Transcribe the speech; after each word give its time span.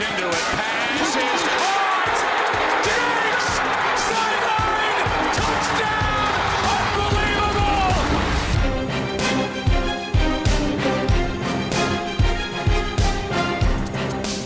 into 0.00 0.28
it. 0.28 0.44
Pass 0.56 1.16
is 1.16 1.42
caught. 1.60 2.18
Diggs! 2.86 3.46
Sideline! 4.08 5.08
Touchdown! 5.36 6.32
Unbelievable! 7.04 7.94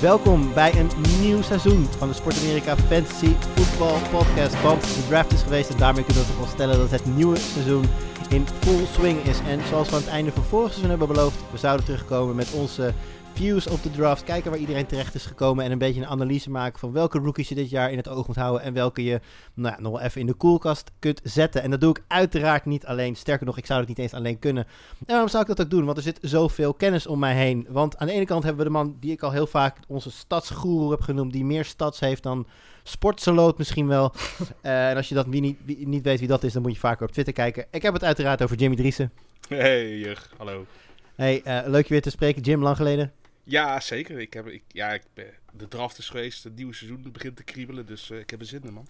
Welkom 0.01 0.53
bij 0.55 0.79
een 0.79 0.91
nieuw 1.21 1.43
seizoen 1.43 1.89
van 1.99 2.09
de 2.09 2.15
Sport 2.15 2.39
Amerika 2.43 2.77
Fantasy 2.77 3.33
Football 3.55 3.99
Podcast. 4.11 4.63
Want 4.63 4.83
de 4.83 5.07
draft 5.09 5.33
is 5.33 5.43
geweest 5.43 5.71
en 5.71 5.79
daarmee 5.79 6.05
kunnen 6.05 6.23
we 6.23 6.29
toch 6.29 6.39
wel 6.39 6.49
stellen 6.49 6.79
dat 6.79 6.91
het 6.91 7.17
nieuwe 7.17 7.37
seizoen 7.37 7.85
in 8.29 8.47
full 8.47 8.87
swing 8.87 9.23
is. 9.23 9.41
En 9.41 9.61
zoals 9.69 9.89
we 9.89 9.95
aan 9.95 10.01
het 10.01 10.11
einde 10.11 10.33
van 10.33 10.43
vorig 10.43 10.69
seizoen 10.69 10.91
hebben 10.91 11.09
beloofd, 11.09 11.41
we 11.51 11.59
zouden 11.59 11.87
terugkomen 11.87 12.37
met 12.37 12.53
onze 12.53 12.93
views 13.35 13.67
op 13.67 13.83
de 13.83 13.91
draft. 13.91 14.25
Kijken 14.25 14.51
waar 14.51 14.61
iedereen 14.61 14.87
terecht 14.87 15.15
is 15.15 15.27
gekomen 15.27 15.65
en 15.65 15.73
een 15.73 15.79
beetje 15.79 16.01
een 16.01 16.07
analyse 16.07 16.51
maken 16.51 16.79
van 16.79 16.93
welke 16.93 17.19
rookies 17.19 17.49
je 17.49 17.55
dit 17.55 17.71
jaar 17.71 17.91
in 17.91 17.97
het 17.97 18.09
oog 18.09 18.27
moet 18.27 18.37
houden. 18.37 18.63
En 18.63 18.73
welke 18.73 19.05
je 19.05 19.21
nou 19.55 19.75
ja, 19.75 19.83
nog 19.83 19.93
wel 19.93 20.01
even 20.01 20.21
in 20.21 20.27
de 20.27 20.35
koelkast 20.35 20.91
kunt 20.99 21.21
zetten. 21.23 21.63
En 21.63 21.71
dat 21.71 21.81
doe 21.81 21.91
ik 21.91 22.05
uiteraard 22.09 22.65
niet 22.65 22.87
alleen. 22.87 23.17
Sterker 23.17 23.47
nog, 23.47 23.59
ik 23.59 23.67
zou 23.67 23.79
het 23.81 23.89
niet 23.89 23.99
eens 23.99 24.15
alleen 24.15 24.39
kunnen. 24.39 24.65
En 24.99 25.07
waarom 25.07 25.29
zou 25.29 25.43
ik 25.43 25.49
dat 25.49 25.61
ook 25.61 25.71
doen? 25.71 25.85
Want 25.85 25.97
er 25.97 26.03
zit 26.03 26.19
zoveel 26.23 26.75
kennis 26.75 27.07
om 27.07 27.19
mij 27.19 27.35
heen. 27.35 27.67
Want 27.69 27.97
aan 27.97 28.07
de 28.07 28.13
ene 28.13 28.25
kant 28.25 28.43
hebben 28.43 28.63
we 28.63 28.71
de 28.71 28.77
man 28.77 28.97
die 29.01 29.13
ik 29.13 29.23
al 29.23 29.33
heel 29.33 29.47
vaak 29.47 29.79
onze 29.89 30.11
stadsgoeroe 30.11 30.91
heb 30.91 31.01
genoemd. 31.01 31.33
Die 31.33 31.45
meer 31.45 31.65
stads 31.65 32.01
heeft 32.01 32.23
dan 32.23 32.47
Sportsaloot 32.87 33.59
misschien 33.59 33.87
wel. 33.87 34.13
Eh, 34.61 34.91
en 34.91 34.97
als 34.97 35.09
je 35.09 35.15
dat 35.15 35.27
wie 35.27 35.41
niet, 35.41 35.59
wie 35.65 35.89
niet 35.89 36.03
weet 36.03 36.19
wie 36.19 36.29
dat 36.29 36.43
is, 36.43 36.53
dan 36.53 36.63
moet 36.63 36.73
je 36.73 36.79
vaker 36.79 37.07
op 37.07 37.13
Twitter 37.13 37.35
kijken. 37.35 37.67
Ik 37.71 37.83
heb 37.83 37.93
het 37.93 38.05
uiteraard 38.05 38.43
over 38.43 38.57
Jimmy 38.57 38.77
Driessen. 38.77 39.13
Hey, 39.49 39.99
Jurg, 39.99 40.31
hallo. 40.37 40.67
Hey, 41.15 41.43
eh, 41.43 41.61
leuk 41.67 41.83
je 41.83 41.93
weer 41.93 42.03
te 42.03 42.11
spreken. 42.11 42.43
Jim, 42.43 42.63
lang 42.63 42.77
geleden. 42.77 43.13
Ja, 43.43 43.81
zeker. 43.81 44.21
Ik 44.21 44.33
heb, 44.33 44.47
ik, 44.47 44.63
ja, 44.69 44.93
ik 44.93 45.03
ben, 45.15 45.27
de 45.53 45.69
draft 45.69 45.99
is 45.99 46.09
geweest, 46.09 46.45
het 46.45 46.57
nieuwe 46.57 46.75
seizoen 46.75 47.09
begint 47.13 47.37
te 47.37 47.43
kriebelen, 47.43 47.87
dus 47.87 48.11
eh, 48.11 48.19
ik 48.19 48.31
heb 48.31 48.41
er 48.41 48.47
zin 48.47 48.63
in, 48.63 48.73
man. 48.73 48.87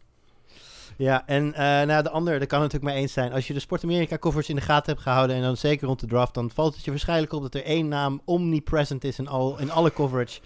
Ja, 0.96 1.26
en 1.26 1.54
eh 1.54 1.86
nou, 1.86 2.02
de 2.02 2.10
ander, 2.10 2.38
daar 2.38 2.46
kan 2.46 2.62
het 2.62 2.72
natuurlijk 2.72 2.94
mee 2.94 3.02
eens 3.02 3.12
zijn. 3.12 3.32
Als 3.32 3.46
je 3.46 3.54
de 3.54 3.60
Sport 3.60 3.84
America 3.84 4.18
covers 4.18 4.48
in 4.48 4.56
de 4.56 4.62
gaten 4.62 4.92
hebt 4.92 5.02
gehouden 5.04 5.36
en 5.36 5.42
dan 5.42 5.56
zeker 5.56 5.86
rond 5.86 6.00
de 6.00 6.06
draft, 6.06 6.34
dan 6.34 6.50
valt 6.50 6.74
het 6.74 6.84
je 6.84 6.90
waarschijnlijk 6.90 7.32
op 7.32 7.42
dat 7.42 7.54
er 7.54 7.64
één 7.64 7.88
naam 7.88 8.20
omnipresent 8.24 9.04
is 9.04 9.18
in, 9.18 9.28
al, 9.28 9.58
in 9.58 9.70
alle 9.70 9.92
coverage. 9.92 10.40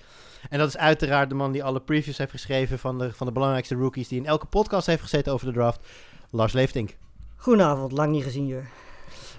En 0.50 0.58
dat 0.58 0.69
is 0.69 0.77
uiteraard 0.77 1.28
de 1.28 1.34
man 1.34 1.53
die 1.53 1.64
alle 1.64 1.81
previews 1.81 2.19
heeft 2.19 2.31
geschreven 2.31 2.78
van 2.78 2.98
de, 2.98 3.12
van 3.12 3.27
de 3.27 3.33
belangrijkste 3.33 3.75
rookies, 3.75 4.08
die 4.08 4.19
in 4.19 4.27
elke 4.27 4.47
podcast 4.47 4.86
heeft 4.86 5.03
gezeten 5.03 5.33
over 5.33 5.47
de 5.47 5.53
draft, 5.53 5.80
Lars 6.30 6.53
Leeftink. 6.53 6.97
Goedenavond, 7.36 7.92
lang 7.92 8.12
niet 8.12 8.22
gezien, 8.25 8.47
Jur. 8.47 8.69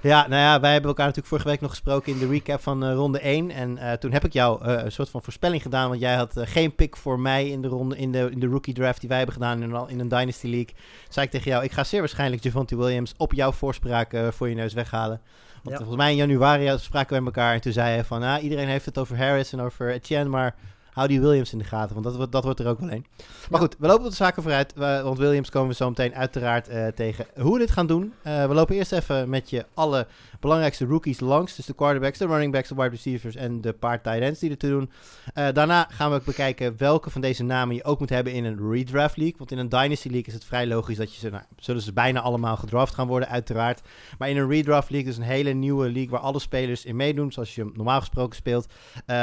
Ja, 0.01 0.27
nou 0.27 0.41
ja, 0.41 0.59
wij 0.59 0.71
hebben 0.71 0.89
elkaar 0.89 1.05
natuurlijk 1.05 1.27
vorige 1.33 1.47
week 1.47 1.61
nog 1.61 1.69
gesproken 1.69 2.11
in 2.13 2.19
de 2.19 2.27
recap 2.27 2.61
van 2.61 2.83
eh, 2.85 2.93
ronde 2.93 3.19
1. 3.19 3.51
En 3.51 3.77
eh, 3.77 3.91
toen 3.93 4.11
heb 4.11 4.25
ik 4.25 4.33
jou 4.33 4.63
eh, 4.65 4.83
een 4.83 4.91
soort 4.91 5.09
van 5.09 5.23
voorspelling 5.23 5.61
gedaan. 5.61 5.89
Want 5.89 6.01
jij 6.01 6.15
had 6.15 6.33
geen 6.35 6.75
pick 6.75 6.95
voor 6.97 7.19
mij 7.19 7.47
in 7.49 7.61
de, 7.61 7.67
ronde, 7.67 7.97
in, 7.97 8.11
de, 8.11 8.27
in 8.31 8.39
de 8.39 8.45
rookie 8.47 8.73
draft 8.73 8.99
die 8.99 9.09
wij 9.09 9.17
hebben 9.17 9.35
gedaan 9.35 9.61
in, 9.63 9.71
een- 9.73 9.89
in 9.89 9.99
een 9.99 10.07
Dynasty 10.07 10.47
League. 10.47 10.73
Zei 11.09 11.25
ik 11.25 11.31
tegen 11.31 11.51
jou, 11.51 11.63
ik 11.63 11.71
ga 11.71 11.83
zeer 11.83 11.99
waarschijnlijk 11.99 12.43
Javonte 12.43 12.77
Williams 12.77 13.13
op 13.17 13.33
jouw 13.33 13.51
voorspraak 13.51 14.15
voor 14.31 14.49
je 14.49 14.55
neus 14.55 14.73
weghalen. 14.73 15.21
Want 15.63 15.69
Ja. 15.69 15.75
volgens 15.75 15.97
mij 15.97 16.11
in 16.11 16.17
januari 16.17 16.77
spraken 16.77 17.17
we 17.17 17.23
met 17.23 17.35
elkaar. 17.35 17.53
En 17.53 17.61
toen 17.61 17.71
zei 17.73 17.93
hij 17.93 18.03
van, 18.03 18.23
ah, 18.23 18.43
iedereen 18.43 18.67
heeft 18.67 18.85
het 18.85 18.97
over 18.97 19.17
Harris 19.17 19.53
en 19.53 19.61
over 19.61 19.91
Etienne, 19.91 20.29
maar... 20.29 20.55
Hou 20.99 21.11
die 21.11 21.21
Williams 21.21 21.51
in 21.51 21.57
de 21.57 21.63
gaten, 21.63 21.93
want 21.93 22.05
dat, 22.05 22.15
wordt- 22.15 22.31
dat 22.31 22.43
wordt 22.43 22.59
er 22.59 22.67
ook 22.67 22.79
wel 22.79 22.91
een. 22.91 23.05
Maar 23.49 23.59
goed, 23.59 23.75
we 23.79 23.87
lopen 23.87 24.03
op 24.03 24.09
de 24.09 24.15
zaken 24.15 24.41
vooruit. 24.43 24.73
want 24.75 25.17
Williams 25.17 25.49
komen 25.49 25.69
we 25.69 25.75
zo 25.75 25.89
meteen 25.89 26.15
uiteraard 26.15 26.67
eh, 26.67 26.87
tegen. 26.87 27.25
Hoe 27.39 27.53
we 27.53 27.59
dit 27.59 27.71
gaan 27.71 27.87
doen. 27.87 28.13
eh, 28.23 28.45
we 28.45 28.53
lopen 28.53 28.75
eerst 28.75 28.91
even 28.91 29.29
met 29.29 29.49
je 29.49 29.65
alle 29.73 30.07
belangrijkste 30.39 30.85
rookies 30.85 31.19
langs. 31.19 31.55
Dus 31.55 31.65
de 31.65 31.73
quarterbacks, 31.73 32.17
de 32.17 32.25
running 32.25 32.51
backs, 32.51 32.69
de 32.69 32.75
wide 32.75 32.89
receivers 32.89 33.35
en 33.35 33.61
de 33.61 33.73
paar 33.73 34.01
tight 34.01 34.19
ends 34.21 34.39
die 34.39 34.49
ertoe 34.49 34.69
doen. 34.69 34.89
Eh, 35.33 35.47
daarna 35.53 35.87
gaan 35.91 36.11
we 36.11 36.21
bekijken 36.25 36.73
welke 36.77 37.09
van 37.09 37.21
deze 37.21 37.43
namen 37.43 37.75
je 37.75 37.83
ook 37.83 37.99
moet 37.99 38.09
hebben 38.09 38.33
in 38.33 38.45
een 38.45 38.71
redraft 38.71 39.17
league. 39.17 39.35
Want 39.37 39.51
in 39.51 39.57
een 39.57 39.69
dynasty 39.69 40.07
league 40.07 40.27
is 40.27 40.33
het 40.33 40.45
vrij 40.45 40.67
logisch 40.67 40.97
dat 40.97 41.13
je 41.13 41.19
ze, 41.19 41.29
nou, 41.29 41.43
zullen 41.57 41.81
ze 41.81 41.93
bijna 41.93 42.21
allemaal 42.21 42.57
gedraft 42.57 42.93
gaan 42.93 43.07
worden, 43.07 43.29
uiteraard. 43.29 43.81
Maar 44.17 44.29
in 44.29 44.37
een 44.37 44.49
redraft 44.49 44.89
league, 44.89 45.07
dus 45.07 45.17
een 45.17 45.23
hele 45.23 45.51
nieuwe 45.51 45.85
league 45.91 46.09
waar 46.09 46.19
alle 46.19 46.39
spelers 46.39 46.85
in 46.85 46.95
meedoen, 46.95 47.31
zoals 47.31 47.55
je 47.55 47.71
normaal 47.73 47.99
gesproken 47.99 48.35
speelt, 48.35 48.67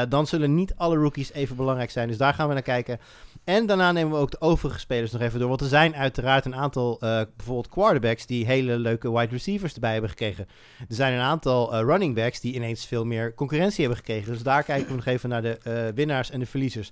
dan 0.08 0.26
zullen 0.26 0.54
niet 0.54 0.74
alle 0.76 0.96
rookies 0.96 1.32
even 1.32 1.46
belangrijk 1.46 1.64
zijn. 1.88 2.08
Dus 2.08 2.16
daar 2.16 2.34
gaan 2.34 2.48
we 2.48 2.54
naar 2.54 2.62
kijken. 2.62 2.98
En 3.46 3.66
daarna 3.66 3.92
nemen 3.92 4.12
we 4.12 4.18
ook 4.18 4.30
de 4.30 4.40
overige 4.40 4.78
spelers 4.78 5.12
nog 5.12 5.22
even 5.22 5.38
door. 5.38 5.48
Want 5.48 5.60
er 5.60 5.66
zijn 5.66 5.96
uiteraard 5.96 6.44
een 6.44 6.54
aantal, 6.54 6.98
eh, 7.00 7.20
bijvoorbeeld 7.36 7.68
quarterbacks, 7.68 8.26
die 8.26 8.46
hele 8.46 8.78
leuke 8.78 9.12
wide 9.12 9.32
receivers 9.32 9.74
erbij 9.74 9.92
hebben 9.92 10.10
gekregen. 10.10 10.46
Er 10.78 10.94
zijn 10.94 11.14
een 11.14 11.20
aantal 11.20 11.74
eh, 11.74 11.80
running 11.80 12.14
backs 12.14 12.40
die 12.40 12.54
ineens 12.54 12.86
veel 12.86 13.04
meer 13.04 13.34
concurrentie 13.34 13.80
hebben 13.80 13.98
gekregen. 13.98 14.32
Dus 14.32 14.42
daar 14.42 14.62
kijken 14.62 14.88
we 14.88 14.94
nog 14.94 15.06
even 15.06 15.28
naar 15.28 15.42
de 15.42 15.58
eh, 15.58 15.94
winnaars 15.94 16.30
en 16.30 16.40
de 16.40 16.46
verliezers. 16.46 16.90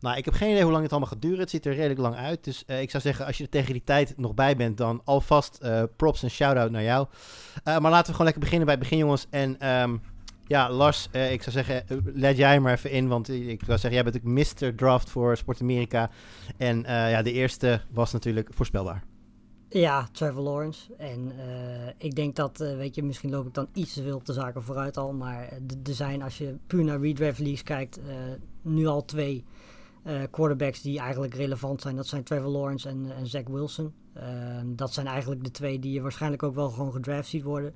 Nou, 0.00 0.16
ik 0.16 0.24
heb 0.24 0.34
geen 0.34 0.50
idee 0.50 0.62
hoe 0.62 0.70
lang 0.70 0.82
het 0.82 0.92
allemaal 0.92 1.10
gaat 1.10 1.22
duren. 1.22 1.38
Het 1.38 1.50
ziet 1.50 1.66
er 1.66 1.74
redelijk 1.74 2.00
lang 2.00 2.16
uit. 2.16 2.44
Dus 2.44 2.64
ik 2.64 2.90
zou 2.90 3.02
zeggen, 3.02 3.26
als 3.26 3.36
je 3.36 3.44
er 3.44 3.50
tegen 3.50 3.72
die 3.72 3.84
tijd 3.84 4.14
nog 4.16 4.34
bij 4.34 4.56
bent, 4.56 4.76
dan 4.76 5.00
alvast 5.04 5.60
props 5.96 6.22
en 6.22 6.30
shout-out 6.30 6.70
naar 6.70 6.82
jou. 6.82 7.06
Maar 7.64 7.80
laten 7.80 8.06
we 8.06 8.10
gewoon 8.10 8.24
lekker 8.24 8.42
beginnen 8.42 8.66
bij 8.66 8.74
het 8.74 8.82
begin, 8.82 8.98
jongens. 8.98 9.26
En 9.30 9.60
ehm, 9.60 9.96
ja, 10.46 10.70
Lars, 10.70 11.08
eh, 11.12 11.32
ik 11.32 11.42
zou 11.42 11.56
zeggen, 11.56 11.88
eh, 11.88 11.96
let 12.14 12.36
jij 12.36 12.60
maar 12.60 12.72
even 12.72 12.90
in. 12.90 13.08
Want 13.08 13.28
ik 13.28 13.60
zou 13.64 13.78
zeggen, 13.78 13.92
jij 13.92 14.02
bent 14.02 14.24
natuurlijk 14.24 14.60
Mr. 14.60 14.74
Draft 14.74 15.10
voor 15.10 15.36
Sport 15.36 15.60
Amerika. 15.60 16.10
En 16.56 16.84
eh, 16.84 17.10
ja, 17.10 17.22
de 17.22 17.32
eerste 17.32 17.80
was 17.90 18.12
natuurlijk 18.12 18.48
voorspelbaar. 18.52 19.02
Ja, 19.68 20.08
Trevor 20.12 20.42
Lawrence. 20.42 20.94
En 20.96 21.32
ik 21.98 22.14
denk 22.14 22.36
dat, 22.36 22.58
weet 22.58 22.94
je, 22.94 23.02
misschien 23.02 23.30
loop 23.30 23.46
ik 23.46 23.54
dan 23.54 23.68
iets 23.72 23.94
te 23.94 24.02
veel 24.02 24.16
op 24.16 24.24
de 24.24 24.32
zaken 24.32 24.62
vooruit 24.62 24.96
al. 24.96 25.12
Maar 25.12 25.48
er 25.84 25.94
zijn, 25.94 26.22
als 26.22 26.38
je 26.38 26.56
puur 26.66 26.84
naar 26.84 27.00
redraft 27.00 27.38
leagues 27.38 27.62
kijkt, 27.62 28.00
nu 28.62 28.86
al 28.86 29.04
twee 29.04 29.44
quarterbacks 30.30 30.82
die 30.82 30.98
eigenlijk 30.98 31.34
relevant 31.34 31.80
zijn. 31.80 31.96
Dat 31.96 32.06
zijn 32.06 32.22
Trevor 32.22 32.50
Lawrence 32.50 32.88
en, 32.88 33.12
en 33.16 33.26
Zach 33.26 33.46
Wilson. 33.46 33.92
Ehm, 34.14 34.66
dat 34.66 34.92
zijn 34.92 35.06
eigenlijk 35.06 35.44
de 35.44 35.50
twee 35.50 35.78
die 35.78 35.92
je 35.92 36.00
waarschijnlijk 36.00 36.42
ook 36.42 36.54
wel 36.54 36.70
gewoon 36.70 36.92
gedraft 36.92 37.28
ziet 37.28 37.42
worden. 37.42 37.74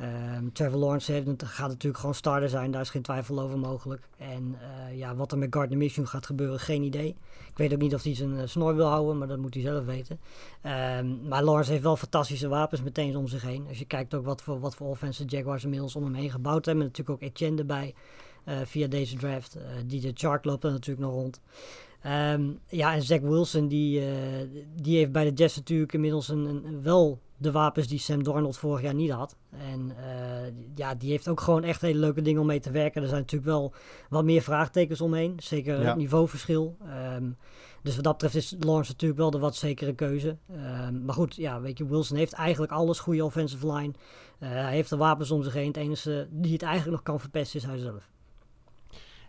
Ehm, 0.00 0.48
Trevor 0.52 0.78
Lawrence 0.78 1.24
gaat 1.36 1.68
natuurlijk 1.68 1.98
gewoon 1.98 2.14
starter 2.14 2.48
zijn, 2.48 2.70
daar 2.70 2.80
is 2.80 2.90
geen 2.90 3.02
twijfel 3.02 3.40
over 3.40 3.58
mogelijk. 3.58 4.02
En 4.16 4.56
eh, 4.60 4.98
ja, 4.98 5.14
wat 5.14 5.32
er 5.32 5.38
met 5.38 5.54
Gardner 5.54 5.78
Minshew 5.78 6.06
gaat 6.06 6.26
gebeuren, 6.26 6.60
geen 6.60 6.82
idee. 6.82 7.08
Ik 7.48 7.56
weet 7.56 7.72
ook 7.72 7.80
niet 7.80 7.94
of 7.94 8.02
hij 8.02 8.14
zijn 8.14 8.38
eh, 8.38 8.46
snor 8.46 8.74
wil 8.74 8.86
houden, 8.86 9.18
maar 9.18 9.28
dat 9.28 9.38
moet 9.38 9.54
hij 9.54 9.62
zelf 9.62 9.84
weten. 9.84 10.20
Ehm, 10.60 11.28
maar 11.28 11.42
Lawrence 11.42 11.70
heeft 11.70 11.82
wel 11.82 11.96
fantastische 11.96 12.48
wapens 12.48 12.82
meteen 12.82 13.16
om 13.16 13.28
zich 13.28 13.42
heen. 13.42 13.66
Als 13.68 13.78
je 13.78 13.84
kijkt 13.84 14.14
ook 14.14 14.24
wat 14.24 14.42
voor, 14.42 14.60
wat 14.60 14.74
voor 14.74 14.88
offense 14.88 15.24
Jaguars 15.24 15.64
inmiddels 15.64 15.96
om 15.96 16.04
hem 16.04 16.14
heen 16.14 16.30
gebouwd 16.30 16.64
hebben. 16.64 16.84
Natuurlijk 16.84 17.22
ook 17.22 17.28
Etienne 17.28 17.58
erbij 17.58 17.94
eh, 18.44 18.56
via 18.64 18.86
deze 18.86 19.16
draft. 19.16 19.56
Die 19.86 20.00
de 20.00 20.10
chart 20.14 20.44
loopt 20.44 20.64
er 20.64 20.70
natuurlijk 20.70 21.06
nog 21.06 21.14
rond. 21.14 21.40
Ehm, 22.00 22.50
ja, 22.66 22.94
en 22.94 23.02
Zach 23.02 23.20
Wilson, 23.20 23.68
die, 23.68 24.02
die 24.74 24.96
heeft 24.96 25.12
bij 25.12 25.24
de 25.24 25.32
Jets 25.32 25.56
natuurlijk 25.56 25.92
inmiddels 25.92 26.28
een, 26.28 26.44
een, 26.44 26.82
wel 26.82 27.18
de 27.40 27.52
wapens 27.52 27.86
die 27.88 27.98
Sam 27.98 28.22
Darnold 28.22 28.56
vorig 28.58 28.82
jaar 28.82 28.94
niet 28.94 29.10
had. 29.10 29.36
En 29.50 29.92
eh, 29.96 30.52
ja, 30.74 30.94
die 30.94 31.10
heeft 31.10 31.28
ook 31.28 31.40
gewoon 31.40 31.64
echt 31.64 31.80
hele 31.80 31.98
leuke 31.98 32.22
dingen 32.22 32.40
om 32.40 32.46
mee 32.46 32.60
te 32.60 32.70
werken. 32.70 33.02
Er 33.02 33.08
zijn 33.08 33.20
natuurlijk 33.20 33.50
wel 33.50 33.72
wat 34.08 34.24
meer 34.24 34.42
vraagtekens 34.42 35.00
omheen. 35.00 35.34
Zeker 35.42 35.80
Ja. 35.80 35.86
het 35.88 35.96
niveauverschil. 35.96 36.76
Ehm, 36.86 37.30
dus 37.82 37.94
wat 37.94 38.04
dat 38.04 38.12
betreft 38.12 38.34
is 38.34 38.54
Lawrence 38.58 38.90
natuurlijk 38.90 39.20
wel 39.20 39.30
de 39.30 39.38
wat 39.38 39.56
zekere 39.56 39.94
keuze. 39.94 40.36
Ehm, 40.52 41.04
maar 41.04 41.14
goed, 41.14 41.34
ja, 41.36 41.60
weet 41.60 41.78
je, 41.78 41.86
Wilson 41.86 42.16
heeft 42.16 42.32
eigenlijk 42.32 42.72
alles. 42.72 42.98
Goede 42.98 43.24
offensive 43.24 43.72
line. 43.72 43.92
Eh, 44.38 44.48
hij 44.48 44.72
heeft 44.74 44.90
de 44.90 44.96
wapens 44.96 45.30
om 45.30 45.42
zich 45.42 45.52
heen. 45.52 45.66
Het 45.66 45.76
enige 45.76 46.28
die 46.30 46.52
het 46.52 46.62
eigenlijk 46.62 46.92
nog 46.92 47.02
kan 47.02 47.20
verpesten 47.20 47.60
is 47.60 47.66
hij 47.66 47.78
zelf. 47.78 48.10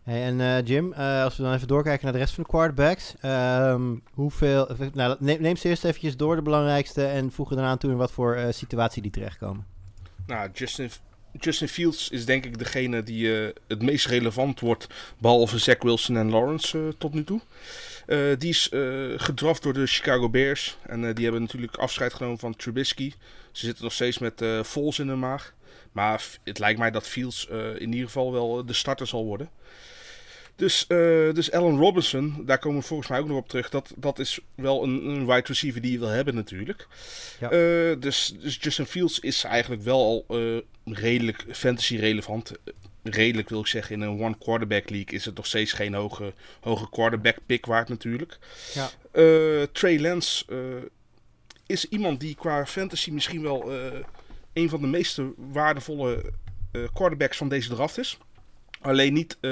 Hey, 0.03 0.23
en 0.23 0.41
eh, 0.41 0.65
Jim, 0.67 0.93
eh, 0.93 1.23
als 1.23 1.37
we 1.37 1.43
dan 1.43 1.53
even 1.53 1.67
doorkijken 1.67 2.03
naar 2.03 2.13
de 2.13 2.19
rest 2.19 2.33
van 2.33 2.43
de 2.43 2.49
quarterbacks. 2.49 3.13
ehm, 3.21 3.95
hoeveel, 4.13 4.67
nou, 4.93 5.15
neem, 5.19 5.41
neem 5.41 5.55
ze 5.55 5.69
eerst 5.69 5.83
eventjes 5.83 6.17
door 6.17 6.35
de 6.35 6.41
belangrijkste 6.41 7.05
en 7.05 7.31
voeg 7.31 7.51
er 7.51 7.59
aan 7.59 7.77
toe 7.77 7.91
in 7.91 7.97
wat 7.97 8.11
voor 8.11 8.35
eh, 8.35 8.51
situatie 8.51 9.01
die 9.01 9.11
terechtkomen. 9.11 9.65
Nou, 10.25 10.49
Justin, 10.53 10.89
Justin 11.39 11.67
Fields 11.67 12.09
is 12.09 12.25
denk 12.25 12.45
ik 12.45 12.57
degene 12.57 13.03
die 13.03 13.41
eh, 13.41 13.49
het 13.67 13.81
meest 13.81 14.05
relevant 14.05 14.59
wordt, 14.59 14.87
behalve 15.17 15.57
Zach 15.57 15.81
Wilson 15.81 16.17
en 16.17 16.29
Lawrence 16.29 16.77
eh, 16.79 16.83
tot 16.97 17.13
nu 17.13 17.23
toe. 17.23 17.41
Eh, 18.05 18.19
die 18.37 18.49
is 18.49 18.69
eh, 18.69 18.81
gedraft 19.15 19.63
door 19.63 19.73
de 19.73 19.87
Chicago 19.87 20.29
Bears 20.29 20.77
en 20.87 21.05
eh, 21.07 21.15
die 21.15 21.23
hebben 21.23 21.41
natuurlijk 21.41 21.75
afscheid 21.77 22.13
genomen 22.13 22.37
van 22.39 22.55
Trubisky. 22.55 23.13
Ze 23.51 23.65
zitten 23.65 23.83
nog 23.83 23.93
steeds 23.93 24.17
met 24.17 24.41
eh 24.41 24.63
Vols 24.63 24.99
in 24.99 25.07
de 25.07 25.15
maag. 25.15 25.53
Maar 25.91 26.23
het 26.43 26.59
lijkt 26.59 26.79
mij 26.79 26.91
dat 26.91 27.07
Fields 27.07 27.47
eh, 27.47 27.67
in 27.67 27.91
ieder 27.91 28.05
geval 28.05 28.31
wel 28.31 28.59
eh, 28.59 28.67
de 28.67 28.73
starter 28.73 29.07
zal 29.07 29.25
worden. 29.25 29.49
Dus, 30.55 30.87
eh, 30.87 30.97
dus 31.33 31.51
Allen 31.51 31.77
Robinson, 31.77 32.45
daar 32.45 32.59
komen 32.59 32.79
we 32.79 32.85
volgens 32.85 33.09
mij 33.09 33.19
ook 33.19 33.27
nog 33.27 33.37
op 33.37 33.49
terug. 33.49 33.69
Dat, 33.69 33.93
dat 33.95 34.19
is 34.19 34.39
wel 34.55 34.83
een, 34.83 35.05
een 35.05 35.25
wide 35.25 35.47
receiver 35.47 35.81
die 35.81 35.91
je 35.91 35.99
wil 35.99 36.07
hebben 36.07 36.35
natuurlijk. 36.35 36.87
Ja. 37.39 37.49
Dus, 37.95 38.33
dus 38.39 38.57
Justin 38.61 38.85
Fields 38.85 39.19
is 39.19 39.43
eigenlijk 39.43 39.81
wel 39.81 40.25
al 40.27 40.37
redelijk 40.85 41.45
fantasy 41.51 41.95
relevant. 41.95 42.51
Redelijk 43.03 43.49
wil 43.49 43.59
ik 43.59 43.67
zeggen, 43.67 43.95
in 43.95 44.01
een 44.01 44.21
one 44.21 44.37
quarterback 44.37 44.89
league 44.89 45.13
is 45.13 45.25
het 45.25 45.35
nog 45.35 45.45
steeds 45.45 45.73
geen 45.73 45.93
hoge, 45.93 46.33
hoge 46.59 46.89
quarterback 46.89 47.37
pick 47.45 47.65
waard 47.65 47.89
natuurlijk. 47.89 48.39
Ja. 48.73 48.89
Trey 49.71 49.99
Lance 49.99 50.45
is 51.65 51.85
iemand 51.89 52.19
die 52.19 52.35
qua 52.35 52.65
fantasy 52.65 53.11
misschien 53.11 53.41
wel 53.41 53.71
een 54.53 54.69
van 54.69 54.81
de 54.81 54.87
meest 54.87 55.19
waardevolle 55.37 56.23
eh, 56.71 56.81
quarterbacks 56.93 57.37
van 57.37 57.49
deze 57.49 57.69
draft 57.69 57.97
is. 57.97 58.17
Alleen 58.81 59.13
niet 59.13 59.37
eh, 59.41 59.51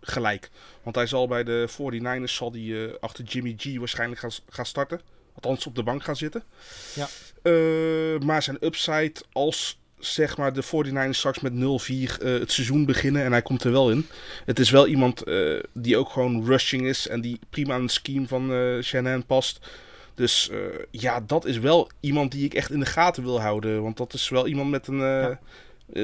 gelijk. 0.00 0.50
Want 0.82 0.96
hij 0.96 1.06
zal 1.06 1.28
bij 1.28 1.44
de 1.44 1.68
49ers 1.68 2.34
zal 2.34 2.50
die, 2.50 2.86
eh, 2.86 2.94
achter 3.00 3.24
Jimmy 3.24 3.54
G 3.56 3.78
waarschijnlijk 3.78 4.20
gaan, 4.20 4.30
gaan 4.48 4.66
starten. 4.66 5.00
Althans 5.34 5.66
op 5.66 5.74
de 5.74 5.82
bank 5.82 6.02
gaan 6.02 6.16
zitten. 6.16 6.42
Ja. 6.94 7.08
Maar 8.18 8.42
zijn 8.42 8.56
upside 8.60 9.14
als 9.32 9.78
zeg 9.98 10.36
maar 10.36 10.52
de 10.52 10.62
49ers 10.62 11.18
straks 11.18 11.40
met 11.40 11.52
0-4 11.52 12.18
eh, 12.18 12.32
het 12.32 12.52
seizoen 12.52 12.84
beginnen 12.84 13.24
en 13.24 13.32
hij 13.32 13.42
komt 13.42 13.64
er 13.64 13.72
wel 13.72 13.90
in. 13.90 14.06
Het 14.44 14.58
is 14.58 14.70
wel 14.70 14.86
iemand 14.86 15.22
die 15.72 15.96
ook 15.96 16.10
gewoon 16.10 16.44
rushing 16.46 16.86
is 16.86 17.08
en 17.08 17.20
die 17.20 17.38
prima 17.50 17.74
aan 17.74 17.82
het 17.82 17.92
scheme 17.92 18.26
van 18.26 18.50
Shanahan 18.82 19.26
past. 19.26 19.58
Dus 20.20 20.50
eh, 20.50 20.58
ja, 20.90 21.20
dat 21.20 21.44
is 21.44 21.58
wel 21.58 21.90
iemand 22.00 22.32
die 22.32 22.44
ik 22.44 22.54
echt 22.54 22.70
in 22.70 22.80
de 22.80 22.86
gaten 22.86 23.22
wil 23.22 23.40
houden. 23.40 23.82
Want 23.82 23.96
dat 23.96 24.12
is 24.12 24.28
wel 24.28 24.46
iemand 24.46 24.70
met 24.70 24.86
een... 24.86 25.00
eh, 25.00 25.30
eh, 25.30 25.36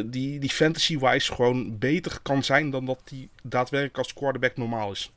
die, 0.06 0.38
die 0.38 0.50
fantasy-wise 0.50 1.32
gewoon 1.32 1.78
beter 1.78 2.18
kan 2.22 2.44
zijn 2.44 2.70
dan 2.70 2.84
dat 2.84 3.00
hij 3.04 3.28
daadwerkelijk 3.42 3.98
als 3.98 4.14
quarterback 4.14 4.56
normaal 4.56 4.90
is. 4.90 5.12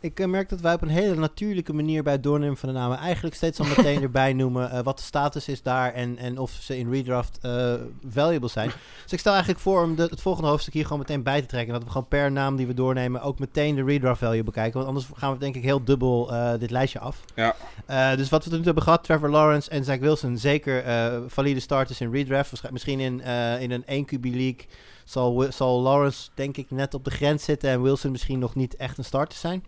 Ik 0.00 0.20
eh, 0.20 0.26
merk 0.26 0.48
dat 0.48 0.60
wij 0.60 0.74
op 0.74 0.82
een 0.82 0.88
hele 0.88 1.14
natuurlijke 1.14 1.72
manier 1.72 2.02
bij 2.02 2.12
het 2.12 2.22
doornemen 2.22 2.56
van 2.56 2.68
de 2.68 2.74
namen 2.74 2.98
eigenlijk 2.98 3.36
steeds 3.36 3.60
al 3.60 3.66
meteen 3.66 4.02
erbij 4.08 4.32
noemen 4.32 4.70
eh, 4.70 4.80
wat 4.80 4.98
de 4.98 5.04
status 5.04 5.48
is 5.48 5.62
daar 5.62 5.92
en, 5.92 6.18
en 6.18 6.38
of 6.38 6.50
ze 6.50 6.78
in 6.78 6.90
redraft 6.90 7.38
eh, 7.42 7.74
valuable 8.08 8.48
zijn. 8.48 8.70
Dus 9.02 9.12
ik 9.12 9.18
stel 9.18 9.32
eigenlijk 9.32 9.62
voor 9.62 9.82
om 9.82 9.96
de, 9.96 10.02
het 10.02 10.20
volgende 10.20 10.48
hoofdstuk 10.48 10.74
hier 10.74 10.82
gewoon 10.82 10.98
meteen 10.98 11.22
bij 11.22 11.40
te 11.40 11.46
trekken. 11.46 11.72
Dat 11.72 11.84
we 11.84 11.90
gewoon 11.90 12.08
per 12.08 12.32
naam 12.32 12.56
die 12.56 12.66
we 12.66 12.74
doornemen 12.74 13.22
ook 13.22 13.38
meteen 13.38 13.74
de 13.74 13.84
redraft 13.84 14.20
value 14.20 14.42
bekijken. 14.42 14.74
Want 14.74 14.86
anders 14.86 15.06
gaan 15.14 15.32
we 15.32 15.38
denk 15.38 15.54
ik 15.54 15.62
heel 15.62 15.84
dubbel 15.84 16.32
eh, 16.32 16.58
dit 16.58 16.70
lijstje 16.70 16.98
af. 16.98 17.24
Ja. 17.34 17.54
Eh, 17.86 18.16
dus 18.16 18.28
wat 18.28 18.44
we 18.44 18.50
tot 18.50 18.58
nu 18.58 18.64
toe 18.64 18.64
hebben 18.64 18.82
gehad, 18.82 19.04
Trevor 19.04 19.30
Lawrence 19.30 19.70
en 19.70 19.84
Zach 19.84 19.98
Wilson, 19.98 20.38
zeker 20.38 20.84
eh, 20.84 21.18
valide 21.26 21.60
starters 21.60 22.00
in 22.00 22.10
redraft. 22.10 22.70
Misschien 22.70 23.00
in, 23.00 23.20
eh, 23.20 23.60
in 23.60 23.70
een 23.70 23.82
1 23.86 24.04
QB 24.04 24.24
league 24.24 24.66
zal, 25.04 25.46
zal 25.50 25.80
Lawrence 25.80 26.28
denk 26.34 26.56
ik 26.56 26.70
net 26.70 26.94
op 26.94 27.04
de 27.04 27.10
grens 27.10 27.44
zitten 27.44 27.70
en 27.70 27.82
Wilson 27.82 28.10
misschien 28.10 28.38
nog 28.38 28.54
niet 28.54 28.76
echt 28.76 28.98
een 28.98 29.04
starter 29.04 29.38
zijn. 29.38 29.64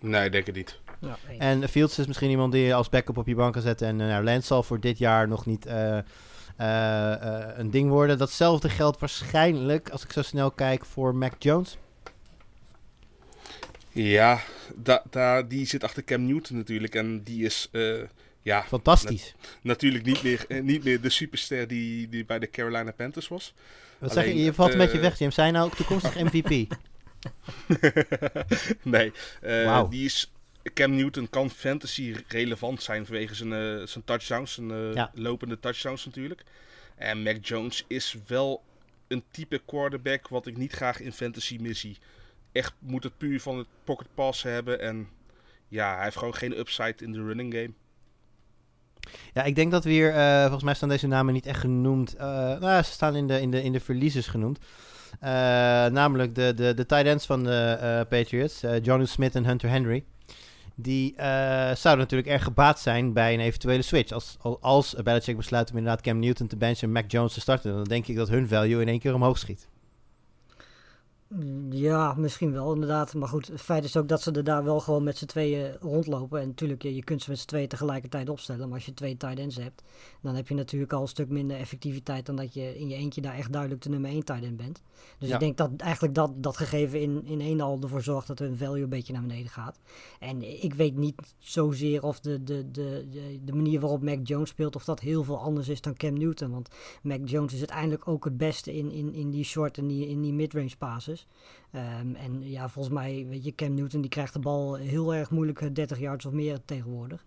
Nee, 0.00 0.24
ik 0.24 0.32
denk 0.32 0.46
het 0.46 0.54
niet. 0.54 0.78
Ja. 0.98 1.18
En 1.38 1.68
Fields 1.68 1.98
is 1.98 2.06
misschien 2.06 2.30
iemand 2.30 2.52
die 2.52 2.62
je 2.62 2.74
als 2.74 2.88
backup 2.88 3.16
op 3.16 3.26
je 3.26 3.34
bank 3.34 3.52
kan 3.52 3.62
zetten. 3.62 3.88
En 3.88 4.00
uh, 4.00 4.06
nou, 4.06 4.24
Lance 4.24 4.46
zal 4.46 4.62
voor 4.62 4.80
dit 4.80 4.98
jaar 4.98 5.28
nog 5.28 5.46
niet 5.46 5.66
eh, 5.66 5.98
eh, 5.98 6.02
eh, 7.12 7.58
een 7.58 7.70
ding 7.70 7.90
worden. 7.90 8.18
Datzelfde 8.18 8.68
geldt 8.68 9.00
waarschijnlijk, 9.00 9.90
als 9.90 10.04
ik 10.04 10.12
zo 10.12 10.22
snel 10.22 10.50
kijk, 10.50 10.84
voor 10.84 11.14
Mac 11.14 11.32
Jones. 11.38 11.78
Ja, 14.02 14.40
da, 14.74 15.02
da, 15.10 15.42
die 15.42 15.66
zit 15.66 15.84
achter 15.84 16.04
Cam 16.04 16.26
Newton 16.26 16.56
natuurlijk. 16.56 16.94
En 16.94 17.22
die 17.22 17.44
is 17.44 17.68
eh, 17.72 18.02
ja, 18.42 18.62
Fantastisch. 18.62 19.34
natuurlijk 19.62 20.04
niet 20.04 20.22
meer, 20.22 20.44
eh, 20.48 20.62
niet 20.62 20.84
meer 20.84 21.00
de 21.00 21.10
superster 21.10 21.68
die, 21.68 22.08
die 22.08 22.24
bij 22.24 22.38
de 22.38 22.50
Carolina 22.50 22.92
Panthers 22.92 23.28
was. 23.28 23.54
Wat 23.98 24.12
zeg 24.12 24.24
je? 24.24 24.36
Je 24.36 24.52
valt 24.52 24.72
een 24.72 24.80
eh, 24.80 24.84
beetje 24.86 25.00
weg, 25.00 25.18
James. 25.18 25.34
Zijn 25.34 25.52
nou 25.52 25.66
ook 25.66 25.74
toekomstig 25.74 26.14
MVP? 26.14 26.50
nee, 28.82 29.12
eh, 29.40 29.90
die 29.90 30.04
is... 30.04 30.30
Cam 30.74 30.94
Newton 30.94 31.30
kan 31.30 31.50
fantasy 31.50 32.14
relevant 32.28 32.82
zijn 32.82 33.06
vanwege 33.06 33.34
zijn, 33.34 33.52
eh, 33.52 33.86
zijn 33.86 34.04
touchdowns, 34.04 34.52
zijn 34.52 34.70
eh, 34.70 34.94
Ja. 34.94 35.10
lopende 35.14 35.60
touchdowns 35.60 36.04
natuurlijk. 36.04 36.42
En 36.96 37.22
Mac 37.22 37.46
Jones 37.46 37.84
is 37.86 38.16
wel 38.26 38.62
een 39.08 39.22
type 39.30 39.62
quarterback 39.66 40.28
wat 40.28 40.46
ik 40.46 40.56
niet 40.56 40.72
graag 40.72 41.00
in 41.00 41.12
fantasy 41.12 41.58
missie. 41.60 41.98
Echt 42.52 42.74
moet 42.78 43.04
het 43.04 43.18
puur 43.18 43.40
van 43.40 43.58
het 43.58 43.66
pocket 43.84 44.06
pass 44.14 44.42
hebben 44.42 44.80
en 44.80 45.08
ja, 45.68 45.94
hij 45.94 46.04
heeft 46.04 46.16
gewoon 46.16 46.34
geen 46.34 46.58
upside 46.58 47.04
in 47.04 47.12
de 47.12 47.24
running 47.24 47.54
game. 47.54 47.72
Ja, 49.32 49.42
ik 49.42 49.54
denk 49.54 49.70
dat 49.70 49.84
we 49.84 49.90
hier, 49.90 50.12
volgens 50.40 50.64
mij 50.64 50.74
staan 50.74 50.88
deze 50.88 51.06
namen 51.06 51.34
niet 51.34 51.46
echt 51.46 51.60
genoemd. 51.60 52.18
Nou, 52.18 52.82
ze 52.82 52.92
staan 52.92 53.16
in 53.16 53.26
de, 53.26 53.40
in 53.40 53.50
de, 53.50 53.62
in 53.62 53.72
de 53.72 53.80
verliezers 53.80 54.26
genoemd. 54.26 54.58
Eh, 55.20 55.30
namelijk 55.86 56.34
de, 56.34 56.54
de, 56.54 56.74
de 56.74 56.86
tight 56.86 57.06
ends 57.06 57.26
van 57.26 57.44
de 57.44 57.78
eh, 57.80 58.00
Patriots, 58.18 58.62
eh 58.62 58.82
John 58.82 59.04
Smith 59.04 59.34
en 59.34 59.44
Hunter 59.46 59.68
Henry. 59.68 60.04
Die 60.74 61.14
zouden 61.74 61.98
natuurlijk 61.98 62.28
erg 62.28 62.42
gebaat 62.42 62.80
zijn 62.80 63.12
bij 63.12 63.34
een 63.34 63.40
eventuele 63.40 63.82
switch. 63.82 64.12
Als, 64.12 64.36
al- 64.40 64.58
als 64.60 64.94
Belichick 65.02 65.36
besluit 65.36 65.70
om 65.70 65.76
inderdaad 65.76 66.02
Cam 66.02 66.18
Newton 66.18 66.46
te 66.46 66.56
benchen 66.56 66.86
en 66.86 66.92
Mac 66.92 67.10
Jones 67.10 67.32
te 67.32 67.40
starten, 67.40 67.72
dan 67.74 67.84
denk 67.84 68.06
ik 68.06 68.16
dat 68.16 68.28
hun 68.28 68.48
value 68.48 68.80
in 68.80 68.88
één 68.88 68.98
keer 68.98 69.14
omhoog 69.14 69.38
schiet. 69.38 69.68
Ja, 71.70 72.14
misschien 72.16 72.52
wel 72.52 72.72
inderdaad. 72.72 73.14
Maar 73.14 73.28
goed, 73.28 73.46
het 73.46 73.60
feit 73.60 73.84
is 73.84 73.96
ook 73.96 74.08
dat 74.08 74.22
ze 74.22 74.32
er 74.32 74.44
daar 74.44 74.64
wel 74.64 74.80
gewoon 74.80 75.02
met 75.04 75.16
z'n 75.18 75.24
tweeën 75.26 75.76
rondlopen. 75.80 76.40
En 76.40 76.46
natuurlijk, 76.46 76.82
je, 76.82 76.94
je 76.94 77.04
kunt 77.04 77.22
ze 77.22 77.30
met 77.30 77.38
z'n 77.38 77.46
tweeën 77.46 77.68
tegelijkertijd 77.68 78.28
opstellen. 78.28 78.66
Maar 78.68 78.76
als 78.76 78.86
je 78.86 78.94
twee 78.94 79.16
tight 79.16 79.38
ends 79.38 79.56
hebt, 79.56 79.82
dan 80.22 80.34
heb 80.34 80.48
je 80.48 80.54
natuurlijk 80.54 80.92
al 80.92 81.02
een 81.02 81.08
stuk 81.08 81.28
minder 81.28 81.56
effectiviteit 81.56 82.26
dan 82.26 82.36
dat 82.36 82.54
je 82.54 82.78
in 82.78 82.88
je 82.88 82.94
eentje 82.94 83.20
daar 83.20 83.34
echt 83.34 83.52
duidelijk 83.52 83.82
de 83.82 83.88
nummer 83.88 84.10
1 84.10 84.24
tight 84.24 84.42
end 84.44 84.56
bent. 84.56 84.82
Dus 85.18 85.28
Ja. 85.28 85.34
ik 85.34 85.40
denk 85.40 85.56
dat 85.56 85.70
eigenlijk 85.76 86.14
dat, 86.14 86.32
dat 86.42 86.56
gegeven 86.56 87.00
in, 87.00 87.22
in 87.24 87.40
één 87.40 87.60
al 87.60 87.78
ervoor 87.82 88.02
zorgt 88.02 88.26
dat 88.26 88.38
hun 88.38 88.56
value 88.56 88.82
een 88.82 88.88
beetje 88.88 89.12
naar 89.12 89.22
beneden 89.22 89.50
gaat. 89.50 89.78
En 90.20 90.62
ik 90.62 90.74
weet 90.74 90.96
niet 90.96 91.34
zozeer 91.38 92.02
of 92.02 92.20
de, 92.20 92.42
de, 92.44 92.70
de, 92.70 93.06
de, 93.10 93.40
de 93.44 93.52
manier 93.52 93.80
waarop 93.80 94.02
Mac 94.02 94.18
Jones 94.26 94.48
speelt, 94.48 94.76
of 94.76 94.84
dat 94.84 95.00
heel 95.00 95.24
veel 95.24 95.38
anders 95.38 95.68
is 95.68 95.80
dan 95.80 95.94
Cam 95.96 96.18
Newton. 96.18 96.50
Want 96.50 96.68
Mac 97.02 97.20
Jones 97.24 97.52
is 97.52 97.58
uiteindelijk 97.58 98.08
ook 98.08 98.24
het 98.24 98.36
beste 98.36 98.76
in, 98.76 98.90
in, 98.90 99.12
in 99.14 99.30
die 99.30 99.44
short 99.44 99.78
en 99.78 99.86
die, 99.86 100.08
in 100.08 100.22
die 100.22 100.32
mid-range 100.32 100.76
passes. 100.78 101.15
Ehm, 101.70 102.14
en 102.14 102.50
ja, 102.50 102.68
volgens 102.68 102.94
mij, 102.94 103.26
weet 103.28 103.44
je, 103.44 103.54
Cam 103.54 103.74
Newton 103.74 104.00
die 104.00 104.10
krijgt 104.10 104.32
de 104.32 104.38
bal 104.38 104.74
heel 104.74 105.14
erg 105.14 105.30
moeilijk 105.30 105.60
eh, 105.60 105.68
30 105.72 105.98
yards 105.98 106.26
of 106.26 106.32
meer 106.32 106.58
tegenwoordig. 106.64 107.24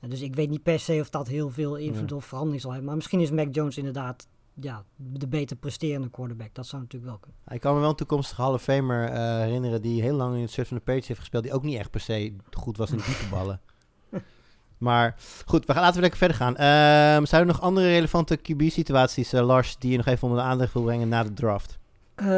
En 0.00 0.10
dus 0.10 0.20
ik 0.20 0.34
weet 0.34 0.50
niet 0.50 0.62
per 0.62 0.78
se 0.78 0.98
of 1.00 1.10
dat 1.10 1.28
heel 1.28 1.50
veel 1.50 1.76
invloed 1.76 2.12
of 2.12 2.24
verandering 2.24 2.60
zal 2.60 2.70
hebben. 2.70 2.88
Maar 2.88 2.96
misschien 2.96 3.20
is 3.20 3.30
Mac 3.30 3.54
Jones 3.54 3.78
inderdaad 3.78 4.26
ja, 4.60 4.84
de 4.96 5.28
beter 5.28 5.56
presterende 5.56 6.10
quarterback. 6.10 6.54
Dat 6.54 6.66
zou 6.66 6.82
natuurlijk 6.82 7.10
wel 7.10 7.20
kunnen. 7.20 7.40
Ik 7.48 7.60
kan 7.60 7.74
me 7.74 7.80
wel 7.80 7.88
een 7.88 7.96
toekomstige 7.96 8.42
Hall 8.42 8.52
of 8.52 8.62
Famer 8.62 9.08
eh, 9.08 9.38
herinneren 9.38 9.82
die 9.82 10.02
heel 10.02 10.16
lang 10.16 10.34
in 10.34 10.42
het 10.42 10.50
shirt 10.50 10.68
van 10.68 10.76
de 10.76 10.82
Patriots 10.82 11.08
heeft 11.08 11.20
gespeeld, 11.20 11.42
die 11.42 11.52
ook 11.52 11.62
niet 11.62 11.78
echt 11.78 11.90
per 11.90 12.00
se 12.00 12.36
goed 12.50 12.76
was 12.76 12.90
in 12.90 12.96
diepe 12.96 13.26
ballen. 13.30 13.60
Maar 14.78 15.16
goed, 15.46 15.66
we 15.66 15.72
gaan, 15.72 15.82
laten 15.82 15.94
we 15.94 16.00
lekker 16.00 16.18
verder 16.18 16.36
gaan. 16.36 16.56
Ehm, 16.56 17.24
zijn 17.24 17.40
er 17.40 17.46
nog 17.46 17.60
andere 17.60 17.86
relevante 17.86 18.36
QB-situaties, 18.36 19.32
eh, 19.32 19.46
Lars, 19.46 19.76
die 19.78 19.90
je 19.90 19.96
nog 19.96 20.06
even 20.06 20.28
onder 20.28 20.44
de 20.44 20.50
aandacht 20.50 20.72
wil 20.72 20.82
brengen 20.82 21.08
na 21.08 21.22
de 21.22 21.32
draft? 21.32 21.78
Eh, 22.22 22.28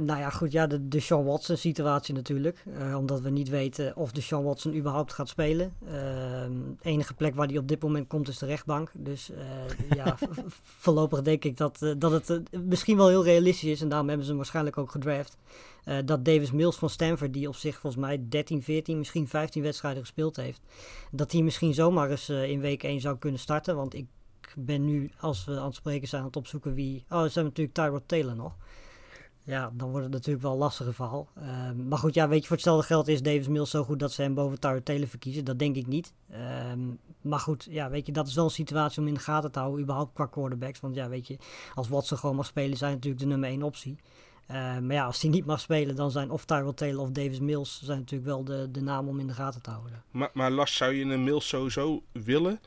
nou 0.00 0.18
ja, 0.18 0.30
goed, 0.30 0.52
ja, 0.52 0.66
de, 0.66 0.88
de 0.88 1.00
Sean 1.00 1.24
Watson 1.24 1.56
situatie 1.56 2.14
natuurlijk. 2.14 2.64
Eh, 2.78 2.96
omdat 2.96 3.20
we 3.20 3.30
niet 3.30 3.48
weten 3.48 3.96
of 3.96 4.12
de 4.12 4.20
Sean 4.20 4.44
Watson 4.44 4.74
überhaupt 4.74 5.12
gaat 5.12 5.28
spelen. 5.28 5.74
Ehm, 5.86 6.52
de 6.52 6.76
enige 6.82 7.14
plek 7.14 7.34
waar 7.34 7.46
hij 7.46 7.58
op 7.58 7.68
dit 7.68 7.82
moment 7.82 8.06
komt 8.06 8.28
is 8.28 8.38
de 8.38 8.46
rechtbank. 8.46 8.90
Dus 8.94 9.30
eh, 9.30 9.96
ja, 9.96 10.16
voorlopig 10.84 11.22
denk 11.22 11.44
ik 11.44 11.56
dat, 11.56 11.94
dat 11.98 12.12
het 12.12 12.42
misschien 12.50 12.96
wel 12.96 13.08
heel 13.08 13.24
realistisch 13.24 13.70
is. 13.70 13.80
En 13.80 13.88
daarom 13.88 14.06
hebben 14.06 14.24
ze 14.24 14.30
hem 14.30 14.40
waarschijnlijk 14.40 14.78
ook 14.78 14.90
gedraft. 14.90 15.36
dat 16.04 16.24
Davis 16.24 16.50
Mills 16.50 16.76
van 16.76 16.90
Stanford, 16.90 17.32
die 17.32 17.48
op 17.48 17.56
zich 17.56 17.78
volgens 17.78 18.02
mij 18.02 18.26
13, 18.28 18.62
14, 18.62 18.98
misschien 18.98 19.28
15 19.28 19.62
wedstrijden 19.62 20.00
gespeeld 20.00 20.36
heeft. 20.36 20.60
Dat 21.10 21.32
hij 21.32 21.42
misschien 21.42 21.74
zomaar 21.74 22.10
eens 22.10 22.28
in 22.28 22.60
week 22.60 22.82
1 22.82 23.00
zou 23.00 23.18
kunnen 23.18 23.40
starten. 23.40 23.76
Want 23.76 23.94
ik 23.94 24.06
ben 24.56 24.84
nu, 24.84 25.10
als 25.20 25.44
we 25.44 25.58
aan 25.58 25.66
het 25.66 25.74
spreken 25.74 26.08
zijn, 26.08 26.20
aan 26.20 26.26
het 26.26 26.36
opzoeken 26.36 26.74
wie... 26.74 27.04
Oh, 27.08 27.18
ze 27.18 27.40
hebben 27.40 27.44
natuurlijk 27.44 27.74
Tyrod 27.74 28.08
Taylor 28.08 28.36
nog. 28.36 28.56
Ja, 29.46 29.70
dan 29.74 29.90
wordt 29.90 30.04
het 30.04 30.14
natuurlijk 30.14 30.42
wel 30.42 30.52
een 30.52 30.58
lastiger 30.58 30.94
verhaal. 30.94 31.28
Ehm, 31.34 31.88
maar 31.88 31.98
goed, 31.98 32.14
ja, 32.14 32.28
weet 32.28 32.40
je, 32.40 32.46
voor 32.46 32.56
hetzelfde 32.56 32.86
geld 32.86 33.08
is 33.08 33.22
Davis 33.22 33.48
Mills 33.48 33.70
zo 33.70 33.84
goed 33.84 33.98
dat 33.98 34.12
ze 34.12 34.22
hem 34.22 34.34
boven 34.34 34.60
Taylor 34.60 35.08
verkiezen. 35.08 35.44
Dat 35.44 35.58
denk 35.58 35.76
ik 35.76 35.86
niet. 35.86 36.12
Ehm, 36.30 36.80
maar 37.20 37.38
goed, 37.38 37.66
ja, 37.70 37.90
weet 37.90 38.06
je, 38.06 38.12
dat 38.12 38.26
is 38.26 38.34
wel 38.34 38.44
een 38.44 38.50
situatie 38.50 39.00
om 39.00 39.08
in 39.08 39.14
de 39.14 39.20
gaten 39.20 39.52
te 39.52 39.58
houden, 39.58 39.80
überhaupt 39.80 40.12
qua 40.12 40.26
quarterbacks. 40.26 40.80
Want 40.80 40.94
ja, 40.94 41.08
weet 41.08 41.26
je, 41.26 41.36
als 41.74 41.88
Watson 41.88 42.18
gewoon 42.18 42.36
mag 42.36 42.46
spelen, 42.46 42.76
zijn 42.76 42.92
natuurlijk 42.92 43.22
de 43.22 43.28
nummer 43.28 43.48
één 43.48 43.62
optie. 43.62 43.96
Ehm, 44.46 44.86
maar 44.86 44.96
ja, 44.96 45.04
als 45.04 45.22
hij 45.22 45.30
niet 45.30 45.46
mag 45.46 45.60
spelen, 45.60 45.96
dan 45.96 46.10
zijn 46.10 46.30
of 46.30 46.44
Tyrod 46.44 46.76
Taylor 46.76 47.02
of 47.02 47.10
Davis 47.10 47.40
Mills 47.40 47.80
zijn 47.84 47.98
natuurlijk 47.98 48.30
wel 48.30 48.44
de, 48.44 48.68
de 48.70 48.82
namen 48.82 49.10
om 49.10 49.20
in 49.20 49.26
de 49.26 49.34
gaten 49.34 49.62
te 49.62 49.70
houden. 49.70 50.02
Maar, 50.10 50.30
maar 50.32 50.50
Lars, 50.50 50.76
zou 50.76 50.94
je 50.94 51.04
een 51.04 51.24
Mills 51.24 51.48
sowieso 51.48 52.02
willen 52.12 52.60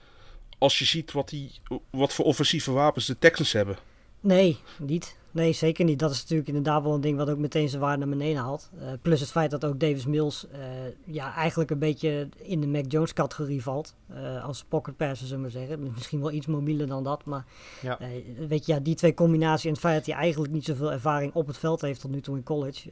als 0.57 0.79
je 0.79 0.86
ziet 0.86 1.12
wat, 1.12 1.29
die, 1.29 1.51
wat 1.89 2.13
voor 2.13 2.25
offensieve 2.25 2.71
wapens 2.71 3.05
de 3.05 3.17
Texans 3.19 3.51
hebben? 3.51 3.77
Nee, 4.19 4.59
niet. 4.77 5.17
Nee, 5.31 5.53
zeker 5.53 5.85
niet. 5.85 5.99
Dat 5.99 6.11
is 6.11 6.21
natuurlijk 6.21 6.47
inderdaad 6.47 6.83
wel 6.83 6.93
een 6.93 7.01
ding 7.01 7.17
wat 7.17 7.29
ook 7.29 7.38
meteen 7.38 7.69
zijn 7.69 7.81
waarde 7.81 8.05
naar 8.05 8.17
beneden 8.17 8.41
haalt. 8.41 8.69
Eh, 8.79 8.88
plus 9.01 9.19
het 9.19 9.31
feit 9.31 9.51
dat 9.51 9.65
ook 9.65 9.79
Davis 9.79 10.05
Mills 10.05 10.47
eh, 10.47 10.59
ja, 11.05 11.33
eigenlijk 11.35 11.69
een 11.71 11.79
beetje 11.79 12.29
in 12.38 12.61
de 12.61 12.67
Mac 12.67 12.91
Jones 12.91 13.13
categorie 13.13 13.63
valt. 13.63 13.95
Eh, 14.07 14.43
als 14.45 14.63
pocket 14.63 14.97
passer, 14.97 15.27
zullen 15.27 15.43
we 15.43 15.49
zeggen. 15.49 15.91
Misschien 15.95 16.19
wel 16.19 16.31
iets 16.31 16.47
mobieler 16.47 16.88
dan 16.88 17.03
dat. 17.03 17.25
Maar 17.25 17.45
Ja. 17.81 17.99
weet 18.47 18.65
je, 18.65 18.73
ja, 18.73 18.79
die 18.79 18.95
twee 18.95 19.13
combinaties 19.13 19.65
en 19.65 19.71
het 19.71 19.79
feit 19.79 19.95
dat 19.95 20.05
hij 20.05 20.15
eigenlijk 20.23 20.53
niet 20.53 20.65
zoveel 20.65 20.91
ervaring 20.91 21.33
op 21.33 21.47
het 21.47 21.57
veld 21.57 21.81
heeft 21.81 22.01
tot 22.01 22.11
nu 22.11 22.21
toe 22.21 22.35
in 22.38 22.43
college. 22.43 22.89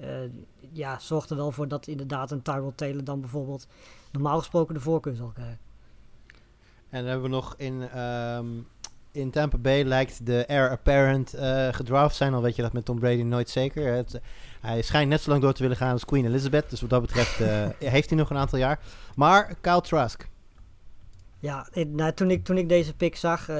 ja, 0.71 0.99
zorgt 0.99 1.29
er 1.29 1.35
wel 1.35 1.51
voor 1.51 1.67
dat 1.67 1.87
inderdaad 1.87 2.31
een 2.31 2.41
Tyrod 2.41 2.77
Taylor 2.77 3.03
dan 3.03 3.19
bijvoorbeeld 3.21 3.67
normaal 4.11 4.37
gesproken 4.37 4.73
de 4.73 4.79
voorkeur 4.79 5.15
zal 5.15 5.31
krijgen. 5.33 5.59
En 6.89 7.01
dan 7.01 7.11
hebben 7.11 7.29
we 7.29 7.35
nog 7.35 7.55
in, 7.57 7.89
ehm, 7.89 8.45
in 9.17 9.31
Tampa 9.31 9.57
Bay 9.57 9.83
lijkt 9.83 10.25
de 10.25 10.43
heir 10.47 10.69
apparent 10.69 11.33
eh 11.33 11.67
gedraft 11.73 12.15
zijn. 12.15 12.33
Al 12.33 12.41
weet 12.41 12.55
je 12.55 12.61
dat 12.61 12.73
met 12.73 12.85
Tom 12.85 12.99
Brady 12.99 13.21
nooit 13.21 13.49
zeker. 13.49 13.93
Het, 13.93 14.21
hij 14.61 14.81
schijnt 14.81 15.09
net 15.09 15.21
zo 15.21 15.29
lang 15.29 15.41
door 15.41 15.53
te 15.53 15.61
willen 15.61 15.77
gaan 15.77 15.91
als 15.91 16.05
Queen 16.05 16.25
Elizabeth. 16.25 16.69
Dus 16.69 16.81
wat 16.81 16.89
dat 16.89 17.01
betreft 17.01 17.39
eh, 17.41 17.67
heeft 17.91 18.09
hij 18.09 18.17
nog 18.19 18.29
een 18.29 18.37
aantal 18.37 18.59
jaar. 18.59 18.79
Maar 19.15 19.55
Kyle 19.61 19.81
Trask. 19.81 20.27
Ja, 21.39 21.67
ik- 21.71 21.87
nou, 21.89 22.13
toen, 22.13 22.31
ik, 22.31 22.43
toen 22.43 22.57
ik 22.57 22.69
deze 22.69 22.95
pick 22.95 23.15
zag, 23.15 23.49
eh, 23.49 23.59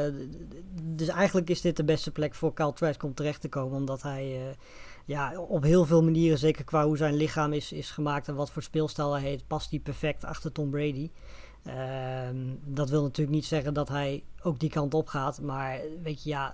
dus 0.83 1.07
eigenlijk 1.07 1.49
is 1.49 1.61
dit 1.61 1.77
de 1.77 1.83
beste 1.83 2.11
plek 2.11 2.35
voor 2.35 2.53
Kyle 2.53 2.73
Trask 2.73 3.03
om 3.03 3.13
terecht 3.13 3.41
te 3.41 3.49
komen, 3.49 3.77
omdat 3.77 4.01
hij, 4.01 4.23
eh, 4.35 4.55
ja, 5.05 5.39
op 5.39 5.63
heel 5.63 5.85
veel 5.85 6.03
manieren, 6.03 6.37
zeker 6.37 6.63
qua 6.63 6.85
hoe 6.85 6.97
zijn 6.97 7.15
lichaam 7.15 7.53
is, 7.53 7.71
is 7.71 7.91
gemaakt 7.91 8.27
en 8.27 8.35
wat 8.35 8.51
voor 8.51 8.63
speelstijl 8.63 9.13
hij 9.13 9.21
heeft, 9.21 9.47
past 9.47 9.69
hij 9.69 9.79
perfect 9.79 10.25
achter 10.25 10.51
Tom 10.51 10.69
Brady. 10.69 11.09
Ehm, 11.67 12.37
dat 12.65 12.89
wil 12.89 13.01
natuurlijk 13.01 13.35
niet 13.35 13.45
zeggen 13.45 13.73
dat 13.73 13.87
hij 13.89 14.23
ook 14.41 14.59
die 14.59 14.69
kant 14.69 14.93
op 14.93 15.07
gaat. 15.07 15.41
Maar 15.41 15.79
weet 16.03 16.23
je, 16.23 16.29
ja, 16.29 16.53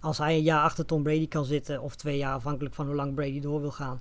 als 0.00 0.18
hij 0.18 0.34
een 0.36 0.42
jaar 0.42 0.62
achter 0.62 0.84
Tom 0.86 1.02
Brady 1.02 1.28
kan 1.28 1.44
zitten, 1.44 1.80
of 1.82 1.96
twee 1.96 2.16
jaar 2.16 2.34
afhankelijk 2.34 2.74
van 2.74 2.86
hoe 2.86 2.94
lang 2.94 3.14
Brady 3.14 3.40
door 3.40 3.60
wil 3.60 3.70
gaan, 3.70 4.00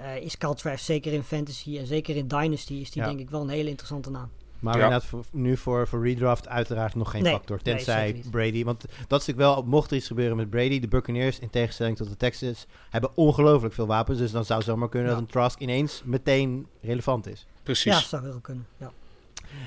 uh, 0.00 0.16
is 0.16 0.38
Cal 0.38 0.54
Trash 0.54 0.82
zeker 0.84 1.12
in 1.12 1.22
fantasy 1.22 1.78
en 1.78 1.86
zeker 1.86 2.16
in 2.16 2.28
Dynasty 2.28 2.74
is 2.74 2.90
die 2.90 3.02
Ja. 3.02 3.08
denk 3.08 3.20
ik 3.20 3.30
wel 3.30 3.40
een 3.40 3.48
hele 3.48 3.68
interessante 3.68 4.10
naam. 4.10 4.28
Maar 4.58 4.76
Ja. 4.76 4.82
inderdaad, 4.84 5.08
voor, 5.08 5.24
nu 5.30 5.56
voor, 5.56 5.88
voor 5.88 6.02
redraft 6.06 6.48
uiteraard 6.48 6.94
nog 6.94 7.10
geen 7.10 7.22
Nee, 7.22 7.32
factor. 7.32 7.62
Tenzij. 7.62 8.22
Brady. 8.30 8.64
Want 8.64 8.80
dat 8.80 9.20
is 9.20 9.26
natuurlijk 9.26 9.38
wel, 9.38 9.62
mocht 9.62 9.90
er 9.90 9.96
iets 9.96 10.06
gebeuren 10.06 10.36
met 10.36 10.50
Brady, 10.50 10.80
de 10.80 10.88
Buccaneers, 10.88 11.38
in 11.38 11.50
tegenstelling 11.50 11.96
tot 11.96 12.08
de 12.08 12.16
Texans, 12.16 12.66
hebben 12.90 13.10
ongelooflijk 13.14 13.74
veel 13.74 13.86
wapens. 13.86 14.18
Dus 14.18 14.30
dan 14.30 14.44
zou 14.44 14.58
het 14.58 14.68
zomaar 14.68 14.88
kunnen 14.88 15.08
Ja. 15.08 15.14
dat 15.14 15.24
een 15.24 15.30
Trask 15.30 15.60
ineens 15.60 16.02
meteen 16.04 16.66
relevant 16.80 17.26
is. 17.26 17.46
Precies. 17.62 17.92
Ja, 17.92 18.00
zou 18.00 18.22
heel 18.24 18.40
kunnen. 18.40 18.66
Ja. 18.76 18.92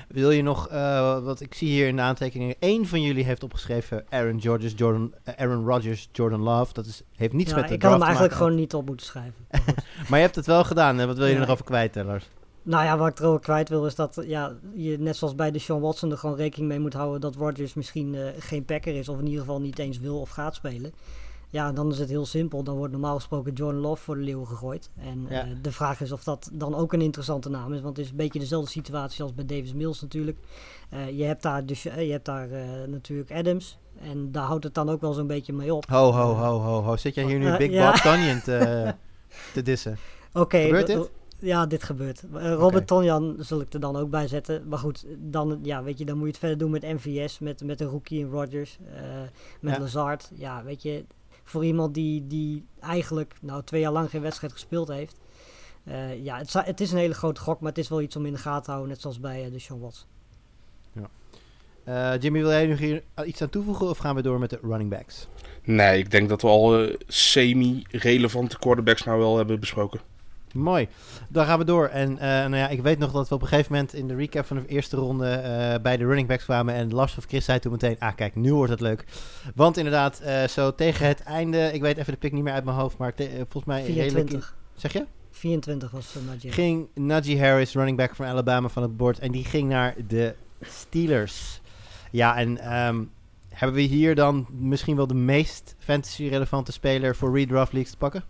Wil 0.08 0.30
je 0.30 0.42
nog, 0.42 0.68
eh, 0.68 1.18
wat 1.24 1.40
ik 1.40 1.54
zie 1.54 1.68
hier 1.68 1.86
in 1.88 1.96
de 1.96 2.02
aantekeningen, 2.02 2.54
één 2.58 2.86
van 2.86 3.02
jullie 3.02 3.24
heeft 3.24 3.42
opgeschreven 3.42 4.04
Aaron, 4.08 4.40
Rodgers, 4.42 4.72
Jordan, 4.76 5.14
eh, 5.24 5.34
Aaron 5.36 5.64
Rodgers, 5.66 6.08
Jordan 6.12 6.40
Love. 6.40 6.72
Dat 6.72 6.86
is, 6.86 7.02
heeft 7.16 7.32
niets 7.32 7.50
Ja, 7.50 7.56
met 7.56 7.68
de 7.68 7.74
ik 7.74 7.80
kan 7.80 7.88
draft 7.98 8.04
hem 8.06 8.14
te 8.16 8.18
eigenlijk 8.18 8.32
maken. 8.32 8.46
gewoon 8.46 8.54
niet 8.60 8.74
op 8.74 8.86
moeten 8.86 9.06
schrijven. 9.06 9.34
Maar 10.08 10.18
je 10.18 10.24
hebt 10.24 10.36
het 10.36 10.46
wel 10.46 10.64
gedaan. 10.64 10.98
Hè? 10.98 11.06
Wat 11.06 11.16
wil 11.16 11.24
je 11.26 11.30
Ja. 11.32 11.36
er 11.38 11.42
nog 11.42 11.52
over 11.52 11.64
kwijt, 11.64 11.94
Lars? 11.94 12.28
Nou 12.62 12.84
ja, 12.84 12.98
wat 12.98 13.08
ik 13.08 13.18
er 13.18 13.26
ook 13.26 13.42
kwijt 13.42 13.68
wil 13.68 13.86
is 13.86 13.94
dat 13.94 14.22
ja, 14.26 14.52
je 14.74 14.98
net 14.98 15.16
zoals 15.16 15.34
bij 15.34 15.50
de 15.50 15.58
Sean 15.58 15.80
Watson 15.80 16.10
er 16.10 16.18
gewoon 16.18 16.36
rekening 16.36 16.68
mee 16.68 16.78
moet 16.80 16.92
houden 16.94 17.20
dat 17.20 17.34
Rodgers 17.36 17.74
misschien 17.74 18.14
eh, 18.14 18.22
geen 18.38 18.64
packer 18.64 18.94
is 18.96 19.08
of 19.08 19.18
in 19.18 19.24
ieder 19.26 19.40
geval 19.40 19.60
niet 19.60 19.78
eens 19.78 19.98
wil 19.98 20.20
of 20.20 20.28
gaat 20.30 20.54
spelen. 20.54 20.92
Ja, 21.50 21.72
dan 21.72 21.90
is 21.90 21.98
het 21.98 22.08
heel 22.08 22.26
simpel. 22.26 22.62
Dan 22.62 22.76
wordt 22.76 22.92
normaal 22.92 23.14
gesproken 23.14 23.52
Jordan 23.52 23.80
Love 23.80 24.02
voor 24.02 24.14
de 24.14 24.22
leeuw 24.22 24.44
gegooid. 24.44 24.90
En 24.96 25.26
Ja. 25.28 25.44
eh, 25.44 25.50
de 25.62 25.72
vraag 25.72 26.00
is 26.00 26.12
of 26.12 26.24
dat 26.24 26.50
dan 26.52 26.74
ook 26.74 26.92
een 26.92 27.00
interessante 27.00 27.48
naam 27.48 27.72
is. 27.72 27.80
Want 27.80 27.96
het 27.96 28.04
is 28.04 28.10
een 28.10 28.16
beetje 28.16 28.38
dezelfde 28.38 28.70
situatie 28.70 29.22
als 29.22 29.34
bij 29.34 29.46
Davis 29.46 29.74
Mills 29.74 30.00
natuurlijk. 30.00 30.38
Eh, 30.90 31.18
je 31.18 31.24
hebt 31.24 31.42
daar, 31.42 31.66
dus, 31.66 31.84
eh, 31.86 32.06
je 32.06 32.12
hebt 32.12 32.24
daar 32.24 32.48
natuurlijk 32.88 33.30
Adams. 33.32 33.78
En 34.00 34.32
daar 34.32 34.44
houdt 34.44 34.64
het 34.64 34.74
dan 34.74 34.88
ook 34.88 35.00
wel 35.00 35.12
zo'n 35.12 35.26
beetje 35.26 35.52
mee 35.52 35.74
op. 35.74 35.86
Ho, 35.90 36.12
ho, 36.12 36.34
ho, 36.34 36.58
ho, 36.58 36.82
ho. 36.82 36.96
Zit 36.96 37.14
jij 37.14 37.24
hier 37.24 37.38
nu 37.38 37.56
Big 37.56 37.70
ja. 37.70 37.90
Bob 37.90 38.00
te, 38.42 38.94
te 39.52 39.62
dissen? 39.62 39.98
Oké. 40.32 40.58
Gebeurt 40.60 40.86
dit? 40.86 41.10
Ja, 41.38 41.66
dit 41.66 41.82
gebeurt. 41.82 42.22
Robert 42.32 42.74
Oké. 42.74 42.84
Tonjan 42.84 43.36
zal 43.38 43.60
ik 43.60 43.72
er 43.72 43.80
dan 43.80 43.96
ook 43.96 44.10
bij 44.10 44.28
zetten. 44.28 44.68
Maar 44.68 44.78
goed, 44.78 45.06
dan, 45.18 45.58
ja, 45.62 45.82
weet 45.82 45.98
je, 45.98 46.04
dan 46.04 46.14
moet 46.16 46.24
je 46.24 46.30
het 46.30 46.38
verder 46.40 46.58
doen 46.58 46.70
met 46.70 46.82
MVS, 46.82 47.38
met, 47.38 47.64
met 47.64 47.80
een 47.80 47.86
rookie 47.86 48.18
in 48.18 48.30
Rodgers, 48.30 48.78
met 49.60 49.74
Ja. 49.74 49.80
Lazard. 49.80 50.30
Ja, 50.34 50.64
weet 50.64 50.82
je, 50.82 51.04
voor 51.46 51.64
iemand 51.64 51.94
die, 51.94 52.26
die 52.26 52.64
eigenlijk 52.80 53.34
nou, 53.40 53.62
twee 53.64 53.80
jaar 53.80 53.92
lang 53.92 54.10
geen 54.10 54.22
wedstrijd 54.22 54.52
gespeeld 54.52 54.88
heeft. 54.88 55.16
eh, 55.84 56.24
ja, 56.24 56.38
het, 56.38 56.52
het 56.52 56.80
is 56.80 56.92
een 56.92 56.98
hele 56.98 57.14
grote 57.14 57.40
gok, 57.40 57.60
maar 57.60 57.68
het 57.68 57.78
is 57.78 57.88
wel 57.88 58.00
iets 58.00 58.16
om 58.16 58.26
in 58.26 58.32
de 58.32 58.38
gaten 58.38 58.62
te 58.62 58.70
houden, 58.70 58.90
net 58.90 59.00
zoals 59.00 59.20
bij 59.20 59.44
eh, 59.44 59.52
de 59.52 59.58
Sean 59.58 59.80
Watts. 59.80 60.06
Eh, 61.84 62.12
Jimmy, 62.20 62.40
wil 62.40 62.50
jij 62.50 62.66
nog 62.66 62.78
hier 62.78 63.02
iets 63.24 63.42
aan 63.42 63.50
toevoegen 63.50 63.88
of 63.88 63.98
gaan 63.98 64.14
we 64.14 64.22
door 64.22 64.38
met 64.38 64.50
de 64.50 64.58
running 64.62 64.90
backs? 64.90 65.28
Nee, 65.62 65.98
ik 65.98 66.10
denk 66.10 66.28
dat 66.28 66.42
we 66.42 66.48
al 66.48 66.88
semi-relevante 67.06 68.58
quarterbacks 68.58 69.02
nou 69.02 69.18
wel 69.18 69.36
hebben 69.36 69.60
besproken. 69.60 70.00
Mooi. 70.58 70.88
Dan 71.28 71.46
gaan 71.46 71.58
we 71.58 71.64
door. 71.64 71.86
En 71.86 72.18
eh, 72.18 72.28
nou 72.28 72.56
ja, 72.56 72.68
ik 72.68 72.82
weet 72.82 72.98
nog 72.98 73.12
dat 73.12 73.28
we 73.28 73.34
op 73.34 73.42
een 73.42 73.48
gegeven 73.48 73.72
moment 73.72 73.94
in 73.94 74.08
de 74.08 74.14
recap 74.14 74.46
van 74.46 74.56
de 74.56 74.66
eerste 74.66 74.96
ronde 74.96 75.28
eh, 75.28 75.80
bij 75.82 75.96
de 75.96 76.04
running 76.04 76.28
backs 76.28 76.44
kwamen. 76.44 76.74
En 76.74 76.92
Lars 76.92 77.16
of 77.18 77.24
Chris 77.24 77.44
zei 77.44 77.58
toen 77.58 77.72
meteen, 77.72 77.96
ah 77.98 78.14
kijk, 78.14 78.34
nu 78.34 78.54
wordt 78.54 78.70
het 78.70 78.80
leuk. 78.80 79.04
Want 79.54 79.76
inderdaad, 79.76 80.20
eh, 80.20 80.44
zo 80.44 80.74
tegen 80.74 81.06
het 81.06 81.22
einde, 81.22 81.70
ik 81.72 81.80
weet 81.80 81.96
even 81.96 82.12
de 82.12 82.18
pick 82.18 82.32
niet 82.32 82.42
meer 82.42 82.52
uit 82.52 82.64
mijn 82.64 82.76
hoofd, 82.76 82.96
maar 82.96 83.12
volgens 83.34 83.64
mij 83.64 83.82
redelijk... 83.82 84.28
24. 84.28 84.56
Zeg 84.74 84.92
je? 84.92 85.06
24 85.30 85.90
was 85.90 86.14
uh, 86.16 86.22
Najee. 86.26 86.52
Ging 86.52 86.88
Najee 86.94 87.40
Harris, 87.40 87.74
running 87.74 87.96
back 87.96 88.14
van 88.14 88.26
Alabama, 88.26 88.68
van 88.68 88.82
het 88.82 88.96
bord. 88.96 89.18
En 89.18 89.32
die 89.32 89.44
ging 89.44 89.68
naar 89.68 89.94
de 90.08 90.34
Steelers. 90.60 91.60
Ja, 92.10 92.36
en 92.36 92.58
ehm, 92.58 93.04
hebben 93.48 93.76
we 93.76 93.82
hier 93.82 94.14
dan 94.14 94.46
misschien 94.50 94.96
wel 94.96 95.06
de 95.06 95.14
meest 95.14 95.74
fantasy-relevante 95.78 96.72
speler 96.72 97.16
voor 97.16 97.38
redraft 97.38 97.72
leagues 97.72 97.92
te 97.92 97.98
pakken? 97.98 98.24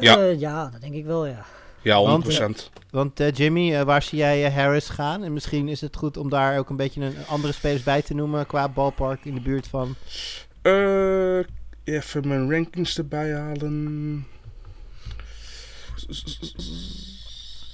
Ja. 0.00 0.18
Eh, 0.18 0.40
ja, 0.40 0.68
dat 0.70 0.80
denk 0.80 0.94
ik 0.94 1.04
wel, 1.04 1.26
ja. 1.26 1.44
Ja, 1.82 1.96
100%. 1.96 2.38
Want, 2.38 2.70
Want 2.90 3.20
eh, 3.20 3.32
Jimmy, 3.32 3.74
eh, 3.74 3.82
waar 3.82 4.02
zie 4.02 4.18
jij 4.18 4.44
eh, 4.44 4.54
Harris 4.54 4.88
gaan? 4.88 5.24
En 5.24 5.32
misschien 5.32 5.68
is 5.68 5.80
het 5.80 5.96
goed 5.96 6.16
om 6.16 6.28
daar 6.30 6.58
ook 6.58 6.70
een 6.70 6.76
beetje 6.76 7.04
een, 7.04 7.14
andere 7.28 7.52
spelers 7.52 7.82
bij 7.82 8.02
te 8.02 8.14
noemen 8.14 8.46
qua 8.46 8.68
ballpark 8.68 9.24
in 9.24 9.34
de 9.34 9.40
buurt 9.40 9.68
van. 9.68 9.94
Eh, 10.62 11.38
even 11.84 12.28
mijn 12.28 12.50
rankings 12.50 12.98
erbij 12.98 13.32
halen. 13.32 14.26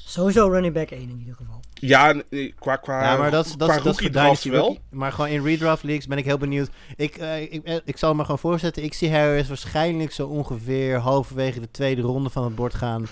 Sowieso 0.08 0.48
running 0.48 0.74
back 0.74 0.90
1 0.90 1.00
in 1.00 1.18
ieder 1.18 1.34
geval. 1.34 1.60
Ja, 1.74 2.14
nee, 2.30 2.54
qua, 2.58 2.76
qua, 2.76 3.02
ja, 3.02 3.16
maar 3.16 3.30
dat 3.30 3.46
is, 3.46 3.52
dat, 3.54 3.68
qua 3.68 3.76
is- 3.76 3.82
dat 3.82 4.12
draft 4.12 4.44
wel. 4.44 4.78
Maar 4.90 5.12
gewoon 5.12 5.30
in 5.30 5.42
redraft 5.44 5.82
leagues 5.82 6.06
ben 6.06 6.18
ik 6.18 6.24
heel 6.24 6.38
benieuwd. 6.38 6.68
Ik, 6.96 7.16
eh, 7.16 7.42
ik, 7.52 7.64
eh, 7.64 7.76
ik 7.84 7.96
zal 7.98 8.14
me 8.14 8.22
gewoon 8.22 8.38
voorzetten. 8.38 8.82
Ik 8.82 8.94
zie 8.94 9.10
Harris 9.12 9.48
waarschijnlijk 9.48 10.12
zo 10.12 10.26
ongeveer 10.26 10.96
halverwege 10.98 11.60
de 11.60 11.70
tweede 11.70 12.02
ronde 12.02 12.30
van 12.30 12.44
het 12.44 12.54
bord 12.54 12.74
gaan. 12.74 13.06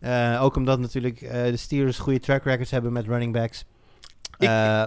Eh, 0.00 0.38
ook 0.42 0.56
omdat 0.56 0.78
natuurlijk 0.78 1.20
eh, 1.22 1.42
de 1.44 1.56
Steelers 1.56 1.98
goede 1.98 2.20
track 2.20 2.44
records 2.44 2.70
hebben 2.70 2.92
met 2.92 3.06
running 3.06 3.32
backs. 3.32 3.64
Ik- 4.38 4.48
Eh, 4.48 4.78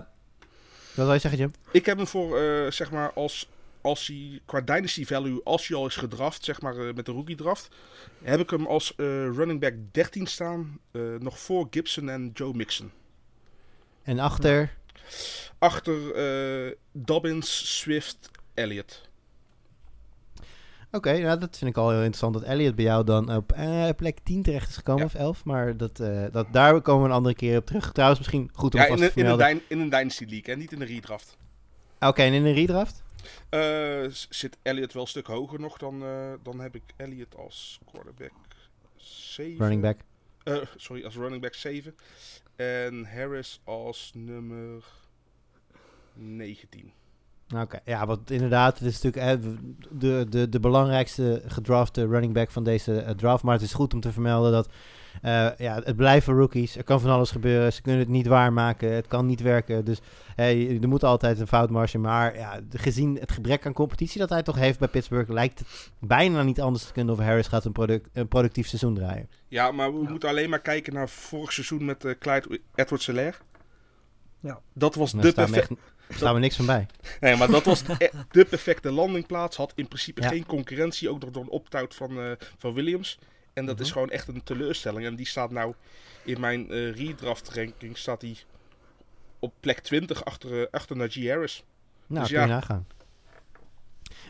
wat 0.95 1.05
wil 1.05 1.13
je 1.13 1.19
zeggen, 1.19 1.39
Jim? 1.39 1.51
Ik 1.71 1.85
heb 1.85 1.97
hem 1.97 2.07
voor, 2.07 2.37
eh, 2.39 2.71
zeg 2.71 2.91
maar, 2.91 3.11
als, 3.13 3.49
als 3.87 4.07
hij 4.07 4.41
qua 4.45 4.61
dynasty 4.61 5.05
value, 5.05 5.41
als 5.43 5.67
hij 5.67 5.77
al 5.77 5.85
is 5.85 5.95
gedraft, 5.95 6.43
zeg 6.43 6.61
maar, 6.61 6.77
eh, 6.77 6.93
met 6.93 7.05
de 7.05 7.11
rookie 7.11 7.35
draft, 7.35 7.67
heb 8.23 8.39
ik 8.39 8.49
hem 8.49 8.65
als 8.65 8.95
eh, 8.95 9.05
running 9.05 9.59
back 9.59 9.73
13 9.91 10.27
staan, 10.27 10.79
eh, 10.91 11.01
nog 11.19 11.39
voor 11.39 11.67
Gibson 11.69 12.09
en 12.09 12.31
Joe 12.33 12.53
Mixon. 12.53 12.91
En 14.03 14.19
achter. 14.19 14.73
Achter 15.59 15.95
Dobbins, 16.91 17.77
Swift, 17.77 18.31
Elliott. 18.53 19.09
Oké, 20.91 21.17
nou, 21.17 21.39
dat 21.39 21.57
vind 21.57 21.69
ik 21.69 21.77
al 21.77 21.89
heel 21.89 21.97
interessant. 21.97 22.33
Dat 22.33 22.43
Elliot 22.43 22.75
bij 22.75 22.85
jou 22.85 23.03
dan 23.03 23.35
op 23.35 23.51
eh, 23.51 23.89
plek 23.95 24.19
10 24.23 24.43
terecht 24.43 24.69
is 24.69 24.75
gekomen, 24.75 25.01
Ja. 25.01 25.07
of 25.07 25.15
11. 25.15 25.45
Maar 25.45 25.77
dat, 25.77 25.97
dat, 26.31 26.47
daar 26.51 26.81
komen 26.81 27.03
we 27.03 27.09
een 27.09 27.15
andere 27.15 27.35
keer 27.35 27.57
op 27.57 27.65
terug. 27.65 27.91
Trouwens, 27.91 28.19
misschien 28.19 28.49
goed 28.53 28.73
om 28.73 28.79
Ja, 28.79 28.87
vast 28.87 29.01
in, 29.01 29.09
te 29.09 29.19
in, 29.19 29.25
een 29.25 29.61
in 29.67 29.79
een 29.79 29.89
dynasty 29.89 30.25
league, 30.25 30.53
en 30.53 30.59
niet 30.59 30.71
in 30.71 30.79
de 30.79 30.85
redraft. 30.85 31.37
Oké, 31.99 32.21
en 32.21 32.33
in 32.33 32.45
een 32.45 32.53
redraft? 32.53 33.03
S- 34.13 34.27
zit 34.29 34.57
Elliott 34.61 34.93
wel 34.93 35.01
een 35.01 35.07
stuk 35.07 35.27
hoger 35.27 35.59
nog 35.59 35.77
dan, 35.77 36.03
eh, 36.03 36.33
dan 36.43 36.59
heb 36.59 36.75
ik 36.75 36.83
Elliott 36.95 37.35
als 37.35 37.79
quarterback 37.91 38.31
7. 38.97 39.57
Running 39.59 39.81
back. 39.81 39.99
Eh, 40.43 40.61
sorry, 40.75 41.03
als 41.03 41.15
running 41.15 41.41
back 41.41 41.53
7. 41.53 41.95
En 42.55 43.05
Harris 43.05 43.61
als 43.63 44.11
nummer 44.13 44.83
19. 46.13 46.91
Oké, 47.55 47.79
ja, 47.85 48.05
want 48.05 48.31
inderdaad, 48.31 48.79
het 48.79 48.87
is 48.87 49.01
natuurlijk 49.01 49.43
de, 49.91 50.25
de, 50.29 50.49
de 50.49 50.59
belangrijkste 50.59 51.41
gedrafte 51.45 52.07
running 52.07 52.33
back 52.33 52.51
van 52.51 52.63
deze 52.63 53.01
eh, 53.01 53.15
draft. 53.15 53.43
Maar 53.43 53.53
het 53.53 53.63
is 53.63 53.73
goed 53.73 53.93
om 53.93 53.99
te 53.99 54.11
vermelden 54.11 54.51
dat 54.51 54.69
eh, 55.21 55.47
ja, 55.57 55.81
het 55.83 55.95
blijven 55.95 56.33
rookies. 56.33 56.75
Er 56.77 56.83
kan 56.83 57.01
van 57.01 57.09
alles 57.09 57.31
gebeuren. 57.31 57.73
Ze 57.73 57.81
kunnen 57.81 58.01
het 58.01 58.09
niet 58.09 58.27
waarmaken. 58.27 58.91
Het 58.91 59.07
kan 59.07 59.25
niet 59.25 59.41
werken. 59.41 59.85
Dus 59.85 60.01
er 60.35 60.87
moet 60.87 61.03
altijd 61.03 61.39
een 61.39 61.47
foutmarge. 61.47 61.97
Maar 61.97 62.37
ja, 62.37 62.59
gezien 62.69 63.17
het 63.19 63.31
gebrek 63.31 63.65
aan 63.65 63.73
competitie 63.73 64.19
dat 64.19 64.29
hij 64.29 64.43
toch 64.43 64.55
heeft 64.55 64.79
bij 64.79 64.87
Pittsburgh, 64.87 65.29
lijkt 65.29 65.59
het 65.59 65.91
bijna 65.99 66.43
niet 66.43 66.61
anders 66.61 66.85
te 66.85 66.93
kunnen 66.93 67.13
of 67.13 67.19
Harris 67.19 67.47
gaat 67.47 67.65
een, 67.65 67.71
product, 67.71 68.09
een 68.13 68.27
productief 68.27 68.67
seizoen 68.67 68.95
draaien. 68.95 69.29
Ja, 69.47 69.71
maar 69.71 69.93
we 69.93 70.05
moeten 70.09 70.29
alleen 70.29 70.49
maar 70.49 70.61
kijken 70.61 70.93
naar 70.93 71.09
vorig 71.09 71.53
seizoen 71.53 71.85
met 71.85 72.05
eh 72.05 72.13
Clyde 72.19 72.59
Edwards-Helaire. 72.75 73.37
Ja. 74.47 74.59
Dat 74.73 74.95
was 74.95 75.11
Daar 75.11 75.21
de 75.21 75.29
staan 75.29 75.45
we, 75.45 75.51
perfecte... 75.51 75.77
echt, 76.07 76.17
staan 76.17 76.33
we 76.33 76.39
niks 76.39 76.55
van 76.55 76.65
bij. 76.65 76.85
Nee, 77.19 77.35
maar 77.35 77.47
dat 77.51 77.63
was 77.65 77.83
de, 77.83 78.11
de 78.31 78.45
perfecte 78.45 78.91
landingplaats. 78.91 79.57
Had 79.57 79.71
in 79.75 79.87
principe 79.87 80.21
Ja. 80.21 80.27
geen 80.27 80.45
concurrentie, 80.45 81.09
ook 81.09 81.19
nog 81.21 81.29
door 81.31 81.43
een 81.43 81.49
opt-out 81.49 81.95
van, 81.95 82.19
eh, 82.19 82.31
van 82.57 82.73
Williams. 82.73 83.19
En 83.53 83.65
dat 83.65 83.79
is 83.79 83.85
Mhm. 83.85 83.93
gewoon 83.93 84.09
echt 84.09 84.27
een 84.27 84.43
teleurstelling. 84.43 85.05
En 85.05 85.15
die 85.15 85.25
staat 85.27 85.51
nou 85.51 85.73
in 86.23 86.39
mijn 86.39 86.71
eh, 86.71 86.91
redraft 86.95 87.49
ranking 87.53 87.97
staat 87.97 88.21
hij 88.21 88.37
op 89.39 89.53
plek 89.59 89.79
20 89.79 90.25
achter, 90.25 90.61
eh, 90.61 90.67
achter 90.71 90.95
Najee 90.97 91.29
Harris. 91.29 91.63
Nou, 92.07 92.21
Dus 92.21 92.31
kun 92.31 92.41
je 92.41 92.47
ja. 92.47 92.53
nagaan. 92.53 92.87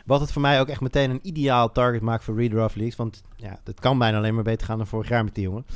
Wat 0.04 0.20
het 0.20 0.32
voor 0.32 0.42
mij 0.42 0.60
ook 0.60 0.68
echt 0.68 0.80
meteen 0.80 1.10
een 1.10 1.20
ideaal 1.22 1.72
target 1.72 2.00
maakt 2.02 2.24
voor 2.24 2.36
redraft 2.36 2.74
leagues. 2.74 2.96
Want 2.96 3.22
ja, 3.36 3.60
dat 3.64 3.80
kan 3.80 3.98
bijna 3.98 4.16
alleen 4.18 4.34
maar 4.34 4.44
beter 4.44 4.66
gaan 4.66 4.78
dan 4.78 4.86
vorig 4.86 5.08
jaar 5.08 5.24
met 5.24 5.34
die 5.34 5.44
jongen. 5.44 5.66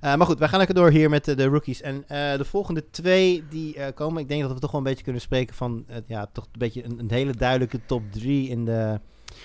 Eh, 0.00 0.14
maar 0.14 0.26
goed, 0.26 0.38
wij 0.38 0.48
gaan 0.48 0.58
lekker 0.58 0.76
door 0.76 0.90
hier 0.90 1.10
met 1.10 1.24
de, 1.24 1.34
de 1.34 1.44
rookies. 1.44 1.80
En 1.80 2.04
eh, 2.08 2.36
de 2.36 2.44
volgende 2.44 2.90
twee 2.90 3.44
die 3.50 3.76
eh, 3.76 3.94
komen, 3.94 4.22
ik 4.22 4.28
denk 4.28 4.42
dat 4.42 4.52
we 4.52 4.58
toch 4.58 4.70
wel 4.70 4.80
een 4.80 4.86
beetje 4.86 5.04
kunnen 5.04 5.22
spreken 5.22 5.54
van... 5.54 5.84
eh, 5.86 5.96
ja, 6.06 6.26
toch 6.32 6.44
een 6.44 6.58
beetje 6.58 6.84
een, 6.84 7.10
hele 7.10 7.32
duidelijke 7.32 7.80
top 7.86 8.02
drie 8.10 8.48
in 8.48 8.64
de... 8.64 9.00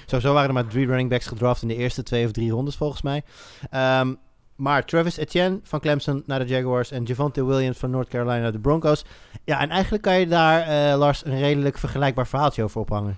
Sowieso 0.05 0.33
waren 0.33 0.47
er 0.47 0.53
maar 0.53 0.67
drie 0.67 0.85
running 0.85 1.09
backs 1.09 1.27
gedraft 1.27 1.61
in 1.61 1.67
de 1.67 1.75
eerste 1.75 2.03
twee 2.03 2.25
of 2.25 2.31
drie 2.31 2.51
rondes 2.51 2.75
volgens 2.75 3.01
mij. 3.01 3.23
Ehm, 3.69 4.13
maar 4.55 4.85
Travis 4.85 5.17
Etienne 5.17 5.59
van 5.63 5.79
Clemson 5.79 6.23
naar 6.25 6.39
de 6.39 6.45
Jaguars 6.45 6.91
en 6.91 7.03
Javante 7.03 7.45
Williams 7.45 7.77
van 7.77 7.89
North 7.89 8.07
Carolina 8.07 8.41
naar 8.41 8.51
de 8.51 8.59
Broncos. 8.59 9.05
Ja, 9.43 9.59
en 9.59 9.69
eigenlijk 9.69 10.03
kan 10.03 10.19
je 10.19 10.27
daar, 10.27 10.61
eh, 10.61 10.97
Lars, 10.97 11.25
een 11.25 11.39
redelijk 11.39 11.77
vergelijkbaar 11.77 12.27
verhaaltje 12.27 12.63
over 12.63 12.81
ophangen. 12.81 13.17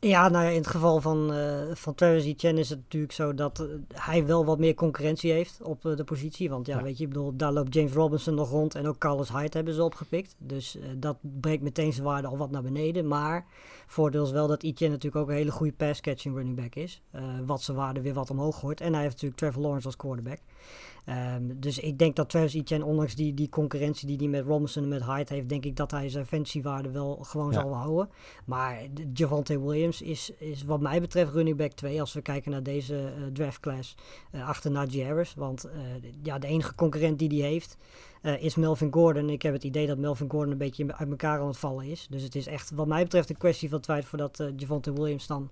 Ja, 0.00 0.28
nou 0.28 0.44
ja, 0.44 0.50
in 0.50 0.56
het 0.56 0.66
geval 0.66 1.00
van, 1.00 1.32
eh 1.32 1.74
van 1.74 1.94
Travis 1.94 2.24
Etienne 2.24 2.60
is 2.60 2.70
het 2.70 2.78
natuurlijk 2.78 3.12
zo 3.12 3.34
dat 3.34 3.58
eh, 3.60 3.66
hij 3.94 4.26
wel 4.26 4.44
wat 4.44 4.58
meer 4.58 4.74
concurrentie 4.74 5.32
heeft 5.32 5.62
op 5.62 5.86
eh, 5.86 5.96
de 5.96 6.04
positie. 6.04 6.50
Want 6.50 6.66
ja, 6.66 6.76
Ja. 6.76 6.82
weet 6.82 6.98
je, 6.98 7.02
ik 7.04 7.08
bedoel, 7.08 7.36
daar 7.36 7.52
loopt 7.52 7.74
James 7.74 7.92
Robinson 7.92 8.34
nog 8.34 8.50
rond 8.50 8.74
en 8.74 8.86
ook 8.86 8.98
Carlos 8.98 9.28
Hyde 9.32 9.56
hebben 9.56 9.74
ze 9.74 9.82
opgepikt. 9.84 10.34
Dus 10.38 10.78
dat 10.96 11.16
breekt 11.20 11.62
meteen 11.62 11.92
zijn 11.92 12.04
waarde 12.06 12.28
al 12.28 12.36
wat 12.38 12.50
naar 12.50 12.62
beneden. 12.62 13.08
Maar 13.08 13.46
voordeel 13.86 14.24
is 14.24 14.30
wel 14.30 14.46
dat 14.46 14.62
Etienne 14.62 14.94
natuurlijk 14.94 15.22
ook 15.22 15.30
een 15.30 15.36
hele 15.36 15.50
goede 15.50 15.72
pass-catching 15.72 16.34
running 16.36 16.56
back 16.56 16.74
is. 16.74 17.02
wat 17.46 17.62
zijn 17.62 17.76
waarde 17.76 18.00
weer 18.00 18.14
wat 18.14 18.30
omhoog 18.30 18.58
gooit. 18.58 18.80
En 18.80 18.92
hij 18.92 19.02
heeft 19.02 19.12
natuurlijk 19.14 19.40
Trevor 19.40 19.62
Lawrence 19.62 19.86
als 19.86 19.96
quarterback. 19.96 20.38
Ehm, 21.08 21.42
dus 21.56 21.78
ik 21.78 21.98
denk 21.98 22.16
dat 22.16 22.28
Travis 22.28 22.54
Etienne, 22.54 22.84
ondanks 22.84 23.14
die, 23.14 23.34
die 23.34 23.48
concurrentie 23.48 24.06
die 24.06 24.16
hij 24.16 24.26
met 24.26 24.44
Robinson 24.44 24.82
en 24.82 24.88
met 24.88 25.04
Hyde 25.04 25.34
heeft, 25.34 25.48
denk 25.48 25.64
ik 25.64 25.76
dat 25.76 25.90
hij 25.90 26.08
zijn 26.08 26.26
fantasywaarde 26.26 26.90
wel 26.90 27.18
gewoon 27.22 27.52
Ja. 27.52 27.60
zal 27.60 27.74
houden. 27.74 28.08
Maar 28.44 28.78
Javante 29.12 29.60
Williams 29.60 30.02
is, 30.02 30.30
is 30.38 30.64
wat 30.64 30.80
mij 30.80 31.00
betreft 31.00 31.32
running 31.32 31.56
back 31.56 31.72
2 31.72 32.00
als 32.00 32.12
we 32.12 32.22
kijken 32.22 32.50
naar 32.50 32.62
deze 32.62 32.96
eh 32.96 33.22
draftclass 33.32 33.94
eh 34.30 34.48
achter 34.48 34.70
Najee 34.70 35.04
Harris. 35.04 35.34
Want 35.34 35.64
eh, 35.64 35.70
ja, 36.22 36.38
de 36.38 36.46
enige 36.46 36.74
concurrent 36.74 37.18
die 37.18 37.40
hij 37.40 37.50
heeft 37.50 37.76
eh, 38.22 38.42
is 38.42 38.54
Melvin 38.54 38.92
Gordon. 38.92 39.30
Ik 39.30 39.42
heb 39.42 39.52
het 39.52 39.64
idee 39.64 39.86
dat 39.86 39.98
Melvin 39.98 40.30
Gordon 40.30 40.52
een 40.52 40.58
beetje 40.58 40.96
uit 40.96 41.10
elkaar 41.10 41.40
aan 41.40 41.46
het 41.46 41.58
vallen 41.58 41.84
is. 41.84 42.06
Dus 42.10 42.22
het 42.22 42.34
is 42.34 42.46
echt 42.46 42.70
wat 42.70 42.86
mij 42.86 43.02
betreft 43.02 43.30
een 43.30 43.36
kwestie 43.36 43.68
van 43.68 43.80
tijd 43.80 44.04
voordat 44.04 44.40
eh 44.40 44.46
Javante 44.56 44.92
Williams 44.92 45.26
dan 45.26 45.50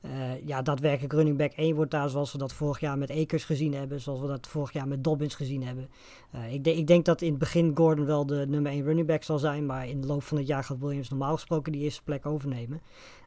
eh, 0.00 0.46
ja, 0.46 0.62
daadwerkelijk 0.62 1.12
running 1.12 1.38
back 1.38 1.52
1 1.52 1.74
wordt 1.74 1.90
daar 1.90 2.08
zoals 2.08 2.32
we 2.32 2.38
dat 2.38 2.52
vorig 2.52 2.80
jaar 2.80 2.98
met 2.98 3.10
Akers 3.10 3.44
gezien 3.44 3.74
hebben. 3.74 4.00
Zoals 4.00 4.20
we 4.20 4.26
dat 4.26 4.46
vorig 4.46 4.72
jaar 4.72 4.88
met 4.88 5.04
Dobbins 5.04 5.34
gezien 5.34 5.62
hebben. 5.62 5.88
Ik, 6.50 6.66
ik 6.66 6.86
denk 6.86 7.04
dat 7.04 7.22
in 7.22 7.30
het 7.30 7.38
begin 7.38 7.76
Gordon 7.76 8.06
wel 8.06 8.26
de 8.26 8.46
nummer 8.48 8.72
1 8.72 8.84
running 8.84 9.06
back 9.06 9.22
zal 9.22 9.38
zijn. 9.38 9.66
Maar 9.66 9.88
in 9.88 10.00
de 10.00 10.06
loop 10.06 10.22
van 10.22 10.38
het 10.38 10.46
jaar 10.46 10.64
gaat 10.64 10.78
Williams 10.78 11.08
normaal 11.08 11.34
gesproken 11.34 11.72
die 11.72 11.82
eerste 11.82 12.02
plek 12.02 12.26
overnemen. 12.26 12.80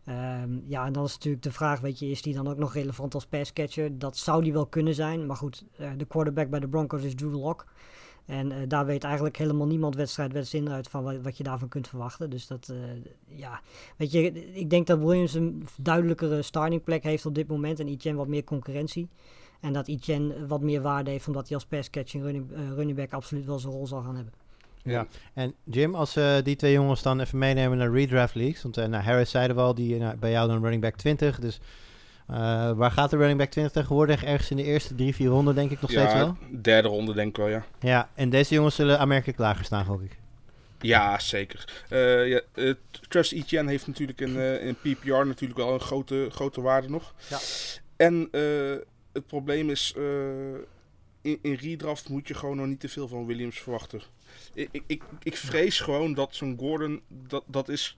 Ehm, 0.06 0.60
ja, 0.68 0.86
en 0.86 0.94
dan 0.94 1.04
is 1.04 1.14
natuurlijk 1.14 1.44
de 1.44 1.52
vraag, 1.52 1.80
weet 1.80 2.00
je, 2.00 2.10
is 2.10 2.22
die 2.22 2.34
dan 2.34 2.48
ook 2.48 2.58
nog 2.58 2.74
relevant 2.74 3.14
als 3.14 3.26
passcatcher? 3.26 4.00
Dat 4.00 4.18
zou 4.18 4.44
die 4.44 4.54
wel 4.54 4.66
kunnen 4.66 4.94
zijn. 4.94 5.26
Maar 5.26 5.38
goed, 5.38 5.66
de 5.98 6.06
quarterback 6.06 6.50
bij 6.50 6.60
de 6.60 6.68
Broncos 6.68 7.04
is 7.04 7.16
Drew 7.16 7.40
Lock. 7.40 7.66
En 8.28 8.52
eh, 8.52 8.58
daar 8.68 8.86
weet 8.86 9.04
eigenlijk 9.04 9.38
helemaal 9.38 9.68
niemand 9.68 9.96
wedstrijd 9.96 10.34
wedstrijd 10.34 10.70
uit 10.70 10.88
van 10.88 11.22
wat, 11.24 11.38
je 11.38 11.44
daarvan 11.44 11.70
kunt 11.70 11.88
verwachten. 11.88 12.30
Dus 12.30 12.48
dat, 12.48 12.70
eh, 12.70 12.78
ja, 13.38 13.62
weet 13.98 14.12
je, 14.12 14.54
ik 14.54 14.70
denk 14.70 14.88
dat 14.88 15.00
Williams 15.00 15.34
een 15.34 15.68
duidelijkere 15.78 16.42
starting 16.42 16.84
plek 16.84 17.04
heeft 17.04 17.26
op 17.26 17.36
dit 17.36 17.48
moment. 17.48 17.80
En 17.80 17.88
Etienne 17.88 18.20
wat 18.20 18.28
meer 18.28 18.44
concurrentie. 18.44 19.10
En 19.60 19.74
dat 19.74 19.88
Etienne 19.88 20.48
wat 20.48 20.62
meer 20.62 20.82
waarde 20.82 21.12
heeft, 21.12 21.28
omdat 21.28 21.48
hij 21.48 21.58
als 21.58 21.66
pass-catching 21.66 22.24
running, 22.24 22.52
eh, 22.52 22.60
running 22.76 22.98
back 22.98 23.14
absoluut 23.14 23.46
wel 23.46 23.60
zijn 23.60 23.74
rol 23.74 23.88
zal 23.88 24.02
gaan 24.02 24.16
hebben. 24.16 24.34
Ja. 24.84 25.08
En 25.34 25.54
Jim, 25.64 25.96
als 25.96 26.14
die 26.44 26.56
twee 26.56 26.74
jongens 26.74 27.02
dan 27.02 27.20
even 27.20 27.38
meenemen 27.38 27.78
naar 27.78 27.92
redraft 27.92 28.36
leagues. 28.36 28.64
Want 28.64 28.78
eh, 28.78 28.86
nou, 28.86 29.04
Harris 29.04 29.30
zeiden 29.30 29.56
we 29.56 29.62
al, 29.62 29.76
die, 29.76 29.98
nou, 29.98 30.18
bij 30.18 30.32
jou 30.32 30.48
dan 30.48 30.62
running 30.62 30.82
back 30.82 30.96
20. 30.96 31.40
Dus 31.40 31.60
waar 32.76 32.92
gaat 32.92 33.10
de 33.10 33.18
running 33.18 33.38
back 33.38 33.50
20 33.50 33.74
tegenwoordig? 33.74 34.24
Ergens 34.24 34.52
in 34.52 34.58
de 34.58 34.64
eerste 34.64 34.96
drie, 34.96 35.16
vier 35.16 35.28
ronden 35.28 35.56
denk 35.56 35.72
ik 35.72 35.82
nog 35.82 35.92
steeds 35.92 36.14
wel. 36.14 36.38
derde 36.62 36.88
ronde 36.88 37.14
denk 37.14 37.30
ik 37.30 37.38
wel, 37.38 37.48
ja. 37.48 37.66
Ja, 37.80 38.10
en 38.14 38.30
deze 38.30 38.54
jongens 38.54 38.76
zullen 38.76 39.00
aanmerkelijk 39.00 39.40
lager 39.40 39.66
staan, 39.66 39.86
gok 39.86 40.02
ik. 40.02 40.18
Ja, 40.82 41.20
zeker. 41.20 41.84
Eh 41.90 42.28
ja, 42.28 42.42
eh, 42.54 42.74
Travis 43.08 43.32
Etienne 43.32 43.70
heeft 43.70 43.88
natuurlijk 43.88 44.22
in, 44.22 44.38
eh, 44.38 44.66
in 44.66 44.76
PPR 44.76 45.26
natuurlijk 45.26 45.60
wel 45.60 45.74
een 45.74 45.80
grote, 45.80 46.28
grote 46.32 46.62
waarde 46.62 46.90
nog. 46.90 47.14
Ja. 47.30 47.40
En 47.96 48.28
eh, 48.32 48.76
het 49.14 49.28
probleem 49.28 49.70
is, 49.70 49.94
eh, 49.98 50.04
in, 51.22 51.40
in 51.42 51.54
redraft 51.54 52.10
moet 52.10 52.28
je 52.28 52.34
gewoon 52.34 52.58
nog 52.58 52.66
niet 52.66 52.80
te 52.80 52.90
veel 52.90 53.08
van 53.08 53.26
Williams 53.26 53.60
verwachten. 53.60 54.02
Ik, 54.54 54.70
ik, 54.72 54.84
ik, 54.88 55.04
ik 55.24 55.38
vrees 55.38 55.80
gewoon 55.80 56.14
dat 56.14 56.36
zo'n 56.36 56.58
Gordon, 56.60 57.02
dat, 57.08 57.44
dat 57.46 57.70
is, 57.70 57.98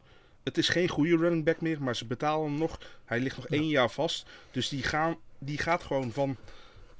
het 0.50 0.58
is 0.58 0.70
geen 0.70 0.88
goede 0.88 1.18
running 1.18 1.46
back 1.46 1.62
meer, 1.62 1.82
maar 1.84 1.96
ze 1.96 2.06
betalen 2.06 2.50
hem 2.50 2.58
nog. 2.60 2.80
Hij 3.06 3.20
ligt 3.20 3.36
nog 3.36 3.48
één 3.48 3.68
jaar 3.68 3.90
vast, 3.90 4.26
dus 4.52 4.70
die, 4.70 4.84
gaan, 4.84 5.18
die 5.40 5.58
gaat 5.58 5.84
gewoon 5.84 6.12
van, 6.12 6.38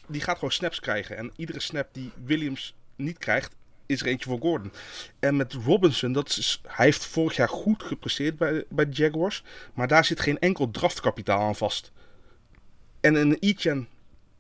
die 0.08 0.22
gaat 0.22 0.36
gewoon 0.36 0.52
snaps 0.52 0.80
krijgen. 0.80 1.18
En 1.18 1.32
iedere 1.36 1.60
snap 1.60 1.88
die 1.92 2.12
Williams 2.24 2.76
niet 2.96 3.18
krijgt, 3.18 3.56
is 3.86 4.02
er 4.02 4.08
eentje 4.08 4.30
voor 4.30 4.40
Gordon. 4.40 4.72
En 5.20 5.36
met 5.36 5.54
Robinson, 5.54 6.12
dat 6.12 6.28
is, 6.30 6.62
hij 6.68 6.86
heeft 6.86 7.06
vorig 7.06 7.36
jaar 7.36 7.50
goed 7.50 7.84
gepresteerd 7.84 8.38
bij, 8.38 8.66
bij 8.70 8.86
de 8.90 8.96
Jaguars. 8.96 9.44
Maar 9.74 9.88
daar 9.88 10.06
zit 10.06 10.20
geen 10.20 10.40
enkel 10.40 10.72
draftkapitaal 10.72 11.40
aan 11.42 11.56
vast. 11.56 11.92
En 13.02 13.16
in 13.16 13.38
Etienne, 13.40 13.86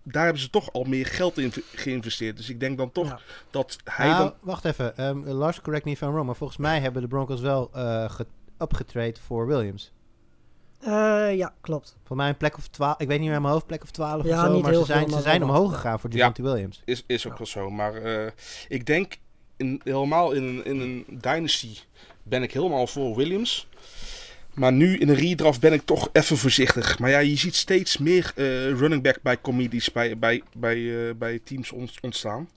daar 0.04 0.24
hebben 0.24 0.41
ze 0.41 0.50
toch 0.50 0.74
al 0.74 0.84
meer 0.84 1.06
geld 1.06 1.38
in 1.38 1.52
ge- 1.52 1.63
geïnvesteerd. 1.76 2.38
Dus 2.38 2.50
ik 2.50 2.60
denk 2.60 2.78
dan 2.78 2.91
toch 2.91 3.08
Ja. 3.08 3.19
dat 3.52 3.78
hij 3.84 4.08
nou, 4.08 4.24
dan... 4.24 4.34
wacht 4.41 4.65
even. 4.65 4.98
Ehm, 4.98 5.17
Lars, 5.30 5.62
correct 5.62 5.86
me 5.86 5.91
if 5.91 6.02
I'm 6.02 6.12
wrong. 6.12 6.26
Maar 6.26 6.36
volgens 6.36 6.60
mij 6.60 6.80
hebben 6.80 7.02
de 7.02 7.08
Broncos 7.08 7.41
wel 7.41 7.69
eh 7.74 8.10
ge- 8.10 8.26
upgetrade 8.62 9.15
voor 9.26 9.48
Williams. 9.48 9.91
Eh, 10.80 11.36
ja, 11.36 11.54
klopt. 11.62 11.98
Voor 12.04 12.15
mij 12.15 12.30
een 12.30 12.38
plek 12.38 12.58
of 12.58 12.67
12. 12.67 13.00
Ik 13.00 13.08
weet 13.08 13.17
niet 13.19 13.28
meer 13.28 13.36
in 13.36 13.41
mijn 13.41 13.54
hoofd, 13.54 13.65
plek 13.65 13.84
of 13.84 13.91
12 13.91 14.24
Ja, 14.24 14.39
of 14.39 14.45
zo. 14.45 14.54
niet 14.54 14.62
Maar 14.62 14.72
heel 14.72 14.80
ze 14.86 14.91
zijn, 14.91 15.10
ze 15.10 15.22
zijn 15.22 15.43
omhoog 15.43 15.74
gegaan 15.74 16.00
voor 16.00 16.10
Javante 16.12 16.41
Williams. 16.41 16.82
Is, 16.86 17.04
is 17.08 17.28
ook 17.28 17.38
wel 17.38 17.48
zo. 17.48 17.69
Maar 17.69 17.93
eh, 17.95 18.32
ik 18.67 18.86
denk, 18.86 19.17
in, 19.58 19.82
helemaal 19.84 20.32
in 20.32 20.43
een, 20.43 20.65
in 20.65 20.80
een 20.80 21.06
dynasty 21.10 21.78
ben 22.24 22.43
ik 22.43 22.54
helemaal 22.54 22.88
voor 22.88 23.15
Williams. 23.15 23.67
Maar 24.54 24.74
nu 24.74 24.98
in 24.98 25.10
een 25.10 25.15
redraft 25.15 25.60
ben 25.60 25.74
ik 25.74 25.82
toch 25.86 26.10
even 26.13 26.38
voorzichtig. 26.38 27.00
Maar 27.00 27.10
ja, 27.10 27.19
je 27.19 27.36
ziet 27.38 27.56
steeds 27.56 27.98
meer 27.98 28.32
eh, 28.36 28.45
running 28.69 29.04
back 29.04 29.19
bij 29.22 29.41
comedies 29.41 29.91
bij, 29.91 30.17
bij, 30.17 30.43
bij, 30.58 31.08
eh, 31.10 31.15
bij 31.15 31.39
teams 31.43 31.72
ont- 31.72 32.00
ontstaan. 32.02 32.50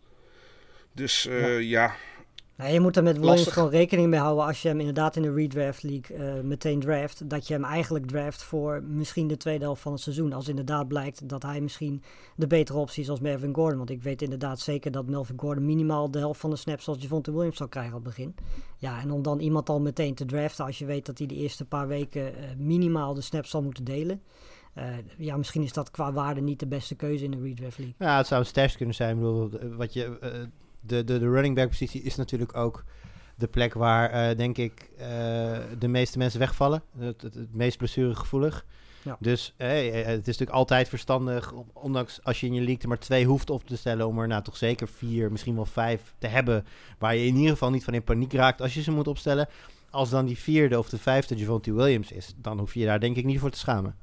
Dus 0.92 1.26
eh, 1.26 1.60
ja. 1.60 1.94
Je 2.70 2.80
moet 2.80 2.96
er 2.96 3.02
met 3.02 3.16
Williams 3.16 3.36
Lastig. 3.36 3.54
gewoon 3.54 3.70
rekening 3.70 4.08
mee 4.08 4.20
houden 4.20 4.44
als 4.44 4.62
je 4.62 4.68
hem 4.68 4.78
inderdaad 4.78 5.16
in 5.16 5.22
de 5.22 5.32
redraft 5.32 5.82
league 5.82 6.16
eh, 6.16 6.42
meteen 6.42 6.80
draft. 6.80 7.30
Dat 7.30 7.46
je 7.46 7.54
hem 7.54 7.64
eigenlijk 7.64 8.06
draft 8.06 8.42
voor 8.42 8.82
misschien 8.82 9.28
de 9.28 9.36
tweede 9.36 9.64
helft 9.64 9.82
van 9.82 9.92
het 9.92 10.00
seizoen. 10.00 10.32
Als 10.32 10.48
inderdaad 10.48 10.88
blijkt 10.88 11.28
dat 11.28 11.42
hij 11.42 11.60
misschien 11.60 12.02
de 12.36 12.46
betere 12.46 12.78
optie 12.78 13.02
is 13.02 13.10
als 13.10 13.20
Melvin 13.20 13.54
Gordon. 13.54 13.78
Want 13.78 13.90
ik 13.90 14.02
weet 14.02 14.22
inderdaad 14.22 14.60
zeker 14.60 14.90
dat 14.90 15.06
Melvin 15.06 15.38
Gordon 15.38 15.66
minimaal 15.66 16.10
de 16.10 16.18
helft 16.18 16.40
van 16.40 16.50
de 16.50 16.56
snaps 16.56 16.88
als 16.88 16.98
Javonte 17.00 17.32
Williams 17.32 17.56
zal 17.56 17.68
krijgen 17.68 17.96
op 17.96 18.04
het 18.04 18.14
begin. 18.14 18.34
Ja, 18.76 19.00
en 19.00 19.10
om 19.10 19.22
dan 19.22 19.40
iemand 19.40 19.68
al 19.68 19.80
meteen 19.80 20.14
te 20.14 20.24
draften 20.24 20.64
als 20.64 20.78
je 20.78 20.84
weet 20.84 21.06
dat 21.06 21.18
hij 21.18 21.26
de 21.26 21.34
eerste 21.34 21.64
paar 21.64 21.88
weken 21.88 22.36
eh, 22.36 22.44
minimaal 22.56 23.14
de 23.14 23.20
snaps 23.20 23.50
zal 23.50 23.62
moeten 23.62 23.84
delen. 23.84 24.22
Eh, 24.74 24.84
ja, 25.16 25.36
misschien 25.36 25.62
is 25.62 25.72
dat 25.72 25.90
qua 25.90 26.12
waarde 26.12 26.40
niet 26.40 26.60
de 26.60 26.66
beste 26.66 26.94
keuze 26.94 27.24
in 27.24 27.30
de 27.30 27.40
redraft 27.42 27.78
league. 27.78 27.94
Ja, 27.98 28.16
het 28.16 28.26
zou 28.26 28.40
een 28.40 28.46
stash 28.46 28.76
kunnen 28.76 28.94
zijn. 28.94 29.16
Ik 29.16 29.22
bedoel, 29.22 29.50
wat 29.76 29.92
je, 29.92 30.18
de, 30.82 31.04
de, 31.04 31.18
de 31.18 31.30
running 31.30 31.54
back 31.54 31.68
positie 31.68 32.02
is 32.02 32.16
natuurlijk 32.16 32.56
ook 32.56 32.84
de 33.34 33.46
plek 33.48 33.74
waar, 33.74 34.10
eh, 34.10 34.36
denk 34.36 34.58
ik, 34.58 34.90
eh, 34.98 35.06
de 35.78 35.88
meeste 35.88 36.18
mensen 36.18 36.40
wegvallen. 36.40 36.82
Het, 36.98 37.22
het, 37.22 37.34
het 37.34 37.54
meest 37.54 37.78
blessuregevoelig. 37.78 38.64
Ja. 39.02 39.16
Dus 39.20 39.54
eh, 39.56 39.88
eh, 39.88 40.06
het 40.06 40.20
is 40.20 40.26
natuurlijk 40.26 40.50
altijd 40.50 40.88
verstandig, 40.88 41.52
ondanks 41.72 42.24
als 42.24 42.40
je 42.40 42.46
in 42.46 42.54
je 42.54 42.60
league 42.60 42.82
er 42.82 42.88
maar 42.88 42.98
twee 42.98 43.26
hoeft 43.26 43.50
op 43.50 43.66
te 43.66 43.76
stellen, 43.76 44.06
om 44.06 44.18
er 44.18 44.28
nou 44.28 44.42
toch 44.42 44.56
zeker 44.56 44.88
vier, 44.88 45.32
misschien 45.32 45.54
wel 45.54 45.66
vijf 45.66 46.14
te 46.18 46.26
hebben, 46.26 46.66
waar 46.98 47.16
je 47.16 47.26
in 47.26 47.36
ieder 47.36 47.50
geval 47.50 47.70
niet 47.70 47.84
van 47.84 47.94
in 47.94 48.04
paniek 48.04 48.32
raakt 48.32 48.60
als 48.60 48.74
je 48.74 48.82
ze 48.82 48.90
moet 48.90 49.08
opstellen. 49.08 49.48
Als 49.90 50.10
dan 50.10 50.26
die 50.26 50.38
vierde 50.38 50.78
of 50.78 50.88
de 50.88 50.98
vijfde 50.98 51.36
Javonte 51.36 51.72
Williams 51.72 52.12
is, 52.12 52.34
dan 52.36 52.58
hoef 52.58 52.74
je 52.74 52.80
je 52.80 52.86
daar 52.86 53.00
denk 53.00 53.16
ik 53.16 53.24
niet 53.24 53.40
voor 53.40 53.50
te 53.50 53.58
schamen. 53.58 53.96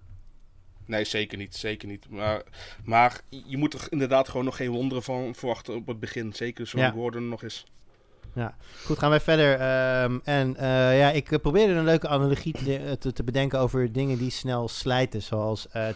Nee, 0.90 1.06
zeker 1.06 1.38
niet. 1.38 1.56
Zeker 1.56 1.88
niet. 1.88 2.10
Maar, 2.10 2.42
maar 2.84 3.22
je 3.30 3.58
moet 3.58 3.74
er 3.74 3.88
inderdaad 3.90 4.30
gewoon 4.30 4.46
nog 4.46 4.56
geen 4.56 4.72
wonderen 4.72 5.04
van 5.04 5.36
verwachten 5.36 5.76
op 5.76 5.88
het 5.88 6.00
begin. 6.00 6.34
Zeker 6.34 6.68
zo'n 6.68 6.82
Ja. 6.82 6.92
Gordon 6.92 7.30
nog 7.30 7.44
is. 7.44 7.66
Goed, 8.86 9.00
gaan 9.00 9.10
wij 9.10 9.20
verder. 9.20 9.54
Ehm, 9.60 10.20
en 10.24 10.56
eh, 10.56 11.00
ja, 11.00 11.12
ik 11.12 11.32
eh, 11.32 11.40
probeerde 11.40 11.74
een 11.74 11.84
leuke 11.84 12.08
analogie 12.08 12.54
te, 12.54 12.64
de- 12.64 12.98
te, 13.00 13.14
te 13.14 13.24
bedenken 13.24 13.60
over 13.60 13.92
dingen 13.92 14.18
die 14.18 14.30
snel 14.32 14.68
slijten. 14.68 15.22
Zoals 15.22 15.68
eh, 15.70 15.88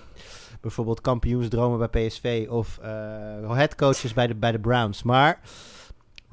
bijvoorbeeld 0.62 1.01
kampioensdromen 1.01 1.89
bij 1.89 2.08
PSV 2.08 2.45
of 2.49 2.77
eh 2.82 3.51
headcoaches 3.56 4.13
bij 4.13 4.27
de, 4.27 4.36
bij 4.36 4.51
de 4.51 4.60
Browns. 4.60 5.03
Maar 5.03 5.39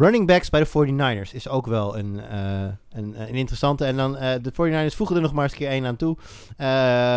running 0.01 0.27
backs 0.27 0.51
bij 0.51 0.61
de 0.61 0.69
49ers 0.69 1.35
is 1.35 1.49
ook 1.49 1.67
wel 1.67 1.99
een, 1.99 2.21
eh, 2.21 2.63
een, 2.93 3.21
een 3.21 3.35
interessante. 3.35 3.85
En 3.85 3.97
dan 3.97 4.17
eh, 4.17 4.35
de 4.43 4.53
49ers 4.53 4.97
voegen 4.97 5.17
er 5.17 5.23
nog 5.23 5.33
maar 5.33 5.43
eens 5.43 5.53
een 5.53 5.59
keer 5.59 5.69
één 5.69 5.87
aan 5.87 5.97
toe. 5.97 6.17
Eh, 6.57 6.67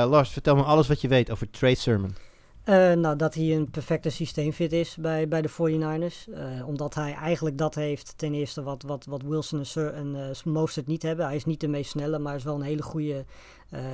Lars, 0.09 0.29
vertel 0.29 0.55
me 0.55 0.63
alles 0.63 0.87
wat 0.87 1.01
je 1.01 1.07
weet 1.07 1.31
over 1.31 1.49
Trey 1.49 1.75
Sermon. 1.75 2.15
Eh, 2.63 2.93
nou, 2.93 3.15
dat 3.15 3.33
hij 3.33 3.55
een 3.55 3.69
perfecte 3.69 4.09
systeemfit 4.09 4.71
is 4.71 4.95
bij, 4.95 5.27
bij 5.27 5.41
de 5.41 5.49
49ers. 5.49 6.33
Eh, 6.33 6.67
omdat 6.67 6.95
hij 6.95 7.13
eigenlijk 7.13 7.57
dat 7.57 7.75
heeft, 7.75 8.17
ten 8.17 8.33
eerste 8.33 8.63
wat, 8.63 8.83
wat, 8.83 9.05
wat 9.05 9.21
Wilson 9.21 9.59
en, 9.59 9.65
Sir, 9.65 9.93
en 9.93 10.15
eh, 10.15 10.43
Mostert 10.53 10.87
niet 10.87 11.01
hebben. 11.01 11.25
Hij 11.25 11.35
is 11.35 11.45
niet 11.45 11.59
de 11.59 11.67
meest 11.67 11.89
snelle, 11.89 12.19
maar 12.19 12.35
is 12.35 12.43
wel 12.43 12.55
een 12.55 12.61
hele 12.61 12.83
goede 12.83 13.25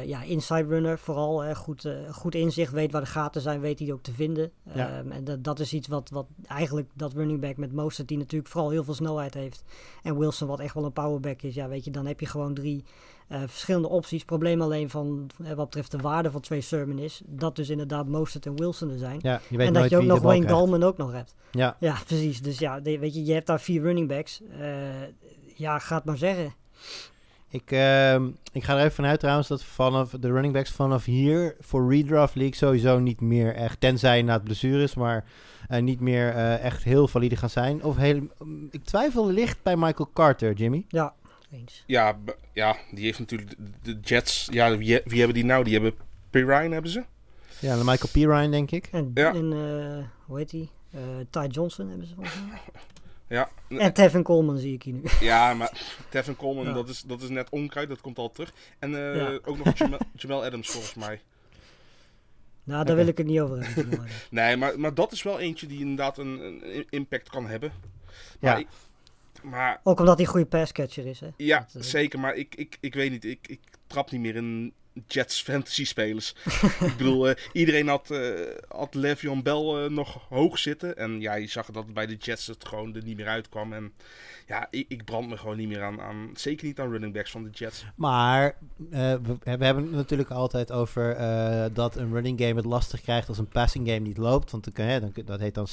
ja, 0.05 0.23
inside 0.23 0.65
runner. 0.67 0.99
Vooral 0.99 1.43
eh, 1.43 1.55
goed, 1.55 1.89
goed 2.11 2.35
inzicht, 2.35 2.71
weet 2.71 2.91
waar 2.91 3.01
de 3.01 3.07
gaten 3.07 3.41
zijn, 3.41 3.59
weet 3.59 3.79
hij 3.79 3.93
ook 3.93 4.01
te 4.01 4.13
vinden. 4.13 4.51
Ja. 4.73 4.97
Ehm, 4.97 5.11
en 5.11 5.23
dat, 5.23 5.43
dat 5.43 5.59
is 5.59 5.73
iets 5.73 5.87
wat, 5.87 6.09
wat 6.09 6.25
eigenlijk 6.47 6.89
dat 6.93 7.13
running 7.13 7.41
back 7.41 7.57
met 7.57 7.73
Mostert, 7.73 8.07
die 8.07 8.17
natuurlijk 8.17 8.51
vooral 8.51 8.69
heel 8.69 8.83
veel 8.83 8.93
snelheid 8.93 9.33
heeft. 9.33 9.63
En 10.03 10.17
Wilson, 10.17 10.47
wat 10.47 10.59
echt 10.59 10.73
wel 10.73 10.85
een 10.85 10.93
powerback 10.93 11.41
is. 11.41 11.55
Ja, 11.55 11.67
weet 11.67 11.85
je, 11.85 11.91
dan 11.91 12.05
heb 12.05 12.19
je 12.19 12.25
gewoon 12.25 12.53
drie 12.53 12.83
eh, 13.29 13.39
verschillende 13.45 13.89
opties. 13.89 14.23
Probleem 14.25 14.61
alleen 14.61 14.89
van 14.89 15.29
eh, 15.43 15.47
wat 15.53 15.65
betreft 15.65 15.91
de 15.91 15.97
waarde 15.97 16.31
van 16.31 16.41
twee 16.41 16.61
Sermon 16.61 16.97
is. 16.99 17.21
Dat 17.25 17.55
dus 17.55 17.69
inderdaad 17.69 18.07
Mostert 18.07 18.45
en 18.45 18.55
Wilson 18.55 18.89
er 18.91 18.97
zijn. 18.97 19.19
Ja, 19.21 19.41
je 19.49 19.57
weet 19.57 19.67
en 19.67 19.73
dat 19.73 19.89
je 19.89 19.97
ook 19.97 20.03
nog 20.03 20.19
Wayne. 20.21 20.47
Gallman 20.47 20.83
ook 20.83 20.97
nog 20.97 21.11
hebt. 21.11 21.35
Ja, 21.51 21.75
Ja, 21.79 21.95
precies. 22.07 22.41
Dus 22.41 22.59
ja, 22.59 22.79
de- 22.79 22.99
weet 22.99 23.13
je, 23.13 23.25
je 23.25 23.33
hebt 23.33 23.47
daar 23.47 23.59
vier 23.61 23.81
running 23.81 24.07
backs. 24.07 24.41
Eh, 24.59 24.67
ja, 25.55 25.79
ga 25.79 25.95
het 25.95 26.05
maar 26.05 26.17
zeggen. 26.17 26.53
Ik, 27.51 27.71
ehm, 27.71 28.27
ik 28.51 28.63
ga 28.63 28.73
er 28.73 28.79
even 28.79 28.91
vanuit 28.91 29.19
trouwens 29.19 29.47
dat 29.47 29.63
vanaf 29.63 30.09
de 30.19 30.31
running 30.31 30.53
backs 30.53 30.71
vanaf 30.71 31.05
hier 31.05 31.55
voor 31.59 31.91
redraft 31.93 32.35
league 32.35 32.55
sowieso 32.55 32.99
niet 32.99 33.21
meer 33.21 33.55
echt, 33.55 33.79
tenzij 33.79 34.21
na 34.21 34.33
het 34.33 34.43
blessures, 34.43 34.93
maar 34.95 35.25
eh, 35.69 35.81
niet 35.81 35.99
meer 35.99 36.29
echt 36.35 36.83
heel 36.83 37.07
valide 37.07 37.35
gaan 37.35 37.49
zijn. 37.49 37.83
Of 37.83 37.95
heel, 37.97 38.21
ik 38.71 38.83
twijfel 38.83 39.27
licht 39.29 39.63
bij 39.63 39.75
Michael 39.77 40.09
Carter, 40.13 40.53
Jimmy. 40.53 40.85
Ja, 40.87 41.13
eens. 41.51 41.83
Ja, 41.87 42.19
ja, 42.53 42.77
die 42.91 43.03
heeft 43.03 43.19
natuurlijk 43.19 43.55
de, 43.83 43.99
Jets. 44.01 44.47
Ja, 44.51 44.77
wie, 44.77 45.01
wie 45.05 45.17
hebben 45.17 45.33
die 45.35 45.45
nou? 45.45 45.63
Die 45.63 45.73
hebben 45.73 45.93
Pirine 46.29 46.73
hebben 46.73 46.91
ze. 46.91 47.03
Ja, 47.59 47.77
de 47.77 47.83
Michael 47.83 48.09
Pirine 48.11 48.49
denk 48.49 48.71
ik. 48.71 48.87
En, 48.91 49.11
Ja. 49.13 49.33
en 49.33 49.53
eh, 49.53 50.05
hoe 50.25 50.37
heet 50.37 50.49
die? 50.49 50.69
Eh 50.91 50.99
Ty 51.29 51.47
Johnson 51.51 51.89
hebben 51.89 52.07
ze 52.07 52.15
volgens 52.15 52.35
mij. 52.49 52.59
Ja, 53.37 53.49
En 53.69 53.93
Tevin 53.93 54.23
Coleman 54.23 54.57
zie 54.57 54.73
ik 54.73 54.83
hier 54.83 54.93
nu. 54.93 55.01
ja 55.21 55.53
maar 55.53 55.81
Tevin 56.09 56.35
Coleman, 56.35 56.65
Ja. 56.65 56.73
dat, 56.73 56.89
is, 56.89 57.01
dat 57.01 57.21
is 57.21 57.29
net 57.29 57.49
onkruid. 57.49 57.89
Dat 57.89 58.01
komt 58.01 58.17
al 58.17 58.31
terug. 58.31 58.53
En 58.79 58.95
eh, 58.95 59.15
Ja. 59.15 59.39
ook 59.45 59.57
nog 59.63 59.77
Jamel, 59.77 59.99
Jamel 60.15 60.43
Adams 60.43 60.69
volgens 60.69 60.93
mij. 60.93 61.21
Nou, 62.63 62.85
daar 62.85 62.95
wil 62.95 63.07
ik 63.07 63.17
het 63.17 63.27
niet 63.27 63.39
over 63.39 63.65
hebben. 63.73 63.97
Maar, 63.97 64.11
Nee, 64.29 64.57
maar, 64.57 64.79
maar 64.79 64.93
dat 64.93 65.11
is 65.11 65.23
wel 65.23 65.39
eentje 65.39 65.67
die 65.67 65.79
inderdaad 65.79 66.17
een, 66.17 66.39
een 66.77 66.85
impact 66.89 67.29
kan 67.29 67.47
hebben. 67.47 67.71
Maar, 68.39 68.51
Ja. 68.51 68.57
ik- 68.57 68.67
maar 69.43 69.79
Ook 69.83 69.99
omdat 69.99 70.15
hij 70.17 70.25
een 70.25 70.31
goede 70.31 70.45
passcatcher 70.45 71.05
is, 71.05 71.19
hè? 71.19 71.27
ja, 71.37 71.59
Dat, 71.59 71.81
eh, 71.83 71.89
zeker. 71.89 72.19
Maar 72.19 72.35
ik, 72.35 72.55
ik, 72.55 72.77
ik 72.79 72.93
weet 72.93 73.11
niet. 73.11 73.25
Ik, 73.25 73.47
ik 73.47 73.59
trap 73.87 74.11
niet 74.11 74.21
meer 74.21 74.35
in 74.35 74.73
Jets 75.07 75.41
fantasy 75.41 75.85
spelers. 75.85 76.35
ik 76.79 76.97
bedoel, 76.97 77.29
eh, 77.29 77.35
iedereen 77.53 77.87
had, 77.87 78.11
eh 78.11 78.29
had 78.67 78.95
Le'Veon 78.95 79.43
Bell 79.43 79.83
eh, 79.83 79.89
nog 79.89 80.25
hoog 80.29 80.59
zitten. 80.59 80.97
En 80.97 81.21
ja, 81.21 81.33
je 81.33 81.47
zag 81.47 81.65
dat 81.65 81.93
bij 81.93 82.05
de 82.05 82.15
Jets 82.15 82.47
het 82.47 82.65
gewoon 82.65 82.95
er 82.95 83.03
niet 83.03 83.17
meer 83.17 83.27
uitkwam. 83.27 83.73
En 83.73 83.93
ja, 84.47 84.67
ik, 84.69 84.85
ik 84.87 85.05
brand 85.05 85.29
me 85.29 85.37
gewoon 85.37 85.57
niet 85.57 85.67
meer 85.67 85.83
aan, 85.83 86.01
aan. 86.01 86.29
Zeker 86.33 86.65
niet 86.65 86.79
aan 86.79 86.91
running 86.91 87.13
backs 87.13 87.31
van 87.31 87.43
de 87.43 87.49
Jets. 87.49 87.85
Maar 87.95 88.55
we, 88.89 89.19
we 89.43 89.65
hebben 89.65 89.83
het 89.83 89.91
natuurlijk 89.91 90.29
altijd 90.29 90.71
over 90.71 91.17
dat 91.73 91.95
een 91.95 92.13
running 92.13 92.39
game 92.39 92.55
het 92.55 92.65
lastig 92.65 93.01
krijgt 93.01 93.27
als 93.27 93.37
een 93.37 93.47
passing 93.47 93.87
game 93.87 93.99
niet 93.99 94.17
loopt. 94.17 94.51
Want 94.51 94.75
dan, 94.75 94.85
hè, 94.85 94.99
dan, 94.99 95.11
dat 95.25 95.39
heet 95.39 95.53
dan, 95.53 95.67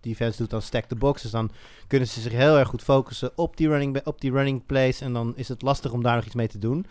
defense 0.00 0.38
doet 0.38 0.50
dan 0.50 0.62
stack 0.62 0.84
the 0.84 0.96
box. 0.96 1.22
Dus 1.22 1.30
dan 1.30 1.50
kunnen 1.86 2.08
ze 2.08 2.20
zich 2.20 2.32
heel 2.32 2.58
erg 2.58 2.68
goed 2.68 2.82
focussen 2.82 3.32
op 3.34 3.56
die 3.56 3.68
running, 3.68 4.06
op 4.06 4.20
die 4.20 4.32
running 4.32 4.66
plays. 4.66 5.00
En 5.00 5.12
dan 5.12 5.32
is 5.36 5.48
het 5.48 5.62
lastig 5.62 5.92
om 5.92 6.02
daar 6.02 6.16
nog 6.16 6.24
iets 6.24 6.34
mee 6.34 6.48
te 6.48 6.58
doen. 6.58 6.86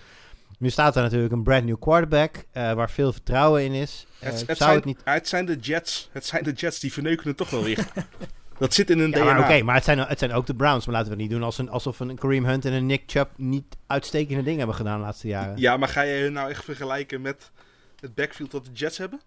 Nu 0.60 0.70
staat 0.70 0.96
er 0.96 1.02
natuurlijk 1.02 1.34
een 1.34 1.44
brand 1.44 1.66
new 1.66 1.80
quarterback 1.80 2.36
eh, 2.52 2.74
waar 2.74 2.90
veel 2.90 3.12
vertrouwen 3.12 3.64
in 3.64 3.72
is. 3.74 4.06
Eh, 4.20 4.30
Het, 4.30 4.34
het, 4.40 4.46
zou 4.46 4.58
zijn, 4.58 4.76
het 4.76 4.86
niet... 4.86 5.02
het 5.04 5.28
zijn 5.28 5.46
de 5.46 5.56
Jets. 5.56 6.10
Het 6.12 6.26
zijn 6.26 6.44
de 6.44 6.52
Jets 6.52 6.80
die 6.80 6.94
verneuken 6.94 7.28
het 7.28 7.38
toch 7.38 7.50
wel 7.50 7.64
weer. 7.64 7.88
dat 8.58 8.74
zit 8.74 8.90
in 8.90 9.00
hun 9.00 9.10
Ja, 9.10 9.34
DNA. 9.34 9.40
oké, 9.40 9.62
maar 9.64 9.76
het 9.76 9.84
zijn, 9.84 10.00
het 10.00 10.20
zijn 10.20 10.34
ook 10.34 10.46
de 10.46 10.56
Browns. 10.56 10.86
Maar 10.86 10.96
laten 10.96 11.10
we 11.10 11.14
het 11.14 11.22
niet 11.24 11.32
doen 11.32 11.44
als 11.44 11.58
een, 11.58 11.70
alsof 11.70 12.00
een 12.00 12.16
Kareem 12.16 12.46
Hunt 12.46 12.66
en 12.66 12.74
een 12.74 12.86
Nick 12.86 13.04
Chubb 13.06 13.30
niet 13.38 13.76
uitstekende 13.88 14.44
dingen 14.44 14.58
hebben 14.58 14.76
gedaan 14.76 14.98
de 15.00 15.04
laatste 15.06 15.28
jaren. 15.28 15.58
Ja, 15.58 15.78
maar 15.78 15.90
ga 15.90 16.02
je 16.02 16.22
hun 16.22 16.34
nou 16.34 16.50
echt 16.50 16.64
vergelijken 16.64 17.22
met 17.22 17.52
het 18.00 18.16
backfield 18.16 18.52
dat 18.52 18.66
de 18.66 18.72
Jets 18.72 18.98
hebben? 18.98 19.22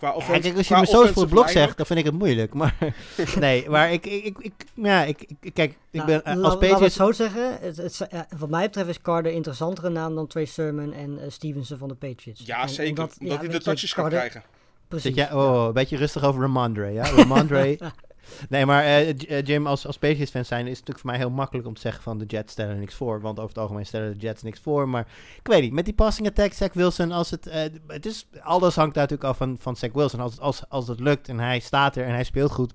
Qua 0.00 0.08
Ja, 0.08 0.14
offense, 0.14 0.40
kijk, 0.40 0.56
als 0.56 0.68
je 0.68 0.72
qua 0.74 0.82
me 0.82 0.86
zo 0.88 1.06
voor 1.12 1.22
het 1.22 1.30
blok 1.30 1.48
zegt, 1.48 1.76
dan 1.76 1.86
vind 1.86 1.98
ik 1.98 2.04
het 2.04 2.14
moeilijk. 2.14 2.54
Maar 2.54 2.74
nee, 3.40 3.68
maar 3.70 3.92
ik, 3.92 4.06
ik, 4.06 4.24
ik, 4.24 4.38
ik- 4.38 4.64
ja, 4.74 5.04
ik, 5.04 5.24
ik- 5.40 5.54
kijk, 5.54 5.70
ik 5.70 5.76
Nou, 5.92 6.06
ben 6.06 6.24
eh, 6.24 6.34
la- 6.36 6.42
als 6.42 6.54
Laten 6.54 6.58
we 6.58 6.64
het 6.64 6.70
Patriots... 6.72 6.94
zo 6.96 7.12
zeggen. 7.12 7.58
Het, 7.60 7.76
het, 7.76 8.06
ja, 8.10 8.26
wat 8.38 8.48
mij 8.50 8.66
betreft 8.66 8.88
is 8.88 9.00
Carter 9.00 9.30
een 9.30 9.36
interessantere 9.36 9.88
naam 9.88 10.14
dan 10.14 10.26
Trey 10.26 10.44
Sermon 10.44 10.92
en 10.92 11.18
eh, 11.18 11.30
Stevenson 11.30 11.78
van 11.78 11.88
de 11.88 11.94
Patriots. 11.94 12.42
Ja, 12.44 12.62
En- 12.62 12.68
zeker. 12.68 12.88
omdat- 12.90 13.16
dat 13.18 13.28
ja, 13.28 13.38
hij 13.38 13.48
de 13.48 13.60
touches 13.60 13.94
kan 13.94 14.08
krijgen. 14.08 14.42
Precies. 14.88 15.06
Zit 15.06 15.16
jij, 15.16 15.32
oh, 15.32 15.64
een 15.66 15.72
beetje 15.72 15.96
rustig 15.96 16.24
over 16.24 16.40
Ramondre, 16.40 16.90
ja? 16.92 17.04
Ramondre. 17.10 17.78
nee, 18.48 18.66
maar 18.66 18.84
eh, 18.84 19.08
eh, 19.08 19.46
Jim, 19.46 19.66
als, 19.66 19.86
als 19.86 19.98
Patriots-fan 19.98 20.44
zijn, 20.44 20.66
is 20.66 20.78
het 20.78 20.78
natuurlijk 20.78 20.98
voor 20.98 21.10
mij 21.10 21.18
heel 21.18 21.30
makkelijk 21.30 21.66
om 21.66 21.74
te 21.74 21.80
zeggen 21.80 22.02
van 22.02 22.18
de 22.18 22.24
Jets 22.24 22.52
stellen 22.52 22.78
niks 22.78 22.94
voor. 22.94 23.20
Want 23.20 23.38
over 23.38 23.48
het 23.48 23.58
algemeen 23.58 23.86
stellen 23.86 24.12
de 24.12 24.18
Jets 24.18 24.42
niks 24.42 24.60
voor. 24.60 24.88
Maar 24.88 25.06
ik 25.38 25.46
weet 25.46 25.62
niet, 25.62 25.72
met 25.72 25.84
die 25.84 25.94
passing 25.94 26.28
attack, 26.28 26.52
Zach 26.52 26.72
Wilson, 26.72 27.12
als 27.12 27.30
het... 27.30 27.46
eh, 27.46 27.62
het 27.86 28.06
is, 28.06 28.26
alles 28.40 28.74
hangt 28.74 28.94
natuurlijk 28.94 29.24
af 29.24 29.36
van, 29.36 29.56
van 29.60 29.76
Zach 29.76 29.92
Wilson. 29.92 30.20
Als, 30.20 30.40
als, 30.40 30.68
als 30.68 30.88
het 30.88 31.00
lukt 31.00 31.28
en 31.28 31.38
hij 31.38 31.60
staat 31.60 31.96
er 31.96 32.04
en 32.04 32.12
hij 32.12 32.24
speelt 32.24 32.50
goed, 32.50 32.74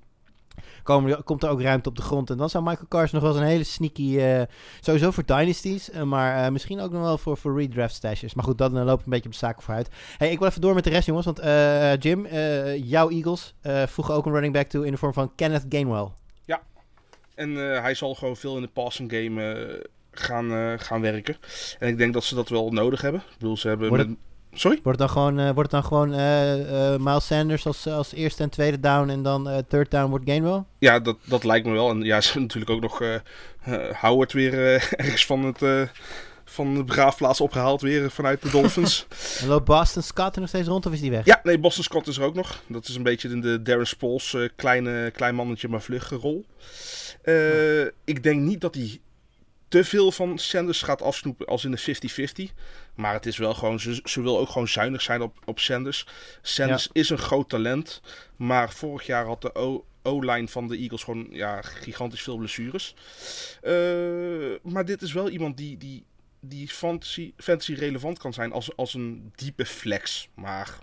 komen, 0.84 1.24
komt 1.24 1.44
er 1.44 1.50
ook 1.50 1.62
ruimte 1.62 1.90
op 1.90 1.96
de 1.96 2.02
grond. 2.02 2.30
En 2.30 2.38
dan 2.38 2.50
zou 2.50 2.64
Michael 2.64 2.88
Carson 2.88 3.20
nog 3.20 3.24
wel 3.28 3.32
eens 3.38 3.42
een 3.46 3.52
hele 3.52 3.64
sneaky... 3.64 4.18
eh, 4.20 4.42
sowieso 4.80 5.12
voor 5.12 5.26
dynasties, 5.26 5.90
eh, 5.90 6.02
maar 6.02 6.46
eh, 6.46 6.52
misschien 6.52 6.80
ook 6.80 6.92
nog 6.92 7.02
wel 7.02 7.18
voor, 7.18 7.38
voor 7.38 7.60
redraft 7.60 7.96
stashes. 7.96 8.34
Maar 8.34 8.44
goed, 8.44 8.58
dat 8.58 8.74
dan 8.74 8.86
loopt 8.86 9.04
een 9.06 9.10
beetje 9.10 9.26
op 9.26 9.32
de 9.32 9.38
zaken 9.38 9.62
vooruit. 9.64 9.90
Hey, 10.18 10.32
ik 10.32 10.40
wil 10.40 10.48
even 10.48 10.62
door 10.62 10.74
met 10.74 10.84
de 10.84 10.90
rest, 10.90 11.06
jongens. 11.06 11.26
Want 11.26 11.40
Jim, 12.04 12.28
jouw 12.84 13.10
Eagles 13.10 13.56
voegen 13.86 14.14
ook 14.14 14.26
een 14.26 14.32
running 14.32 14.54
back 14.54 14.68
toe 14.68 14.86
in 14.86 14.92
de 14.92 14.98
vorm 14.98 15.14
van 15.14 15.32
Kenneth 15.36 15.66
Gainwell. 15.70 16.08
En 17.36 17.74
eh, 17.74 17.82
hij 17.82 17.94
zal 17.94 18.16
gewoon 18.16 18.36
veel 18.36 18.56
in 18.56 18.62
de 18.62 18.68
passing 18.68 19.12
game 19.12 19.86
gaan, 20.12 20.80
gaan 20.80 21.02
werken. 21.02 21.36
En 21.80 21.88
ik 21.88 21.98
denk 21.98 22.14
dat 22.14 22.24
ze 22.24 22.36
dat 22.36 22.50
wel 22.50 22.72
nodig 22.72 23.02
hebben. 23.02 23.22
Ik 23.22 23.38
bedoel, 23.38 23.58
ze 23.58 23.68
hebben... 23.68 23.90
Wordt 23.90 24.08
met- 24.08 24.18
Sorry? 24.56 24.80
Wordt 24.84 25.00
dan 25.00 25.10
gewoon, 25.10 25.40
eh, 25.40 25.52
wordt 25.52 25.72
dan 25.72 25.84
gewoon 25.84 26.14
eh, 26.14 26.94
eh, 26.94 27.00
Miles 27.00 27.26
Sanders 27.26 27.66
als, 27.66 27.88
als 27.88 28.14
eerste 28.14 28.44
en 28.44 28.50
tweede 28.50 28.80
down 28.80 29.10
en 29.10 29.24
dan 29.24 29.64
third 29.68 29.92
down 29.92 30.10
wordt 30.10 30.26
Gainwell? 30.28 30.64
Ja, 30.80 31.00
dat, 31.00 31.18
dat 31.24 31.44
lijkt 31.44 31.66
me 31.66 31.74
wel. 31.74 31.90
En 31.90 32.02
ja, 32.02 32.22
ze 32.22 32.26
hebben 32.26 32.42
natuurlijk 32.42 32.72
ook 32.72 32.82
nog 32.82 33.22
Howard 34.02 34.34
weer 34.34 34.54
ergens 34.96 35.26
van 35.26 35.44
het... 35.44 35.90
van 36.46 36.76
de 36.76 36.84
begraafplaats 36.84 37.42
opgehaald 37.42 37.82
weer 37.82 38.12
vanuit 38.12 38.42
de 38.42 38.50
Dolphins. 38.50 39.06
En 39.42 39.48
loopt 39.48 39.66
Boston 39.66 40.04
Scott 40.04 40.36
er 40.36 40.40
nog 40.42 40.50
steeds 40.50 40.68
rond 40.68 40.86
of 40.86 40.94
is 40.94 41.02
die 41.02 41.12
weg? 41.12 41.26
ja, 41.26 41.40
nee, 41.44 41.60
Boston 41.60 41.84
Scott 41.84 42.08
is 42.08 42.18
er 42.18 42.24
ook 42.24 42.36
nog. 42.36 42.62
Dat 42.68 42.88
is 42.88 42.96
een 42.96 43.04
beetje 43.04 43.30
in 43.30 43.42
de 43.42 43.62
Darren 43.62 43.88
Sproles 43.88 44.38
kleine, 44.56 45.12
klein 45.12 45.36
mannetje 45.36 45.68
maar 45.68 45.82
vlug 45.82 46.10
rol. 46.10 46.46
Ik 48.04 48.24
denk 48.24 48.42
niet 48.42 48.62
dat 48.62 48.76
hij 48.76 49.00
te 49.76 49.84
veel 49.84 50.12
van 50.12 50.38
Sanders 50.38 50.82
gaat 50.82 51.02
afsnoepen 51.02 51.46
als 51.46 51.66
in 51.66 51.72
de 51.72 52.50
50-50. 52.50 52.54
Maar 52.96 53.14
het 53.14 53.26
is 53.26 53.38
wel 53.38 53.54
gewoon, 53.54 53.80
ze, 53.80 54.00
ze 54.04 54.22
wil 54.22 54.40
ook 54.40 54.50
gewoon 54.50 54.68
zuinig 54.68 55.02
zijn 55.02 55.22
op, 55.22 55.38
op 55.46 55.60
Sanders. 55.60 56.08
Sanders 56.42 56.90
is 56.92 57.10
een 57.10 57.18
groot 57.18 57.50
talent. 57.50 58.02
Maar 58.36 58.72
vorig 58.72 59.06
jaar 59.06 59.26
had 59.26 59.42
de 59.42 59.82
O-line 60.02 60.48
van 60.48 60.68
de 60.68 60.78
Eagles 60.78 61.04
gewoon 61.04 61.28
ja, 61.30 61.62
gigantisch 61.62 62.22
veel 62.22 62.38
blessures. 62.38 62.96
Eh, 63.62 63.74
maar 64.64 64.86
dit 64.86 65.02
is 65.02 65.14
wel 65.14 65.30
iemand 65.30 65.58
die, 65.58 65.78
die, 65.78 66.06
die 66.40 66.68
fantasy, 66.68 67.34
fantasy 67.38 67.74
relevant 67.74 68.20
kan 68.20 68.34
zijn 68.34 68.52
als, 68.52 68.76
als 68.76 68.94
een 68.94 69.32
diepe 69.36 69.66
flex. 69.66 70.30
Maar 70.36 70.78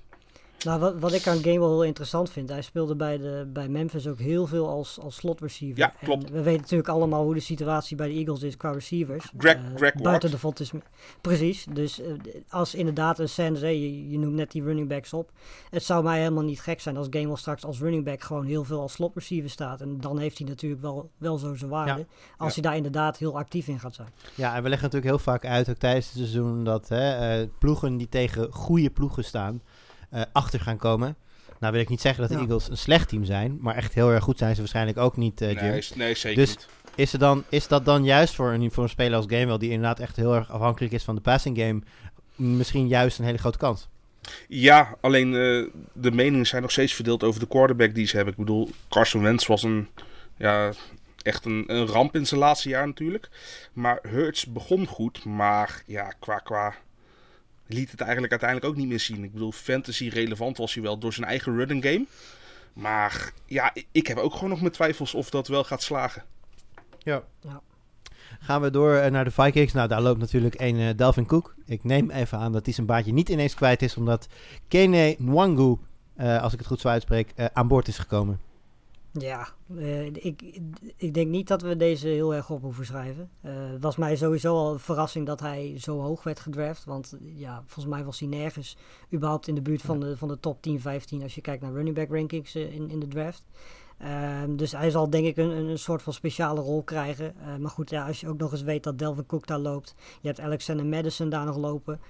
Nou, 0.65 0.81
wat, 0.81 0.99
wat 0.99 1.13
ik 1.13 1.27
aan 1.27 1.37
Gamewell 1.37 1.69
heel 1.69 1.85
interessant 1.85 2.31
vind, 2.31 2.49
hij 2.49 2.63
speelde 2.63 2.97
bij, 2.97 3.19
de, 3.19 3.49
bij 3.53 3.69
Memphis 3.69 4.07
ook 4.07 4.19
heel 4.19 4.47
veel 4.47 4.69
als, 4.69 4.99
als 5.01 5.17
slot 5.17 5.41
receiver. 5.41 5.79
Ja, 5.79 5.93
En 6.01 6.07
klopt. 6.07 6.31
we 6.31 6.43
weten 6.43 6.61
natuurlijk 6.61 6.89
allemaal 6.89 7.25
hoe 7.25 7.35
de 7.35 7.41
situatie 7.41 7.97
bij 7.97 8.09
de 8.09 8.15
Eagles 8.15 8.43
is 8.43 8.57
qua 8.57 8.71
receivers. 8.73 9.33
Greg- 9.37 9.59
Greg 9.75 9.93
Ward. 9.93 10.03
Buiten 10.03 10.31
de 10.31 10.39
vod 10.39 10.61
is... 10.61 10.71
Precies, 11.21 11.67
dus 11.73 12.01
eh, 12.01 12.13
als 12.49 12.75
inderdaad 12.75 13.19
een 13.19 13.29
Sanders, 13.29 13.61
hey, 13.61 13.79
je, 13.81 14.09
je 14.11 14.19
noemt 14.19 14.35
net 14.35 14.51
die 14.53 14.63
running 14.63 14.89
backs 14.89 15.13
op. 15.13 15.31
Het 15.71 15.83
zou 15.83 16.03
mij 16.05 16.19
helemaal 16.19 16.43
niet 16.45 16.61
gek 16.61 16.81
zijn 16.81 16.97
als 16.97 17.07
Gamewell 17.11 17.37
straks 17.37 17.65
als 17.65 17.79
running 17.81 18.05
back 18.05 18.23
gewoon 18.23 18.45
heel 18.45 18.65
veel 18.65 18.81
als 18.81 18.93
slot 18.93 19.15
receiver 19.15 19.51
staat. 19.51 19.81
En 19.81 20.01
dan 20.01 20.19
heeft 20.19 20.39
hij 20.39 20.47
natuurlijk 20.47 20.83
wel, 20.83 21.11
wel 21.19 21.39
zo 21.39 21.55
zijn 21.55 21.71
waarde. 21.71 22.07
Als 22.37 22.55
Ja. 22.55 22.61
hij 22.61 22.63
daar 22.63 22.77
inderdaad 22.77 23.17
heel 23.19 23.37
actief 23.39 23.69
in 23.69 23.81
gaat 23.81 23.95
zijn. 23.95 24.09
Ja, 24.35 24.55
en 24.55 24.63
we 24.63 24.69
leggen 24.69 24.89
natuurlijk 24.91 25.15
heel 25.15 25.33
vaak 25.33 25.45
uit, 25.45 25.71
ook 25.71 25.77
tijdens 25.77 26.07
het 26.07 26.15
seizoen, 26.17 26.65
dat 26.65 26.89
hè, 26.89 27.41
eh, 27.41 27.49
ploegen 27.59 27.97
die 27.97 28.09
tegen 28.09 28.53
goede 28.53 28.91
ploegen 28.91 29.25
staan, 29.25 29.63
achter 30.33 30.61
gaan 30.61 30.77
komen. 30.77 31.17
Nou 31.61 31.73
wil 31.73 31.83
ik 31.83 31.89
niet 31.89 32.01
zeggen 32.01 32.21
dat 32.23 32.31
de 32.31 32.37
Ja. 32.37 32.43
Eagles 32.43 32.69
een 32.71 32.77
slecht 32.77 33.09
team 33.09 33.25
zijn, 33.25 33.59
maar 33.61 33.75
echt 33.77 33.95
heel 33.95 34.11
erg 34.11 34.25
goed 34.25 34.39
zijn 34.39 34.55
ze 34.55 34.61
waarschijnlijk 34.61 34.99
ook 34.99 35.17
niet, 35.17 35.41
eh, 35.41 35.53
Jim. 35.53 35.63
nee, 35.63 35.83
nee, 35.95 36.15
zeker 36.15 36.39
Dus- 36.43 36.49
niet. 36.51 36.69
Is, 36.95 37.13
er 37.13 37.19
dan, 37.19 37.45
is 37.49 37.69
dat 37.69 37.85
dan 37.85 38.05
juist 38.05 38.35
voor 38.35 38.53
een, 38.53 38.71
voor 38.71 38.83
een 38.83 38.89
speler 38.89 39.17
als 39.17 39.25
Gamewell, 39.29 39.59
die 39.59 39.71
inderdaad 39.71 40.01
echt 40.01 40.17
heel 40.17 40.35
erg 40.35 40.51
afhankelijk 40.51 40.93
is 40.93 41.05
van 41.05 41.15
de 41.15 41.21
passing 41.21 41.59
game, 41.59 41.81
misschien 42.35 42.89
juist 42.89 43.19
een 43.19 43.25
hele 43.25 43.39
grote 43.39 43.59
kans? 43.59 43.89
Ja, 44.49 44.97
alleen 45.01 45.27
eh, 45.35 45.67
de 45.93 46.11
meningen 46.11 46.47
zijn 46.47 46.63
nog 46.63 46.71
steeds 46.71 46.95
verdeeld 46.95 47.23
over 47.23 47.41
de 47.41 47.47
quarterback 47.47 47.95
die 47.95 48.07
ze 48.07 48.17
hebben. 48.17 48.35
Ik 48.35 48.41
bedoel, 48.41 48.71
Carson 48.89 49.23
Wentz 49.23 49.47
was 49.47 49.63
een, 49.63 49.89
ja, 50.37 50.73
echt 51.23 51.45
een, 51.45 51.65
een 51.67 51.87
ramp 51.87 52.15
in 52.15 52.27
zijn 52.27 52.41
laatste 52.41 52.69
jaar 52.69 52.87
natuurlijk. 52.87 53.29
Maar 53.73 53.99
Hurts 54.03 54.47
begon 54.47 54.87
goed, 54.87 55.25
maar 55.25 55.83
ja, 55.87 56.13
qua, 56.19 56.39
qua 56.39 56.75
liet 57.73 57.91
het 57.91 58.01
eigenlijk 58.01 58.31
uiteindelijk 58.33 58.71
ook 58.73 58.79
niet 58.79 58.89
meer 58.89 59.01
zien. 59.01 59.25
Ik 59.25 59.33
bedoel, 59.33 59.53
fantasy 59.53 60.09
relevant 60.09 60.57
was 60.57 60.75
hij 60.75 60.83
wel 60.83 60.99
door 60.99 61.13
zijn 61.13 61.27
eigen 61.27 61.57
running 61.57 61.85
game. 61.85 62.05
Maar 62.73 63.33
ja, 63.47 63.73
ik- 63.93 64.07
heb 64.07 64.17
ook 64.17 64.33
gewoon 64.35 64.49
nog 64.51 64.61
mijn 64.61 64.73
twijfels 64.73 65.15
of 65.15 65.31
dat 65.31 65.49
wel 65.49 65.65
gaat 65.65 65.83
slagen. 65.83 66.23
Ja. 66.99 67.23
Ja. 67.41 67.61
Gaan 68.41 68.61
we 68.61 68.71
door 68.71 68.95
eh, 68.95 69.11
naar 69.11 69.25
de 69.25 69.31
Vikings. 69.31 69.73
Nou, 69.73 69.89
daar 69.89 70.03
loopt 70.03 70.19
natuurlijk 70.21 70.61
een 70.61 70.79
eh, 70.79 70.89
Delvin 70.97 71.27
Cook. 71.27 71.55
Ik 71.67 71.85
neem 71.85 72.11
even 72.11 72.39
aan 72.39 72.53
dat 72.53 72.65
hij 72.65 72.75
zijn 72.75 72.87
baardje 72.87 73.13
niet 73.13 73.29
ineens 73.29 73.55
kwijt 73.55 73.83
is, 73.83 73.97
omdat 73.97 74.27
Kene 74.69 75.15
Nwangu, 75.19 75.77
eh, 76.17 76.43
als 76.43 76.53
ik 76.53 76.59
het 76.59 76.69
goed 76.69 76.81
zo 76.81 76.89
uitspreek, 76.89 77.33
eh, 77.35 77.47
aan 77.53 77.69
boord 77.69 77.89
is 77.89 77.99
gekomen. 77.99 78.41
Ja, 79.19 79.49
eh, 79.77 80.07
ik, 80.07 80.61
ik 80.97 81.15
denk 81.15 81.29
niet 81.29 81.49
dat 81.49 81.63
we 81.63 81.77
deze 81.77 82.09
heel 82.09 82.35
erg 82.35 82.51
op 82.51 82.63
hoeven 82.63 82.87
schrijven. 82.87 83.31
Eh, 83.41 83.53
het 83.71 83.83
was 83.83 83.97
mij 83.97 84.17
sowieso 84.17 84.57
al 84.57 84.73
een 84.73 84.79
verrassing 84.79 85.27
dat 85.27 85.41
hij 85.41 85.75
zo 85.79 86.01
hoog 86.01 86.23
werd 86.23 86.41
gedraft. 86.41 86.85
Want 86.85 87.17
ja, 87.21 87.63
volgens 87.67 87.95
mij 87.95 88.05
was 88.05 88.19
hij 88.19 88.29
nergens 88.29 88.77
überhaupt 89.13 89.49
in 89.49 89.55
de 89.55 89.63
buurt 89.63 89.83
van 89.83 90.01
de, 90.01 90.17
van 90.17 90.29
de 90.29 90.41
top 90.41 90.63
10, 90.63 90.81
15 90.81 91.23
als 91.23 91.35
je 91.35 91.41
kijkt 91.41 91.63
naar 91.63 91.73
running 91.73 91.97
back 91.97 92.11
rankings 92.11 92.55
eh, 92.55 92.75
in, 92.75 92.91
in 92.91 93.01
de 93.01 93.09
draft. 93.09 93.43
Ehm, 93.99 94.57
dus 94.57 94.73
hij 94.73 94.91
zal 94.91 95.11
denk 95.11 95.27
ik 95.27 95.37
een, 95.37 95.51
een, 95.51 95.79
soort 95.79 96.03
van 96.03 96.13
speciale 96.13 96.61
rol 96.61 96.83
krijgen. 96.83 97.35
Maar 97.61 97.71
goed, 97.71 97.91
ja, 97.91 98.07
als 98.07 98.21
je 98.21 98.29
ook 98.29 98.39
nog 98.39 98.53
eens 98.53 98.63
weet 98.63 98.83
dat 98.83 98.99
Delvin 98.99 99.27
Cook 99.27 99.47
daar 99.47 99.59
loopt. 99.59 99.95
Je 100.21 100.27
hebt 100.27 100.41
Alexander 100.41 100.87
Madison 100.87 101.29
daar 101.29 101.45
nog 101.45 101.57
lopen. 101.57 102.01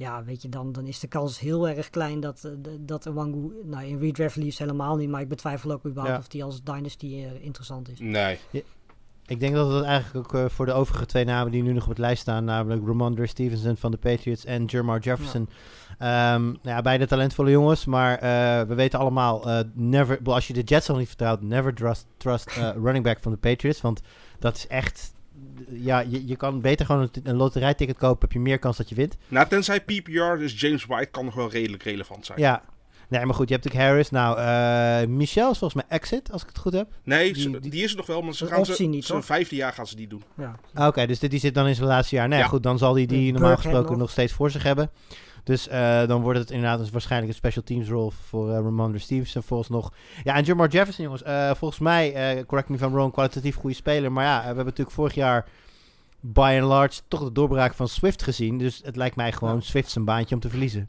Ja, 0.00 0.24
weet 0.24 0.42
je, 0.42 0.48
dan, 0.48 0.72
dan 0.72 0.86
is 0.86 0.98
de 0.98 1.06
kans 1.06 1.38
heel 1.38 1.68
erg 1.68 1.90
klein 1.90 2.20
dat, 2.20 2.42
uh, 2.46 2.52
dat 2.80 3.04
Wangu, 3.04 3.52
nou 3.64 3.84
in 3.84 3.98
redraft 3.98 4.36
liefst 4.36 4.58
helemaal 4.58 4.96
niet. 4.96 5.08
Maar 5.08 5.20
ik 5.20 5.28
betwijfel 5.28 5.70
ook 5.70 5.86
überhaupt 5.86 6.14
Ja. 6.14 6.18
of 6.18 6.28
die 6.28 6.44
als 6.44 6.62
Dynasty 6.62 7.06
uh, 7.06 7.44
interessant 7.44 7.88
is. 7.88 7.98
Nee. 7.98 8.38
Ik 9.26 9.40
denk 9.40 9.54
dat 9.54 9.72
het 9.72 9.84
eigenlijk 9.84 10.26
ook 10.26 10.40
eh, 10.40 10.48
voor 10.48 10.66
de 10.66 10.72
overige 10.72 11.06
twee 11.06 11.24
namen 11.24 11.52
die 11.52 11.62
nu 11.62 11.72
nog 11.72 11.82
op 11.82 11.88
het 11.88 11.98
lijst 11.98 12.22
staan, 12.22 12.44
namelijk 12.44 12.86
Ramondre 12.86 13.26
Stevenson 13.26 13.76
van 13.76 13.90
de 13.90 13.96
Patriots 13.96 14.44
en 14.44 14.64
Jermar 14.64 15.00
Jefferson. 15.00 15.48
Ehm, 15.98 16.44
nou 16.44 16.58
ja, 16.62 16.82
beide 16.82 17.06
talentvolle 17.06 17.50
jongens, 17.50 17.84
maar 17.84 18.18
eh, 18.18 18.66
we 18.68 18.74
weten 18.74 18.98
allemaal, 18.98 19.48
eh, 19.50 19.60
never, 19.74 20.18
als 20.24 20.46
je 20.46 20.52
de 20.52 20.62
Jets 20.62 20.90
al 20.90 20.96
niet 20.96 21.08
vertrouwt, 21.08 21.42
never 21.42 21.74
trust, 21.74 22.06
trust 22.16 22.46
eh, 22.56 22.70
running 22.84 23.04
back 23.04 23.18
van 23.20 23.32
de 23.32 23.38
Patriots, 23.38 23.80
want 23.80 24.00
dat 24.38 24.56
is 24.56 24.66
echt, 24.66 25.12
ja, 25.68 26.00
je, 26.00 26.26
je 26.26 26.36
kan 26.36 26.60
beter 26.60 26.86
gewoon 26.86 27.02
een, 27.02 27.10
een 27.22 27.36
loterijticket 27.36 27.96
kopen, 27.96 28.20
heb 28.20 28.32
je 28.32 28.40
meer 28.40 28.58
kans 28.58 28.76
dat 28.76 28.88
je 28.88 28.94
wint. 28.94 29.16
Nou, 29.28 29.48
tenzij 29.48 29.80
PPR, 29.80 30.36
dus 30.38 30.60
James 30.60 30.84
White 30.84 31.10
kan 31.10 31.24
nog 31.24 31.34
wel 31.34 31.50
redelijk 31.50 31.82
relevant 31.82 32.26
zijn. 32.26 32.38
Ja. 32.40 32.62
Nee, 33.08 33.24
maar 33.26 33.34
goed, 33.34 33.48
je 33.48 33.54
hebt 33.54 33.64
natuurlijk 33.64 33.90
Harris. 33.90 34.10
Nou, 34.10 34.38
eh, 34.38 35.08
Michel 35.08 35.50
is 35.50 35.58
volgens 35.58 35.82
mij 35.86 35.98
exit, 35.98 36.32
als 36.32 36.42
ik 36.42 36.48
het 36.48 36.58
goed 36.58 36.72
heb. 36.72 36.88
Nee, 37.04 37.32
Die- 37.32 37.60
die- 37.60 37.70
die, 37.70 37.82
is 37.82 37.90
er 37.90 37.96
nog 37.96 38.06
wel, 38.06 38.22
maar 38.22 38.34
ze 38.34 38.46
gaan 38.46 38.66
ze, 38.66 38.84
niet, 38.84 39.04
zijn 39.04 39.22
vijfde 39.22 39.56
jaar 39.56 39.72
gaan 39.72 39.86
ze 39.86 39.96
die 39.96 40.08
doen. 40.08 40.22
Ja. 40.36 40.54
Ah, 40.74 40.86
Oké, 40.86 41.06
dus 41.06 41.18
dit, 41.18 41.30
die 41.30 41.40
zit 41.40 41.54
dan 41.54 41.66
in 41.66 41.74
zijn 41.74 41.86
laatste 41.88 42.14
jaar. 42.14 42.28
Nee, 42.28 42.38
Ja. 42.38 42.46
goed, 42.46 42.62
dan 42.62 42.78
zal 42.78 42.94
hij 42.94 43.06
die 43.06 43.26
Ja, 43.26 43.32
normaal 43.32 43.56
gesproken 43.56 43.98
nog. 43.98 44.10
steeds 44.10 44.32
voor 44.32 44.50
zich 44.50 44.62
hebben. 44.62 44.90
Dus 45.44 45.68
eh, 45.68 46.06
dan 46.06 46.22
wordt 46.22 46.38
het 46.38 46.50
inderdaad 46.50 46.80
een, 46.80 46.88
waarschijnlijk 46.92 47.32
een 47.32 47.38
special 47.38 47.64
teams 47.64 47.88
role 47.88 48.10
voor 48.10 48.48
uh, 48.48 48.54
Ramondre 48.54 48.98
Stevenson 48.98 49.42
volgens 49.42 49.68
nog. 49.68 49.92
Ja, 50.22 50.34
en 50.34 50.44
Jamar 50.44 50.68
Jefferson, 50.68 51.04
jongens. 51.04 51.22
eh, 51.22 51.50
volgens 51.54 51.80
mij, 51.80 52.12
correct 52.46 52.68
me 52.68 52.76
if 52.76 52.82
I'm 52.82 52.92
wrong, 52.92 53.12
kwalitatief 53.12 53.56
goede 53.56 53.76
speler. 53.76 54.12
Maar 54.12 54.24
ja, 54.24 54.38
we 54.38 54.46
hebben 54.46 54.64
natuurlijk 54.64 54.96
vorig 54.96 55.14
jaar 55.14 55.46
by 56.20 56.58
and 56.60 56.68
large 56.68 57.00
toch 57.08 57.24
de 57.24 57.32
doorbraak 57.32 57.74
van 57.74 57.88
Swift 57.88 58.22
gezien. 58.22 58.58
Dus 58.58 58.80
het 58.84 58.96
lijkt 58.96 59.16
mij 59.16 59.32
gewoon 59.32 59.54
Ja. 59.54 59.60
Swift 59.60 59.90
zijn 59.90 60.04
baantje 60.04 60.34
om 60.34 60.40
te 60.40 60.48
verliezen. 60.48 60.88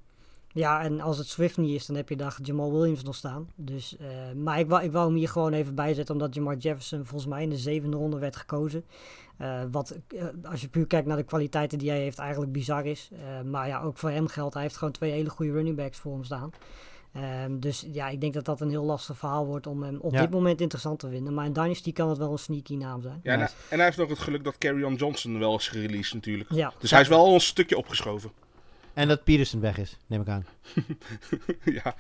Ja, 0.54 0.82
en 0.84 1.02
als 1.02 1.18
het 1.18 1.28
Swift 1.28 1.58
niet 1.58 1.76
is, 1.76 1.86
dan 1.86 1.96
heb 1.96 2.10
je 2.10 2.16
daar 2.16 2.38
Jamal 2.44 2.72
Williams 2.74 3.04
nog 3.04 3.16
staan. 3.16 3.50
Dus, 3.56 3.98
eh, 3.98 4.08
maar 4.36 4.60
ik 4.60 4.68
wou, 4.68 4.84
ik 4.84 4.92
wou 4.92 5.08
hem 5.08 5.16
hier 5.16 5.30
gewoon 5.30 5.54
even 5.54 5.76
bijzetten, 5.76 6.14
omdat 6.16 6.34
Jamar 6.36 6.58
Jefferson 6.58 7.06
volgens 7.06 7.30
mij 7.32 7.44
in 7.44 7.50
de 7.50 7.58
zevende 7.58 7.98
ronde 7.98 8.20
werd 8.20 8.36
gekozen. 8.36 8.86
Eh, 9.38 9.62
wat, 9.72 9.98
eh, 10.08 10.24
als 10.44 10.62
je 10.62 10.68
puur 10.68 10.88
kijkt 10.88 11.08
naar 11.08 11.18
de 11.18 11.24
kwaliteiten 11.24 11.78
die 11.78 11.90
hij 11.90 12.00
heeft, 12.00 12.18
eigenlijk 12.20 12.52
bizar 12.52 12.86
is. 12.86 13.10
Eh, 13.14 13.42
maar 13.50 13.68
ja, 13.68 13.82
ook 13.82 13.98
voor 13.98 14.10
hem 14.10 14.28
geldt, 14.28 14.54
hij 14.54 14.64
heeft 14.64 14.78
gewoon 14.78 14.94
twee 14.94 15.12
hele 15.12 15.30
goede 15.30 15.52
running 15.52 15.76
backs 15.76 15.98
voor 15.98 16.14
hem 16.14 16.24
staan. 16.24 16.52
Ehm, 17.14 17.60
dus 17.60 17.86
ja, 17.92 18.08
ik 18.10 18.22
denk 18.22 18.34
dat 18.34 18.46
dat 18.46 18.62
een 18.62 18.70
heel 18.70 18.84
lastig 18.84 19.18
verhaal 19.18 19.46
wordt 19.46 19.68
om 19.68 19.84
hem 19.84 19.98
op 20.00 20.14
Ja. 20.14 20.22
dit 20.22 20.30
moment 20.30 20.62
interessant 20.62 21.00
te 21.00 21.10
vinden. 21.10 21.34
Maar 21.34 21.46
in 21.46 21.54
Dynasty 21.54 21.94
kan 21.94 22.10
het 22.10 22.18
wel 22.18 22.32
een 22.32 22.38
sneaky 22.40 22.76
naam 22.76 23.02
zijn. 23.02 23.20
Ja, 23.24 23.32
en, 23.34 23.40
Nice. 23.40 23.54
hij, 23.58 23.64
en 23.70 23.76
hij 23.76 23.86
heeft 23.86 23.98
nog 23.98 24.10
het 24.10 24.20
geluk 24.20 24.44
dat 24.44 24.58
Carry 24.58 24.96
Johnson 24.96 25.40
wel 25.40 25.56
is 25.56 25.68
gereleased 25.68 26.14
natuurlijk. 26.14 26.52
Ja, 26.52 26.74
Dus 26.80 26.92
hij 26.92 27.02
is 27.02 27.08
wel 27.08 27.20
al 27.26 27.34
een 27.34 27.40
stukje 27.42 27.78
opgeschoven. 27.78 28.32
En 28.94 29.08
dat 29.08 29.24
Peterson 29.24 29.60
weg 29.60 29.78
is, 29.78 29.98
neem 30.08 30.22
ik 30.22 30.28
aan. 30.28 30.46
ja, 31.66 31.96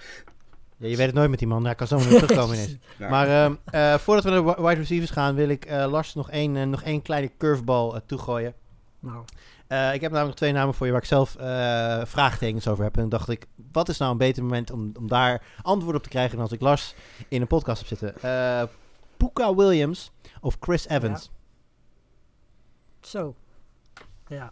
Ja, 0.77 0.87
je 0.87 0.95
weet 0.95 1.05
het 1.05 1.13
nooit 1.15 1.29
met 1.29 1.39
die 1.39 1.47
man. 1.47 1.65
Hij 1.65 1.75
kan 1.75 1.87
zomaar 1.87 2.07
weer 2.07 2.19
terugkomen 2.19 2.55
ineens. 2.55 2.75
Maar 3.09 3.27
ehm, 3.27 3.55
eh, 3.65 3.95
voordat 3.97 4.23
we 4.23 4.29
naar 4.29 4.39
de 4.43 4.45
wi- 4.55 4.67
wide 4.67 4.79
receivers 4.79 5.11
gaan, 5.11 5.35
wil 5.35 5.49
ik 5.49 5.65
eh, 5.65 5.85
Lars 5.91 6.13
nog 6.13 6.29
één, 6.29 6.55
eh, 6.57 6.63
nog 6.63 6.81
één 6.83 7.01
kleine 7.01 7.31
curveball 7.37 8.01
toegooien. 8.05 8.53
nou, 8.99 9.23
Eh, 9.67 9.93
ik 9.93 10.01
heb 10.01 10.11
namelijk 10.11 10.37
twee 10.37 10.51
namen 10.51 10.73
voor 10.73 10.85
je 10.85 10.91
waar 10.91 11.01
ik 11.01 11.07
zelf 11.07 11.35
eh, 11.35 12.01
vraagtekens 12.05 12.67
over 12.67 12.83
heb. 12.83 12.97
En 12.97 13.09
dacht 13.09 13.29
ik, 13.29 13.45
wat 13.71 13.89
is 13.89 13.97
nou 13.97 14.11
een 14.11 14.17
beter 14.17 14.43
moment 14.43 14.71
om, 14.71 14.91
om 14.99 15.07
daar 15.07 15.41
antwoord 15.61 15.95
op 15.95 16.03
te 16.03 16.09
krijgen 16.09 16.31
dan 16.35 16.41
als 16.43 16.51
ik 16.53 16.61
Lars 16.61 16.93
in 17.27 17.41
een 17.41 17.47
podcast 17.47 17.79
heb 17.79 17.87
zitten? 17.97 18.21
Eh 18.21 18.63
Puka 19.17 19.55
Williams 19.55 20.11
of 20.41 20.57
Chris 20.59 20.87
Evans? 20.87 21.29
zo. 23.01 23.35
Ja. 24.27 24.51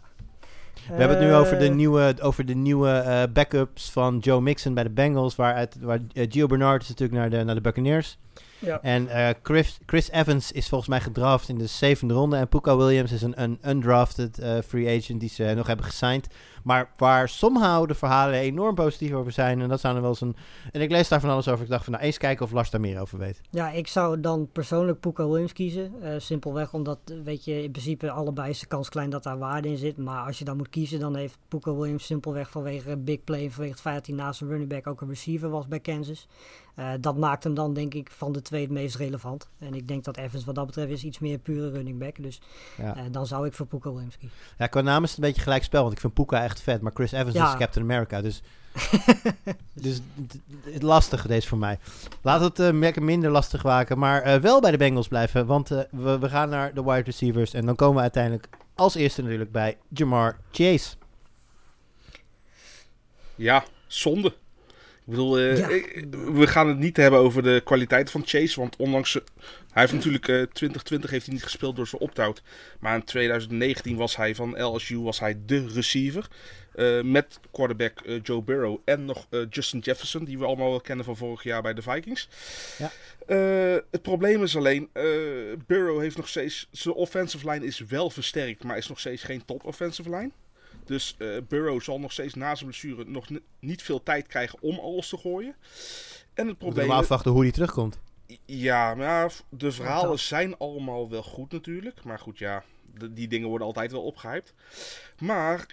We 0.90 0.96
hebben 0.96 1.18
het 1.18 1.26
nu 1.26 1.34
over 1.34 1.58
de 1.58 1.64
Eh, 1.64 1.74
nieuwe, 1.74 2.14
over 2.20 2.46
de 2.46 2.54
nieuwe 2.54 2.90
eh, 2.90 3.22
backups 3.32 3.90
van 3.90 4.18
Joe 4.18 4.40
Mixon 4.40 4.74
bij 4.74 4.82
de 4.82 4.90
Bengals. 4.90 5.36
Waaruit, 5.36 5.76
waar 5.80 6.00
eh, 6.12 6.26
Gio 6.30 6.46
Bernard 6.46 6.82
is 6.82 6.88
natuurlijk 6.88 7.18
naar 7.18 7.30
de, 7.30 7.44
naar 7.44 7.54
de 7.54 7.60
Buccaneers. 7.60 8.18
Ja. 8.58 8.80
En 8.82 9.08
Chris, 9.42 9.78
Chris 9.86 10.10
Evans 10.10 10.52
is 10.52 10.68
volgens 10.68 10.90
mij 10.90 11.00
gedraft 11.00 11.48
in 11.48 11.58
de 11.58 11.66
zevende 11.66 12.14
ronde. 12.14 12.36
En 12.36 12.48
Puka 12.48 12.76
Williams 12.76 13.12
is 13.12 13.22
een, 13.22 13.42
een 13.42 13.58
undrafted 13.66 14.38
free 14.66 14.98
agent 14.98 15.20
die 15.20 15.28
ze 15.28 15.52
nog 15.56 15.66
hebben 15.66 15.86
gesigned. 15.86 16.26
Maar 16.62 16.90
waar 16.96 17.28
somehow 17.28 17.88
de 17.88 17.94
verhalen 17.94 18.34
enorm 18.38 18.74
positief 18.74 19.12
over 19.12 19.32
zijn. 19.32 19.60
En 19.60 19.68
dat 19.68 19.80
zou 19.80 19.92
dan 19.92 20.02
wel 20.02 20.10
eens 20.10 20.20
een... 20.20 20.36
En 20.72 20.80
ik 20.80 20.90
lees 20.90 21.08
daar 21.08 21.20
van 21.20 21.30
alles 21.30 21.48
over. 21.48 21.64
Ik 21.64 21.70
dacht 21.70 21.84
van 21.84 21.92
nou 21.92 22.04
eens 22.04 22.18
kijken 22.18 22.44
of 22.44 22.52
Lars 22.52 22.70
daar 22.70 22.80
meer 22.80 23.00
over 23.00 23.18
weet. 23.18 23.40
Ja, 23.50 23.70
ik 23.70 23.86
zou 23.88 24.20
dan 24.20 24.48
persoonlijk 24.52 25.00
Puka 25.00 25.26
Williams 25.28 25.52
kiezen. 25.52 25.92
Eh, 26.02 26.14
simpelweg 26.18 26.72
omdat, 26.74 26.98
weet 27.24 27.44
je, 27.44 27.62
in 27.62 27.70
principe 27.70 28.10
allebei 28.10 28.50
is 28.50 28.58
de 28.60 28.66
kans 28.66 28.88
klein 28.88 29.10
dat 29.10 29.22
daar 29.22 29.38
waarde 29.38 29.68
in 29.68 29.76
zit. 29.76 29.96
Maar 29.96 30.26
als 30.26 30.38
je 30.38 30.44
dan 30.44 30.56
moet 30.56 30.68
kiezen, 30.68 31.00
dan 31.00 31.14
heeft 31.16 31.38
Puka 31.48 31.74
Williams 31.74 32.06
simpelweg 32.06 32.50
vanwege 32.50 32.90
een 32.90 33.04
big 33.04 33.24
play... 33.24 33.44
en 33.44 33.50
vanwege 33.50 33.72
het 33.72 33.80
feit 33.82 33.94
dat 33.96 34.06
hij 34.06 34.14
naast 34.14 34.40
een 34.40 34.48
running 34.48 34.70
back 34.70 34.86
ook 34.86 35.00
een 35.00 35.08
receiver 35.08 35.48
was 35.50 35.68
bij 35.68 35.80
Kansas. 35.80 36.26
Eh, 36.74 36.90
dat 37.00 37.16
maakt 37.16 37.44
hem 37.44 37.54
dan, 37.54 37.74
denk 37.74 37.94
ik, 37.94 38.10
van 38.10 38.32
de 38.32 38.42
twee 38.42 38.62
het 38.62 38.70
meest 38.70 38.96
relevant. 38.96 39.48
En 39.58 39.74
ik 39.74 39.88
denk 39.88 40.04
dat 40.04 40.16
Evans 40.16 40.44
wat 40.44 40.54
dat 40.54 40.66
betreft 40.66 40.90
is 40.90 41.04
iets 41.04 41.18
meer 41.18 41.38
pure 41.38 41.70
running 41.70 41.98
back. 41.98 42.22
Dus 42.22 42.40
Ja. 42.76 42.96
eh, 42.96 43.02
dan 43.10 43.26
zou 43.26 43.46
ik 43.46 43.52
voor 43.52 43.66
Puka 43.66 43.90
Williams 43.92 44.18
kiezen. 44.18 44.38
ja, 44.58 44.66
qua 44.66 44.80
naam 44.80 45.02
is 45.04 45.08
het 45.10 45.18
een 45.18 45.24
beetje 45.24 45.42
gelijk 45.42 45.62
spel. 45.64 45.80
Want 45.82 45.92
ik 45.92 46.00
vind 46.00 46.14
Puka 46.14 46.36
echt 46.50 46.60
vet. 46.60 46.80
Maar 46.80 46.92
Chris 46.94 47.12
Evans 47.12 47.34
Ja. 47.34 47.52
is 47.52 47.58
Captain 47.58 47.84
America. 47.84 48.20
Dus 48.20 48.42
Dus 49.72 50.00
het 50.64 50.82
lastige 50.82 51.28
deze 51.28 51.48
voor 51.48 51.58
mij. 51.58 51.78
Laat 52.22 52.40
het 52.40 52.58
eh, 52.60 52.68
lekker 52.72 53.02
minder 53.02 53.30
lastig 53.30 53.62
maken. 53.64 53.98
Maar 53.98 54.22
eh, 54.22 54.40
wel 54.40 54.60
bij 54.60 54.70
de 54.70 54.76
Bengals 54.76 55.08
blijven. 55.08 55.46
Want 55.46 55.70
eh, 55.70 55.78
we, 55.90 56.18
we 56.18 56.28
gaan 56.28 56.48
naar 56.48 56.74
de 56.74 56.82
wide 56.84 57.02
receivers. 57.02 57.54
En 57.54 57.66
dan 57.66 57.76
komen 57.76 57.94
we 57.96 58.00
uiteindelijk 58.02 58.48
als 58.74 58.94
eerste 58.94 59.22
natuurlijk 59.22 59.52
bij 59.52 59.76
Jamar 59.88 60.36
Chase. 60.52 60.94
ja, 63.34 63.64
zonde. 63.86 64.28
Ik 64.28 65.16
bedoel, 65.16 65.38
eh, 65.38 65.56
Ja. 65.58 65.66
we 66.32 66.46
gaan 66.46 66.68
het 66.68 66.78
niet 66.78 66.96
hebben 66.96 67.20
over 67.20 67.42
de 67.42 67.60
kwaliteit 67.64 68.10
van 68.10 68.22
Chase. 68.26 68.60
Want 68.60 68.76
ondanks... 68.76 69.18
hij 69.72 69.82
heeft 69.82 69.92
natuurlijk... 69.92 70.28
eh 70.28 70.34
2020 70.42 71.10
heeft 71.10 71.24
hij 71.26 71.34
niet 71.34 71.44
gespeeld 71.44 71.76
door 71.76 71.86
zijn 71.86 72.02
opt-out. 72.02 72.42
Maar 72.80 72.94
in 72.94 73.04
2019 73.04 73.96
was 73.96 74.16
hij 74.16 74.34
van 74.34 74.62
LSU 74.64 74.98
was 75.00 75.20
hij 75.20 75.38
de 75.46 75.66
receiver. 75.68 76.28
Eh, 76.74 77.00
met 77.02 77.40
quarterback 77.50 78.00
eh, 78.00 78.20
Joe 78.22 78.42
Burrow 78.42 78.78
en 78.84 79.04
nog 79.04 79.26
eh, 79.30 79.40
Justin 79.50 79.78
Jefferson. 79.80 80.24
Die 80.24 80.38
we 80.38 80.44
allemaal 80.44 80.70
wel 80.70 80.80
kennen 80.80 81.04
van 81.04 81.16
vorig 81.16 81.42
jaar 81.42 81.62
bij 81.62 81.74
de 81.74 81.82
Vikings. 81.82 82.28
Ja. 82.78 82.90
Eh, 83.26 83.82
het 83.90 84.02
probleem 84.02 84.42
is 84.42 84.56
alleen... 84.56 84.88
eh, 84.92 85.02
Burrow 85.66 86.00
heeft 86.00 86.16
nog 86.16 86.28
steeds... 86.28 86.68
Zijn 86.70 86.94
offensive 86.94 87.50
line 87.50 87.66
is 87.66 87.78
wel 87.78 88.10
versterkt. 88.10 88.64
Maar 88.64 88.76
is 88.76 88.88
nog 88.88 89.00
steeds 89.00 89.22
geen 89.22 89.44
top 89.44 89.64
offensive 89.64 90.10
line. 90.10 90.30
Dus 90.84 91.14
eh, 91.18 91.28
Burrow 91.48 91.80
zal 91.80 91.98
nog 92.00 92.12
steeds 92.12 92.34
na 92.34 92.54
zijn 92.54 92.68
blessure 92.68 93.04
nog 93.06 93.28
ni- 93.30 93.40
niet 93.60 93.82
veel 93.82 94.02
tijd 94.02 94.26
krijgen 94.26 94.58
om 94.62 94.78
alles 94.78 95.08
te 95.08 95.16
gooien. 95.16 95.54
En 96.34 96.46
het 96.46 96.58
probleem 96.58 96.86
we 96.86 96.92
afwachten 96.92 97.30
hoe 97.32 97.42
die 97.42 97.52
terugkomt. 97.52 97.98
Ja, 98.58 98.94
maar 98.94 99.32
de 99.48 99.72
verhalen 99.72 100.18
zijn 100.18 100.56
allemaal 100.58 101.10
wel 101.10 101.22
goed 101.22 101.52
natuurlijk. 101.52 102.04
Maar 102.04 102.18
goed, 102.18 102.38
ja, 102.38 102.64
de- 102.94 103.12
die 103.12 103.28
dingen 103.28 103.48
worden 103.48 103.66
altijd 103.66 103.92
wel 103.92 104.02
opgehyped. 104.02 104.54
Maar 105.18 105.66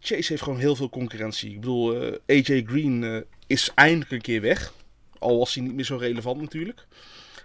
Chase 0.00 0.26
heeft 0.32 0.42
gewoon 0.42 0.58
heel 0.58 0.76
veel 0.76 0.88
concurrentie. 0.88 1.50
Ik 1.50 1.60
bedoel, 1.60 2.02
eh, 2.26 2.36
AJ 2.38 2.62
Green 2.66 3.04
eh, 3.04 3.20
is 3.46 3.70
eindelijk 3.74 4.10
een 4.10 4.20
keer 4.20 4.40
weg. 4.40 4.72
Al 5.18 5.38
was 5.38 5.54
hij 5.54 5.62
niet 5.64 5.74
meer 5.74 5.84
zo 5.84 5.96
relevant 5.96 6.40
natuurlijk. 6.40 6.86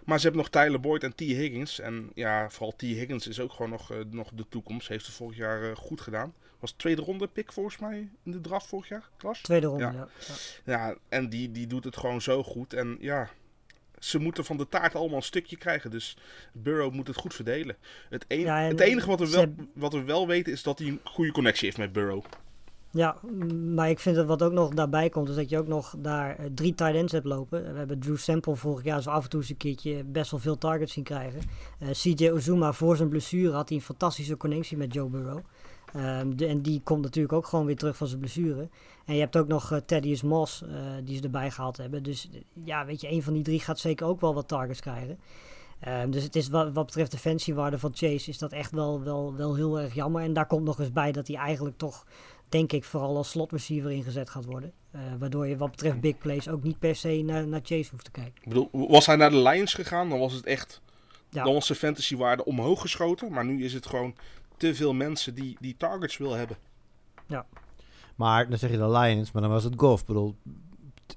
Maar 0.05 0.17
ze 0.19 0.23
hebben 0.23 0.41
nog 0.41 0.51
Tyler 0.51 0.79
Boyd 0.79 1.03
en 1.03 1.15
T. 1.15 1.19
Higgins. 1.19 1.79
En 1.79 2.09
ja, 2.15 2.49
vooral 2.49 2.73
T. 2.75 2.81
Higgins 2.81 3.27
is 3.27 3.39
ook 3.39 3.51
gewoon 3.51 3.71
nog, 3.71 3.91
eh, 3.91 3.97
nog 4.09 4.29
de 4.33 4.45
toekomst. 4.49 4.87
Heeft 4.87 5.05
het 5.05 5.15
vorig 5.15 5.37
jaar 5.37 5.77
goed 5.77 6.01
gedaan. 6.01 6.33
Was 6.59 6.71
tweede 6.71 7.01
ronde 7.01 7.27
pick 7.27 7.51
volgens 7.53 7.77
mij 7.77 8.09
in 8.23 8.31
de 8.31 8.41
draft 8.41 8.67
vorig 8.67 8.87
jaar, 8.87 9.09
Klas? 9.17 9.41
Tweede 9.41 9.67
ronde, 9.67 9.83
Ja. 9.83 9.91
ja. 9.91 10.07
ja. 10.65 10.87
Ja, 10.87 10.95
en 11.09 11.29
die, 11.29 11.51
die 11.51 11.67
doet 11.67 11.83
het 11.83 11.97
gewoon 11.97 12.21
zo 12.21 12.43
goed. 12.43 12.73
En 12.73 12.97
ja, 12.99 13.29
ze 14.03 14.19
moeten 14.19 14.45
van 14.45 14.57
de 14.57 14.67
taart 14.69 14.95
allemaal 14.95 15.17
een 15.17 15.23
stukje 15.23 15.57
krijgen. 15.57 15.91
Dus 15.91 16.17
Burrow 16.53 16.93
moet 16.93 17.07
het 17.07 17.15
goed 17.17 17.33
verdelen. 17.33 17.75
Het, 18.09 18.25
een- 18.27 18.39
Ja, 18.39 18.61
en 18.63 18.69
het 18.69 18.79
enige 18.79 19.07
wat 19.07 19.19
we, 19.19 19.29
wel, 19.29 19.39
hebben- 19.39 19.69
wat 19.73 19.93
we 19.93 20.03
wel 20.03 20.27
weten 20.27 20.51
is 20.53 20.63
dat 20.63 20.79
hij 20.79 20.87
een 20.87 20.99
goede 21.03 21.31
connectie 21.31 21.65
heeft 21.65 21.77
met 21.77 21.91
Burrow. 21.93 22.23
Ja, 22.93 23.15
maar 23.73 23.89
ik 23.89 23.99
vind 23.99 24.15
dat 24.15 24.25
wat 24.25 24.43
ook 24.43 24.51
nog 24.51 24.69
daarbij 24.73 25.09
komt, 25.09 25.29
is 25.29 25.35
dat 25.35 25.49
je 25.49 25.57
ook 25.57 25.67
nog 25.67 25.95
daar 25.97 26.35
eh, 26.39 26.45
drie 26.55 26.75
tight 26.75 26.95
ends 26.95 27.11
hebt 27.11 27.25
lopen. 27.25 27.71
We 27.73 27.77
hebben 27.77 27.99
Drew 27.99 28.17
Sample 28.17 28.55
vorig 28.55 28.83
jaar 28.83 29.01
zo 29.01 29.09
af 29.09 29.23
en 29.23 29.29
toe 29.29 29.39
eens 29.39 29.49
een 29.49 29.57
keertje 29.57 30.03
best 30.03 30.31
wel 30.31 30.39
veel 30.39 30.57
targets 30.57 30.93
zien 30.93 31.03
krijgen. 31.03 31.41
Eh, 31.79 31.89
CJ 31.89 32.29
Ozuma 32.29 32.73
voor 32.73 32.95
zijn 32.97 33.09
blessure 33.09 33.53
had 33.53 33.69
hij 33.69 33.77
een 33.77 33.83
fantastische 33.83 34.37
connectie 34.37 34.77
met 34.77 34.93
Joe 34.93 35.09
Burrow. 35.09 35.39
Ehm, 35.93 36.35
de, 36.35 36.45
en 36.45 36.61
die 36.61 36.81
komt 36.83 37.01
natuurlijk 37.01 37.33
ook 37.33 37.45
gewoon 37.45 37.65
weer 37.65 37.75
terug 37.75 37.97
van 37.97 38.07
zijn 38.07 38.19
blessure. 38.19 38.69
En 39.05 39.13
je 39.13 39.19
hebt 39.19 39.37
ook 39.37 39.47
nog 39.47 39.71
uh, 39.71 39.77
Thaddeus 39.77 40.21
Moss, 40.21 40.61
uh, 40.61 40.69
die 41.03 41.17
ze 41.17 41.23
erbij 41.23 41.51
gehaald 41.51 41.77
hebben. 41.77 42.03
Dus 42.03 42.29
ja, 42.63 42.85
weet 42.85 43.01
je, 43.01 43.11
een 43.11 43.23
van 43.23 43.33
die 43.33 43.43
drie 43.43 43.59
gaat 43.59 43.79
zeker 43.79 44.07
ook 44.07 44.21
wel 44.21 44.33
wat 44.33 44.47
targets 44.47 44.79
krijgen. 44.79 45.19
Um, 45.87 46.11
dus 46.11 46.23
het 46.23 46.35
is 46.35 46.49
wat, 46.49 46.73
wat 46.73 46.85
betreft 46.85 47.11
de 47.11 47.17
fancy 47.17 47.53
waarde 47.53 47.79
van 47.79 47.91
Chase 47.93 48.29
is 48.29 48.37
dat 48.37 48.51
echt 48.51 48.71
wel, 48.71 49.03
wel, 49.03 49.35
wel 49.35 49.55
heel 49.55 49.79
erg 49.79 49.93
jammer. 49.93 50.23
En 50.23 50.33
daar 50.33 50.47
komt 50.47 50.63
nog 50.63 50.79
eens 50.79 50.91
bij 50.91 51.11
dat 51.11 51.27
hij 51.27 51.35
eigenlijk 51.35 51.77
toch 51.77 52.05
denk 52.51 52.71
ik, 52.71 52.83
vooral 52.83 53.17
als 53.17 53.29
slot 53.29 53.51
receiver 53.51 53.91
ingezet 53.91 54.29
gaat 54.29 54.45
worden. 54.45 54.73
Eh, 54.91 55.01
waardoor 55.19 55.47
je 55.47 55.57
wat 55.57 55.71
betreft 55.71 55.99
big 55.99 56.17
plays 56.17 56.49
ook 56.49 56.63
niet 56.63 56.79
per 56.79 56.95
se 56.95 57.21
naar, 57.25 57.47
naar 57.47 57.59
Chase 57.63 57.91
hoeft 57.91 58.05
te 58.05 58.11
kijken. 58.11 58.33
Ik 58.41 58.47
bedoel, 58.47 58.69
was 58.71 59.05
hij 59.05 59.15
naar 59.15 59.29
de 59.29 59.41
Lions 59.41 59.73
gegaan, 59.73 60.09
dan 60.09 60.19
was 60.19 60.33
het 60.33 60.45
echt... 60.45 60.81
Ja. 61.29 61.43
Dan 61.43 61.53
was 61.53 61.67
de 61.67 61.75
fantasywaarde 61.75 62.45
omhoog 62.45 62.81
geschoten. 62.81 63.31
Maar 63.31 63.45
nu 63.45 63.63
is 63.63 63.73
het 63.73 63.85
gewoon 63.85 64.15
te 64.61 64.75
veel 64.75 64.93
mensen 64.93 65.33
die, 65.35 65.57
die 65.59 65.75
targets 65.77 66.17
willen 66.17 66.37
hebben. 66.37 66.57
Maar 68.15 68.49
dan 68.49 68.57
zeg 68.57 68.71
je 68.71 68.77
de 68.77 68.89
Lions, 68.89 69.31
maar 69.31 69.41
dan 69.41 69.51
was 69.51 69.63
het 69.63 69.73
golf. 69.77 69.99
Ik 69.99 70.05
bedoel, 70.05 70.35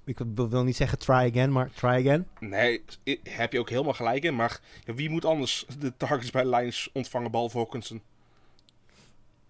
ik 0.04 0.18
wil 0.35 0.64
niet 0.64 0.76
zeggen 0.76 0.98
try 0.98 1.30
again, 1.30 1.52
maar 1.52 1.70
try 1.74 1.88
again. 1.88 2.26
Nee, 2.40 2.85
heb 3.22 3.52
je 3.52 3.59
ook 3.59 3.70
helemaal 3.70 3.92
gelijk 3.92 4.24
in. 4.24 4.35
Maar 4.37 4.61
ja, 4.85 4.94
wie 4.94 5.11
moet 5.11 5.24
anders 5.24 5.66
de 5.78 5.92
targets 5.96 6.30
bij 6.30 6.48
Lions 6.57 6.90
ontvangen, 6.92 7.30
behalve 7.30 7.57
Hawkinson? 7.57 8.02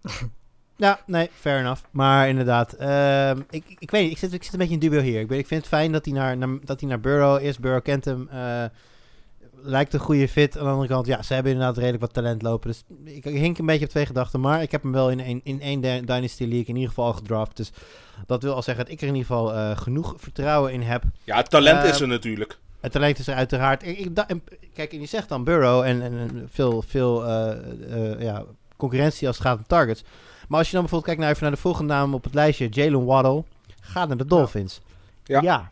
Ja, 0.77 0.99
nee, 1.05 1.29
fair 1.33 1.59
enough. 1.59 1.81
Maar 1.91 2.29
inderdaad, 2.29 2.73
ehm, 2.73 3.41
ik, 3.49 3.75
ik 3.79 3.91
weet 3.91 4.03
niet, 4.03 4.11
ik 4.11 4.17
zit, 4.17 4.33
ik 4.33 4.43
zit 4.43 4.53
een 4.53 4.59
beetje 4.59 4.73
in 4.73 4.79
dubio 4.79 5.01
hier. 5.01 5.19
Ik, 5.19 5.27
ben, 5.27 5.37
ik 5.37 5.47
vind 5.47 5.59
het 5.61 5.69
fijn 5.69 5.91
dat 5.91 6.05
hij 6.05 6.13
naar, 6.13 6.37
naar, 6.37 6.57
dat 6.63 6.79
hij 6.79 6.89
naar 6.89 6.99
Burrow 6.99 7.43
is. 7.43 7.57
Burrow 7.59 7.83
kent 7.83 8.05
hem. 8.05 8.29
eh, 8.29 8.65
lijkt 9.65 9.93
een 9.93 9.99
goede 9.99 10.27
fit. 10.27 10.57
Aan 10.57 10.63
de 10.63 10.69
andere 10.69 10.87
kant, 10.87 11.05
ja, 11.07 11.21
ze 11.21 11.33
hebben 11.33 11.51
inderdaad 11.51 11.77
redelijk 11.77 12.01
wat 12.01 12.13
talent 12.13 12.41
lopen. 12.41 12.69
Dus 12.71 12.83
ik, 13.13 13.23
hink 13.23 13.57
een 13.57 13.65
beetje 13.65 13.85
op 13.85 13.91
twee 13.91 14.05
gedachten. 14.05 14.39
Maar 14.39 14.61
ik 14.61 14.71
heb 14.71 14.81
hem 14.83 14.91
wel 14.91 15.09
in 15.11 15.19
één, 15.19 15.41
in 15.43 15.61
één 15.61 15.81
Dy- 15.81 15.99
Dynasty 16.05 16.43
League 16.43 16.65
in 16.65 16.73
ieder 16.75 16.89
geval 16.89 17.05
al 17.05 17.13
gedraft. 17.13 17.57
Dus 17.57 17.71
dat 18.27 18.43
wil 18.43 18.53
al 18.53 18.61
zeggen 18.63 18.83
dat 18.83 18.93
ik 18.93 19.01
er 19.01 19.07
in 19.07 19.15
ieder 19.15 19.27
geval 19.27 19.53
eh, 19.53 19.77
genoeg 19.77 20.13
vertrouwen 20.17 20.73
in 20.73 20.81
heb. 20.81 21.03
Ja, 21.23 21.37
het 21.37 21.49
talent 21.49 21.83
Eh, 21.83 21.89
is 21.89 22.01
er 22.01 22.07
natuurlijk. 22.07 22.57
Het 22.79 22.91
talent 22.91 23.19
is 23.19 23.27
er 23.27 23.35
uiteraard. 23.35 23.83
Ik, 23.87 23.97
ik, 23.97 24.15
da- 24.15 24.27
en- 24.27 24.43
kijk, 24.73 24.93
en 24.93 24.99
je 24.99 25.05
zegt 25.05 25.29
dan 25.29 25.43
Burrow 25.43 25.83
en, 25.83 26.01
en, 26.01 26.47
veel, 26.51 26.81
veel 26.87 27.25
eh, 27.25 27.51
eh, 28.13 28.21
ja, 28.21 28.43
concurrentie 28.77 29.27
als 29.27 29.37
het 29.37 29.45
gaat 29.47 29.57
om 29.57 29.63
targets. 29.67 30.03
Maar 30.47 30.57
als 30.59 30.67
je 30.67 30.73
dan 30.73 30.81
bijvoorbeeld 30.81 31.03
kijkt 31.03 31.19
naar, 31.21 31.29
even 31.29 31.43
naar 31.43 31.51
de 31.55 31.61
volgende 31.61 31.93
naam 31.93 32.13
op 32.13 32.23
het 32.23 32.33
lijstje, 32.33 32.67
Jalen 32.69 33.05
Waddle, 33.05 33.43
gaat 33.81 34.07
naar 34.07 34.17
de 34.17 34.25
Dolphins. 34.25 34.81
Ja. 35.23 35.71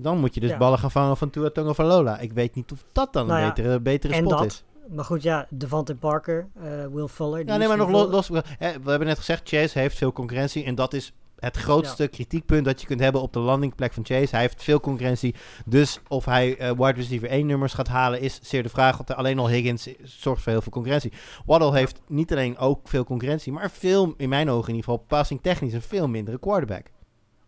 Dan 0.00 0.18
moet 0.18 0.34
je 0.34 0.40
dus 0.40 0.50
Ja. 0.50 0.56
ballen 0.58 0.78
gaan 0.78 0.90
vangen 0.90 1.16
van 1.16 1.30
Tua 1.30 1.50
Tagovailoa. 1.50 2.18
Ik 2.18 2.32
weet 2.32 2.54
niet 2.54 2.72
of 2.72 2.84
dat 2.92 3.12
dan 3.12 3.26
Nou 3.26 3.38
een 3.38 3.44
ja, 3.46 3.52
betere, 3.52 3.80
betere 3.80 4.12
en 4.14 4.18
spot 4.24 4.38
dat. 4.38 4.46
is. 4.46 4.64
Maar 4.94 5.04
goed, 5.04 5.22
ja, 5.22 5.46
Devante 5.50 5.94
Parker, 5.94 6.48
eh, 6.62 6.86
Will 6.92 7.06
Fuller. 7.06 7.46
Ja, 7.46 7.56
nee, 7.56 7.68
maar 7.68 7.76
nog 7.76 7.90
los. 7.90 8.28
hè, 8.58 8.72
we 8.82 8.90
hebben 8.90 9.08
net 9.08 9.18
gezegd, 9.18 9.48
Chase 9.48 9.78
heeft 9.78 9.96
veel 9.96 10.12
concurrentie. 10.12 10.64
En 10.64 10.74
dat 10.74 10.94
is 10.94 11.12
het 11.38 11.56
grootste 11.56 12.06
kritiekpunt 12.08 12.64
dat 12.64 12.80
je 12.80 12.86
kunt 12.86 13.00
hebben 13.00 13.20
op 13.20 13.32
de 13.32 13.38
landingplek 13.38 13.92
van 13.92 14.04
Chase. 14.06 14.28
Hij 14.30 14.40
heeft 14.40 14.62
veel 14.62 14.80
concurrentie. 14.80 15.34
Dus 15.66 16.00
of 16.08 16.24
hij 16.24 16.56
eh, 16.56 16.70
wide 16.70 16.92
receiver 16.92 17.28
1 17.28 17.46
nummers 17.46 17.72
gaat 17.74 17.88
halen, 17.88 18.20
is 18.20 18.38
zeer 18.42 18.62
de 18.62 18.68
vraag. 18.68 18.96
Want 18.96 19.14
alleen 19.14 19.38
al 19.38 19.48
Higgins 19.48 19.88
zorgt 20.02 20.42
voor 20.42 20.52
heel 20.52 20.62
veel 20.62 20.72
concurrentie. 20.72 21.12
Waddle 21.46 21.72
heeft 21.76 22.00
niet 22.06 22.32
alleen 22.32 22.58
ook 22.58 22.88
veel 22.88 23.04
concurrentie, 23.04 23.52
maar 23.52 23.70
veel, 23.70 24.14
in 24.16 24.28
mijn 24.28 24.50
ogen 24.50 24.68
in 24.68 24.74
ieder 24.74 24.90
geval, 24.90 25.04
passing 25.08 25.42
technisch 25.42 25.72
een 25.72 25.82
veel 25.82 26.08
mindere 26.08 26.38
quarterback. 26.38 26.86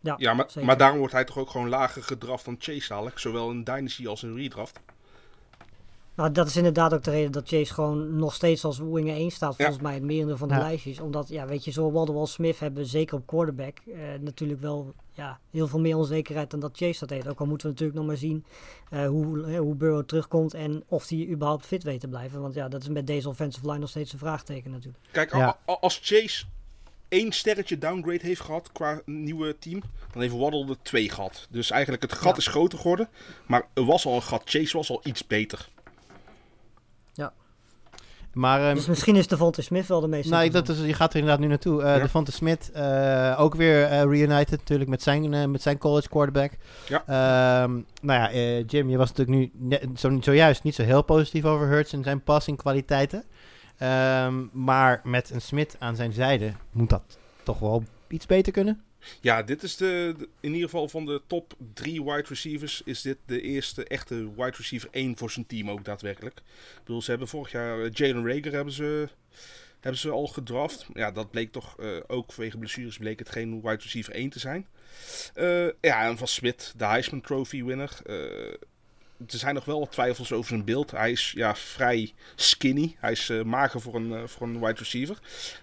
Ja, 0.03 0.15
Ja, 0.19 0.35
maar, 0.35 0.45
zeker. 0.51 0.65
maar 0.67 0.77
daarom 0.77 0.99
wordt 0.99 1.13
hij 1.13 1.25
toch 1.25 1.39
ook 1.39 1.51
gewoon 1.51 1.69
lager 1.69 2.03
gedraft 2.03 2.45
dan 2.45 2.57
Chase 2.59 2.89
dadelijk. 2.89 3.19
Zowel 3.19 3.51
in 3.51 3.65
Dynasty 3.65 4.07
als 4.07 4.23
in 4.23 4.35
redraft. 4.35 4.81
Nou, 6.15 6.33
dat 6.33 6.47
is 6.47 6.57
inderdaad 6.57 6.95
ook 6.95 7.03
de 7.03 7.11
reden 7.11 7.33
dat 7.33 7.49
Chase 7.49 7.75
gewoon 7.75 8.17
nog 8.17 8.35
steeds 8.35 8.65
als 8.65 8.79
winger 8.79 9.15
1 9.17 9.31
staat. 9.31 9.51
Ja. 9.57 9.65
Volgens 9.65 9.85
mij 9.85 9.95
het 9.95 10.03
merendeel 10.03 10.37
van 10.37 10.49
de 10.49 10.55
Ja. 10.55 10.61
lijstjes. 10.61 11.01
Omdat, 11.01 11.29
ja, 11.29 11.47
weet 11.47 11.65
je, 11.65 11.71
zo 11.71 11.91
Waddle 11.93 12.17
als 12.17 12.33
Smith 12.33 12.59
hebben 12.59 12.87
zeker 12.87 13.17
op 13.17 13.27
quarterback 13.27 13.79
eh, 13.79 13.95
natuurlijk 14.21 14.61
wel 14.61 14.95
ja, 15.13 15.39
heel 15.51 15.67
veel 15.69 15.81
meer 15.81 15.97
onzekerheid 15.97 16.51
dan 16.51 16.61
dat 16.61 16.77
Chase 16.77 16.99
dat 17.01 17.11
heeft. 17.11 17.29
Ook 17.29 17.41
al 17.41 17.47
moeten 17.47 17.67
we 17.67 17.73
natuurlijk 17.73 17.99
nog 17.99 18.09
maar 18.09 18.17
zien 18.17 18.45
eh, 18.91 19.07
hoe, 19.07 19.45
eh, 19.47 19.59
hoe 19.59 19.75
Burrow 19.75 20.05
terugkomt 20.05 20.55
en 20.55 20.83
of 20.87 21.09
hij 21.09 21.27
überhaupt 21.29 21.67
fit 21.67 21.83
weet 21.83 22.01
te 22.01 22.09
blijven. 22.09 22.41
Want 22.41 22.55
ja, 22.55 22.69
dat 22.69 22.83
is 22.83 22.89
met 22.89 23.07
deze 23.07 23.29
offensive 23.29 23.67
line 23.67 23.79
nog 23.79 23.89
steeds 23.89 24.13
een 24.13 24.19
vraagteken 24.19 24.71
natuurlijk. 24.71 25.05
Kijk, 25.13 25.33
Ja. 25.35 25.59
als 25.65 26.01
Chase 26.03 26.45
één 27.11 27.33
sterretje 27.33 27.79
downgrade 27.79 28.27
heeft 28.27 28.41
gehad 28.41 28.73
qua 28.73 29.01
nieuwe 29.05 29.59
team, 29.59 29.83
dan 30.13 30.23
heeft 30.23 30.37
Waddle 30.37 30.69
er 30.69 30.77
twee 30.83 31.11
gehad. 31.11 31.47
Dus 31.51 31.71
eigenlijk 31.71 32.03
het 32.03 32.13
gat 32.13 32.33
Ja. 32.33 32.37
is 32.37 32.47
groter 32.47 32.79
geworden. 32.79 33.09
Maar 33.47 33.67
er 33.75 33.85
was 33.85 34.07
al 34.07 34.15
een 34.15 34.23
gat. 34.23 34.43
Chase 34.45 34.77
was 34.77 34.91
al 34.91 35.01
iets 35.05 35.27
beter. 35.27 35.69
Maar 38.33 38.61
ehm, 38.67 38.75
dus 38.75 38.87
misschien 38.87 39.17
is 39.17 39.27
Devontae 39.27 39.65
Smith 39.65 39.87
wel 39.87 40.01
de 40.01 40.09
meest 40.09 40.31
nou, 40.31 40.51
dat 40.51 40.69
is, 40.69 40.79
je 40.81 40.95
gaat 40.95 41.11
er 41.13 41.19
inderdaad 41.19 41.41
nu 41.41 41.47
naartoe. 41.47 41.83
Eh 41.83 41.95
Ja. 41.97 41.99
Devonta 42.03 42.33
Smith, 42.33 42.71
eh, 42.73 43.37
ook 43.39 43.55
weer 43.55 43.85
eh, 43.85 44.03
reunited 44.03 44.59
natuurlijk 44.59 44.91
met 44.91 45.03
zijn, 45.03 45.51
met 45.51 45.63
zijn 45.63 45.79
college 45.79 46.09
quarterback. 46.09 46.53
Ja. 46.89 47.03
Ehm, 47.07 47.73
nou 48.03 48.21
ja, 48.21 48.31
eh, 48.31 48.67
Jim, 48.67 48.91
je 48.91 48.97
was 48.97 49.13
natuurlijk 49.13 49.39
nu 49.39 49.69
net, 49.69 49.87
zo, 49.97 50.19
zojuist 50.21 50.63
niet 50.63 50.75
zo 50.75 50.83
heel 50.83 51.03
positief 51.03 51.45
over 51.45 51.67
Hurts 51.67 51.93
en 51.93 52.03
zijn 52.03 52.23
passing 52.23 52.57
kwaliteiten. 52.57 53.25
Ehm, 53.81 54.47
maar 54.53 55.01
met 55.05 55.31
een 55.31 55.41
Smith 55.41 55.77
aan 55.79 55.97
zijn 55.97 56.13
zijde 56.13 56.53
moet 56.71 56.91
dat 56.91 57.19
toch 57.43 57.59
wel 57.59 57.85
iets 58.09 58.27
beter 58.27 58.53
kunnen. 58.53 58.85
Ja, 59.21 59.43
dit 59.43 59.63
is 59.63 59.77
de, 59.77 60.15
in 60.41 60.53
ieder 60.53 60.69
geval 60.69 60.89
van 60.89 61.07
de 61.07 61.23
top 61.27 61.55
drie 61.75 62.05
wide 62.05 62.25
receivers 62.29 62.83
is 62.85 63.03
dit 63.03 63.17
de 63.27 63.41
eerste 63.41 63.85
echte 63.85 64.15
wide 64.37 64.57
receiver 64.57 64.89
1 64.93 65.17
voor 65.17 65.31
zijn 65.31 65.47
team 65.47 65.71
ook 65.71 65.85
daadwerkelijk. 65.85 66.39
Ik 66.39 66.81
bedoel, 66.85 67.03
ze 67.03 67.11
hebben 67.11 67.29
vorig 67.29 67.53
jaar 67.53 67.85
eh, 67.85 67.91
Jalen 67.93 68.27
Rager 68.27 68.53
hebben 68.53 68.73
ze, 68.73 69.09
hebben 69.81 70.01
ze 70.01 70.11
al 70.11 70.27
gedraft. 70.27 70.87
Ja, 70.95 71.11
dat 71.11 71.31
bleek 71.31 71.53
toch 71.53 71.79
eh, 71.79 71.97
ook 72.07 72.33
vanwege 72.33 72.59
blessures 72.59 72.99
bleek 72.99 73.19
het 73.19 73.31
geen 73.31 73.61
wide 73.61 73.83
receiver 73.83 74.13
1 74.15 74.31
te 74.31 74.39
zijn. 74.39 74.67
Eh, 75.35 75.69
ja, 75.81 76.09
en 76.09 76.19
van 76.19 76.29
Smith, 76.29 76.75
de 76.77 76.85
Heisman 76.85 77.21
Trophy 77.21 77.65
winner. 77.65 77.99
Eh, 78.07 78.55
er 79.29 79.39
zijn 79.39 79.55
nog 79.55 79.65
wel 79.65 79.79
wat 79.79 79.93
twijfels 79.93 80.33
over 80.33 80.49
zijn 80.49 80.65
beeld. 80.65 80.91
Hij 80.91 81.11
is 81.11 81.33
ja, 81.37 81.57
vrij 81.57 82.13
skinny. 82.35 82.97
Hij 82.99 83.13
is 83.13 83.29
eh, 83.29 83.43
mager 83.43 83.81
voor 83.81 83.95
een, 83.95 84.13
eh, 84.13 84.23
voor 84.27 84.47
een 84.47 84.61
wide 84.61 84.79
receiver. 84.79 85.19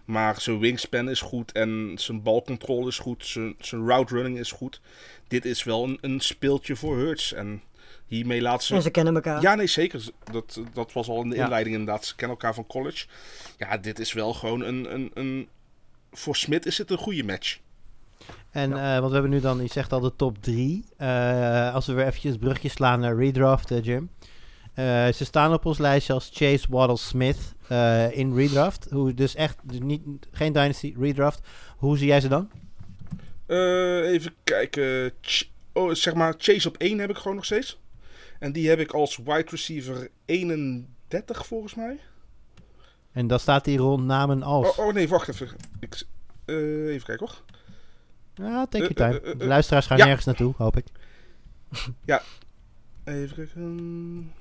Maar 0.06 0.42
zijn 0.42 0.60
wingspan 0.60 1.10
is 1.10 1.22
goed 1.22 1.52
en 1.52 1.94
zijn 1.96 2.22
balcontrole 2.22 2.88
is 2.88 2.98
goed. 3.00 3.26
Zijn, 3.26 3.56
zijn 3.60 3.86
route 3.88 4.14
running 4.16 4.40
is 4.40 4.52
goed. 4.52 4.82
Dit 5.28 5.46
is 5.46 5.64
wel 5.64 5.84
een, 5.84 5.98
een 6.02 6.20
speeltje 6.20 6.76
voor 6.76 6.98
Hurts. 6.98 7.34
En 7.34 7.62
hiermee 8.06 8.42
laat 8.42 8.64
ze... 8.64 8.76
En 8.76 8.82
ze 8.82 8.90
kennen 8.92 9.16
elkaar. 9.16 9.42
Ja, 9.42 9.56
nee, 9.56 9.68
zeker. 9.68 10.04
Dat, 10.32 10.62
dat 10.74 10.94
was 10.94 11.08
al 11.08 11.22
in 11.22 11.30
de 11.30 11.36
Ja. 11.36 11.44
inleiding 11.44 11.76
inderdaad. 11.76 12.06
Ze 12.06 12.16
kennen 12.16 12.38
elkaar 12.38 12.54
van 12.54 12.68
college. 12.68 13.06
Ja, 13.58 13.78
dit 13.78 14.00
is 14.00 14.14
wel 14.14 14.34
gewoon 14.34 14.62
een... 14.62 14.94
een, 14.94 15.12
een 15.14 15.48
voor 16.12 16.36
Smit 16.36 16.66
is 16.66 16.78
het 16.78 16.92
een 16.92 16.98
goede 16.98 17.24
match. 17.24 17.58
En 18.52 18.74
eh, 18.74 18.98
want 18.98 19.08
we 19.08 19.14
hebben 19.14 19.32
nu 19.32 19.40
dan, 19.40 19.62
je 19.62 19.68
zegt 19.68 19.94
al 19.94 20.00
de 20.00 20.16
top 20.16 20.44
drie. 20.44 20.86
Eh, 20.98 21.74
als 21.74 21.86
we 21.86 21.94
weer 21.94 22.06
eventjes 22.06 22.34
een 22.34 22.40
brugje 22.40 22.70
slaan 22.70 23.00
naar 23.00 23.16
redraft, 23.16 23.72
eh, 23.72 23.84
Jim. 23.84 24.10
Ze 25.14 25.26
staan 25.26 25.54
op 25.54 25.66
ons 25.66 25.78
lijstje 25.78 26.14
als 26.14 26.30
Chase 26.34 26.66
Waddle 26.70 26.98
Smith 26.98 27.56
in 28.12 28.36
redraft. 28.36 28.88
Hoe, 28.90 29.14
dus 29.14 29.36
echt 29.36 29.58
dus 29.64 29.80
niet, 29.80 30.02
geen 30.32 30.54
dynasty, 30.54 30.96
redraft. 31.00 31.40
Hoe 31.78 31.98
zie 31.98 32.08
jij 32.08 32.22
ze 32.22 32.28
dan? 32.28 32.50
Even 34.04 34.34
kijken. 34.44 35.12
Ch- 35.22 35.50
oh, 35.74 35.94
zeg 35.94 36.14
maar, 36.14 36.34
Chase 36.38 36.68
op 36.68 36.78
1 36.78 37.00
heb 37.00 37.10
ik 37.10 37.18
gewoon 37.18 37.36
nog 37.36 37.46
steeds. 37.46 37.80
En 38.40 38.52
die 38.52 38.70
heb 38.70 38.80
ik 38.80 38.92
als 38.92 39.18
wide 39.18 39.48
receiver 39.50 40.10
31 40.26 41.46
volgens 41.46 41.76
mij. 41.76 42.00
En 43.12 43.28
dan 43.28 43.40
staat 43.40 43.66
hier 43.66 43.80
rond 43.80 44.06
namen 44.06 44.44
als. 44.44 44.78
Oh, 44.78 44.86
oh 44.86 44.94
nee, 44.94 45.08
wacht 45.08 45.28
even. 45.28 45.50
Ik, 45.80 46.04
even 46.46 47.06
kijken 47.06 47.28
hoor. 47.28 47.42
Ja, 48.38 48.66
take 48.68 48.78
your 48.78 48.90
Eh, 48.90 48.96
time. 48.96 49.20
eh, 49.20 49.26
eh, 49.28 49.32
eh, 49.32 49.40
De 49.40 49.46
luisteraars 49.46 49.86
gaan 49.86 49.98
ja. 49.98 50.06
nergens 50.06 50.26
naartoe, 50.26 50.54
hoop 50.58 50.78
ik. 50.78 50.86
Even 53.04 53.36
kijken. 53.36 54.34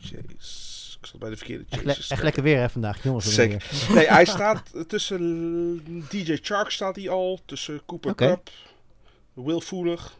Chase. 0.00 0.96
Ik 1.00 1.06
zat 1.06 1.18
bij 1.20 1.30
de 1.30 1.36
verkeerde 1.36 1.64
Echt, 1.68 1.84
le- 1.84 1.92
echt 2.08 2.22
lekker 2.22 2.42
weer 2.42 2.58
hè, 2.58 2.68
vandaag, 2.70 3.02
jongens. 3.02 3.34
Zeker. 3.34 3.66
weer. 3.88 3.94
Nee, 3.96 4.06
hij 4.08 4.24
staat 4.36 4.88
tussen 4.88 6.02
DJ 6.08 6.38
Chark 6.42 6.70
staat 6.70 6.96
hij 6.96 7.08
al. 7.08 7.40
Tussen 7.44 7.80
Cooper 7.86 8.10
Oké. 8.10 8.26
Cup. 8.26 8.50
Will 9.32 9.60
Fuller. 9.60 10.10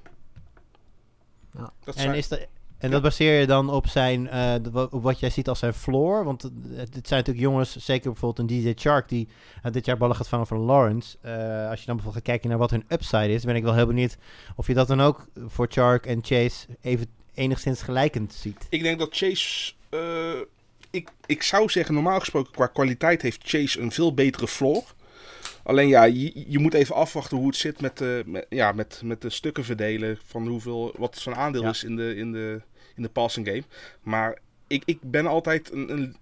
Ja. 1.54 1.72
Dat 1.84 1.94
En, 1.94 2.00
zijn, 2.02 2.14
is 2.14 2.28
dat, 2.28 2.46
en 2.78 2.90
dat 2.90 3.02
baseer 3.02 3.40
je 3.40 3.46
dan 3.46 3.70
op, 3.70 3.86
zijn, 3.86 4.28
eh, 4.28 4.54
op 4.90 5.02
wat 5.02 5.20
jij 5.20 5.30
ziet 5.30 5.48
als 5.48 5.58
zijn 5.58 5.74
floor? 5.74 6.24
Want 6.24 6.42
dit 6.90 7.08
zijn 7.08 7.20
natuurlijk 7.20 7.38
jongens, 7.38 7.76
zeker 7.76 8.10
bijvoorbeeld 8.10 8.50
een 8.50 8.62
DJ 8.62 8.72
Chark, 8.74 9.08
die 9.08 9.28
eh, 9.62 9.72
dit 9.72 9.84
jaar 9.84 9.96
ballen 9.96 10.16
gaat 10.16 10.28
vangen 10.28 10.46
van 10.46 10.58
Lawrence. 10.58 11.16
Eh, 11.20 11.32
als 11.70 11.80
je 11.80 11.86
dan 11.86 11.96
bijvoorbeeld 11.96 12.14
gaat 12.14 12.22
kijken 12.22 12.48
naar 12.48 12.58
wat 12.58 12.70
hun 12.70 12.84
upside 12.88 13.32
is, 13.32 13.44
ben 13.44 13.56
ik 13.56 13.62
wel 13.62 13.74
heel 13.74 13.86
benieuwd 13.86 14.16
of 14.56 14.66
je 14.66 14.74
dat 14.74 14.88
dan 14.88 15.00
ook 15.00 15.26
voor 15.46 15.66
Chark 15.70 16.06
en 16.06 16.18
Chase 16.22 16.66
even 16.80 17.06
enigszins 17.34 17.82
gelijkend 17.82 18.32
ziet. 18.32 18.66
Ik 18.68 18.82
denk 18.82 18.98
dat 18.98 19.16
Chase. 19.16 19.72
ik, 20.90 21.10
ik 21.26 21.42
zou 21.42 21.68
zeggen, 21.68 21.94
normaal 21.94 22.18
gesproken 22.18 22.52
qua 22.52 22.66
kwaliteit 22.66 23.22
heeft 23.22 23.40
Chase 23.42 23.80
een 23.80 23.92
veel 23.92 24.14
betere 24.14 24.48
floor. 24.48 24.84
Alleen 25.68 25.88
ja, 25.88 26.04
je, 26.04 26.44
je 26.46 26.58
moet 26.58 26.74
even 26.74 26.94
afwachten 26.94 27.36
hoe 27.36 27.46
het 27.46 27.56
zit 27.56 27.80
met 27.80 27.98
de, 27.98 28.22
met, 28.26 28.46
ja, 28.48 28.72
met, 28.72 29.00
met 29.04 29.22
de 29.22 29.30
stukken 29.30 29.64
verdelen. 29.64 30.18
Van 30.24 30.46
hoeveel, 30.46 30.94
wat 30.98 31.18
zijn 31.18 31.34
aandeel 31.34 31.62
Ja. 31.62 31.68
is 31.68 31.84
in 31.84 31.96
de, 31.96 32.16
in, 32.16 32.32
de, 32.32 32.60
in 32.96 33.02
de 33.02 33.08
passing 33.08 33.46
game. 33.46 33.62
Maar 34.02 34.38
ik, 34.66 34.82
ik 34.84 34.98
ben 35.00 35.26
altijd 35.26 35.72
een, 35.72 35.92
een, 35.92 36.16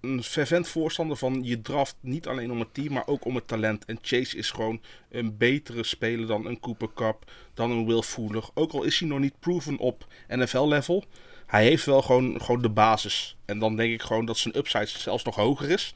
een 0.00 0.22
fervent 0.22 0.68
voorstander 0.68 1.16
van 1.16 1.44
je 1.44 1.62
draft 1.62 1.96
niet 2.00 2.26
alleen 2.26 2.50
om 2.50 2.60
het 2.60 2.74
team, 2.74 2.92
maar 2.92 3.06
ook 3.06 3.24
om 3.24 3.34
het 3.34 3.48
talent. 3.48 3.84
En 3.84 3.98
Chase 4.02 4.36
is 4.36 4.50
gewoon 4.50 4.80
een 5.10 5.36
betere 5.36 5.84
speler 5.84 6.26
dan 6.26 6.46
een 6.46 6.60
Cooper 6.60 6.92
Cup, 6.94 7.30
dan 7.54 7.70
een 7.70 7.86
Will 7.86 8.02
Fuller. 8.02 8.44
Ook 8.54 8.72
al 8.72 8.82
is 8.82 8.98
hij 8.98 9.08
nog 9.08 9.18
niet 9.18 9.40
proven 9.40 9.78
op 9.78 10.06
NFL-level. 10.28 11.04
Hij 11.46 11.64
heeft 11.64 11.84
wel 11.84 12.02
gewoon, 12.02 12.40
gewoon 12.40 12.62
de 12.62 12.70
basis. 12.70 13.36
En 13.44 13.58
dan 13.58 13.76
denk 13.76 13.92
ik 13.92 14.02
gewoon 14.02 14.24
dat 14.26 14.38
zijn 14.38 14.56
upside 14.56 14.86
zelfs 14.86 15.24
nog 15.24 15.34
hoger 15.34 15.70
is. 15.70 15.94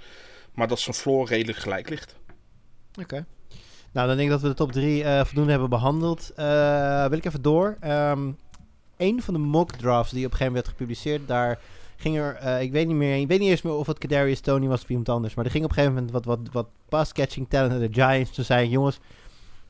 Maar 0.54 0.68
dat 0.68 0.80
zijn 0.80 0.96
floor 0.96 1.28
redelijk 1.28 1.58
gelijk 1.58 1.88
ligt. 1.88 2.18
Oké. 2.98 3.24
Nou, 3.92 4.08
dan 4.08 4.16
denk 4.16 4.28
ik 4.28 4.34
dat 4.34 4.40
we 4.40 4.48
de 4.48 4.54
top 4.54 4.72
3 4.72 5.02
uh, 5.02 5.24
voldoende 5.24 5.50
hebben 5.50 5.70
behandeld. 5.70 6.32
Uh, 6.38 7.06
wil 7.06 7.18
ik 7.18 7.24
even 7.24 7.42
door. 7.42 7.76
Um, 7.84 8.36
een 8.96 9.22
van 9.22 9.34
de 9.34 9.40
mock 9.40 9.72
drafts 9.72 10.12
die 10.12 10.26
op 10.26 10.30
een 10.30 10.36
gegeven 10.36 10.52
moment 10.52 10.64
werd 10.64 10.78
gepubliceerd, 10.78 11.28
daar 11.28 11.58
ging 11.96 12.16
er, 12.16 12.38
uh, 12.42 12.60
ik 12.60 12.72
weet 12.72 12.86
niet 12.86 12.96
meer, 12.96 13.20
ik 13.20 13.28
weet 13.28 13.38
niet 13.38 13.50
eens 13.50 13.62
meer 13.62 13.72
of 13.72 13.86
het 13.86 13.98
Kadarius 13.98 14.40
Tony 14.40 14.66
was 14.66 14.82
of 14.82 14.88
iemand 14.88 15.08
anders, 15.08 15.34
maar 15.34 15.44
er 15.44 15.50
ging 15.50 15.64
op 15.64 15.70
een 15.70 15.76
gegeven 15.76 15.96
moment 15.96 16.12
wat, 16.12 16.24
wat, 16.24 16.38
wat 16.52 16.68
pass-catching 16.88 17.48
talent 17.48 17.70
naar 17.70 17.88
de 17.88 18.02
Giants. 18.02 18.30
Toen 18.30 18.44
zei 18.44 18.68
jongens, 18.68 18.98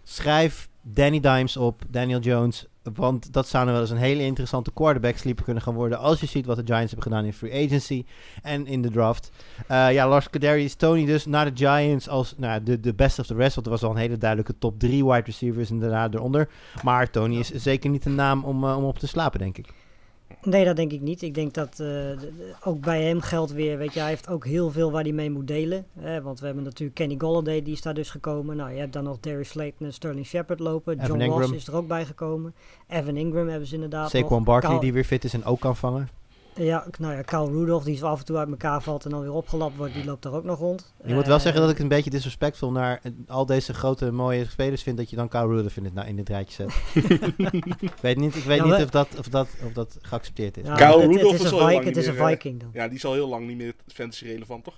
schrijf 0.03 0.69
Danny 0.83 1.21
Dimes 1.21 1.57
op, 1.57 1.83
Daniel 1.89 2.21
Jones, 2.21 2.67
want 2.83 3.33
dat 3.33 3.49
zou 3.49 3.65
nou 3.65 3.77
wel 3.77 3.87
eens 3.87 3.95
een 3.95 4.07
hele 4.07 4.23
interessante 4.23 4.73
quarterback 4.73 5.17
sleeper 5.17 5.45
kunnen 5.45 5.63
gaan 5.63 5.75
worden. 5.75 5.99
Als 5.99 6.21
je 6.21 6.27
ziet 6.27 6.47
wat 6.47 6.57
de 6.57 6.63
Giants 6.65 6.93
hebben 6.93 7.13
gedaan 7.13 7.25
in 7.25 7.33
free 7.33 7.67
agency 7.67 8.05
en 8.43 8.67
in 8.67 8.83
de 8.83 8.91
draft. 8.91 9.31
Uh, 9.71 9.93
ja, 9.93 10.09
Lars 10.09 10.31
Kadarius 10.31 10.75
Tony 10.75 11.05
dus 11.05 11.27
naar 11.27 11.55
de 11.55 11.67
Giants 11.67 12.09
als 12.09 12.35
nou, 12.37 12.63
de, 12.63 12.81
de 12.81 12.95
best 12.95 13.19
of 13.19 13.27
the 13.27 13.35
rest. 13.35 13.55
Want 13.55 13.67
er 13.67 13.73
was 13.73 13.83
al 13.83 13.91
een 13.91 13.97
hele 13.97 14.19
duidelijke 14.19 14.59
top 14.59 14.79
3 14.79 15.05
wide 15.05 15.25
receivers 15.25 15.71
en 15.71 15.79
daarna 15.79 16.09
eronder. 16.11 16.49
Maar 16.83 17.11
Tony 17.11 17.39
is 17.39 17.51
zeker 17.51 17.91
niet 17.91 18.05
een 18.05 18.15
naam 18.15 18.45
om, 18.45 18.65
uh, 18.65 18.77
om 18.77 18.85
op 18.85 18.99
te 18.99 19.07
slapen, 19.07 19.39
denk 19.39 19.59
ik. 19.59 19.73
Nee, 20.43 20.65
dat 20.65 20.77
denk 20.77 20.93
ik 20.93 21.01
niet. 21.01 21.23
Ik 21.23 21.35
denk 21.35 21.55
dat 21.55 21.79
uh, 21.81 21.89
ook 22.65 22.81
bij 22.81 23.03
hem 23.03 23.21
geldt 23.21 23.53
weer, 23.53 23.79
weet 23.79 23.95
je, 23.95 24.01
hij 24.01 24.09
heeft 24.09 24.29
ook 24.29 24.47
heel 24.47 24.71
veel 24.71 24.91
waar 24.91 25.03
hij 25.03 25.13
mee 25.13 25.31
moet 25.31 25.47
delen. 25.47 25.87
Hè? 25.99 26.23
Want 26.23 26.41
we 26.41 26.47
hebben 26.47 26.65
natuurlijk 26.65 26.95
Kenny 26.95 27.15
Golladay, 27.19 27.63
die 27.63 27.73
is 27.73 27.83
daar 27.83 27.95
dus 27.95 28.11
gekomen. 28.11 28.57
Nou, 28.57 28.71
je 28.71 28.79
hebt 28.79 28.93
dan 28.93 29.05
nog 29.05 29.21
Darius 29.21 29.49
Slayton 29.49 29.87
en 29.87 29.93
Sterling 29.93 30.27
Shepard 30.27 30.61
lopen. 30.61 30.95
Evan 30.95 31.07
John 31.07 31.21
Ingram. 31.21 31.41
Ross 31.41 31.53
is 31.53 31.67
er 31.67 31.77
ook 31.77 31.89
bij 31.89 32.05
gekomen. 32.05 32.55
Evan 32.89 33.17
Ingram 33.17 33.49
hebben 33.49 33.69
ze 33.69 33.75
inderdaad 33.75 34.11
Saquon. 34.11 34.45
Barkley 34.45 34.79
die 34.79 34.93
weer 34.93 35.05
fit 35.05 35.25
is 35.25 35.35
en 35.35 35.45
ook 35.45 35.61
kan 35.61 35.77
vangen. 35.77 36.09
Ja, 36.65 36.87
nou 36.99 37.15
ja, 37.15 37.23
Kyle 37.23 37.47
Rudolph, 37.51 37.85
die 37.85 37.97
zo 37.97 38.07
af 38.07 38.19
en 38.19 38.25
toe 38.25 38.37
uit 38.37 38.49
elkaar 38.49 38.83
valt 38.83 39.05
en 39.05 39.11
dan 39.11 39.21
weer 39.21 39.33
opgelapt 39.33 39.77
wordt, 39.77 39.95
die 39.95 40.05
loopt 40.05 40.25
er 40.25 40.33
ook 40.33 40.45
nog 40.45 40.59
rond. 40.59 40.93
Je 41.05 41.15
moet 41.15 41.27
wel 41.27 41.37
Eh, 41.37 41.43
zeggen 41.43 41.61
dat 41.61 41.71
ik 41.71 41.75
het 41.77 41.83
een 41.85 41.89
beetje 41.97 42.11
disrespectvol 42.11 42.71
naar 42.71 43.01
al 43.29 43.47
deze 43.47 43.75
grote 43.75 44.11
mooie 44.13 44.47
spelers 44.49 44.83
vind 44.83 44.97
dat 44.97 45.11
je 45.11 45.17
dan 45.17 45.29
Kyle 45.29 45.47
Rudolph 45.47 45.77
in, 45.77 45.85
het, 45.85 45.95
nou, 45.95 46.09
in 46.09 46.17
dit 46.17 46.29
rijtje 46.29 46.55
zet. 46.55 46.95
ik 47.81 47.93
weet 48.01 48.17
niet, 48.17 48.37
ik 48.37 48.45
weet 48.45 48.59
Ja, 48.59 48.65
niet 48.65 48.85
of, 48.85 48.91
dat, 48.91 49.09
of, 49.19 49.29
dat, 49.29 49.49
of 49.67 49.73
dat 49.73 49.99
geaccepteerd 50.03 50.57
is. 50.57 50.67
ja, 50.67 50.75
Kyle 50.75 50.87
het- 50.87 51.01
het, 51.03 51.11
Rudolph 51.11 51.35
is 51.35 51.41
is 51.45 51.51
een, 51.51 51.53
al 51.53 51.59
heel 51.59 51.69
Vi- 51.69 51.75
lang 51.75 51.85
het 51.87 51.97
is 51.97 52.07
een 52.07 52.15
meer, 52.15 52.23
eh, 52.23 52.29
Viking 52.29 52.61
dan. 52.61 52.71
Ja, 52.73 52.87
die 52.89 52.97
is 52.97 53.05
al 53.05 53.13
heel 53.13 53.29
lang 53.29 53.47
niet 53.47 53.57
meer 53.57 53.75
fantasy 53.87 54.25
relevant, 54.25 54.65
toch? 54.65 54.75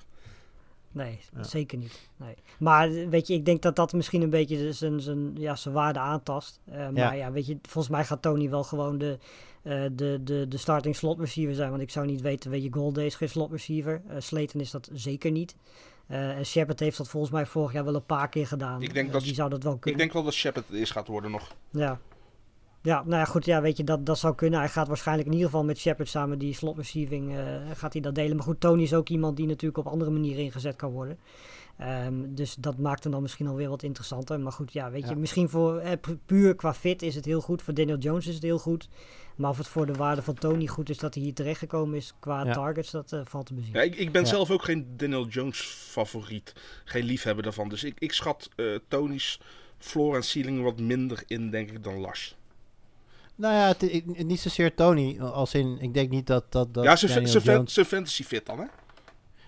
Nee, 0.92 1.18
Ja. 1.36 1.42
zeker 1.42 1.78
niet. 1.78 2.08
Nee. 2.16 2.34
Maar 2.58 2.88
eh, 2.90 3.08
weet 3.08 3.26
je, 3.26 3.34
ik 3.34 3.44
denk 3.44 3.62
dat 3.62 3.76
dat 3.76 3.92
misschien 3.92 4.22
een 4.22 4.30
beetje 4.30 4.72
zijn, 4.72 5.00
zijn, 5.00 5.30
ja, 5.36 5.56
zijn 5.56 5.74
waarde 5.74 5.98
aantast. 5.98 6.60
Eh, 6.64 6.88
maar 6.88 7.16
ja. 7.16 7.32
weet 7.32 7.46
je, 7.46 7.58
volgens 7.62 7.94
mij 7.94 8.04
gaat 8.04 8.22
Tony 8.22 8.50
wel 8.50 8.64
gewoon 8.64 8.98
de, 8.98 9.18
eh, 9.62 9.82
de, 9.92 10.20
de, 10.24 10.46
de 10.48 10.56
starting 10.56 10.96
slot 10.96 11.18
receiver 11.18 11.54
zijn. 11.54 11.70
Want 11.70 11.82
ik 11.82 11.90
zou 11.90 12.06
niet 12.06 12.20
weten, 12.20 12.50
weet 12.50 12.62
je, 12.62 12.72
Golday 12.72 13.04
is 13.04 13.14
geen 13.14 13.28
slot 13.28 13.50
receiver. 13.50 14.02
Eh 14.08 14.16
Slayton 14.18 14.60
is 14.60 14.70
dat 14.70 14.90
zeker 14.92 15.30
niet. 15.30 15.56
Eh 16.06 16.36
en 16.36 16.46
Shepard 16.46 16.80
heeft 16.80 16.96
dat 16.96 17.08
volgens 17.08 17.32
mij 17.32 17.46
vorig 17.46 17.72
jaar 17.72 17.84
wel 17.84 17.94
een 17.94 18.06
paar 18.06 18.28
keer 18.28 18.46
gedaan. 18.46 18.82
Ik 18.82 18.94
denk 18.94 19.06
Eh, 19.06 19.12
dat- 19.12 19.22
die 19.22 19.34
zou 19.34 19.50
dat 19.50 19.62
wel 19.62 19.74
Ik 19.74 19.80
kunnen. 19.80 20.00
denk 20.00 20.12
wel 20.12 20.22
dat 20.22 20.32
Shepard 20.34 20.68
het 20.68 20.76
eerst 20.76 20.92
gaat 20.92 21.06
worden 21.08 21.30
nog. 21.30 21.54
Ja. 21.70 22.00
Ja, 22.84 22.96
nou 23.04 23.16
ja, 23.16 23.24
goed, 23.24 23.44
ja, 23.44 23.60
weet 23.60 23.76
je, 23.76 23.84
dat, 23.84 24.06
dat 24.06 24.18
zou 24.18 24.34
kunnen. 24.34 24.58
Hij 24.58 24.68
gaat 24.68 24.88
waarschijnlijk 24.88 25.26
in 25.28 25.34
ieder 25.34 25.50
geval 25.50 25.64
met 25.64 25.78
Shepard 25.78 26.08
samen 26.08 26.38
die 26.38 26.54
slot 26.54 26.76
receiving 26.76 27.36
eh, 27.36 27.44
gaat 27.74 27.92
hij 27.92 28.02
dat 28.02 28.14
delen. 28.14 28.36
Maar 28.36 28.44
goed, 28.44 28.60
Tony 28.60 28.82
is 28.82 28.94
ook 28.94 29.08
iemand 29.08 29.36
die 29.36 29.46
natuurlijk 29.46 29.78
op 29.78 29.92
andere 29.92 30.10
manieren 30.10 30.42
ingezet 30.42 30.76
kan 30.76 30.90
worden. 30.92 31.18
Ehm, 31.78 32.14
dus 32.34 32.54
dat 32.54 32.78
maakt 32.78 33.02
hem 33.02 33.12
dan 33.12 33.22
misschien 33.22 33.46
alweer 33.46 33.68
wat 33.68 33.82
interessanter. 33.82 34.40
Maar 34.40 34.52
goed, 34.52 34.72
ja, 34.72 34.90
weet 34.90 35.08
je, 35.08 35.16
misschien 35.16 35.48
voor 35.48 35.78
eh, 35.78 35.92
pu- 36.00 36.18
puur 36.26 36.54
qua 36.54 36.74
fit 36.74 37.02
is 37.02 37.14
het 37.14 37.24
heel 37.24 37.40
goed. 37.40 37.62
Voor 37.62 37.74
Daniel 37.74 37.98
Jones 37.98 38.26
is 38.26 38.34
het 38.34 38.42
heel 38.42 38.58
goed. 38.58 38.88
Maar 39.36 39.50
of 39.50 39.58
het 39.58 39.66
voor 39.68 39.86
de 39.86 39.92
waarde 39.92 40.22
van 40.22 40.34
Tony 40.34 40.66
goed 40.66 40.90
is 40.90 40.98
dat 40.98 41.14
hij 41.14 41.22
hier 41.22 41.34
terechtgekomen 41.34 41.96
is 41.96 42.14
qua 42.18 42.44
Ja. 42.44 42.52
targets, 42.52 42.90
dat 42.90 43.12
eh, 43.12 43.20
valt 43.24 43.46
te 43.46 43.54
bezien. 43.54 43.72
Ja, 43.74 43.80
ik, 43.82 43.94
ik 43.96 44.12
ben 44.12 44.22
Ja. 44.22 44.28
zelf 44.28 44.50
ook 44.50 44.62
geen 44.64 44.86
Daniel 44.96 45.26
Jones 45.26 45.60
favoriet. 45.90 46.52
Geen 46.84 47.04
liefhebber 47.04 47.42
daarvan. 47.44 47.68
Dus 47.68 47.84
ik, 47.84 47.96
ik 47.98 48.12
schat 48.12 48.48
eh 48.56 48.66
Tony's 48.88 49.40
floor 49.78 50.14
en 50.16 50.22
ceiling 50.24 50.62
wat 50.62 50.80
minder 50.80 51.22
in, 51.26 51.50
denk 51.50 51.70
ik, 51.70 51.84
dan 51.84 51.98
Lars. 51.98 52.36
Nou 53.34 53.54
ja, 53.54 53.66
het, 53.68 53.82
ik- 53.82 54.24
niet 54.24 54.40
zozeer 54.40 54.74
Tony, 54.74 55.20
als 55.20 55.54
in, 55.54 55.78
ik 55.80 55.94
denk 55.94 56.10
niet 56.10 56.26
dat, 56.26 56.44
dat, 56.52 56.74
dat 56.74 56.84
ja, 56.84 56.96
zijn 56.96 57.86
fantasy 57.86 58.22
fit 58.24 58.46
dan, 58.46 58.58
hè? 58.58 58.64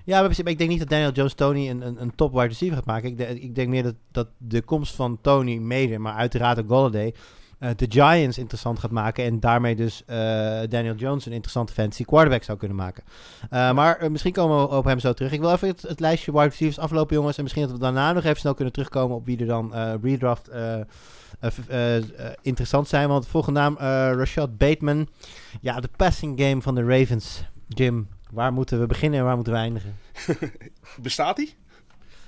Ja, 0.05 0.20
maar 0.22 0.38
ik 0.44 0.59
denk 0.59 0.70
niet 0.70 0.78
dat 0.78 0.88
Daniel 0.88 1.12
Jones 1.12 1.34
Tony 1.34 1.70
een, 1.70 1.86
een, 1.86 2.02
een 2.02 2.14
top 2.14 2.32
wide 2.32 2.46
receiver 2.46 2.76
gaat 2.76 2.86
maken. 2.86 3.09
Ik, 3.09 3.16
de- 3.18 3.40
ik 3.40 3.55
denk 3.55 3.68
meer 3.68 3.82
dat, 3.82 3.94
dat 4.12 4.28
de 4.38 4.62
komst 4.62 4.94
van 4.94 5.18
Tony 5.20 5.57
mede, 5.57 5.98
maar 5.98 6.14
uiteraard 6.14 6.59
ook 6.59 6.68
Golladay, 6.68 7.14
eh, 7.59 7.70
de 7.76 7.86
Giants 7.88 8.38
interessant 8.38 8.78
gaat 8.78 8.90
maken. 8.90 9.24
En 9.24 9.40
daarmee 9.40 9.76
dus 9.76 10.02
eh, 10.07 10.16
Daniel 10.68 10.94
Jones 10.94 11.26
een 11.26 11.32
interessante 11.32 11.72
fantasy 11.72 12.05
quarterback 12.05 12.42
zou 12.42 12.59
kunnen 12.59 12.76
maken. 12.76 13.05
Eh, 13.50 13.72
Maar 13.72 14.11
misschien 14.11 14.32
komen 14.32 14.61
we 14.61 14.76
op 14.76 14.84
hem 14.84 14.98
zo 14.98 15.12
terug. 15.12 15.32
Ik 15.32 15.40
wil 15.40 15.52
even 15.52 15.68
het, 15.68 15.82
het 15.82 16.00
lijstje 16.00 16.32
wide 16.32 16.44
receivers 16.44 16.78
aflopen, 16.78 17.16
jongens. 17.16 17.36
En 17.36 17.42
misschien 17.42 17.62
dat 17.64 17.72
we 17.72 17.78
daarna 17.78 18.12
nog 18.12 18.24
even 18.24 18.36
snel 18.40 18.55
kunnen 18.55 18.72
terugkomen 18.72 19.16
op 19.16 19.26
wie 19.26 19.38
er 19.38 19.46
dan 19.46 19.72
redraft 20.02 20.50
interessant 22.42 22.88
zijn. 22.88 23.09
Want 23.09 23.26
volgende 23.26 23.61
naam, 23.61 23.76
Rashad 24.18 24.59
Bateman. 24.59 25.09
Ja, 25.61 25.80
de 25.80 25.88
passing 25.96 26.40
game 26.40 26.62
van 26.62 26.74
de 26.74 26.82
Ravens. 26.84 27.44
Jim, 27.68 28.09
waar 28.35 28.53
moeten 28.53 28.80
we 28.80 28.87
beginnen 28.87 29.18
en 29.18 29.24
waar 29.24 29.35
moeten 29.35 29.53
we 29.53 29.59
eindigen? 29.59 29.97
Bestaat 31.03 31.37
hij? 31.37 31.49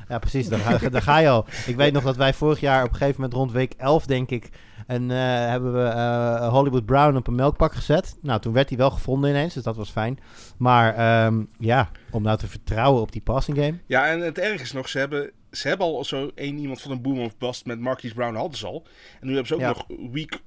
Ja, 0.09 0.19
precies. 0.19 0.49
Daar, 0.49 0.59
ga- 0.59 0.89
daar 0.89 1.03
ga 1.03 1.19
je 1.19 1.29
al. 1.29 1.47
Ik 1.67 1.77
weet 1.77 1.93
nog 1.93 2.03
dat 2.03 2.17
wij 2.17 2.35
vorig 2.35 2.61
jaar 2.61 2.83
op 2.85 2.89
een 2.91 2.97
gegeven 2.97 3.21
moment 3.21 3.39
rond 3.39 3.53
week 3.53 3.73
11, 3.77 4.07
denk 4.07 4.31
ik, 4.31 4.49
en 4.87 5.11
eh, 5.11 5.17
hebben 5.49 5.73
we 5.73 5.83
eh, 5.89 6.49
Hollywood 6.49 6.87
Brown 6.87 7.17
op 7.17 7.27
een 7.27 7.35
melkpak 7.35 7.75
gezet. 7.75 8.17
Nou, 8.23 8.41
toen 8.41 8.53
werd 8.53 8.69
hij 8.69 8.79
wel 8.79 8.91
gevonden 8.91 9.31
ineens, 9.31 9.55
dus 9.55 9.63
dat 9.63 9.77
was 9.77 9.91
fijn. 9.91 10.19
Maar 10.57 10.95
ehm, 10.95 11.45
ja, 11.59 11.91
om 12.11 12.23
nou 12.23 12.39
te 12.39 12.47
vertrouwen 12.47 13.03
op 13.03 13.13
die 13.13 13.23
passing 13.23 13.57
game. 13.59 13.79
Ja, 13.87 14.07
en 14.07 14.21
het 14.21 14.39
erg 14.39 14.61
is 14.61 14.73
nog, 14.73 14.89
ze 14.89 14.99
hebben, 14.99 15.31
ze 15.51 15.69
hebben 15.69 15.87
al 15.87 16.05
zo 16.05 16.31
één 16.35 16.59
iemand 16.59 16.81
van 16.81 16.91
een 16.91 17.03
boom 17.03 17.19
of 17.21 17.39
bust 17.39 17.67
met 17.67 17.81
Marquise 17.81 18.15
Brown 18.15 18.35
hadden 18.35 18.59
ze 18.59 18.67
al. 18.67 18.87
En 19.21 19.27
nu 19.27 19.35
hebben 19.35 19.47
ze 19.47 19.55
ook 19.55 19.61
Ja. 19.61 19.69
nog 19.69 19.87
week 20.13 20.41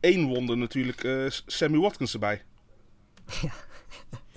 1 0.00 0.26
wonder 0.26 0.56
natuurlijk 0.56 1.04
eh, 1.04 1.24
Sammy 1.46 1.78
Watkins 1.78 2.12
erbij. 2.12 2.42
Ja, 3.42 3.50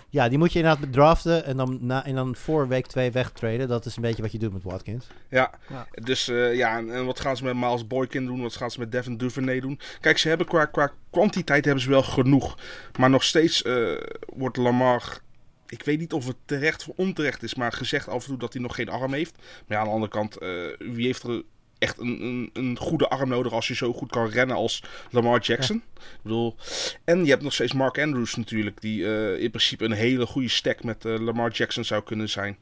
die 0.10 0.38
moet 0.38 0.54
je 0.54 0.60
inderdaad 0.60 0.92
draften 0.94 1.46
en 1.46 1.58
dan, 1.58 1.78
na, 1.82 2.06
en 2.06 2.16
dan 2.16 2.36
voor 2.36 2.68
week 2.68 2.88
2 2.88 3.12
wegtraden. 3.12 3.68
Dat 3.68 3.86
is 3.86 3.96
een 3.96 4.02
beetje 4.02 4.22
wat 4.22 4.32
je 4.32 4.38
doet 4.40 4.54
met 4.54 4.64
Watkins. 4.64 5.08
Ja, 5.30 5.52
Ja. 5.70 5.88
dus 5.92 6.28
eh, 6.28 6.56
ja, 6.56 6.78
en, 6.78 6.94
en 6.94 7.06
wat 7.06 7.20
gaan 7.20 7.38
ze 7.38 7.44
met 7.44 7.56
Miles 7.56 7.88
Boykin 7.88 8.26
doen? 8.26 8.42
Wat 8.42 8.56
gaan 8.56 8.72
ze 8.72 8.80
met 8.80 8.92
Devin 8.92 9.18
Duvernay 9.18 9.60
doen? 9.60 9.80
Kijk, 10.02 10.18
ze 10.18 10.28
hebben 10.28 10.48
qua, 10.48 10.66
qua 10.66 10.92
kwantiteit 11.10 11.66
hebben 11.66 11.84
ze 11.84 11.90
wel 11.90 12.04
genoeg. 12.04 12.58
Maar 13.00 13.10
nog 13.10 13.24
steeds 13.24 13.62
eh, 13.62 13.94
wordt 14.26 14.58
Lamar... 14.58 15.20
Ik 15.68 15.84
weet 15.84 16.00
niet 16.00 16.14
of 16.14 16.28
het 16.28 16.36
terecht 16.46 16.88
of 16.90 16.98
onterecht 16.98 17.44
is, 17.44 17.56
maar 17.56 17.72
gezegd 17.72 18.08
af 18.08 18.22
en 18.22 18.30
toe 18.30 18.38
dat 18.38 18.54
hij 18.54 18.62
nog 18.62 18.76
geen 18.76 18.90
arm 18.90 19.14
heeft. 19.14 19.38
Maar 19.38 19.78
ja, 19.78 19.78
aan 19.78 19.86
de 19.86 19.94
andere 19.94 20.12
kant, 20.12 20.38
eh, 20.38 20.50
wie 20.78 21.06
heeft 21.06 21.24
er 21.24 21.44
echt 21.80 22.00
een, 22.00 22.24
een, 22.24 22.50
een 22.54 22.78
goede 22.78 23.10
arm 23.10 23.30
nodig 23.30 23.54
als 23.54 23.68
je 23.68 23.76
zo 23.76 23.94
goed 23.94 24.12
kan 24.12 24.30
rennen 24.30 24.56
als 24.56 24.84
Lamar 25.10 25.40
Jackson? 25.40 25.84
Ik 25.96 26.20
bedoel, 26.22 26.56
en 27.04 27.24
je 27.24 27.30
hebt 27.30 27.44
nog 27.44 27.54
steeds 27.54 27.74
Mark 27.74 28.00
Andrews 28.00 28.36
natuurlijk, 28.36 28.82
die 28.82 29.06
eh, 29.06 29.42
in 29.42 29.50
principe 29.50 29.86
een 29.86 29.92
hele 29.92 30.26
goede 30.26 30.50
stack 30.50 30.84
met 30.84 31.06
eh, 31.06 31.20
Lamar 31.20 31.52
Jackson 31.52 31.84
zou 31.84 32.04
kunnen 32.04 32.30
zijn. 32.30 32.58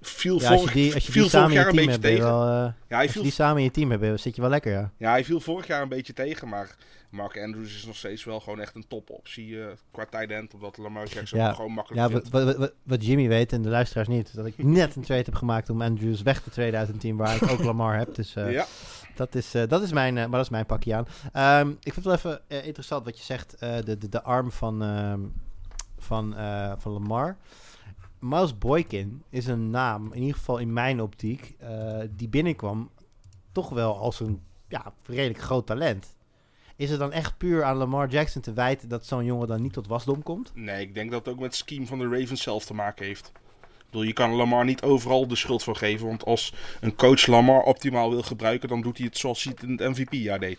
Viel 0.00 0.40
Ja, 0.40 0.52
je 0.52 0.58
vorig, 0.58 0.72
die, 0.72 0.94
je 0.94 1.00
viel 1.00 1.28
jaar 1.28 1.52
je 1.52 1.58
een 1.58 1.64
team 1.64 1.86
beetje 1.86 1.92
je 1.92 1.98
tegen. 1.98 2.24
wel, 2.24 2.42
eh, 2.42 2.72
Ja, 2.88 2.96
hij 2.96 3.04
als 3.04 3.06
je 3.06 3.12
viel, 3.12 3.22
die 3.22 3.32
samen 3.32 3.56
in 3.56 3.64
je 3.64 3.70
team 3.70 3.90
hebt, 3.90 4.20
zit 4.20 4.34
je 4.34 4.40
wel 4.40 4.50
lekker, 4.50 4.72
ja. 4.72 4.90
ja, 4.96 5.10
hij 5.10 5.24
viel 5.24 5.40
vorig 5.40 5.66
jaar 5.66 5.82
een 5.82 5.88
beetje 5.88 6.12
tegen, 6.12 6.48
maar 6.48 6.76
Mark 7.10 7.38
Andrews 7.42 7.74
is 7.76 7.86
nog 7.86 7.96
steeds 7.96 8.24
wel 8.24 8.40
gewoon 8.40 8.60
echt 8.60 8.74
een 8.74 8.88
topoptie 8.88 9.62
eh 9.62 9.66
qua 9.90 10.04
tight 10.06 10.30
end, 10.30 10.54
omdat 10.54 10.76
Lamar 10.78 11.06
Jackson 11.06 11.38
Ja. 11.38 11.52
gewoon 11.52 11.72
makkelijk 11.72 12.08
Ja, 12.08 12.14
wat, 12.14 12.28
wat, 12.28 12.56
wat- 12.56 12.72
wat 12.82 13.06
Jimmy 13.06 13.28
weet 13.28 13.52
en 13.52 13.62
de 13.62 13.68
luisteraars 13.68 14.08
niet, 14.08 14.34
dat 14.34 14.46
ik 14.46 14.62
net 14.62 14.96
een 14.96 15.02
trade 15.02 15.22
heb 15.24 15.34
gemaakt 15.34 15.70
om 15.70 15.82
Andrews 15.82 16.22
weg 16.22 16.42
te 16.42 16.50
treden 16.50 16.78
uit 16.80 16.88
een 16.88 16.98
team 16.98 17.16
waar 17.16 17.36
ik 17.42 17.50
ook 17.50 17.62
Lamar 17.70 17.98
heb. 17.98 18.14
Dus 18.14 18.36
eh, 18.36 18.52
ja, 18.52 18.66
dat, 19.14 19.34
is, 19.34 19.54
eh, 19.54 19.68
dat, 19.68 19.82
is 19.82 19.92
mijn, 19.92 20.14
maar 20.14 20.30
dat 20.30 20.40
is 20.40 20.48
mijn 20.48 20.66
pakje 20.66 20.94
aan. 20.94 21.06
Ehm, 21.32 21.70
ik 21.70 21.92
vind 21.92 22.04
het 22.06 22.22
wel 22.22 22.32
even 22.34 22.64
interessant 22.64 23.04
wat 23.04 23.18
je 23.18 23.24
zegt, 23.24 23.56
de, 23.60 23.96
de, 23.98 24.08
de 24.08 24.22
arm 24.22 24.50
van, 24.52 24.82
ehm, 24.82 25.20
van, 25.98 26.34
van 26.78 26.92
Lamar. 26.92 27.36
Miles 28.18 28.58
Boykin 28.58 29.22
is 29.30 29.46
een 29.46 29.70
naam, 29.70 30.12
in 30.12 30.20
ieder 30.20 30.36
geval 30.36 30.58
in 30.58 30.72
mijn 30.72 31.00
optiek, 31.02 31.56
die 32.10 32.28
binnenkwam 32.28 32.90
toch 33.52 33.68
wel 33.68 33.96
als 33.98 34.20
een 34.20 34.40
ja, 34.68 34.92
redelijk 35.06 35.40
groot 35.40 35.66
talent. 35.66 36.15
Is 36.76 36.90
het 36.90 36.98
dan 36.98 37.12
echt 37.12 37.38
puur 37.38 37.64
aan 37.64 37.76
Lamar 37.76 38.08
Jackson 38.08 38.42
te 38.42 38.52
wijten 38.52 38.88
dat 38.88 39.06
zo'n 39.06 39.24
jongen 39.24 39.48
dan 39.48 39.62
niet 39.62 39.72
tot 39.72 39.86
wasdom 39.86 40.22
komt? 40.22 40.50
nee, 40.54 40.80
ik 40.80 40.94
denk 40.94 41.10
dat 41.10 41.24
het 41.24 41.34
ook 41.34 41.40
met 41.40 41.50
het 41.50 41.56
scheme 41.56 41.86
van 41.86 41.98
de 41.98 42.08
Ravens 42.08 42.42
zelf 42.42 42.64
te 42.64 42.74
maken 42.74 43.06
heeft. 43.06 43.32
Ik 43.62 43.92
bedoel, 43.92 44.02
je 44.06 44.12
kan 44.12 44.30
Lamar 44.34 44.64
niet 44.64 44.82
overal 44.82 45.26
de 45.28 45.36
schuld 45.36 45.62
voor 45.62 45.76
geven, 45.76 46.06
want 46.06 46.24
als 46.24 46.52
een 46.80 46.94
coach 46.96 47.26
Lamar 47.26 47.62
optimaal 47.62 48.10
wil 48.10 48.22
gebruiken, 48.22 48.68
dan 48.68 48.80
doet 48.82 48.96
hij 48.96 49.06
het 49.06 49.18
zoals 49.18 49.42
hij 49.44 49.52
het 49.56 49.62
in 49.68 49.70
het 49.70 49.98
MVP-jaar 49.98 50.40
deed. 50.40 50.58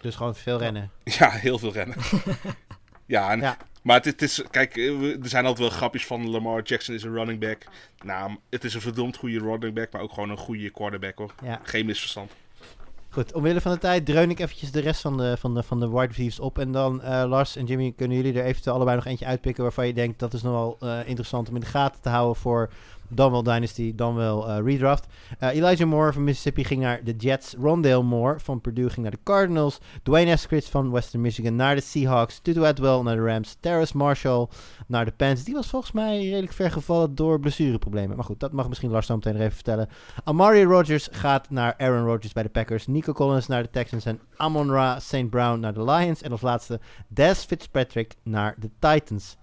Dus 0.00 0.16
gewoon 0.16 0.34
veel 0.34 0.58
rennen. 0.58 0.90
Ja, 1.18 1.30
heel 1.30 1.58
veel 1.58 1.72
rennen. 1.72 1.96
ja, 3.06 3.30
en, 3.30 3.40
Ja. 3.40 3.56
maar 3.82 3.96
het, 3.96 4.04
het 4.04 4.22
is, 4.22 4.42
kijk, 4.50 4.76
eh, 4.76 5.22
er 5.22 5.28
zijn 5.28 5.46
altijd 5.46 5.68
wel 5.68 5.76
grapjes 5.78 6.06
van 6.06 6.30
Lamar 6.30 6.62
Jackson 6.62 6.94
is 6.94 7.02
een 7.02 7.12
running 7.14 7.40
back. 7.40 7.62
Nou, 8.04 8.36
het 8.50 8.64
is 8.64 8.74
een 8.74 8.80
verdomd 8.80 9.16
goede 9.16 9.38
running 9.38 9.74
back, 9.74 9.92
maar 9.92 10.02
ook 10.02 10.12
gewoon 10.12 10.30
een 10.30 10.36
goede 10.36 10.70
quarterback 10.70 11.18
hoor. 11.18 11.34
Ja. 11.42 11.60
Geen 11.62 11.86
misverstand. 11.86 12.32
Goed, 13.16 13.32
omwille 13.32 13.60
van 13.60 13.72
de 13.72 13.78
tijd 13.78 14.06
dreun 14.06 14.30
ik 14.30 14.38
eventjes 14.38 14.70
de 14.70 14.80
rest 14.80 15.00
van 15.00 15.16
de, 15.16 15.36
van 15.36 15.54
de, 15.54 15.62
van 15.62 15.80
de 15.80 16.38
op. 16.40 16.58
En 16.58 16.72
dan, 16.72 17.02
eh, 17.02 17.24
Lars 17.28 17.56
en 17.56 17.64
Jimmy, 17.64 17.92
kunnen 17.96 18.16
jullie 18.16 18.40
er 18.40 18.44
eventueel 18.44 18.74
allebei 18.74 18.96
nog 18.96 19.06
eentje 19.06 19.26
uitpikken 19.26 19.62
waarvan 19.62 19.86
je 19.86 19.92
denkt 19.92 20.18
dat 20.18 20.34
is 20.34 20.42
nog 20.42 20.52
wel 20.52 20.90
eh, 20.90 21.08
interessant 21.08 21.48
om 21.48 21.54
in 21.54 21.60
de 21.60 21.66
gaten 21.66 22.00
te 22.00 22.08
houden 22.08 22.36
voor 22.36 22.70
dan 23.08 23.30
wel 23.30 23.42
Dynasty, 23.42 23.94
dan 23.94 24.14
wel 24.14 24.48
eh, 24.48 24.64
redraft. 24.64 25.06
Eh, 25.38 25.48
Elijah 25.48 25.88
Moore 25.88 26.12
van 26.12 26.24
Mississippi 26.24 26.64
ging 26.64 26.82
naar 26.82 27.04
de 27.04 27.16
Jets. 27.16 27.54
Rondale 27.60 28.02
Moore 28.02 28.40
van 28.40 28.60
Purdue 28.60 28.88
ging 28.90 29.02
naar 29.02 29.10
de 29.10 29.22
Cardinals. 29.24 29.78
Dwayne 30.02 30.30
Eskridge 30.30 30.70
van 30.70 30.90
Western 30.90 31.22
Michigan 31.22 31.56
naar 31.56 31.74
de 31.74 31.80
Seahawks. 31.80 32.38
Tutu 32.38 32.64
Atwell 32.64 33.02
naar 33.02 33.16
de 33.16 33.22
Rams. 33.22 33.56
Terrace 33.60 33.96
Marshall 33.96 34.48
naar 34.86 35.04
de 35.04 35.12
Panthers. 35.12 35.44
Die 35.44 35.54
was 35.54 35.66
volgens 35.66 35.92
mij 35.92 36.24
redelijk 36.24 36.52
ver 36.52 36.70
gevallen 36.70 37.14
door 37.14 37.40
blessureproblemen. 37.40 38.16
Maar 38.16 38.24
goed, 38.24 38.40
dat 38.40 38.52
mag 38.52 38.68
misschien 38.68 38.90
Lars 38.90 39.06
zo 39.06 39.14
meteen 39.14 39.36
even 39.36 39.52
vertellen. 39.52 39.88
Amari 40.24 40.64
Rodgers 40.64 41.08
gaat 41.10 41.50
naar 41.50 41.74
Aaron 41.78 42.06
Rodgers 42.06 42.32
bij 42.32 42.42
de 42.42 42.48
Packers. 42.48 42.86
Nico 42.86 43.12
Collins 43.12 43.46
naar 43.46 43.62
de 43.62 43.70
Texans. 43.70 44.04
En 44.04 44.20
Amon 44.36 44.70
Ra 44.70 44.98
St. 44.98 45.30
Brown 45.30 45.60
naar 45.60 45.74
de 45.74 45.84
Lions. 45.84 46.22
En 46.22 46.30
als 46.30 46.40
laatste 46.40 46.80
Des 47.08 47.44
Fitzpatrick 47.44 48.14
naar 48.22 48.54
de 48.58 48.70
Titans. 48.78 49.36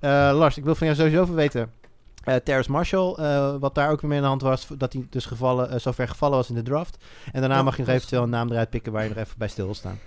Eh, 0.00 0.10
Lars, 0.34 0.56
ik 0.56 0.64
wil 0.64 0.74
van 0.74 0.86
jou 0.86 0.98
sowieso 0.98 1.22
even 1.22 1.34
weten. 1.34 1.72
Uh, 2.24 2.34
Terrace 2.34 2.70
Marshall, 2.70 3.16
uh, 3.18 3.54
wat 3.60 3.74
daar 3.74 3.90
ook 3.90 4.00
weer 4.00 4.10
mee 4.10 4.18
aan 4.18 4.24
de 4.24 4.28
hand 4.28 4.42
was, 4.42 4.66
dat 4.78 4.92
hij 4.92 5.06
dus 5.10 5.26
gevallen, 5.26 5.72
uh, 5.72 5.78
zover 5.78 6.08
gevallen 6.08 6.36
was 6.36 6.48
in 6.48 6.54
de 6.54 6.62
draft. 6.62 6.96
En 7.32 7.40
daarna 7.40 7.56
Ja, 7.56 7.62
mag 7.62 7.76
je 7.76 7.82
nog 7.82 7.94
eventueel 7.94 8.22
een 8.22 8.30
naam 8.30 8.50
eruit 8.50 8.70
pikken 8.70 8.92
waar 8.92 9.02
je 9.02 9.08
nog 9.08 9.18
even 9.18 9.38
bij 9.38 9.48
stil 9.48 9.64
wil 9.64 9.74
staan. 9.74 9.98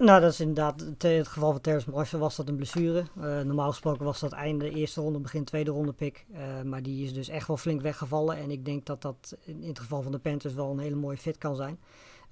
Nou, 0.00 0.20
dat 0.20 0.32
is 0.32 0.40
inderdaad, 0.40 0.82
in 0.82 1.10
het 1.10 1.28
geval 1.28 1.50
van 1.52 1.60
Terrence 1.60 1.90
Marshall 1.90 2.20
was 2.20 2.36
dat 2.36 2.48
een 2.48 2.56
blessure. 2.56 3.04
Eh, 3.20 3.40
normaal 3.40 3.68
gesproken 3.68 4.04
was 4.04 4.20
dat 4.20 4.32
einde 4.32 4.70
eerste 4.70 5.00
ronde, 5.00 5.18
begin 5.18 5.44
tweede 5.44 5.70
ronde 5.70 5.92
pick. 5.92 6.26
Eh, 6.32 6.40
maar 6.64 6.82
die 6.82 7.04
is 7.04 7.12
dus 7.12 7.28
echt 7.28 7.46
wel 7.46 7.56
flink 7.56 7.80
weggevallen. 7.80 8.36
En 8.36 8.50
ik 8.50 8.64
denk 8.64 8.86
dat 8.86 9.02
dat 9.02 9.36
in, 9.44 9.62
in 9.62 9.68
het 9.68 9.78
geval 9.78 10.02
van 10.02 10.12
de 10.12 10.18
Panthers 10.18 10.54
wel 10.54 10.70
een 10.70 10.78
hele 10.78 10.96
mooie 10.96 11.16
fit 11.16 11.38
kan 11.38 11.56
zijn. 11.56 11.78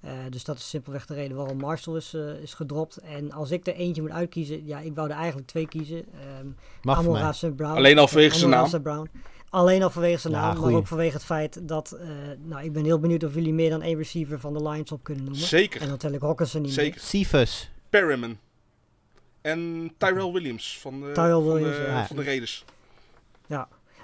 Eh, 0.01 0.11
dus 0.29 0.43
dat 0.43 0.57
is 0.57 0.69
simpelweg 0.69 1.05
de 1.05 1.13
reden 1.13 1.37
waarom 1.37 1.57
Marshall 1.57 1.95
is, 1.95 2.13
eh, 2.13 2.41
is 2.41 2.53
gedropt. 2.53 2.97
En 2.97 3.31
als 3.31 3.51
ik 3.51 3.67
er 3.67 3.73
eentje 3.73 4.01
moet 4.01 4.11
uitkiezen, 4.11 4.65
ja, 4.65 4.79
ik 4.79 4.95
wou 4.95 5.09
er 5.09 5.15
eigenlijk 5.15 5.47
twee 5.47 5.67
kiezen. 5.67 6.05
Ehm 6.13 6.47
mij. 6.81 6.95
Amon-Ra 6.95 7.31
St. 7.31 7.55
Brown. 7.55 7.77
Alleen 7.77 7.97
al 7.97 8.07
vanwege 8.07 8.37
zijn 8.37 8.49
naam. 8.49 8.81
Brown. 8.81 9.09
Alleen 9.49 9.83
al 9.83 9.89
vanwege 9.89 10.19
zijn 10.19 10.33
Ja, 10.33 10.39
naam, 10.39 10.59
maar 10.61 10.73
ook 10.73 10.87
vanwege 10.87 11.13
het 11.13 11.25
feit 11.25 11.67
dat... 11.67 11.91
eh, 11.91 12.07
nou, 12.43 12.63
ik 12.63 12.73
ben 12.73 12.83
heel 12.83 12.99
benieuwd 12.99 13.23
of 13.23 13.33
jullie 13.33 13.53
meer 13.53 13.69
dan 13.69 13.81
één 13.81 13.97
receiver 13.97 14.39
van 14.39 14.53
de 14.53 14.69
Lions 14.69 14.91
op 14.91 15.03
kunnen 15.03 15.23
noemen. 15.23 15.41
Zeker. 15.41 15.81
En 15.81 15.87
dan 15.87 15.97
tel 15.97 16.11
ik 16.11 16.21
Hawkinson 16.21 16.61
niet. 16.61 16.73
Zeker. 16.73 16.99
Cephus. 17.01 17.71
Perriman. 17.89 18.37
En 19.41 19.91
Tyrell 19.97 20.31
Williams 20.31 20.79
van 20.79 21.01
de, 21.01 21.11
Tyrell 21.11 21.31
van 21.31 21.53
Williams, 21.53 21.77
de, 21.77 21.83
ja. 21.83 22.05
van 22.05 22.15
de 22.15 22.23
Raiders. 22.23 22.65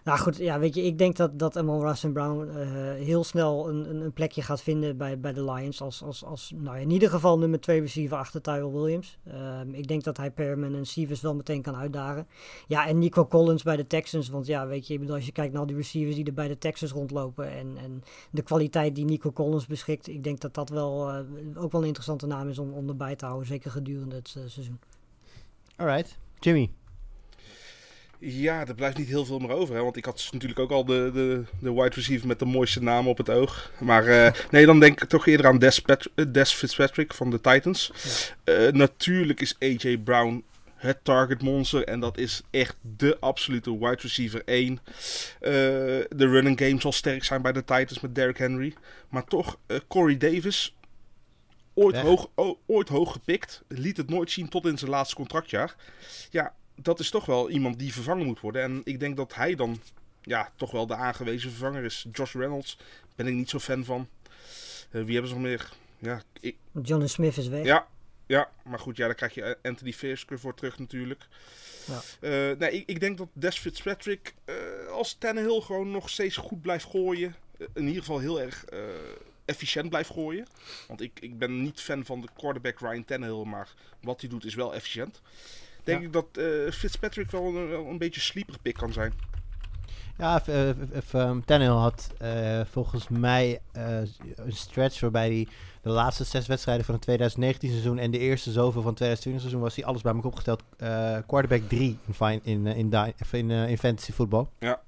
Nou 0.05 0.19
goed, 0.19 0.37
ja, 0.37 0.59
weet 0.59 0.75
je, 0.75 0.81
ik 0.81 0.97
denk 0.97 1.15
dat, 1.15 1.39
dat 1.39 1.57
Amon 1.57 1.93
Brown 2.13 2.49
eh, 2.49 2.67
heel 3.05 3.23
snel 3.23 3.69
een, 3.69 4.01
een, 4.01 4.13
plekje 4.13 4.41
gaat 4.41 4.61
vinden 4.61 4.97
bij, 4.97 5.19
bij 5.19 5.33
de 5.33 5.51
Lions. 5.51 5.81
Als, 5.81 6.03
als, 6.03 6.23
als 6.23 6.53
nou, 6.55 6.79
in 6.79 6.89
ieder 6.89 7.09
geval 7.09 7.39
nummer 7.39 7.59
2 7.59 7.79
receiver 7.79 8.17
achter 8.17 8.41
Tyrell 8.41 8.71
Williams. 8.71 9.17
Ehm, 9.23 9.73
ik 9.73 9.87
denk 9.87 10.03
dat 10.03 10.17
hij 10.17 10.31
Perman 10.31 10.75
en 10.75 10.85
Stevens 10.85 11.21
wel 11.21 11.35
meteen 11.35 11.61
kan 11.61 11.75
uitdagen. 11.75 12.27
Ja, 12.67 12.87
en 12.87 12.99
Nico 12.99 13.27
Collins 13.27 13.63
bij 13.63 13.75
de 13.75 13.87
Texans. 13.87 14.29
Want 14.29 14.45
ja, 14.45 14.67
weet 14.67 14.87
je, 14.87 15.13
als 15.13 15.25
je 15.25 15.31
kijkt 15.31 15.53
naar 15.53 15.65
die 15.65 15.75
receivers 15.75 16.15
die 16.15 16.25
er 16.25 16.33
bij 16.33 16.47
de 16.47 16.57
Texans 16.57 16.91
rondlopen. 16.91 17.51
En, 17.51 17.77
en 17.77 18.03
de 18.31 18.41
kwaliteit 18.41 18.95
die 18.95 19.05
Nico 19.05 19.31
Collins 19.31 19.65
beschikt. 19.65 20.07
Ik 20.07 20.23
denk 20.23 20.39
dat 20.39 20.53
dat 20.53 20.69
wel 20.69 21.09
eh, 21.09 21.17
ook 21.55 21.71
wel 21.71 21.81
een 21.81 21.87
interessante 21.87 22.27
naam 22.27 22.49
is 22.49 22.59
om, 22.59 22.73
om 22.73 22.89
erbij 22.89 23.15
te 23.15 23.25
houden. 23.25 23.47
Zeker 23.47 23.71
gedurende 23.71 24.15
het 24.15 24.35
eh, 24.37 24.43
seizoen. 24.45 24.79
Alright. 25.75 26.17
Jimmy. 26.39 26.71
Ja, 28.27 28.67
er 28.67 28.75
blijft 28.75 28.97
niet 28.97 29.07
heel 29.07 29.25
veel 29.25 29.39
meer 29.39 29.49
over. 29.51 29.75
Hè? 29.75 29.81
Want 29.81 29.97
ik 29.97 30.05
had 30.05 30.27
natuurlijk 30.31 30.59
ook 30.59 30.71
al 30.71 30.85
de, 30.85 31.11
de, 31.13 31.43
de 31.59 31.73
wide 31.73 31.95
receiver 31.95 32.27
met 32.27 32.39
de 32.39 32.45
mooiste 32.45 32.81
naam 32.83 33.07
op 33.07 33.17
het 33.17 33.29
oog. 33.29 33.71
Maar 33.79 34.07
eh, 34.07 34.31
nee, 34.51 34.65
dan 34.65 34.79
denk 34.79 35.01
ik 35.01 35.09
toch 35.09 35.27
eerder 35.27 35.45
aan 35.45 35.59
Des, 35.59 35.79
Pat- 35.79 36.09
eh, 36.15 36.25
Des 36.31 36.51
Fitzpatrick 36.53 37.13
van 37.13 37.29
de 37.29 37.41
Titans. 37.41 37.91
Eh, 38.43 38.67
natuurlijk 38.71 39.41
is 39.41 39.55
AJ 39.59 39.97
Brown 39.97 40.43
het 40.75 41.03
target 41.03 41.41
monster. 41.41 41.83
En 41.83 41.99
dat 41.99 42.17
is 42.17 42.41
echt 42.51 42.75
de 42.81 43.17
absolute 43.19 43.77
wide 43.77 44.01
receiver 44.01 44.41
1. 44.45 44.79
Eh, 45.39 45.51
de 46.09 46.27
running 46.27 46.59
game 46.59 46.81
zal 46.81 46.91
sterk 46.91 47.23
zijn 47.23 47.41
bij 47.41 47.51
de 47.51 47.63
Titans 47.63 47.99
met 47.99 48.15
Derrick 48.15 48.37
Henry. 48.37 48.73
Maar 49.09 49.25
toch, 49.25 49.57
Corey 49.87 50.17
Davis... 50.17 50.75
Ooit 51.77 51.95
Weg. 51.95 52.03
hoog, 52.03 52.29
ooit 52.65 52.89
hoog 52.89 53.11
gepikt. 53.11 53.63
Liet 53.67 53.97
het 53.97 54.09
nooit 54.09 54.31
zien 54.31 54.49
tot 54.49 54.65
in 54.65 54.77
zijn 54.77 54.91
laatste 54.91 55.15
contractjaar. 55.15 55.75
Ja, 56.29 56.53
dat 56.75 56.99
is 56.99 57.09
toch 57.09 57.25
wel 57.25 57.49
iemand 57.49 57.79
die 57.79 57.93
vervangen 57.93 58.25
moet 58.25 58.39
worden. 58.39 58.61
En 58.61 58.81
ik 58.83 58.99
denk 58.99 59.17
dat 59.17 59.35
hij 59.35 59.55
dan 59.55 59.81
ja, 60.21 60.51
toch 60.55 60.71
wel 60.71 60.87
de 60.87 60.95
aangewezen 60.95 61.49
vervanger 61.49 61.83
is. 61.83 62.05
Josh 62.11 62.33
Reynolds 62.33 62.77
ben 63.15 63.27
ik 63.27 63.33
niet 63.33 63.49
zo 63.49 63.59
fan 63.59 63.85
van. 63.85 64.07
Eh, 64.91 65.03
wie 65.03 65.13
hebben 65.13 65.27
ze 65.27 65.33
nog 65.33 65.43
meer? 65.43 65.73
Ja, 65.97 66.21
ik, 66.39 66.55
Johnny 66.83 67.07
Smith 67.07 67.37
is 67.37 67.47
weg. 67.47 67.65
ja, 67.65 67.87
ja, 68.25 68.49
maar 68.63 68.79
goed, 68.79 68.97
ja, 68.97 69.05
daar 69.05 69.15
krijg 69.15 69.33
je 69.33 69.57
Anthony 69.61 69.93
Fisker 69.93 70.39
voor 70.39 70.53
terug 70.53 70.79
natuurlijk. 70.79 71.27
Ja. 71.85 72.01
Eh, 72.19 72.57
nee, 72.57 72.71
ik, 72.71 72.89
ik 72.89 72.99
denk 72.99 73.17
dat 73.17 73.27
Des 73.33 73.57
Fitzpatrick, 73.57 74.33
eh 74.45 74.55
als 74.91 75.15
Tannehill 75.19 75.61
gewoon 75.61 75.91
nog 75.91 76.09
steeds 76.09 76.37
goed 76.37 76.61
blijft 76.61 76.85
gooien, 76.85 77.35
eh, 77.57 77.67
in 77.73 77.87
ieder 77.87 78.01
geval 78.01 78.19
heel 78.19 78.41
erg 78.41 78.65
eh, 78.65 78.79
efficiënt 79.45 79.89
blijft 79.89 80.09
gooien. 80.09 80.47
Want 80.87 81.01
ik, 81.01 81.19
ik 81.19 81.37
ben 81.37 81.61
niet 81.61 81.81
fan 81.81 82.05
van 82.05 82.21
de 82.21 82.27
quarterback 82.37 82.79
Ryan 82.79 83.05
Tannehill, 83.05 83.43
maar 83.45 83.73
wat 84.01 84.21
hij 84.21 84.29
doet 84.29 84.45
is 84.45 84.55
wel 84.55 84.73
efficiënt. 84.73 85.21
Denk 85.85 85.99
Ja. 85.99 86.05
ik 86.05 86.13
dat 86.13 86.27
eh, 86.31 86.71
Fitzpatrick 86.71 87.31
wel 87.31 87.45
een, 87.45 87.69
wel 87.69 87.85
een 87.85 87.97
beetje 87.97 88.21
sleeper 88.21 88.55
pick 88.61 88.73
kan 88.73 88.93
zijn. 88.93 89.13
Ja, 90.17 90.43
ehm, 90.45 91.39
Tannehill 91.45 91.73
had 91.75 92.13
eh, 92.17 92.61
volgens 92.71 93.07
mij 93.07 93.59
een 93.71 94.53
stretch 94.53 94.99
waarbij 94.99 95.27
hij 95.27 95.47
de 95.81 95.89
laatste 95.89 96.23
zes 96.23 96.47
wedstrijden 96.47 96.85
van 96.85 96.93
het 96.93 97.03
2019 97.03 97.69
seizoen 97.69 97.97
en 97.97 98.11
de 98.11 98.17
eerste 98.17 98.51
zoveel 98.51 98.81
van 98.81 98.89
het 98.89 98.95
2020 98.95 99.41
seizoen 99.41 99.61
was 99.61 99.75
hij 99.75 99.85
alles 99.85 100.01
bij 100.01 100.13
elkaar 100.13 100.31
opgeteld 100.31 100.63
eh, 100.77 101.17
quarterback 101.27 101.69
3 101.69 101.97
in, 102.43 102.65
in, 102.67 102.91
in, 103.67 103.77
fantasy 103.77 104.11
voetbal. 104.11 104.49
Ja. 104.59 104.81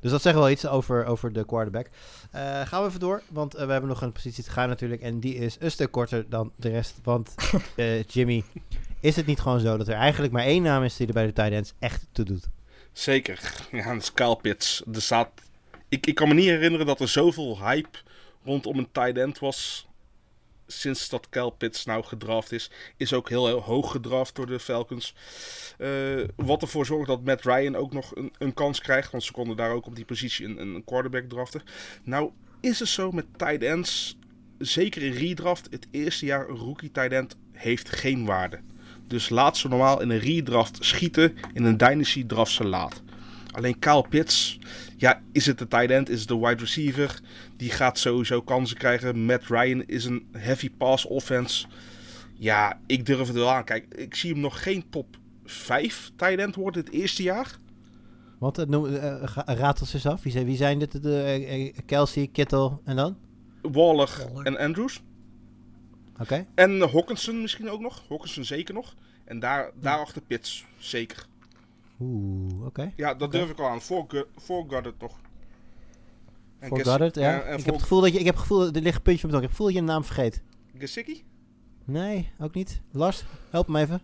Dus 0.00 0.10
dat 0.10 0.22
zegt 0.22 0.36
wel 0.36 0.50
iets 0.50 0.66
over, 0.66 1.04
over 1.04 1.32
de 1.32 1.44
quarterback. 1.44 1.88
Gaan 2.64 2.82
we 2.82 2.88
even 2.88 3.00
door, 3.00 3.22
want 3.30 3.52
we 3.52 3.58
hebben 3.58 3.86
nog 3.86 4.02
een 4.02 4.12
positie 4.12 4.44
te 4.44 4.50
gaan 4.50 4.68
natuurlijk. 4.68 5.02
En 5.02 5.20
die 5.20 5.34
is 5.34 5.56
een 5.60 5.70
stuk 5.70 5.90
korter 5.90 6.28
dan 6.28 6.52
de 6.56 6.68
rest. 6.68 6.98
Want 7.02 7.34
Jimmy, 8.06 8.44
is 9.04 9.16
het 9.16 9.26
niet 9.26 9.40
gewoon 9.40 9.60
zo 9.60 9.76
dat 9.76 9.88
er 9.88 9.94
eigenlijk 9.94 10.32
maar 10.32 10.44
één 10.44 10.62
naam 10.62 10.82
is 10.82 10.96
die 10.96 11.06
er 11.06 11.12
bij 11.12 11.26
de 11.26 11.32
tight 11.32 11.52
ends 11.52 11.72
echt 11.78 12.06
toe 12.12 12.24
doet? 12.24 12.48
Zeker. 12.92 13.40
Ja, 13.72 13.92
dat 13.92 14.02
is 14.02 14.12
Kyle 14.12 14.36
Pitts. 14.36 14.82
Ik, 15.88 16.06
ik 16.06 16.14
kan 16.14 16.28
me 16.28 16.34
niet 16.34 16.46
herinneren 16.46 16.86
dat 16.86 17.00
er 17.00 17.08
zoveel 17.08 17.58
hype 17.58 17.98
rondom 18.44 18.78
een 18.78 18.92
tight 18.92 19.18
end 19.18 19.38
was. 19.38 19.88
Sinds 20.66 21.08
dat 21.08 21.28
Kyle 21.28 21.52
Pitts 21.52 21.84
nou 21.84 22.04
gedraft 22.04 22.52
is. 22.52 22.70
Is 22.96 23.12
ook 23.12 23.28
heel, 23.28 23.46
heel 23.46 23.62
hoog 23.62 23.90
gedraft 23.90 24.34
door 24.34 24.46
de 24.46 24.60
Falcons. 24.60 25.14
Eh, 25.78 25.90
wat 26.36 26.62
ervoor 26.62 26.86
zorgt 26.86 27.08
dat 27.08 27.24
Matt 27.24 27.44
Ryan 27.44 27.76
ook 27.76 27.92
nog 27.92 28.16
een, 28.16 28.32
een 28.38 28.54
kans 28.54 28.80
krijgt. 28.80 29.10
Want 29.10 29.22
ze 29.22 29.32
konden 29.32 29.56
daar 29.56 29.70
ook 29.70 29.86
op 29.86 29.96
die 29.96 30.04
positie 30.04 30.46
een, 30.46 30.58
een 30.58 30.84
quarterback 30.84 31.28
draften. 31.28 31.62
Nou 32.02 32.30
is 32.60 32.78
het 32.78 32.88
zo 32.88 33.10
met 33.10 33.26
tight 33.36 33.62
ends. 33.62 34.18
Zeker 34.58 35.02
in 35.02 35.12
redraft. 35.12 35.66
Het 35.70 35.86
eerste 35.90 36.26
jaar 36.26 36.48
een 36.48 36.56
rookie 36.56 36.90
tight 36.90 37.12
end 37.12 37.36
heeft 37.52 37.88
geen 37.88 38.24
waarde. 38.24 38.60
Dus 39.06 39.28
laat 39.28 39.56
ze 39.56 39.68
normaal 39.68 40.00
in 40.00 40.10
een 40.10 40.18
redraft 40.18 40.84
schieten. 40.84 41.34
In 41.52 41.64
een 41.64 41.76
dynasty 41.76 42.26
draft 42.26 42.52
ze 42.52 42.64
laat. 42.64 43.02
Alleen 43.50 43.78
Kyle 43.78 44.04
Pitts, 44.08 44.58
ja, 44.96 45.20
is 45.32 45.46
het 45.46 45.58
de 45.58 45.68
tight 45.68 45.90
end, 45.90 46.08
is 46.08 46.18
het 46.20 46.28
de 46.28 46.38
wide 46.38 46.60
receiver. 46.60 47.20
Die 47.56 47.70
gaat 47.70 47.98
sowieso 47.98 48.42
kansen 48.42 48.76
krijgen. 48.76 49.24
Matt 49.24 49.46
Ryan 49.48 49.82
is 49.86 50.04
een 50.04 50.26
heavy 50.32 50.70
pass 50.70 51.04
offense. 51.06 51.66
Ja, 52.34 52.78
ik 52.86 53.06
durf 53.06 53.26
het 53.26 53.36
wel 53.36 53.50
aan. 53.50 53.64
Kijk, 53.64 53.94
ik 53.94 54.14
zie 54.14 54.30
hem 54.32 54.40
nog 54.40 54.62
geen 54.62 54.84
top 54.90 55.16
5 55.44 56.10
tight 56.16 56.38
end 56.38 56.54
worden 56.54 56.84
het 56.84 56.92
eerste 56.92 57.22
jaar. 57.22 57.56
Want 58.38 58.56
het 58.56 58.68
noem, 58.68 58.86
eh, 58.94 59.14
ga- 59.24 59.44
raad 59.46 59.80
ons 59.80 59.94
eens 59.94 60.06
af. 60.06 60.22
Wie 60.22 60.32
zijn, 60.32 60.44
wie 60.46 60.56
zijn 60.56 60.78
dit? 60.78 61.02
De, 61.02 61.20
eh, 61.22 61.66
eh, 61.66 61.74
Kelsey, 61.86 62.28
Kittle 62.32 62.78
en 62.84 62.96
dan? 62.96 63.16
Waller 63.62 64.26
Waller. 64.32 64.46
en 64.46 64.58
Andrews. 64.58 65.02
Oké. 66.20 66.46
En 66.54 66.82
eh, 66.82 66.92
Hawkinson 66.92 67.40
misschien 67.40 67.70
ook 67.70 67.80
nog. 67.80 68.02
Hawkinson 68.08 68.44
zeker 68.44 68.74
nog. 68.74 68.94
En 69.24 69.38
daar, 69.38 69.70
daarachter 69.80 70.22
Pitts, 70.22 70.64
zeker. 70.78 71.26
Oeh, 72.00 72.64
oké. 72.66 72.92
Ja, 72.96 73.14
dat 73.14 73.32
durf 73.32 73.50
ik 73.50 73.58
al 73.58 73.68
aan. 73.68 73.80
Voor, 73.82 74.04
Goddard. 74.68 75.02
En 76.58 76.68
Voor 76.68 76.84
Goddard, 76.84 77.14
ja. 77.14 77.40
en- 77.40 77.46
en 77.46 77.54
ik, 77.54 77.58
voor 77.58 77.64
heb 77.64 77.74
het 77.74 77.82
gevoel 77.82 78.00
dat 78.00 78.12
je, 78.12 78.18
ik 78.18 78.24
heb 78.24 78.34
het 78.34 78.42
gevoel, 78.42 78.66
er 78.66 78.80
ligt 78.82 78.96
een 78.96 79.02
puntje 79.02 79.24
op 79.26 79.30
tong. 79.30 79.42
Ik 79.42 79.48
heb 79.48 79.50
het 79.50 79.50
gevoel 79.50 79.66
dat 79.66 79.74
je 79.74 79.80
een 79.80 79.84
naam 79.86 80.04
vergeet. 80.04 80.42
Gesicki? 80.78 81.24
Nee, 81.84 82.30
ook 82.38 82.54
niet. 82.54 82.80
Lars, 82.92 83.24
help 83.50 83.68
me 83.68 83.80
even. 83.80 84.00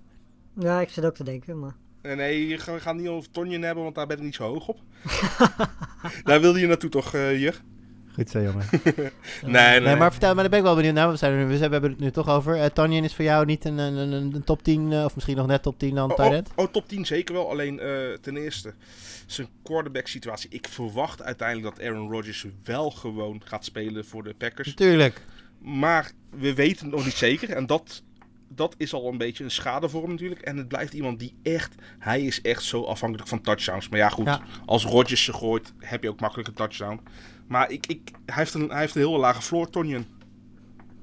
Ja, 0.55 0.81
ik 0.81 0.89
zit 0.89 1.05
ook 1.05 1.15
te 1.15 1.25
denken, 1.25 1.59
maar... 1.59 1.77
Nee, 2.03 2.15
nee, 2.17 2.49
we 2.59 2.81
gaan- 2.81 2.97
niet 2.97 3.09
over 3.09 3.31
Tonjen 3.31 3.63
hebben, 3.63 3.83
want 3.83 3.95
daar 3.95 4.07
ben 4.07 4.17
ik 4.17 4.23
niet 4.23 4.35
zo 4.35 4.45
hoog 4.45 4.69
op. 4.69 4.81
daar 6.25 6.41
wilde 6.41 6.61
je 6.61 6.67
naartoe 6.67 6.91
toch, 6.91 7.15
eh 7.15 7.41
Jur? 7.41 7.63
Goed 8.15 8.31
zo, 8.31 8.43
jongen. 8.43 8.67
Nee, 8.73 9.53
nee, 9.53 9.81
Nee, 9.81 9.97
maar 9.97 10.11
vertel, 10.11 10.35
maar 10.35 10.41
daar 10.43 10.51
ben 10.51 10.59
ik 10.59 10.65
wel 10.65 10.75
benieuwd 10.75 10.95
naar. 10.95 11.11
We, 11.11 11.17
zijn 11.17 11.33
er 11.33 11.47
nu, 11.47 11.59
we 11.59 11.59
hebben 11.59 11.91
het 11.91 12.01
nu 12.01 12.11
toch 12.11 12.29
over. 12.29 12.57
Uh, 12.79 13.03
is 13.03 13.15
voor 13.15 13.25
jou 13.25 13.47
niet 13.47 13.65
een, 13.65 13.79
een, 13.79 13.97
een, 13.97 14.35
een 14.35 14.45
top 14.45 14.63
10, 14.63 14.93
eh, 14.93 15.05
of 15.05 15.15
misschien 15.15 15.37
nog 15.37 15.47
net 15.47 15.63
top 15.63 15.79
10 15.79 15.95
dan 15.95 16.11
Oh, 16.19 16.27
oh, 16.27 16.39
oh, 16.57 16.73
top 16.73 16.89
10 16.89 17.07
zeker 17.07 17.35
wel. 17.35 17.51
Alleen 17.51 17.81
eh, 17.81 18.13
ten 18.21 18.37
eerste, 18.37 18.75
zijn 19.27 19.49
quarterback 19.63 20.07
situatie. 20.07 20.51
Ik 20.51 20.69
verwacht 20.69 21.23
uiteindelijk 21.23 21.77
dat 21.77 21.87
Aaron 21.87 22.11
Rodgers 22.11 22.47
wel 22.65 22.91
gewoon 22.91 23.43
gaat 23.45 23.65
spelen 23.65 24.05
voor 24.05 24.23
de 24.23 24.35
Packers. 24.35 24.69
Natuurlijk. 24.69 25.21
Maar 25.59 26.11
we 26.31 26.55
weten 26.55 26.87
het 26.87 26.95
nog 26.95 27.05
niet 27.05 27.15
zeker. 27.15 27.51
En 27.51 27.67
dat, 27.67 28.03
dat 28.49 28.75
is 28.79 28.93
al 28.93 29.09
een 29.09 29.19
beetje 29.19 29.45
een 29.45 29.51
schade 29.51 29.89
voor 29.89 30.03
hem 30.03 30.11
natuurlijk. 30.11 30.41
En 30.41 30.57
het 30.57 30.69
blijft 30.69 30.93
iemand 30.93 31.19
die 31.19 31.35
echt... 31.43 31.75
Hij 31.99 32.23
is 32.23 32.41
echt 32.41 32.63
zo 32.63 32.85
afhankelijk 32.85 33.29
van 33.29 33.41
touchdowns. 33.41 33.89
Maar 33.89 33.99
ja, 33.99 34.09
goed. 34.09 34.27
Ja. 34.27 34.43
Als 34.67 34.85
Rodgers 34.85 35.25
ze 35.25 35.33
gooit, 35.33 35.73
heb 35.79 36.03
je 36.03 36.09
ook 36.09 36.21
makkelijk 36.21 36.49
een 36.49 36.55
touchdown. 36.55 37.01
Maar 37.51 37.71
ik, 37.71 37.87
ik, 37.87 38.11
hij, 38.27 38.35
heeft 38.37 38.55
een, 38.55 38.69
hij 38.69 38.79
heeft 38.81 38.95
een 38.95 39.01
heel 39.01 39.19
lage 39.19 39.43
floor, 39.43 39.71
Tonyan. 39.71 40.05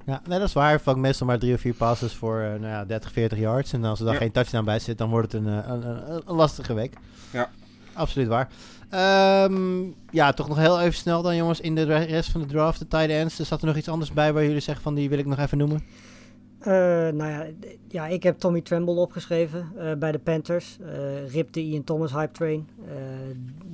Ja, 0.06 0.22
nee, 0.28 0.40
dat 0.40 0.48
is 0.48 0.54
waar. 0.54 0.68
Hij 0.70 0.80
vangt 0.80 1.00
meestal 1.00 1.28
maar 1.28 1.40
drie 1.40 1.54
of 1.54 1.60
vier 1.62 1.74
passes 1.74 2.14
voor 2.14 2.40
eh, 2.40 2.48
nou 2.50 2.66
ja, 2.66 2.86
30, 2.86 3.12
40 3.12 3.38
yards. 3.40 3.74
En 3.74 3.84
als 3.84 4.00
er 4.00 4.06
dan 4.06 4.14
Ja. 4.14 4.20
geen 4.20 4.32
touchdown 4.32 4.66
bij 4.66 4.80
zit, 4.80 4.98
dan 4.98 5.10
wordt 5.10 5.32
het 5.32 5.42
een, 5.42 5.48
eh, 5.64 5.68
een, 5.70 5.88
een, 5.90 6.22
een 6.26 6.36
lastige 6.36 6.74
week. 6.74 6.94
Ja. 7.32 7.50
Absoluut 7.94 8.28
waar. 8.28 8.50
Ehm, 8.90 9.82
ja, 10.12 10.34
toch 10.34 10.48
nog 10.48 10.58
heel 10.58 10.80
even 10.82 10.94
snel 10.94 11.22
dan 11.22 11.36
jongens. 11.36 11.60
In 11.60 11.76
de 11.76 11.84
re- 11.84 12.04
rest 12.04 12.32
van 12.32 12.42
de 12.42 12.48
draft, 12.48 12.80
de 12.80 12.88
tight 12.88 13.10
ends. 13.10 13.40
Er 13.40 13.46
zat 13.46 13.62
er 13.62 13.68
nog 13.68 13.76
iets 13.78 13.90
anders 13.90 14.12
bij 14.14 14.34
waar 14.34 14.44
jullie 14.44 14.60
zeggen 14.60 14.84
van 14.84 14.96
die 14.96 15.10
wil 15.10 15.18
ik 15.18 15.26
nog 15.26 15.40
even 15.40 15.58
noemen. 15.58 15.84
Eh, 16.60 16.74
nou 17.14 17.32
ja, 17.32 17.46
ja, 17.88 18.08
ik 18.08 18.24
heb 18.24 18.38
Tommy 18.40 18.62
Tremble 18.62 18.96
opgeschreven 18.96 19.72
eh, 19.76 19.94
bij 19.94 20.12
de 20.12 20.20
Panthers. 20.20 20.78
Eh 20.80 21.32
Rip 21.32 21.54
de 21.54 21.62
Ian 21.62 21.84
Thomas 21.84 22.12
hype 22.12 22.32
train. 22.32 22.70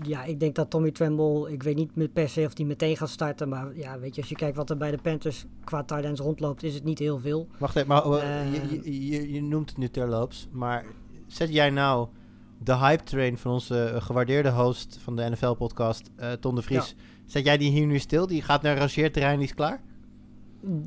Ja, 0.01 0.23
ik 0.23 0.39
denk 0.39 0.55
dat 0.55 0.69
Tommy 0.69 0.91
Tremble, 0.91 1.51
ik 1.51 1.63
weet 1.63 1.75
niet 1.75 2.13
per 2.13 2.29
se 2.29 2.45
of 2.45 2.57
hij 2.57 2.65
meteen 2.65 2.97
gaat 2.97 3.09
starten. 3.09 3.49
Maar 3.49 3.75
ja, 3.75 3.99
weet 3.99 4.15
je, 4.15 4.21
als 4.21 4.29
je 4.29 4.35
kijkt 4.35 4.57
wat 4.57 4.69
er 4.69 4.77
bij 4.77 4.91
de 4.91 4.97
Panthers 4.97 5.45
qua 5.63 5.83
tight 5.83 6.19
rondloopt, 6.19 6.63
is 6.63 6.73
het 6.73 6.83
niet 6.83 6.99
heel 6.99 7.19
veel. 7.19 7.47
Wacht 7.57 7.75
even, 7.75 7.87
maar 7.87 8.05
oh, 8.05 8.21
je, 8.51 9.07
je, 9.07 9.33
je, 9.33 9.41
noemt 9.41 9.69
het 9.69 9.77
nu 9.77 9.89
terloops. 9.89 10.47
Maar 10.51 10.85
zet 11.27 11.53
jij 11.53 11.69
nou 11.69 12.07
de 12.57 12.75
hype 12.75 13.03
train 13.03 13.37
van 13.37 13.51
onze 13.51 13.95
gewaardeerde 13.97 14.51
host 14.51 14.97
van 15.03 15.15
de 15.15 15.29
NFL-podcast, 15.29 16.11
Ton 16.39 16.55
de 16.55 16.61
Vries. 16.61 16.95
Zet 17.25 17.45
jij 17.45 17.57
die 17.57 17.71
hier 17.71 17.85
nu 17.85 17.99
stil? 17.99 18.27
Die 18.27 18.41
gaat 18.41 18.61
naar 18.61 18.77
rangeerterrein, 18.77 19.37
die 19.37 19.47
is 19.47 19.53
klaar? 19.53 19.81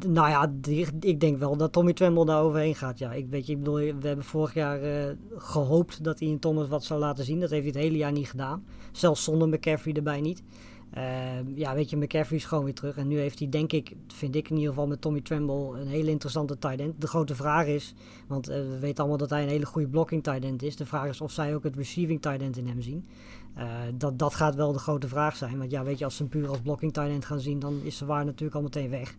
Nou 0.06 0.28
ja, 0.28 0.52
ik 1.00 1.20
denk 1.20 1.38
wel 1.38 1.56
dat 1.56 1.72
Tommy 1.72 1.92
Tremble 1.92 2.24
daar 2.24 2.42
overheen 2.42 2.74
gaat. 2.74 2.98
Ja, 2.98 3.12
ik 3.12 3.28
weet 3.28 3.46
je, 3.46 3.52
ik 3.52 3.58
bedoel, 3.58 3.76
we 3.76 4.06
hebben 4.06 4.24
vorig 4.24 4.54
jaar 4.54 4.82
eh, 4.82 5.14
gehoopt 5.36 6.04
dat 6.04 6.20
Ian 6.20 6.38
Thomas 6.38 6.68
wat 6.68 6.84
zou 6.84 7.00
laten 7.00 7.24
zien. 7.24 7.40
Dat 7.40 7.50
heeft 7.50 7.64
hij 7.64 7.72
het 7.72 7.82
hele 7.82 7.96
jaar 7.96 8.12
niet 8.12 8.30
gedaan. 8.30 8.64
Zelfs 8.92 9.24
zonder 9.24 9.48
McCaffrey 9.48 9.94
erbij 9.94 10.20
niet. 10.20 10.42
Eh, 10.90 11.56
ja, 11.56 11.74
weet 11.74 11.90
je, 11.90 11.96
McCaffrey 11.96 12.38
is 12.38 12.44
gewoon 12.44 12.64
weer 12.64 12.74
terug. 12.74 12.96
En 12.96 13.08
nu 13.08 13.18
heeft 13.18 13.38
hij, 13.38 13.48
denk 13.48 13.72
ik, 13.72 13.94
vind 14.06 14.34
ik 14.34 14.48
in 14.50 14.56
ieder 14.56 14.68
geval 14.68 14.86
met 14.86 15.00
Tommy 15.00 15.20
Tremble 15.20 15.80
een 15.80 15.86
hele 15.86 16.10
interessante 16.10 16.58
tight 16.58 16.80
end. 16.80 17.00
De 17.00 17.06
grote 17.06 17.34
vraag 17.34 17.66
is, 17.66 17.94
want 18.26 18.48
eh, 18.48 18.56
we 18.56 18.78
weten 18.78 18.98
allemaal 18.98 19.18
dat 19.18 19.30
hij 19.30 19.42
een 19.42 19.48
hele 19.48 19.66
goede 19.66 19.88
blocking 19.88 20.22
tight 20.22 20.44
end 20.44 20.62
is. 20.62 20.76
De 20.76 20.86
vraag 20.86 21.08
is 21.08 21.20
of 21.20 21.32
zij 21.32 21.54
ook 21.54 21.64
het 21.64 21.76
receiving 21.76 22.22
tight 22.22 22.40
end 22.40 22.56
in 22.56 22.66
hem 22.66 22.80
zien. 22.80 23.08
Eh, 23.54 23.66
dat, 23.94 24.18
dat 24.18 24.34
gaat 24.34 24.54
wel 24.54 24.72
de 24.72 24.78
grote 24.78 25.08
vraag 25.08 25.36
zijn. 25.36 25.58
Want 25.58 25.70
ja, 25.70 25.84
weet 25.84 25.98
je, 25.98 26.04
als 26.04 26.16
ze 26.16 26.22
hem 26.22 26.30
puur 26.30 26.48
als 26.48 26.60
blocking 26.60 26.92
tight 26.92 27.10
end 27.10 27.24
gaan 27.24 27.40
zien, 27.40 27.58
dan 27.58 27.80
is 27.82 27.96
ze 27.96 28.06
waar 28.06 28.24
natuurlijk 28.24 28.56
al 28.56 28.62
meteen 28.62 28.90
weg. 28.90 29.16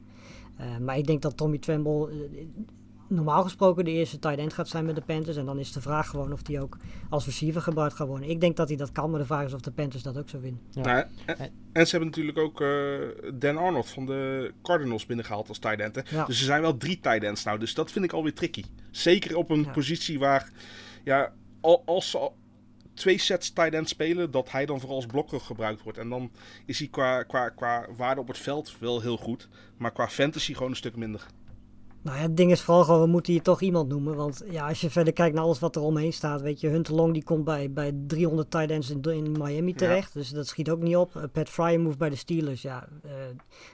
Eh, 0.57 0.77
maar 0.77 0.97
ik 0.97 1.07
denk 1.07 1.21
dat 1.21 1.37
Tommy 1.37 1.57
Tremble 1.57 2.09
eh, 2.11 2.45
normaal 3.09 3.43
gesproken 3.43 3.85
de 3.85 3.91
eerste 3.91 4.19
tight 4.19 4.37
end 4.39 4.53
gaat 4.53 4.67
zijn 4.67 4.85
met 4.85 4.95
de 4.95 5.01
Panthers. 5.01 5.37
En 5.37 5.45
dan 5.45 5.59
is 5.59 5.71
de 5.71 5.81
vraag 5.81 6.09
gewoon 6.09 6.33
of 6.33 6.47
hij 6.47 6.61
ook 6.61 6.77
als 7.09 7.25
receiver 7.25 7.61
gebruikt 7.61 7.95
gaat 7.95 8.07
worden. 8.07 8.29
Ik 8.29 8.41
denk 8.41 8.55
dat 8.55 8.67
hij 8.67 8.77
dat 8.77 8.91
kan, 8.91 9.09
maar 9.09 9.19
de 9.19 9.25
vraag 9.25 9.45
is 9.45 9.53
of 9.53 9.61
de 9.61 9.71
Panthers 9.71 10.03
dat 10.03 10.17
ook 10.17 10.29
zo 10.29 10.39
winnen. 10.39 10.61
Ja. 10.71 10.81
Nou, 10.81 11.05
en, 11.25 11.37
en 11.73 11.85
ze 11.87 11.91
hebben 11.91 12.09
natuurlijk 12.09 12.37
ook 12.37 12.61
eh, 12.61 12.97
Dan 13.33 13.57
Arnold 13.57 13.89
van 13.89 14.05
de 14.05 14.51
Cardinals 14.63 15.05
binnengehaald 15.05 15.47
als 15.49 15.59
tight 15.59 15.79
end. 15.79 15.95
hè. 15.95 16.01
Ja. 16.17 16.25
Dus 16.25 16.39
er 16.39 16.45
zijn 16.45 16.61
wel 16.61 16.77
drie 16.77 16.99
tight 16.99 17.23
ends 17.23 17.43
nou. 17.43 17.59
Dus 17.59 17.73
dat 17.73 17.91
vind 17.91 18.05
ik 18.05 18.11
alweer 18.13 18.33
tricky. 18.33 18.63
Zeker 18.91 19.37
op 19.37 19.49
een 19.49 19.63
Ja. 19.63 19.71
positie 19.71 20.19
waar, 20.19 20.51
ja, 21.03 21.33
al, 21.61 21.83
als 21.85 22.09
ze 22.09 22.29
twee 22.97 23.17
sets 23.17 23.49
tight 23.53 23.73
end 23.73 23.89
spelen, 23.89 24.31
dat 24.31 24.51
hij 24.51 24.65
dan 24.65 24.79
vooral 24.79 24.95
als 24.95 25.05
blokker 25.05 25.39
gebruikt 25.39 25.83
wordt. 25.83 25.97
En 25.97 26.09
dan 26.09 26.31
is 26.65 26.79
hij 26.79 26.87
qua, 26.87 27.23
qua, 27.23 27.49
qua 27.49 27.87
waarde 27.97 28.21
op 28.21 28.27
het 28.27 28.37
veld 28.37 28.75
wel 28.79 29.01
heel 29.01 29.17
goed. 29.17 29.47
Maar 29.77 29.91
qua 29.91 30.09
fantasy 30.09 30.53
gewoon 30.53 30.69
een 30.69 30.75
stuk 30.75 30.95
minder. 30.95 31.25
Nou 32.07 32.19
ja, 32.19 32.25
het 32.25 32.37
ding 32.37 32.51
is 32.51 32.61
vooral 32.61 32.83
gewoon, 32.83 33.01
we 33.01 33.07
moeten 33.07 33.33
hier 33.33 33.41
toch 33.41 33.61
iemand 33.61 33.89
noemen. 33.89 34.15
Want 34.15 34.43
ja, 34.49 34.67
als 34.67 34.81
je 34.81 34.89
verder 34.89 35.13
kijkt 35.13 35.35
naar 35.35 35.43
alles 35.43 35.59
wat 35.59 35.75
er 35.75 35.81
omheen 35.81 36.13
staat, 36.13 36.41
weet 36.41 36.59
je, 36.59 36.67
Hunter 36.67 36.93
Long 36.93 37.13
die 37.13 37.23
komt 37.23 37.43
bij, 37.43 37.71
bij 37.71 37.91
300 38.07 38.51
tight 38.51 38.71
ends 38.71 38.89
in, 38.89 39.01
in 39.01 39.31
Miami 39.31 39.73
terecht. 39.73 40.13
Dus 40.13 40.29
dat 40.29 40.47
schiet 40.47 40.69
ook 40.69 40.81
niet 40.81 40.95
op. 40.95 41.15
Uh, 41.15 41.23
Pat 41.31 41.49
Fryer 41.49 41.79
move 41.79 41.97
bij 41.97 42.09
de 42.09 42.15
Steelers, 42.15 42.61
ja. 42.61 42.87
uh, 43.05 43.11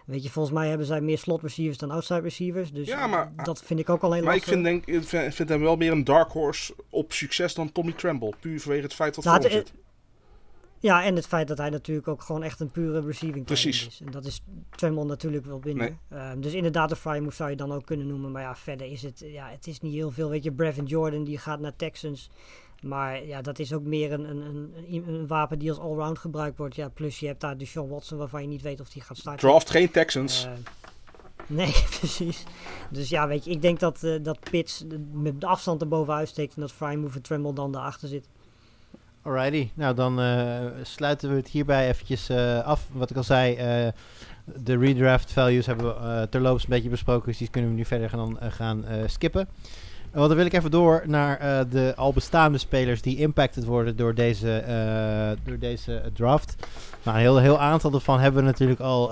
weet 0.06 0.24
je, 0.24 0.30
volgens 0.30 0.56
mij 0.56 0.70
hebben 0.70 0.88
zij 0.88 1.02
meer 1.02 1.18
slot 1.18 1.42
receivers 1.42 1.78
dan 1.78 1.92
outside 1.92 2.20
receivers. 2.20 2.72
Dus 2.72 2.88
Ja, 2.88 3.08
maar- 3.08 3.34
dat 3.44 3.64
vind 3.64 3.80
ik 3.80 3.90
ook 3.90 4.02
al 4.02 4.14
heel 4.14 4.24
Maar 4.24 4.36
ik 4.36 4.46
lastig. 4.46 4.54
vind, 4.54 4.86
denk, 4.86 4.86
ik 4.86 5.08
vind, 5.08 5.34
vind 5.36 5.50
hem 5.50 5.62
wel 5.62 5.76
meer 5.76 5.92
een 5.92 6.04
dark 6.04 6.32
horse 6.32 6.74
op 6.90 7.14
succes 7.14 7.54
dan 7.54 7.72
Tommy 7.72 7.92
Tremble. 7.92 8.34
Puur 8.40 8.60
vanwege 8.60 8.84
het 8.84 8.94
feit 8.94 9.16
dat 9.16 9.24
Nou. 9.24 9.64
Ja, 10.84 11.04
en 11.04 11.16
het 11.16 11.28
feit 11.28 11.48
dat 11.48 11.58
hij 11.58 11.70
natuurlijk 11.70 12.08
ook 12.08 12.22
gewoon 12.22 12.44
echt 12.44 12.60
een 12.60 12.72
pure 12.72 13.02
receiving 13.02 13.46
Precies. 13.46 13.88
is. 13.88 14.02
En 14.06 14.12
dat 14.12 14.26
is 14.26 14.42
Tremble 14.70 15.06
natuurlijk 15.06 15.46
wel 15.46 15.60
binnen. 15.60 16.00
Ehm, 16.10 16.40
dus 16.40 16.54
inderdaad, 16.54 16.90
de 16.90 16.96
fry 16.96 17.18
move 17.20 17.36
zou 17.36 17.50
je 17.50 17.56
dan 17.56 17.72
ook 17.72 17.86
kunnen 17.86 18.08
noemen. 18.08 18.32
Maar 18.32 18.42
ja, 18.42 18.56
verder 18.56 18.88
is 18.92 19.02
het, 19.02 19.24
ja, 19.26 19.50
het 19.50 19.68
is 19.68 19.80
niet 19.80 19.94
heel 19.94 20.12
veel. 20.12 20.30
Weet 20.30 20.44
je, 20.44 20.52
Brevin 20.52 20.86
Jordan 20.86 21.24
die 21.24 21.38
gaat 21.38 21.60
naar 21.60 21.76
Texans. 21.76 22.30
Maar 22.82 23.26
ja, 23.26 23.42
dat 23.42 23.60
is 23.60 23.74
ook 23.74 23.84
meer 23.84 24.12
een, 24.12 24.30
een, 24.30 24.42
een, 24.88 25.08
een, 25.08 25.28
wapen 25.28 25.60
die 25.60 25.70
als 25.70 25.80
allround 25.80 26.18
gebruikt 26.20 26.58
wordt. 26.58 26.76
Ja, 26.76 26.90
plus 26.90 27.20
je 27.20 27.28
hebt 27.28 27.42
daar 27.42 27.58
Deshaun 27.58 27.90
Watson 27.90 28.18
waarvan 28.18 28.42
je 28.42 28.48
niet 28.48 28.62
weet 28.62 28.80
of 28.82 28.90
die 28.90 29.02
gaat 29.02 29.18
starten. 29.18 29.48
Draft 29.50 29.70
geen 29.70 29.92
Texans. 29.92 30.46
Eh, 30.46 30.52
nee, 31.48 31.72
precies. 32.00 32.44
Dus 32.92 33.10
ja, 33.10 33.28
weet 33.28 33.46
je, 33.46 33.52
ik 33.52 33.62
denk 33.62 33.80
dat, 33.80 34.04
eh 34.04 34.16
dat 34.24 34.40
Pitts 34.50 34.84
de- 34.88 35.00
met 35.12 35.42
de 35.42 35.48
afstand 35.48 35.82
erbovenuit 35.82 36.28
steekt 36.28 36.56
en 36.56 36.62
dat 36.62 36.72
Fry 36.72 36.96
Move 36.96 37.16
en 37.16 37.22
Tremble 37.22 37.54
dan 37.54 37.72
daarachter 37.72 38.08
zit. 38.08 38.28
Alrighty, 39.26 39.70
nou 39.74 39.96
dan 39.96 40.22
eh, 40.22 40.66
sluiten 40.82 41.30
we 41.30 41.36
het 41.36 41.48
hierbij 41.48 41.90
eventjes 41.90 42.30
eh, 42.30 42.64
af. 42.64 42.88
Wat 42.92 43.10
ik 43.10 43.18
al 43.18 43.24
zei, 43.24 43.56
eh, 43.56 43.88
de 44.64 44.78
redraft 44.78 45.32
values 45.32 45.66
hebben 45.66 45.86
we 45.86 46.28
terloops 46.30 46.64
een 46.64 46.70
beetje 46.70 46.90
besproken, 46.90 47.28
dus 47.28 47.38
die 47.38 47.50
kunnen 47.50 47.70
we 47.70 47.76
nu 47.76 47.86
verder 47.86 48.10
gaan, 48.10 48.38
gaan 48.42 48.86
skippen. 49.06 49.48
Want 50.12 50.28
dan 50.28 50.38
wil 50.38 50.46
ik 50.46 50.54
even 50.54 50.72
door 50.72 51.04
naar 51.06 51.70
de 51.70 51.94
al 51.96 52.14
bestaande 52.14 52.58
spelers 52.58 53.02
die 53.02 53.18
impacted 53.18 53.66
worden 53.66 53.96
door 53.96 54.16
deze, 54.16 54.64
door 55.44 55.60
deze 55.60 56.02
draft. 56.14 56.56
Nou, 57.04 57.18
een 57.18 57.24
heel, 57.24 57.38
heel 57.38 57.60
aantal 57.60 57.92
daarvan 57.92 58.20
hebben 58.20 58.44
we 58.44 58.50
natuurlijk 58.50 58.80
al 58.80 59.12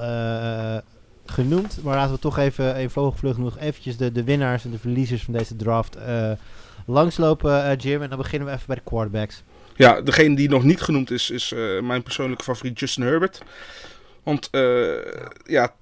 genoemd, 1.25 1.79
maar 1.83 1.95
laten 1.95 2.13
we 2.13 2.19
toch 2.19 2.37
even 2.37 2.75
in 2.75 2.89
vogelvlucht 2.89 3.37
nog 3.37 3.57
eventjes 3.57 3.97
de, 3.97 4.11
de 4.11 4.23
winnaars 4.23 4.65
en 4.65 4.71
de 4.71 4.79
verliezers 4.79 5.23
van 5.23 5.33
deze 5.33 5.55
draft 5.55 5.97
langslopen, 6.85 7.75
Jim. 7.75 8.01
En 8.01 8.09
dan 8.09 8.17
beginnen 8.17 8.47
we 8.47 8.53
even 8.53 8.67
bij 8.67 8.75
de 8.75 8.81
quarterbacks. 8.81 9.43
Ja, 9.81 10.01
degene 10.01 10.35
die 10.35 10.49
nog 10.49 10.63
niet 10.63 10.81
genoemd 10.81 11.11
is, 11.11 11.29
is 11.29 11.51
eh, 11.51 11.79
mijn 11.79 12.03
persoonlijke 12.03 12.43
favoriet 12.43 12.79
Justin 12.79 13.03
Herbert. 13.03 13.41
Want 14.23 14.49
eh, 14.51 15.13
ja, 15.43 15.75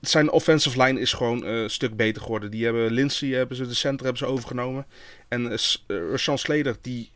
zijn 0.00 0.30
offensive 0.30 0.82
line 0.82 1.00
is 1.00 1.12
gewoon 1.12 1.44
eh, 1.44 1.62
een 1.62 1.70
stuk 1.70 1.96
beter 1.96 2.22
geworden. 2.22 2.50
Die 2.50 2.64
hebben 2.64 2.92
Lindsay, 2.92 3.30
hebben 3.30 3.56
ze, 3.56 3.66
de 3.66 3.74
center 3.74 4.04
hebben 4.04 4.26
ze 4.26 4.32
overgenomen. 4.32 4.86
En 5.28 5.42
uh, 5.42 5.56
Rashawn 6.10 6.38
Slater, 6.38 6.76
die 6.80 7.10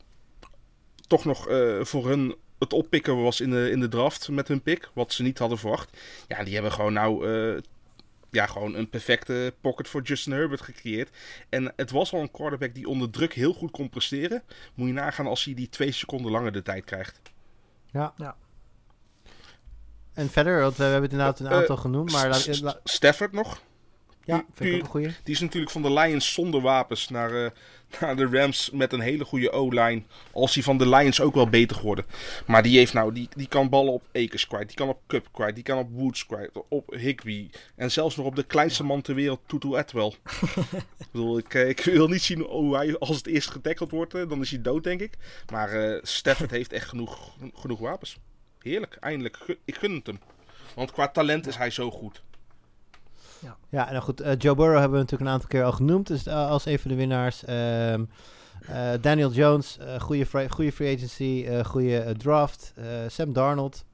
toch 1.06 1.24
nog 1.24 1.48
voor 1.80 2.08
hun 2.08 2.34
het 2.58 2.72
oppikken 2.72 3.22
was 3.22 3.40
in 3.40 3.50
de, 3.50 3.70
in 3.70 3.80
de 3.80 3.88
draft 3.88 4.28
met 4.28 4.48
hun 4.48 4.62
pick. 4.62 4.90
Wat 4.92 5.12
ze 5.12 5.22
niet 5.22 5.38
hadden 5.38 5.58
verwacht. 5.58 5.96
Ja, 6.28 6.44
die 6.44 6.54
hebben 6.54 6.72
gewoon 6.72 6.92
nou 6.92 7.26
ja, 8.30 8.46
gewoon 8.46 8.74
een 8.74 8.88
perfecte 8.88 9.54
pocket 9.60 9.88
voor 9.88 10.02
Justin 10.02 10.32
Herbert 10.32 10.60
gecreëerd. 10.60 11.10
En 11.48 11.72
het 11.76 11.90
was 11.90 12.12
al 12.12 12.20
een 12.20 12.30
quarterback 12.30 12.74
die 12.74 12.88
onder 12.88 13.10
druk 13.10 13.32
heel 13.32 13.52
goed 13.52 13.70
kon 13.70 13.88
presteren. 13.88 14.42
Moet 14.74 14.86
je 14.86 14.92
nagaan 14.92 15.26
als 15.26 15.44
hij 15.44 15.54
die 15.54 15.68
twee 15.68 15.92
seconden 15.92 16.30
langer 16.30 16.52
de 16.52 16.62
tijd 16.62 16.84
krijgt. 16.84 17.20
Ja. 17.86 18.12
ja. 18.16 18.36
En 20.12 20.30
verder, 20.30 20.60
want 20.60 20.76
we 20.76 20.82
hebben 20.82 21.02
het 21.02 21.12
inderdaad 21.12 21.40
een 21.40 21.48
aantal 21.48 21.76
uh, 21.76 21.82
genoemd. 21.82 22.12
Maar 22.12 22.34
St 22.34 22.60
la 22.60 22.80
Stafford 22.84 23.32
nog. 23.32 23.62
Ja. 24.24 24.44
Die 24.58 25.14
is 25.24 25.40
natuurlijk 25.40 25.72
van 25.72 25.82
de 25.82 25.92
Lions 25.92 26.32
zonder 26.32 26.60
wapens 26.60 27.08
naar, 27.08 27.32
uh, 27.32 27.50
naar 28.00 28.16
de 28.16 28.26
Rams 28.26 28.70
met 28.70 28.92
een 28.92 29.00
hele 29.00 29.24
goede 29.24 29.50
O-line. 29.50 30.02
Als 30.32 30.54
hij 30.54 30.62
van 30.62 30.78
de 30.78 30.88
Lions 30.88 31.20
ook 31.20 31.34
wel 31.34 31.48
beter 31.48 31.76
geworden. 31.76 32.04
Maar 32.46 32.62
die 32.62 32.76
heeft 32.76 32.92
nou, 32.92 33.12
die, 33.12 33.28
die 33.36 33.48
kan 33.48 33.68
ballen 33.68 33.92
op 33.92 34.02
Akers 34.12 34.46
kwijt. 34.46 34.66
Die 34.66 34.76
kan 34.76 34.88
op 34.88 35.00
Cup 35.06 35.28
kwijt. 35.32 35.54
Die 35.54 35.64
kan 35.64 35.78
op 35.78 35.90
Woods 35.92 36.26
kwijt. 36.26 36.50
Op 36.68 36.94
Higby. 36.94 37.50
En 37.76 37.90
zelfs 37.90 38.16
nog 38.16 38.26
op 38.26 38.36
de 38.36 38.42
kleinste 38.42 38.84
man 38.84 39.02
ter 39.02 39.14
wereld, 39.14 39.40
Tutu 39.46 39.76
Atwell. 39.76 40.12
ik 40.98 41.10
bedoel, 41.10 41.38
ik, 41.38 41.54
ik, 41.54 41.80
wil 41.80 42.08
niet 42.08 42.22
zien 42.22 42.40
hoe 42.40 42.76
hij 42.76 42.98
als 42.98 43.16
het 43.16 43.26
eerst 43.26 43.50
getackeld 43.50 43.90
wordt. 43.90 44.12
Dan 44.12 44.40
is 44.40 44.50
hij 44.50 44.62
dood, 44.62 44.84
denk 44.84 45.00
ik. 45.00 45.12
Maar 45.52 45.74
uh, 45.74 45.98
Stafford 46.02 46.50
heeft 46.50 46.72
echt 46.72 46.88
genoeg, 46.88 47.36
genoeg 47.54 47.78
wapens. 47.78 48.18
Heerlijk, 48.58 48.96
eindelijk. 49.00 49.56
Ik 49.64 49.74
gun 49.74 49.94
het 49.94 50.06
hem. 50.06 50.18
Want 50.74 50.92
qua 50.92 51.08
talent 51.08 51.46
is 51.46 51.56
hij 51.56 51.70
zo 51.70 51.90
goed. 51.90 52.22
Ja, 53.40 53.56
ja 53.68 53.90
en 53.90 54.02
goed. 54.02 54.20
Uh, 54.20 54.32
Joe 54.38 54.54
Burrow 54.54 54.78
hebben 54.78 54.92
we 54.92 54.98
natuurlijk 54.98 55.30
een 55.30 55.34
aantal 55.34 55.48
keer 55.48 55.64
al 55.64 55.72
genoemd. 55.72 56.06
Dus 56.06 56.26
uh, 56.26 56.48
als 56.48 56.66
een 56.66 56.78
van 56.78 56.90
de 56.90 56.96
winnaars. 56.96 57.42
Um, 57.48 58.08
uh, 58.70 58.90
Daniel 59.00 59.32
Jones, 59.32 59.78
goede 59.98 60.26
free, 60.26 60.72
free 60.72 60.96
agency, 60.96 61.62
goede 61.62 62.14
draft. 62.16 62.74
Sam 63.08 63.32
Darnold. 63.32 63.84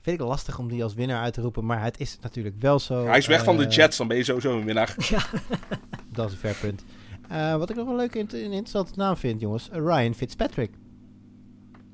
Vind 0.00 0.20
ik 0.20 0.26
lastig 0.26 0.58
om 0.58 0.68
die 0.68 0.82
als 0.82 0.94
winnaar 0.94 1.22
uit 1.22 1.34
te 1.34 1.40
roepen, 1.40 1.66
maar 1.66 1.82
het 1.82 2.00
is 2.00 2.18
natuurlijk 2.20 2.56
wel 2.60 2.78
zo. 2.78 3.06
Hij 3.06 3.18
is 3.18 3.26
weg 3.26 3.44
van 3.44 3.56
de 3.56 3.66
Jets, 3.66 3.96
dan 3.96 4.08
ben 4.08 4.16
je 4.16 4.24
sowieso 4.24 4.58
een 4.58 4.64
winnaar. 4.64 4.94
Ja. 5.08 5.22
Dat 6.12 6.26
is 6.26 6.32
een 6.32 6.38
fair 6.38 6.54
punt. 6.54 6.84
wat 7.58 7.70
ik 7.70 7.76
nog 7.76 7.88
een 7.88 7.96
leuke 7.96 8.18
en 8.18 8.28
interessante 8.30 8.92
naam 8.96 9.16
vind, 9.16 9.40
jongens. 9.40 9.68
Ryan 9.72 10.14
Fitzpatrick. 10.14 10.70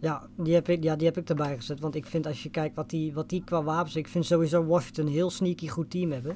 Ja, 0.00 0.28
die 0.36 0.54
heb 0.54 0.68
ik, 0.68 0.82
ja, 0.82 0.96
die 0.96 1.06
heb 1.06 1.16
ik 1.16 1.28
erbij 1.28 1.56
gezet. 1.56 1.80
Want 1.80 1.94
ik 1.94 2.06
vind 2.06 2.26
als 2.26 2.42
je 2.42 2.50
kijkt 2.50 2.74
wat 2.74 2.90
die, 2.90 3.12
wat 3.12 3.28
die 3.28 3.44
qua 3.44 3.62
wapens... 3.62 3.96
Ik 3.96 4.08
vind 4.08 4.26
sowieso 4.26 4.64
Washington 4.64 5.06
een 5.06 5.12
heel 5.12 5.30
sneaky 5.30 5.68
goed 5.68 5.90
team 5.90 6.12
hebben. 6.12 6.34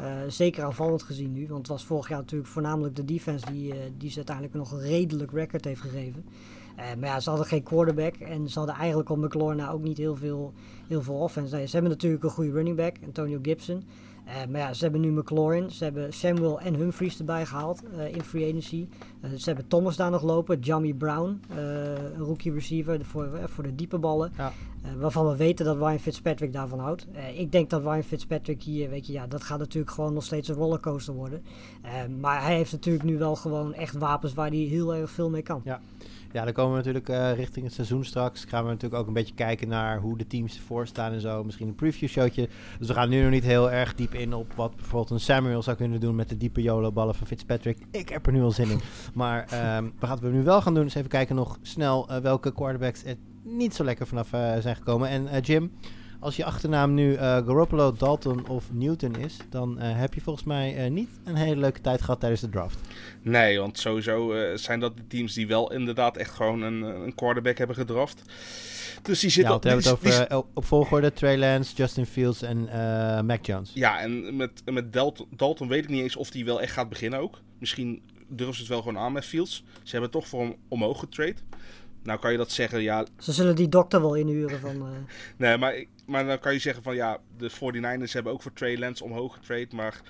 Uh, 0.00 0.06
zeker 0.28 0.64
aanvallend 0.64 1.02
gezien 1.02 1.32
nu. 1.32 1.46
Want 1.46 1.58
het 1.58 1.68
was 1.68 1.84
vorig 1.84 2.08
jaar 2.08 2.18
natuurlijk 2.18 2.50
voornamelijk 2.50 2.96
de 2.96 3.04
defense 3.04 3.52
die, 3.52 3.72
uh, 3.72 3.78
die 3.98 4.10
ze 4.10 4.16
uiteindelijk 4.16 4.56
nog 4.56 4.72
een 4.72 4.80
redelijk 4.80 5.32
record 5.32 5.64
heeft 5.64 5.80
gegeven. 5.80 6.24
Uh, 6.78 6.84
maar 6.98 7.08
ja, 7.08 7.20
ze 7.20 7.28
hadden 7.28 7.48
geen 7.48 7.62
quarterback. 7.62 8.14
En 8.14 8.48
ze 8.48 8.58
hadden 8.58 8.76
eigenlijk 8.76 9.10
op 9.10 9.16
McLaurin 9.16 9.68
ook 9.68 9.82
niet 9.82 9.98
heel 9.98 10.16
veel, 10.16 10.52
heel 10.86 11.02
veel 11.02 11.14
offense. 11.14 11.66
Ze 11.66 11.72
hebben 11.72 11.90
natuurlijk 11.90 12.24
een 12.24 12.30
goede 12.30 12.52
running 12.52 12.76
back, 12.76 12.96
Antonio 13.04 13.38
Gibson. 13.42 13.82
Uh, 14.28 14.34
maar 14.50 14.60
ja, 14.60 14.72
ze 14.72 14.82
hebben 14.82 15.00
nu 15.00 15.10
McLaurin, 15.10 15.70
ze 15.70 15.84
hebben 15.84 16.12
Samuel 16.12 16.60
en 16.60 16.74
Humphries 16.74 17.18
erbij 17.18 17.46
gehaald 17.46 17.82
uh, 17.96 18.14
in 18.14 18.22
free 18.22 18.48
agency. 18.48 18.88
Uh, 19.24 19.30
ze 19.36 19.44
hebben 19.44 19.68
Thomas 19.68 19.96
daar 19.96 20.10
nog 20.10 20.22
lopen, 20.22 20.60
Jamie 20.60 20.94
Brown, 20.94 21.40
een 21.48 22.18
rookie 22.18 22.52
receiver 22.52 23.04
voor, 23.04 23.28
voor 23.44 23.64
de 23.64 23.74
diepe 23.74 23.98
ballen. 23.98 24.32
Ja. 24.36 24.52
waarvan 24.98 25.28
we 25.28 25.36
weten 25.36 25.64
dat 25.64 25.76
Ryan 25.76 25.98
Fitzpatrick 25.98 26.52
daarvan 26.52 26.78
houdt. 26.78 27.06
ik 27.34 27.52
denk 27.52 27.70
dat 27.70 27.82
Ryan 27.82 28.02
Fitzpatrick 28.02 28.62
hier, 28.62 28.90
weet 28.90 29.06
je, 29.06 29.12
ja, 29.12 29.26
dat 29.26 29.42
gaat 29.42 29.58
natuurlijk 29.58 29.92
gewoon 29.92 30.12
nog 30.12 30.24
steeds 30.24 30.48
een 30.48 30.54
rollercoaster 30.54 31.14
worden. 31.14 31.42
maar 32.20 32.42
hij 32.42 32.56
heeft 32.56 32.72
natuurlijk 32.72 33.04
nu 33.04 33.18
wel 33.18 33.36
gewoon 33.36 33.74
echt 33.74 33.94
wapens 33.94 34.34
waar 34.34 34.48
hij 34.48 34.56
heel 34.56 34.94
erg 34.94 35.10
veel 35.10 35.30
mee 35.30 35.42
kan. 35.42 35.60
Ja. 35.64 35.80
Ja, 36.32 36.44
dan 36.44 36.52
komen 36.52 36.70
we 36.70 36.76
natuurlijk 36.76 37.08
uh, 37.08 37.34
richting 37.34 37.64
het 37.64 37.74
seizoen 37.74 38.04
straks. 38.04 38.44
Gaan 38.44 38.64
we 38.64 38.70
natuurlijk 38.70 39.00
ook 39.00 39.06
een 39.06 39.12
beetje 39.12 39.34
kijken 39.34 39.68
naar 39.68 39.98
hoe 39.98 40.18
de 40.18 40.26
teams 40.26 40.56
ervoor 40.56 40.86
staan 40.86 41.12
en 41.12 41.20
zo. 41.20 41.44
Misschien 41.44 41.68
een 41.68 41.74
preview 41.74 42.08
showtje. 42.08 42.48
Dus 42.78 42.88
we 42.88 42.94
gaan 42.94 43.08
nu 43.08 43.22
nog 43.22 43.30
niet 43.30 43.44
heel 43.44 43.70
erg 43.70 43.94
diep 43.94 44.14
in 44.14 44.34
op 44.34 44.52
wat 44.54 44.76
bijvoorbeeld 44.76 45.10
een 45.10 45.20
Samuel 45.20 45.62
zou 45.62 45.76
kunnen 45.76 46.00
doen 46.00 46.14
met 46.14 46.28
de 46.28 46.36
diepe 46.36 46.62
YOLO-ballen 46.62 47.14
van 47.14 47.26
Fitzpatrick. 47.26 47.78
Ik 47.90 48.08
heb 48.08 48.26
er 48.26 48.32
nu 48.32 48.42
al 48.42 48.50
zin 48.50 48.70
in. 48.70 48.80
Maar 49.14 49.76
um, 49.76 49.92
wat 49.98 50.20
we 50.20 50.28
nu 50.28 50.42
wel 50.42 50.62
gaan 50.62 50.74
doen 50.74 50.86
is 50.86 50.94
even 50.94 51.10
kijken 51.10 51.36
nog 51.36 51.58
snel 51.62 52.06
uh, 52.10 52.16
welke 52.16 52.52
quarterbacks 52.52 53.04
er 53.04 53.16
niet 53.42 53.74
zo 53.74 53.84
lekker 53.84 54.06
vanaf 54.06 54.32
uh, 54.32 54.56
zijn 54.58 54.76
gekomen. 54.76 55.08
En 55.08 55.40
Jim, 55.40 55.72
als 56.20 56.36
je 56.36 56.44
achternaam 56.44 56.94
nu 56.94 57.12
uh, 57.12 57.18
Garoppolo, 57.20 57.92
Dalton 57.92 58.48
of 58.48 58.72
Newton 58.72 59.16
is, 59.16 59.36
dan 59.50 59.76
uh, 59.78 59.98
heb 59.98 60.14
je 60.14 60.20
volgens 60.20 60.44
mij 60.44 60.84
uh, 60.84 60.90
niet 60.90 61.08
een 61.24 61.36
hele 61.36 61.60
leuke 61.60 61.80
tijd 61.80 62.00
gehad 62.00 62.20
tijdens 62.20 62.40
de 62.40 62.48
draft. 62.48 62.78
Nee, 63.22 63.58
want 63.58 63.78
sowieso 63.78 64.34
zijn 64.54 64.80
dat 64.80 64.96
de 64.96 65.06
teams 65.06 65.34
die 65.34 65.46
wel 65.46 65.72
inderdaad 65.72 66.16
echt 66.16 66.34
gewoon 66.34 66.62
een, 66.62 66.82
een 66.82 67.14
quarterback 67.14 67.58
hebben 67.58 67.76
gedraft. 67.76 68.22
Dus 69.02 69.20
die 69.20 69.30
zitten 69.30 69.54
ja, 69.54 69.60
hebben 69.60 69.84
het 69.84 69.92
over 69.92 70.44
op 70.54 70.64
volgorde 70.64 71.12
Trey 71.12 71.38
Lance, 71.38 71.74
Justin 71.74 72.06
Fields 72.06 72.42
en 72.42 72.68
Mac 73.26 73.46
Jones. 73.46 73.70
Ja, 73.74 74.00
en 74.00 74.36
met, 74.36 74.62
met 74.64 74.92
Dalton, 74.92 75.26
Dalton 75.30 75.68
weet 75.68 75.84
ik 75.84 75.90
niet 75.90 76.02
eens 76.02 76.16
of 76.16 76.30
die 76.30 76.44
wel 76.44 76.60
echt 76.60 76.72
gaat 76.72 76.88
beginnen 76.88 77.20
ook. 77.20 77.40
Misschien 77.58 78.02
durven 78.28 78.54
ze 78.54 78.60
het 78.60 78.70
wel 78.70 78.82
gewoon 78.82 78.98
aan 78.98 79.12
met 79.12 79.24
Fields. 79.24 79.64
Ze 79.82 79.90
hebben 79.90 80.10
toch 80.10 80.28
voor 80.28 80.40
hem 80.40 80.54
omhoog 80.68 80.98
getrade. 80.98 81.36
Nou 82.08 82.20
kan 82.20 82.32
je 82.32 82.36
dat 82.38 82.50
zeggen, 82.50 82.82
ja... 82.82 83.06
Ze 83.18 83.32
zullen 83.32 83.56
die 83.56 83.68
dokter 83.68 84.00
wel 84.00 84.14
inhuren 84.14 84.60
van... 84.60 84.76
Uh... 84.76 84.88
nee, 85.36 85.56
maar, 85.56 85.84
maar 86.06 86.26
dan 86.26 86.38
kan 86.38 86.52
je 86.52 86.58
zeggen 86.58 86.82
van 86.82 86.94
ja, 86.94 87.18
de 87.36 87.50
49ers 87.50 88.12
hebben 88.12 88.32
ook 88.32 88.42
voor 88.42 88.52
Trey 88.52 88.78
Lance 88.78 89.04
omhoog 89.04 89.34
getrade, 89.34 89.76
maar... 89.76 90.00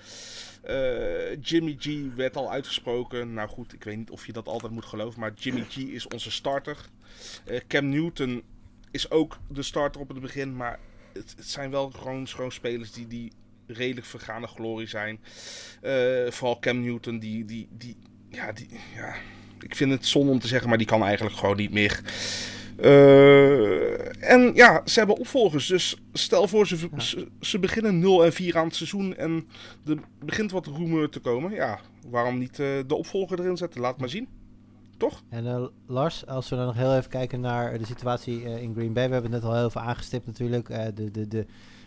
Uh, 0.68 1.42
Jimmy 1.42 1.76
G 1.78 2.14
werd 2.14 2.36
al 2.36 2.50
uitgesproken. 2.50 3.32
Nou 3.34 3.48
goed, 3.48 3.72
ik 3.72 3.84
weet 3.84 3.96
niet 3.96 4.10
of 4.10 4.26
je 4.26 4.32
dat 4.32 4.46
altijd 4.46 4.72
moet 4.72 4.84
geloven, 4.84 5.20
maar 5.20 5.32
Jimmy 5.34 5.64
G 5.68 5.76
is 5.76 6.08
onze 6.08 6.30
starter. 6.30 6.76
Uh, 7.46 7.60
Cam 7.68 7.88
Newton 7.88 8.42
is 8.90 9.10
ook 9.10 9.38
de 9.48 9.62
starter 9.62 10.00
op 10.00 10.08
het 10.08 10.20
begin, 10.20 10.56
maar 10.56 10.78
het, 11.12 11.34
het 11.36 11.48
zijn 11.48 11.70
wel 11.70 11.90
gewoon, 11.90 12.28
gewoon 12.28 12.52
spelers 12.52 12.92
die, 12.92 13.06
die 13.06 13.32
redelijk 13.66 14.06
vergane 14.06 14.46
glorie 14.46 14.88
zijn. 14.88 15.20
Uh, 15.82 16.30
vooral 16.30 16.58
Cam 16.58 16.80
Newton, 16.80 17.18
die, 17.18 17.44
die, 17.44 17.68
die, 17.70 17.96
ja, 18.30 18.52
die, 18.52 18.68
ja, 18.94 19.14
ik 19.60 19.76
vind 19.76 19.90
het 19.90 20.06
zonde 20.06 20.32
om 20.32 20.38
te 20.38 20.46
zeggen, 20.46 20.68
maar 20.68 20.78
die 20.78 20.86
kan 20.86 21.02
eigenlijk 21.02 21.36
gewoon 21.36 21.56
niet 21.56 21.72
meer. 21.72 22.00
Uh, 22.80 24.30
en 24.30 24.54
ja, 24.54 24.82
ze 24.84 24.98
hebben 24.98 25.18
opvolgers. 25.18 25.66
Dus 25.66 25.96
stel 26.12 26.48
voor, 26.48 26.66
ze, 26.66 26.88
ze, 26.96 27.28
ze, 27.40 27.58
beginnen 27.58 27.98
0 27.98 28.24
en 28.24 28.32
4 28.32 28.56
aan 28.56 28.64
het 28.64 28.74
seizoen 28.74 29.16
en 29.16 29.48
er 29.86 29.98
begint 30.24 30.50
wat 30.50 30.66
roemeur 30.66 31.08
te 31.08 31.20
komen. 31.20 31.52
Ja, 31.52 31.78
waarom 32.08 32.38
niet 32.38 32.58
uh, 32.58 32.66
de 32.86 32.94
opvolger 32.94 33.40
erin 33.40 33.56
zetten? 33.56 33.80
Laat 33.80 33.98
maar 33.98 34.08
zien. 34.08 34.28
Toch? 34.96 35.22
En 35.28 35.44
uh, 35.44 35.66
Lars, 35.86 36.26
als 36.26 36.48
we 36.48 36.56
dan 36.56 36.66
nog 36.66 36.76
heel 36.76 36.96
even 36.96 37.10
kijken 37.10 37.40
naar 37.40 37.78
de 37.78 37.86
situatie 37.86 38.42
in 38.42 38.74
Green 38.74 38.92
Bay. 38.92 39.06
We 39.06 39.12
hebben 39.12 39.32
het 39.32 39.42
net 39.42 39.50
al 39.50 39.56
heel 39.56 39.70
veel 39.70 39.80
aangestipt 39.80 40.26
natuurlijk. 40.26 40.68
de, 40.94 41.10
de, 41.10 41.28
de, 41.28 41.46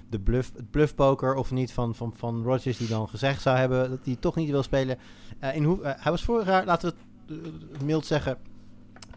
de 0.09 0.19
bluff, 0.19 0.51
het 0.55 0.71
bluffpoker 0.71 1.35
of 1.35 1.51
niet 1.51 1.71
van, 1.71 1.95
van, 1.95 2.13
van 2.15 2.43
Rodgers 2.43 2.77
die 2.77 2.87
dan 2.87 3.09
gezegd 3.09 3.41
zou 3.41 3.57
hebben 3.57 3.89
dat 3.89 3.99
hij 4.03 4.15
toch 4.19 4.35
niet 4.35 4.49
wil 4.49 4.63
spelen. 4.63 4.97
in 5.53 5.63
hoe, 5.63 5.79
hij 5.83 6.11
was 6.11 6.23
vorig 6.23 6.47
jaar, 6.47 6.65
laten 6.65 6.89
we 6.89 6.95
het 6.95 7.05
mild 7.83 8.05
zeggen, 8.05 8.37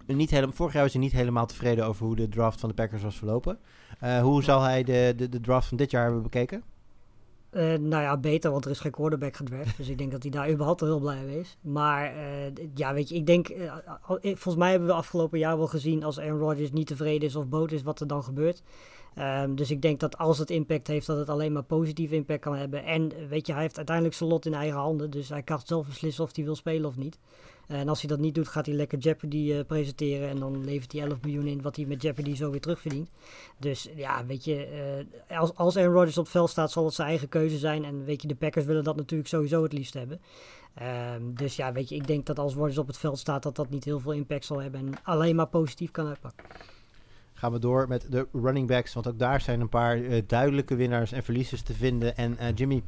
niet 0.07 0.31
helemaal, 0.31 0.55
vorig 0.55 0.73
jaar 0.73 0.83
was 0.83 0.93
hij 0.93 1.03
niet 1.03 1.13
helemaal 1.13 1.47
tevreden 1.47 1.87
over 1.87 2.07
hoe 2.07 2.17
de 2.17 2.29
draft 2.29 2.61
van 2.61 2.69
de 2.69 2.75
Packers 2.75 3.03
was 3.03 3.17
verlopen. 3.17 3.59
Uh, 4.03 4.21
hoe 4.21 4.43
zal 4.43 4.63
hij 4.63 4.83
de, 4.83 5.13
de, 5.17 5.29
de 5.29 5.41
draft 5.41 5.69
van 5.69 5.77
dit 5.77 5.91
jaar 5.91 6.05
hebben 6.05 6.23
bekeken? 6.23 6.63
Uh, 7.53 7.63
nou 7.63 8.03
ja, 8.03 8.17
beter, 8.17 8.51
want 8.51 8.65
er 8.65 8.71
is 8.71 8.81
geen 8.81 8.93
quarterback 8.93 9.37
gedraft. 9.37 9.77
dus 9.77 9.89
ik 9.89 9.99
denk 9.99 10.11
dat 10.13 10.23
hij 10.23 10.31
daar 10.31 10.51
überhaupt 10.51 10.81
heel 10.81 11.01
blij 11.01 11.25
mee 11.25 11.41
is. 11.41 11.57
Maar 11.61 12.13
ja, 12.75 12.95
weet 12.95 13.09
je, 13.09 13.15
ik 13.15 13.27
denk... 13.27 13.53
Volgens 14.21 14.57
mij 14.57 14.71
hebben 14.71 14.89
we 14.89 14.95
afgelopen 14.95 15.39
jaar 15.39 15.57
wel 15.57 15.67
gezien... 15.67 16.05
als 16.05 16.21
Aaron 16.21 16.39
Rodgers 16.39 16.73
niet 16.73 16.87
tevreden 16.87 17.29
is 17.29 17.37
of 17.37 17.49
boot 17.49 17.73
is, 17.73 17.83
wat 17.83 18.01
er 18.01 18.07
dan 18.07 18.25
gebeurt. 18.25 18.63
Um, 19.19 19.55
dus 19.55 19.71
ik 19.71 19.83
denk 19.83 20.01
dat 20.01 20.19
als 20.19 20.39
het 20.39 20.51
impact 20.51 20.87
heeft, 20.87 21.07
dat 21.07 21.19
het 21.19 21.29
alleen 21.29 21.53
maar 21.53 21.63
positief 21.63 22.11
impact 22.11 22.41
kan 22.41 22.57
hebben. 22.57 22.85
En 22.85 23.29
weet 23.29 23.47
je, 23.47 23.53
hij 23.53 23.63
heeft 23.63 23.77
uiteindelijk 23.77 24.17
zijn 24.17 24.31
lot 24.31 24.47
in 24.47 24.55
eigen 24.55 24.79
handen. 24.79 25.11
Dus 25.11 25.29
hij 25.29 25.43
kan 25.43 25.61
zelf 25.65 25.87
beslissen 25.87 26.25
of 26.25 26.37
hij 26.37 26.45
wil 26.45 26.57
spelen 26.57 26.89
of 26.89 26.97
niet. 26.97 27.19
En 27.69 27.89
als 27.89 28.01
hij 28.01 28.09
dat 28.09 28.19
niet 28.19 28.35
doet, 28.35 28.49
gaat 28.49 28.67
hij 28.67 28.75
lekker 28.75 28.99
Jeopardy 28.99 29.37
uh, 29.37 29.61
presenteren. 29.67 30.29
En 30.29 30.39
dan 30.39 30.65
levert 30.65 30.93
hij 30.93 31.01
11 31.01 31.21
miljoen 31.23 31.47
in, 31.47 31.63
wat 31.63 31.77
hij 31.77 31.85
met 31.85 32.03
Jeopardy 32.03 32.35
zo 32.35 32.51
weer 32.51 32.61
terugverdient. 32.61 33.11
Dus 33.59 33.89
ja, 33.97 34.27
weet 34.27 34.45
je, 34.45 34.69
uh, 35.31 35.41
als, 35.41 35.55
als 35.55 35.77
Aaron 35.77 35.93
Rodgers 35.93 36.19
op 36.19 36.25
het 36.25 36.33
veld 36.33 36.51
staat, 36.51 36.71
zal 36.71 36.85
het 36.85 36.95
zijn 36.95 37.09
eigen 37.09 37.29
keuze 37.29 37.59
zijn. 37.59 37.85
En 37.85 38.05
weet 38.05 38.23
je, 38.23 38.29
de 38.29 38.35
Packers 38.35 38.65
willen 38.65 38.85
dat 38.85 38.97
natuurlijk 38.97 39.29
sowieso 39.29 39.63
het 39.63 39.73
liefst 39.73 39.95
hebben. 39.95 40.21
Um, 41.15 41.35
dus 41.35 41.57
ja, 41.57 41.73
weet 41.73 41.89
je, 41.89 41.95
ik 41.95 42.07
denk 42.07 42.27
dat 42.27 42.39
als 42.39 42.55
Rodgers 42.55 42.79
op 42.79 42.87
het 42.87 42.97
veld 42.97 43.19
staat, 43.19 43.43
dat 43.43 43.57
dat 43.57 43.71
niet 43.71 43.85
heel 43.85 44.01
veel 44.01 44.13
impact 44.13 44.45
zal 44.45 44.63
hebben. 44.63 44.81
En 44.81 44.95
alleen 45.03 45.37
maar 45.37 45.47
positief 45.47 45.91
kan 45.91 46.07
uitpakken 46.07 46.45
gaan 47.37 47.53
we 47.53 47.59
door 47.59 47.89
met 47.89 48.07
de 48.11 48.29
running 48.33 48.69
backs. 48.69 48.95
Want 48.95 49.09
ook 49.09 49.19
daar 49.19 49.41
zijn 49.41 49.61
een 49.61 49.69
paar 49.69 49.99
uh, 49.99 50.23
duidelijke 50.27 50.75
winnaars 50.75 51.13
en 51.13 51.23
verliezers 51.23 51.63
te 51.63 51.75
vinden. 51.75 52.17
En 52.17 52.55
Jimmy, 52.55 52.83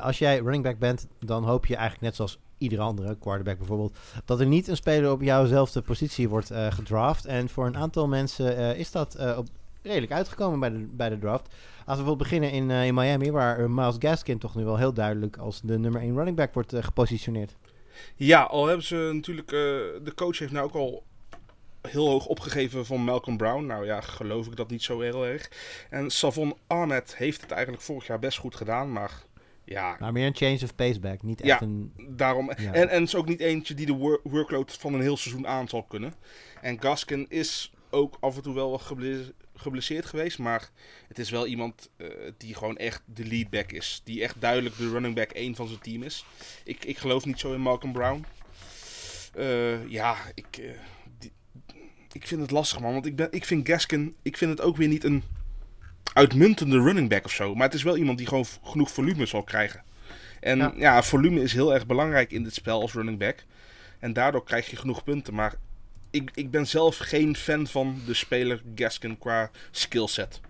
als 0.00 0.18
jij 0.18 0.38
running 0.38 0.62
back 0.62 0.78
bent, 0.78 1.08
dan 1.18 1.44
hoop 1.44 1.66
je 1.66 1.76
eigenlijk 1.76 2.04
net 2.04 2.16
zoals 2.16 2.38
iedere 2.62 2.82
andere, 2.82 3.16
quarterback 3.18 3.58
bijvoorbeeld, 3.58 3.96
dat 4.24 4.40
er 4.40 4.46
niet 4.46 4.68
een 4.68 4.76
speler 4.76 5.10
op 5.10 5.22
jouwzelfde 5.22 5.80
positie 5.80 6.28
wordt 6.28 6.50
gedraft. 6.68 7.24
En 7.24 7.48
voor 7.48 7.66
een 7.66 7.76
aantal 7.76 8.08
mensen 8.08 8.76
is 8.76 8.90
dat 8.90 9.36
op, 9.36 9.46
redelijk 9.82 10.12
uitgekomen 10.12 10.60
bij 10.60 10.70
de, 10.70 10.78
bij 10.78 11.08
de 11.08 11.18
draft. 11.18 11.46
Laten 11.46 11.56
we 11.76 11.84
bijvoorbeeld 11.84 12.18
beginnen 12.18 12.50
in, 12.50 12.70
in 12.70 12.94
Miami, 12.94 13.30
waar 13.30 13.70
Miles 13.70 13.96
Gaskin 13.98 14.38
toch 14.38 14.54
nu 14.54 14.64
wel 14.64 14.76
heel 14.76 14.92
duidelijk 14.92 15.36
als 15.36 15.60
de 15.60 15.78
nummer 15.78 16.00
1 16.00 16.14
running 16.14 16.36
back 16.36 16.54
wordt 16.54 16.74
gepositioneerd. 16.76 17.56
Ja, 18.16 18.42
al 18.42 18.66
hebben 18.66 18.86
ze 18.86 19.10
natuurlijk, 19.14 19.48
de 19.48 20.12
coach 20.14 20.38
heeft 20.38 20.52
nou 20.52 20.66
ook 20.66 20.74
al 20.74 21.04
heel 21.88 22.08
hoog 22.08 22.26
opgegeven 22.26 22.86
van 22.86 23.00
Malcolm 23.00 23.36
Brown. 23.36 23.66
Nou 23.66 23.84
ja, 23.84 24.00
geloof 24.00 24.46
ik 24.46 24.56
dat 24.56 24.70
niet 24.70 24.82
zo 24.82 25.00
heel 25.00 25.26
erg. 25.26 25.50
En 25.90 26.10
Savon 26.10 26.56
Ahmed 26.66 27.16
heeft 27.16 27.40
het 27.40 27.50
eigenlijk 27.50 27.82
vorig 27.82 28.06
jaar 28.06 28.18
best 28.18 28.38
goed 28.38 28.54
gedaan, 28.54 28.92
maar 28.92 29.22
ja. 29.64 29.96
Maar 30.00 30.12
meer 30.12 30.26
een 30.26 30.36
change 30.36 30.60
of 30.62 30.74
paceback, 30.74 31.22
niet 31.22 31.40
echt 31.40 31.60
ja, 31.60 31.66
een... 31.66 31.92
daarom. 32.08 32.52
Ja. 32.56 32.72
En, 32.72 32.88
en 32.88 33.00
het 33.00 33.08
is 33.08 33.14
ook 33.14 33.28
niet 33.28 33.40
eentje 33.40 33.74
die 33.74 33.86
de 33.86 33.92
wor 33.92 34.20
workload 34.22 34.72
van 34.72 34.94
een 34.94 35.00
heel 35.00 35.16
seizoen 35.16 35.46
aan 35.46 35.68
zal 35.68 35.82
kunnen. 35.82 36.14
En 36.60 36.80
Gaskin 36.80 37.26
is 37.28 37.72
ook 37.90 38.16
af 38.20 38.36
en 38.36 38.42
toe 38.42 38.54
wel 38.54 38.80
geblesseerd 39.54 40.06
geweest, 40.06 40.38
maar 40.38 40.70
het 41.08 41.18
is 41.18 41.30
wel 41.30 41.46
iemand 41.46 41.90
uh, 41.96 42.08
die 42.36 42.54
gewoon 42.54 42.76
echt 42.76 43.02
de 43.04 43.24
leadback 43.24 43.72
is. 43.72 44.00
Die 44.04 44.22
echt 44.22 44.40
duidelijk 44.40 44.76
de 44.76 44.90
running 44.90 45.14
back 45.14 45.30
1 45.30 45.54
van 45.54 45.66
zijn 45.66 45.80
team 45.80 46.02
is. 46.02 46.24
Ik, 46.64 46.84
ik 46.84 46.98
geloof 46.98 47.24
niet 47.24 47.40
zo 47.40 47.52
in 47.52 47.60
Malcolm 47.60 47.92
Brown. 47.92 48.24
Uh, 49.36 49.88
ja, 49.88 50.16
ik... 50.34 50.58
Uh, 50.58 50.70
ik 52.12 52.26
vind 52.26 52.40
het 52.40 52.50
lastig, 52.50 52.80
man. 52.80 52.92
Want 52.92 53.06
ik, 53.06 53.16
ben, 53.16 53.28
ik 53.30 53.44
vind 53.44 53.68
Gaskin, 53.68 54.16
ik 54.22 54.36
vind 54.36 54.50
het 54.50 54.60
ook 54.60 54.76
weer 54.76 54.88
niet 54.88 55.04
een 55.04 55.22
uitmuntende 56.12 56.80
running 56.80 57.08
back 57.08 57.24
of 57.24 57.32
zo. 57.32 57.54
Maar 57.54 57.66
het 57.66 57.74
is 57.74 57.82
wel 57.82 57.96
iemand 57.96 58.18
die 58.18 58.26
gewoon 58.26 58.46
genoeg 58.62 58.90
volume 58.90 59.26
zal 59.26 59.42
krijgen. 59.42 59.82
En 60.40 60.58
ja. 60.58 60.72
ja, 60.76 61.02
volume 61.02 61.42
is 61.42 61.52
heel 61.52 61.74
erg 61.74 61.86
belangrijk 61.86 62.30
in 62.30 62.42
dit 62.42 62.54
spel 62.54 62.80
als 62.80 62.92
running 62.92 63.18
back. 63.18 63.44
En 63.98 64.12
daardoor 64.12 64.44
krijg 64.44 64.70
je 64.70 64.76
genoeg 64.76 65.04
punten. 65.04 65.34
Maar 65.34 65.54
ik, 66.10 66.30
ik 66.34 66.50
ben 66.50 66.66
zelf 66.66 66.96
geen 66.96 67.36
fan 67.36 67.66
van 67.66 68.00
de 68.06 68.14
speler 68.14 68.62
Gaskin 68.74 69.18
qua 69.18 69.50
skillset. 69.70 70.40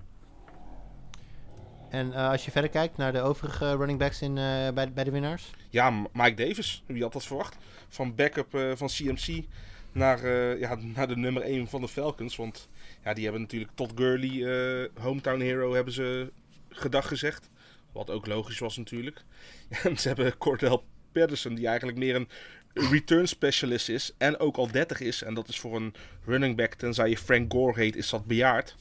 En 1.91 2.07
uh, 2.07 2.29
als 2.29 2.45
je 2.45 2.51
verder 2.51 2.71
kijkt 2.71 2.97
naar 2.97 3.13
de 3.13 3.21
overige 3.21 3.77
running 3.77 3.99
backs 3.99 4.23
in, 4.23 4.31
uh, 4.37 4.71
bij, 4.71 4.93
bij 4.93 5.05
de 5.05 5.11
winnaars? 5.11 5.51
Ja, 5.71 5.91
Mike 6.13 6.35
Davis. 6.35 6.83
Wie 6.87 7.03
had 7.03 7.13
dat 7.13 7.25
verwacht? 7.25 7.57
Van 7.89 8.15
backup 8.15 8.55
uh, 8.55 8.73
van 8.75 8.89
CMC 8.89 9.45
naar, 9.93 10.27
ja, 10.59 10.79
naar 10.95 11.09
de 11.09 11.17
nummer 11.17 11.43
1 11.43 11.67
van 11.67 11.81
de 11.81 11.89
Falcons. 11.89 12.37
Want 12.37 12.69
ja, 13.05 13.15
die 13.15 13.23
hebben 13.25 13.41
natuurlijk 13.43 13.71
tot 13.75 13.93
Gurley, 13.95 14.31
uh, 14.31 14.89
hometown 15.01 15.41
hero, 15.41 15.75
hebben 15.75 15.93
ze 15.93 16.33
gedag 16.69 17.09
gezegd. 17.09 17.51
Wat 17.93 18.11
ook 18.11 18.27
logisch 18.27 18.59
was 18.59 18.77
natuurlijk. 18.77 19.25
en 19.85 19.99
ze 19.99 20.09
hebben 20.09 20.39
Cordell 20.39 20.81
Patterson, 21.13 21.55
die 21.55 21.67
eigenlijk 21.67 21.99
meer 21.99 22.15
een 22.15 22.29
return 22.75 23.29
specialist 23.29 23.89
is 23.89 24.15
en 24.19 24.39
ook 24.39 24.57
al 24.57 24.71
30 24.71 25.01
is. 25.01 25.23
En 25.23 25.35
dat 25.35 25.49
is 25.49 25.61
voor 25.61 25.77
een 25.77 25.95
running 26.25 26.57
back, 26.57 26.75
tenzij 26.75 27.09
je 27.09 27.19
Frank 27.19 27.53
Gore 27.53 27.81
heet, 27.81 27.97
is 27.97 28.11
dat 28.11 28.25
bejaard. 28.25 28.77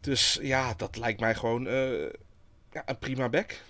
Dus 0.00 0.38
ja, 0.42 0.74
dat 0.76 0.96
lijkt 0.96 1.20
mij 1.20 1.34
gewoon 1.34 1.66
eh, 1.66 2.02
ja, 2.72 2.82
een 2.86 2.98
prima 2.98 3.28
back. 3.28 3.60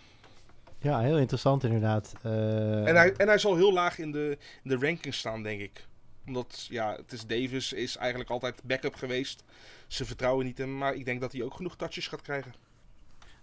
Ja, 0.79 1.01
heel 1.01 1.19
interessant 1.19 1.65
inderdaad. 1.65 2.13
Uh, 2.27 2.89
en, 2.89 2.97
hij, 2.97 3.13
en 3.17 3.27
hij 3.27 3.39
zal 3.39 3.57
heel 3.57 3.73
laag 3.73 3.99
in 3.99 4.13
de, 4.13 4.39
in 4.63 4.71
de 4.71 4.87
ranking 4.87 5.15
staan, 5.15 5.43
denk 5.43 5.61
ik. 5.61 5.87
Omdat, 6.27 6.67
ja, 6.69 6.97
het 6.97 7.13
is 7.13 7.27
Davis 7.27 7.73
is 7.73 7.97
eigenlijk 7.97 8.31
altijd 8.31 8.61
backup 8.65 8.95
geweest. 8.95 9.45
Ze 9.87 10.05
vertrouwen 10.05 10.45
niet 10.45 10.59
hem, 10.59 10.79
maar 10.79 10.95
ik 10.95 11.05
denk 11.05 11.21
dat 11.21 11.33
hij 11.33 11.43
ook 11.43 11.55
genoeg 11.55 11.77
touches 11.77 12.09
gaat 12.09 12.23
krijgen. 12.23 12.55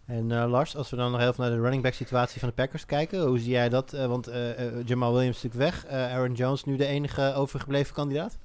En 0.06 0.30
uh, 0.30 0.46
Lars, 0.50 0.76
als 0.76 0.90
we 0.90 0.96
dan 0.96 1.12
nog 1.12 1.22
even 1.22 1.34
naar 1.38 1.50
de 1.50 1.62
running 1.62 1.84
back 1.84 1.94
situatie 1.94 2.40
van 2.40 2.50
de 2.50 2.56
Packers 2.56 2.86
kijken, 2.86 3.22
hoe 3.22 3.40
zie 3.40 3.52
jij 3.52 3.70
dat? 3.70 3.94
Uh, 3.94 4.06
want 4.06 4.30
uh, 4.30 4.86
Jamal 4.86 5.14
Williams 5.14 5.38
is 5.38 5.44
natuurlijk 5.44 5.72
weg, 5.72 5.92
Aaron 5.92 6.34
Jones 6.34 6.64
nu 6.64 6.76
de 6.76 6.86
enige 6.86 7.34
overgebleven 7.34 7.94
kandidaat? 7.94 8.38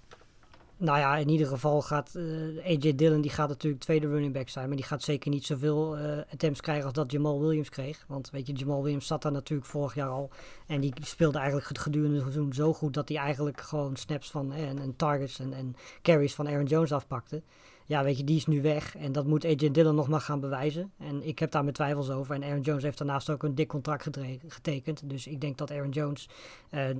Nou 0.76 0.98
ja, 0.98 1.16
in 1.16 1.28
ieder 1.28 1.46
geval 1.46 1.82
gaat 1.82 2.16
AJ 2.64 2.94
Dillon, 2.94 3.20
die 3.20 3.30
gaat 3.30 3.48
natuurlijk 3.48 3.82
tweede 3.82 4.08
running 4.08 4.32
back 4.32 4.48
zijn, 4.48 4.66
maar 4.68 4.76
die 4.76 4.86
gaat 4.86 5.02
zeker 5.02 5.30
niet 5.30 5.46
zoveel 5.46 5.96
attempts 6.30 6.60
krijgen 6.60 6.84
als 6.84 6.92
dat 6.92 7.12
Jamal 7.12 7.40
Williams 7.40 7.68
kreeg. 7.68 8.04
Want 8.08 8.30
weet 8.30 8.46
je, 8.46 8.52
Jamal 8.52 8.82
Williams 8.82 9.06
zat 9.06 9.22
daar 9.22 9.32
natuurlijk 9.32 9.68
vorig 9.68 9.94
jaar 9.94 10.08
al 10.08 10.30
en 10.66 10.80
die 10.80 10.92
speelde 11.02 11.38
eigenlijk 11.38 11.66
gedurende 11.66 12.14
het 12.14 12.24
seizoen 12.24 12.52
zo 12.52 12.72
goed 12.72 12.94
dat 12.94 13.08
hij 13.08 13.18
eigenlijk 13.18 13.60
gewoon 13.60 13.96
snaps 13.96 14.30
van 14.30 14.52
en, 14.52 14.78
en 14.78 14.96
targets 14.96 15.38
en, 15.38 15.52
en 15.52 15.76
carries 16.02 16.34
van 16.34 16.48
Aaron 16.48 16.66
Jones 16.66 16.92
afpakte 16.92 17.42
ja, 17.86 18.04
weet 18.04 18.18
je, 18.18 18.24
die 18.24 18.36
is 18.36 18.46
nu 18.46 18.62
weg. 18.62 18.96
En 18.96 19.12
dat 19.12 19.26
moet 19.26 19.44
AJ 19.44 19.70
Dillon 19.70 19.94
nog 19.94 20.08
maar 20.08 20.20
gaan 20.20 20.40
bewijzen. 20.40 20.92
En 20.98 21.26
ik 21.26 21.38
heb 21.38 21.50
daar 21.50 21.62
mijn 21.62 21.74
twijfels 21.74 22.10
over. 22.10 22.34
En 22.34 22.44
Aaron 22.44 22.60
Jones 22.60 22.82
heeft 22.82 22.98
daarnaast 22.98 23.30
ook 23.30 23.42
een 23.42 23.54
dik 23.54 23.68
contract 23.68 24.08
getekend. 24.48 25.10
Dus 25.10 25.26
ik 25.26 25.40
denk 25.40 25.58
dat 25.58 25.70
Aaron 25.70 25.90
Jones 25.90 26.28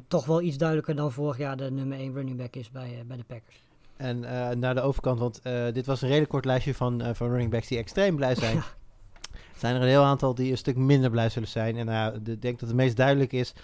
toch 0.09 0.27
wel 0.27 0.43
iets 0.43 0.57
duidelijker 0.57 0.97
dan 0.97 1.13
vorig 1.13 1.39
jaar 1.39 1.57
de 1.57 1.71
nummer 1.71 1.99
1 1.99 2.13
running 2.15 2.37
back 2.37 2.57
is 2.57 2.71
bij, 2.71 3.03
bij 3.07 3.17
de 3.17 3.25
Packers. 3.25 3.64
En 3.97 4.23
uh, 4.23 4.51
naar 4.51 4.75
de 4.75 4.81
overkant, 4.81 5.19
want 5.19 5.41
dit 5.73 5.87
was 5.87 6.03
een 6.03 6.09
redelijk 6.09 6.31
kort 6.31 6.45
lijstje 6.45 6.75
van, 6.75 7.03
van 7.15 7.29
running 7.29 7.51
backs 7.51 7.69
die 7.69 7.79
extreem 7.79 8.17
blij 8.17 8.35
zijn. 8.35 8.57
Er 8.57 9.61
zijn 9.61 9.75
er 9.75 9.83
een 9.83 9.89
heel 9.89 10.03
aantal 10.03 10.35
die 10.35 10.51
een 10.51 10.59
stuk 10.59 10.77
minder 10.77 11.11
blij 11.11 11.29
zullen 11.29 11.49
zijn. 11.49 11.89
En 11.89 12.15
ik 12.25 12.43
denk 12.43 12.59
dat 12.59 12.69
het 12.69 12.79
meest 12.79 12.97
duidelijk 12.97 13.33
is. 13.33 13.55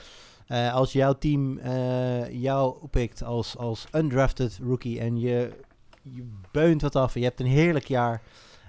als 0.72 0.92
jouw 0.92 1.12
team 1.12 1.60
jou 2.30 2.76
oppikt 2.80 3.22
als, 3.22 3.56
als 3.56 3.86
undrafted 3.92 4.58
rookie 4.62 5.00
en 5.00 5.20
je 5.20 5.52
je 6.02 6.24
beunt 6.50 6.82
wat 6.82 6.96
af 6.96 7.14
en 7.14 7.20
je 7.20 7.26
hebt 7.26 7.40
een 7.40 7.46
heerlijk 7.46 7.86
jaar. 7.86 8.22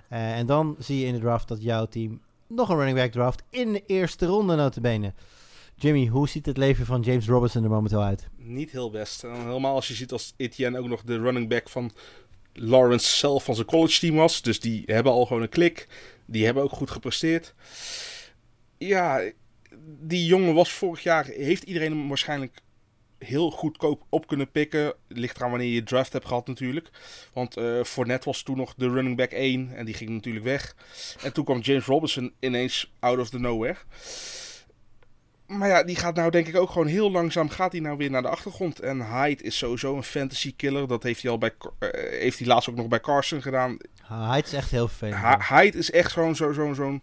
Uh, 0.10 0.38
en 0.38 0.46
dan 0.46 0.76
zie 0.80 1.00
je 1.00 1.06
in 1.06 1.14
de 1.14 1.20
draft 1.20 1.48
dat 1.48 1.62
jouw 1.62 1.86
team 1.86 2.22
nog 2.48 2.70
een 2.70 2.76
running 2.76 2.98
back 2.98 3.12
draft 3.12 3.44
in 3.50 3.74
de 3.74 3.84
eerste 3.86 4.26
ronde 4.26 4.56
notabene. 4.56 5.14
Jimmy, 5.82 6.08
hoe 6.08 6.30
ziet 6.30 6.46
het 6.46 6.58
leven 6.58 6.86
van 6.86 7.02
James 7.02 7.28
Robinson 7.28 7.64
er 7.64 7.70
momenteel 7.70 8.04
uit? 8.04 8.28
Niet 8.38 8.72
heel 8.72 8.92
best. 8.92 9.24
En 9.24 9.46
helemaal 9.46 9.76
als 9.76 9.88
je 9.88 9.94
ziet 9.94 10.12
als 10.12 10.34
Etienne 10.38 10.80
ook 10.80 10.88
nog 10.88 11.04
de 11.04 11.20
running 11.20 11.50
back 11.50 11.70
van 11.70 11.92
Lawrence 12.54 13.18
zelf 13.18 13.44
van 13.44 13.56
zijn 13.56 13.68
college 13.68 14.00
team 14.00 14.16
was. 14.16 14.42
Dus 14.42 14.60
die 14.60 14.84
hebben 14.86 15.12
al 15.12 15.26
gewoon 15.26 15.42
een 15.42 15.50
klik. 15.50 15.88
Die 16.26 16.46
hebben 16.46 16.64
ook 16.64 16.72
goed 16.72 16.92
gepresteerd. 16.92 17.54
Ja, 18.78 19.32
die 20.00 20.26
jongen 20.26 20.54
was 20.54 20.72
vorig 20.72 21.04
jaar, 21.04 21.26
heeft 21.26 21.64
iedereen 21.64 21.92
hem 21.92 22.08
waarschijnlijk 22.08 22.62
heel 23.18 23.52
goedkoop 23.52 24.04
op 24.10 24.28
kunnen 24.28 24.52
pikken. 24.52 24.94
Ligt 25.08 25.36
eraan 25.38 25.50
wanneer 25.50 25.74
je 25.74 25.84
draft 25.84 26.14
hebt 26.14 26.26
gehad 26.26 26.48
natuurlijk. 26.48 26.90
Want 27.34 27.58
uh, 27.58 27.84
Fournette 27.84 28.26
was 28.26 28.44
toen 28.44 28.58
nog 28.58 28.74
de 28.78 28.90
running 28.90 29.18
back 29.18 29.32
1 29.32 29.76
en 29.76 29.86
die 29.86 29.94
ging 29.94 30.10
natuurlijk 30.10 30.46
weg. 30.46 30.76
En 31.24 31.34
toen 31.34 31.46
kwam 31.46 31.60
James 31.60 31.86
Robinson 31.86 32.34
ineens 32.40 32.92
out 33.00 33.20
of 33.20 33.30
the 33.30 33.40
nowhere. 33.40 33.78
Maar 35.52 35.68
ja, 35.68 35.84
die 35.84 35.96
gaat 35.96 36.16
nou 36.16 36.32
denk 36.32 36.48
ik 36.48 36.58
ook 36.58 36.70
gewoon 36.70 36.88
heel 36.88 37.12
langzaam 37.12 37.50
gaat 37.50 37.72
hij 37.72 37.82
nou 37.82 37.98
weer 37.98 38.10
naar 38.10 38.22
de 38.22 38.28
achtergrond. 38.28 38.80
En 38.80 39.02
Hyde 39.02 39.44
is 39.44 39.58
sowieso 39.58 39.96
een 39.96 40.04
fantasy 40.04 40.56
killer. 40.56 40.88
Dat 40.88 41.04
heeft 41.04 41.22
hij 41.22 41.32
al 41.32 41.38
bij 41.38 41.54
uh, 41.80 41.90
heeft 42.20 42.40
hij 42.40 42.48
laatst 42.48 42.70
ook 42.70 42.76
nog 42.76 42.88
bij 42.88 43.00
Carson 43.00 43.42
gedaan. 43.42 43.78
Hyde 44.08 44.48
is 44.48 44.54
echt 44.54 44.72
heel 44.72 44.88
vervelend. 44.88 45.44
Hyde 45.44 45.78
is 45.78 45.92
echt 45.92 46.12
gewoon 46.12 46.36
zo'n 46.36 46.54
zo, 46.54 46.74
zo, 46.74 47.00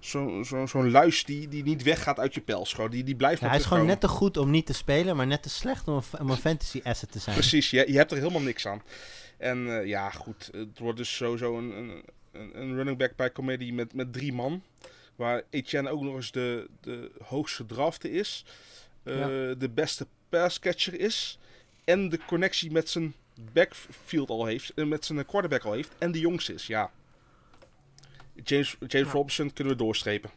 zo'n 0.00 0.44
zo, 0.44 0.66
zo 0.66 0.88
luis 0.88 1.24
die, 1.24 1.48
die 1.48 1.62
niet 1.62 1.82
weggaat 1.82 2.18
uit 2.18 2.34
je 2.34 2.40
pels. 2.40 2.72
Gewoon. 2.72 2.90
Die, 2.90 3.04
die 3.04 3.16
blijft 3.16 3.40
ja, 3.40 3.48
Hij 3.48 3.58
is 3.58 3.64
gewoon 3.64 3.86
net 3.86 4.00
te 4.00 4.08
goed 4.08 4.36
om 4.36 4.50
niet 4.50 4.66
te 4.66 4.72
spelen, 4.72 5.16
maar 5.16 5.26
net 5.26 5.42
te 5.42 5.50
slecht 5.50 5.88
om 5.88 5.94
een, 5.94 6.20
om 6.20 6.30
een 6.30 6.36
fantasy 6.36 6.80
asset 6.84 7.12
te 7.12 7.18
zijn. 7.18 7.36
Precies, 7.36 7.70
je, 7.70 7.92
je 7.92 7.96
hebt 7.96 8.10
er 8.10 8.18
helemaal 8.18 8.40
niks 8.40 8.66
aan. 8.66 8.82
En 9.38 9.66
uh, 9.66 9.86
ja, 9.86 10.10
goed. 10.10 10.50
Het 10.52 10.78
wordt 10.78 10.98
dus 10.98 11.16
sowieso 11.16 11.58
een, 11.58 11.70
een, 11.76 12.02
een 12.60 12.74
running 12.74 12.98
back 12.98 13.16
bij 13.16 13.32
Comedy 13.32 13.72
met, 13.72 13.94
met 13.94 14.12
drie 14.12 14.32
man. 14.32 14.62
Waar 15.22 15.42
Etienne 15.50 15.90
ook 15.90 16.02
nog 16.02 16.14
eens 16.14 16.30
de, 16.30 16.68
de 16.80 17.10
hoogste 17.24 17.66
drafte 17.66 18.10
is. 18.10 18.44
Uh, 19.04 19.18
ja. 19.18 19.54
De 19.54 19.68
beste 19.74 20.06
passcatcher 20.28 21.00
is. 21.00 21.38
En 21.84 22.08
de 22.08 22.18
connectie 22.26 22.70
met 22.70 22.88
zijn 22.88 23.14
backfield 23.52 24.30
al 24.30 24.46
heeft. 24.46 24.72
Uh, 24.74 24.86
met 24.86 25.04
zijn 25.04 25.26
quarterback 25.26 25.64
al 25.64 25.72
heeft. 25.72 25.90
En 25.98 26.12
de 26.12 26.20
jongste 26.20 26.54
is, 26.54 26.66
ja. 26.66 26.90
James, 28.44 28.76
James 28.86 29.06
ja. 29.06 29.12
Robinson 29.12 29.52
kunnen 29.52 29.72
we 29.72 29.78
doorstrepen. 29.78 30.30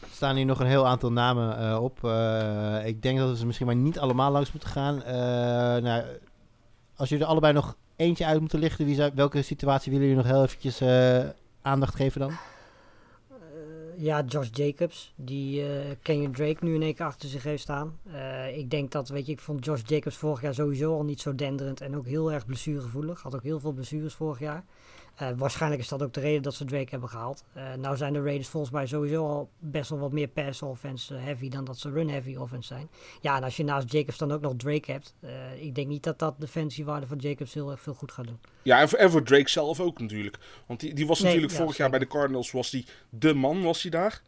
Er 0.00 0.08
staan 0.12 0.36
hier 0.36 0.44
nog 0.44 0.60
een 0.60 0.66
heel 0.66 0.86
aantal 0.86 1.12
namen 1.12 1.60
uh, 1.60 1.82
op. 1.82 1.98
Uh, 2.04 2.86
ik 2.86 3.02
denk 3.02 3.18
dat 3.18 3.30
we 3.30 3.36
ze 3.36 3.46
misschien 3.46 3.66
maar 3.66 3.76
niet 3.76 3.98
allemaal 3.98 4.30
langs 4.30 4.52
moeten 4.52 4.70
gaan. 4.70 4.96
Uh, 4.96 5.82
nou, 5.82 6.04
als 6.96 7.08
jullie 7.08 7.24
er 7.24 7.30
allebei 7.30 7.52
nog 7.52 7.76
eentje 7.96 8.26
uit 8.26 8.40
moeten 8.40 8.58
lichten, 8.58 8.86
wie 8.86 8.94
zou, 8.94 9.10
welke 9.14 9.42
situatie 9.42 9.92
willen 9.92 10.08
jullie 10.08 10.22
nog 10.22 10.32
heel 10.32 10.42
eventjes 10.42 10.82
aandacht 11.62 11.94
geven 11.94 12.20
dan? 12.20 12.36
Ja, 13.96 14.22
Josh 14.22 14.48
Jacobs, 14.52 15.12
die 15.16 15.60
uh, 15.60 15.68
Kenyon 16.02 16.32
Drake 16.32 16.64
nu 16.64 16.74
in 16.74 16.82
één 16.82 16.94
keer 16.94 17.06
achter 17.06 17.28
zich 17.28 17.42
heeft 17.42 17.62
staan. 17.62 17.98
Uh, 18.06 18.56
ik 18.56 18.70
denk 18.70 18.90
dat, 18.90 19.08
weet 19.08 19.26
je, 19.26 19.32
ik 19.32 19.40
vond 19.40 19.64
Josh 19.64 19.82
Jacobs 19.86 20.16
vorig 20.16 20.40
jaar 20.40 20.54
sowieso 20.54 20.92
al 20.92 21.04
niet 21.04 21.20
zo 21.20 21.34
denderend 21.34 21.80
en 21.80 21.96
ook 21.96 22.06
heel 22.06 22.32
erg 22.32 22.46
blessuregevoelig. 22.46 23.22
Had 23.22 23.34
ook 23.34 23.42
heel 23.42 23.60
veel 23.60 23.72
blessures 23.72 24.14
vorig 24.14 24.38
jaar. 24.38 24.64
Uh, 25.22 25.28
waarschijnlijk 25.36 25.82
is 25.82 25.88
dat 25.88 26.02
ook 26.02 26.12
de 26.12 26.20
reden 26.20 26.42
dat 26.42 26.54
ze 26.54 26.64
Drake 26.64 26.90
hebben 26.90 27.08
gehaald. 27.08 27.44
Uh, 27.56 27.74
nou 27.74 27.96
zijn 27.96 28.12
de 28.12 28.22
Raiders 28.22 28.48
volgens 28.48 28.72
mij 28.72 28.86
sowieso 28.86 29.26
al 29.26 29.50
best 29.58 29.90
wel 29.90 29.98
wat 29.98 30.12
meer 30.12 30.28
pass 30.28 30.62
offense 30.62 31.14
heavy 31.14 31.48
dan 31.48 31.64
dat 31.64 31.78
ze 31.78 31.90
run 31.90 32.10
heavy 32.10 32.36
offense 32.36 32.74
zijn. 32.74 32.88
Ja, 33.20 33.36
en 33.36 33.42
als 33.42 33.56
je 33.56 33.64
naast 33.64 33.92
Jacobs 33.92 34.18
dan 34.18 34.32
ook 34.32 34.40
nog 34.40 34.54
Drake 34.56 34.92
hebt, 34.92 35.14
uh, 35.20 35.30
ik 35.62 35.74
denk 35.74 35.86
niet 35.86 36.02
dat 36.02 36.18
dat 36.18 36.34
de 36.38 36.48
fancy 36.48 36.84
waarde 36.84 37.06
van 37.06 37.18
Jacobs 37.18 37.54
heel 37.54 37.70
erg 37.70 37.80
veel 37.80 37.94
goed 37.94 38.12
gaat 38.12 38.26
doen. 38.26 38.38
Ja, 38.62 38.80
en 38.80 38.88
voor, 38.88 38.98
en 38.98 39.10
voor 39.10 39.22
Drake 39.22 39.50
zelf 39.50 39.80
ook 39.80 40.00
natuurlijk. 40.00 40.38
Want 40.66 40.80
die, 40.80 40.94
die 40.94 41.06
was 41.06 41.18
nee, 41.18 41.26
natuurlijk 41.26 41.52
ja, 41.52 41.58
vorig 41.62 41.76
jaar 41.76 41.90
bij 41.90 41.98
de 41.98 42.06
Cardinals, 42.06 42.50
was 42.50 42.70
die 42.70 42.86
de 43.08 43.34
man, 43.34 43.62
was 43.62 43.82
hij 43.82 43.90
daar. 43.90 44.22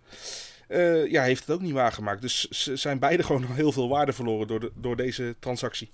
ja, 1.09 1.23
heeft 1.23 1.41
het 1.47 1.51
ook 1.51 1.63
niet 1.63 1.73
waargemaakt. 1.73 2.21
Dus 2.21 2.49
ze 2.49 2.77
zijn 2.77 2.99
beide 2.99 3.23
gewoon 3.23 3.45
heel 3.45 3.73
veel 3.73 3.89
waarde 3.89 4.13
verloren 4.13 4.47
door, 4.47 4.61
de, 4.61 4.73
door 4.75 4.97
deze 4.97 5.37
transactie. 5.39 5.91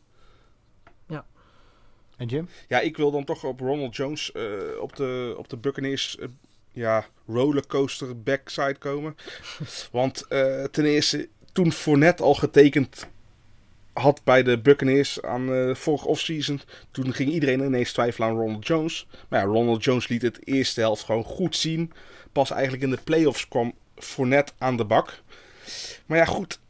Ja, 2.69 2.81
ik 2.81 2.97
wil 2.97 3.11
dan 3.11 3.25
toch 3.25 3.45
op 3.45 3.61
Ronald 3.61 3.97
Jones 3.97 4.31
uh, 4.35 4.81
op, 4.81 4.97
de, 4.97 5.35
op 5.39 5.49
de 5.49 5.57
Buccaneers 5.57 6.17
uh, 6.21 6.27
ja, 6.73 7.07
rollercoaster 7.27 8.23
backside 8.23 8.77
komen. 8.79 9.17
Want 9.93 10.25
uh, 10.29 10.65
ten 10.65 10.85
eerste, 10.85 11.29
toen 11.53 11.73
Fournette 11.73 12.23
al 12.23 12.35
getekend 12.35 13.07
had 13.93 14.21
bij 14.25 14.43
de 14.43 14.59
Buccaneers 14.59 15.23
aan 15.23 15.49
uh, 15.49 15.75
vorige 15.75 16.07
offseason, 16.07 16.61
toen 16.91 17.15
ging 17.15 17.31
iedereen 17.31 17.61
ineens 17.61 17.93
twijfelen 17.93 18.29
aan 18.29 18.37
Ronald 18.37 18.67
Jones. 18.67 19.07
Maar 19.29 19.41
ja, 19.41 19.47
Ronald 19.47 19.85
Jones 19.85 20.09
liet 20.09 20.23
het 20.23 20.47
eerste 20.47 20.81
helft 20.81 21.03
gewoon 21.03 21.25
goed 21.25 21.57
zien. 21.57 21.93
Pas 22.33 22.51
eigenlijk 22.51 22.83
in 22.83 22.91
de 22.91 22.99
playoffs 23.05 23.49
kwam 23.49 23.75
Fournette 23.97 24.53
aan 24.59 24.77
de 24.77 24.85
bak. 24.85 25.23
Maar 26.07 26.19
ja, 26.19 26.25
goed, 26.25 26.61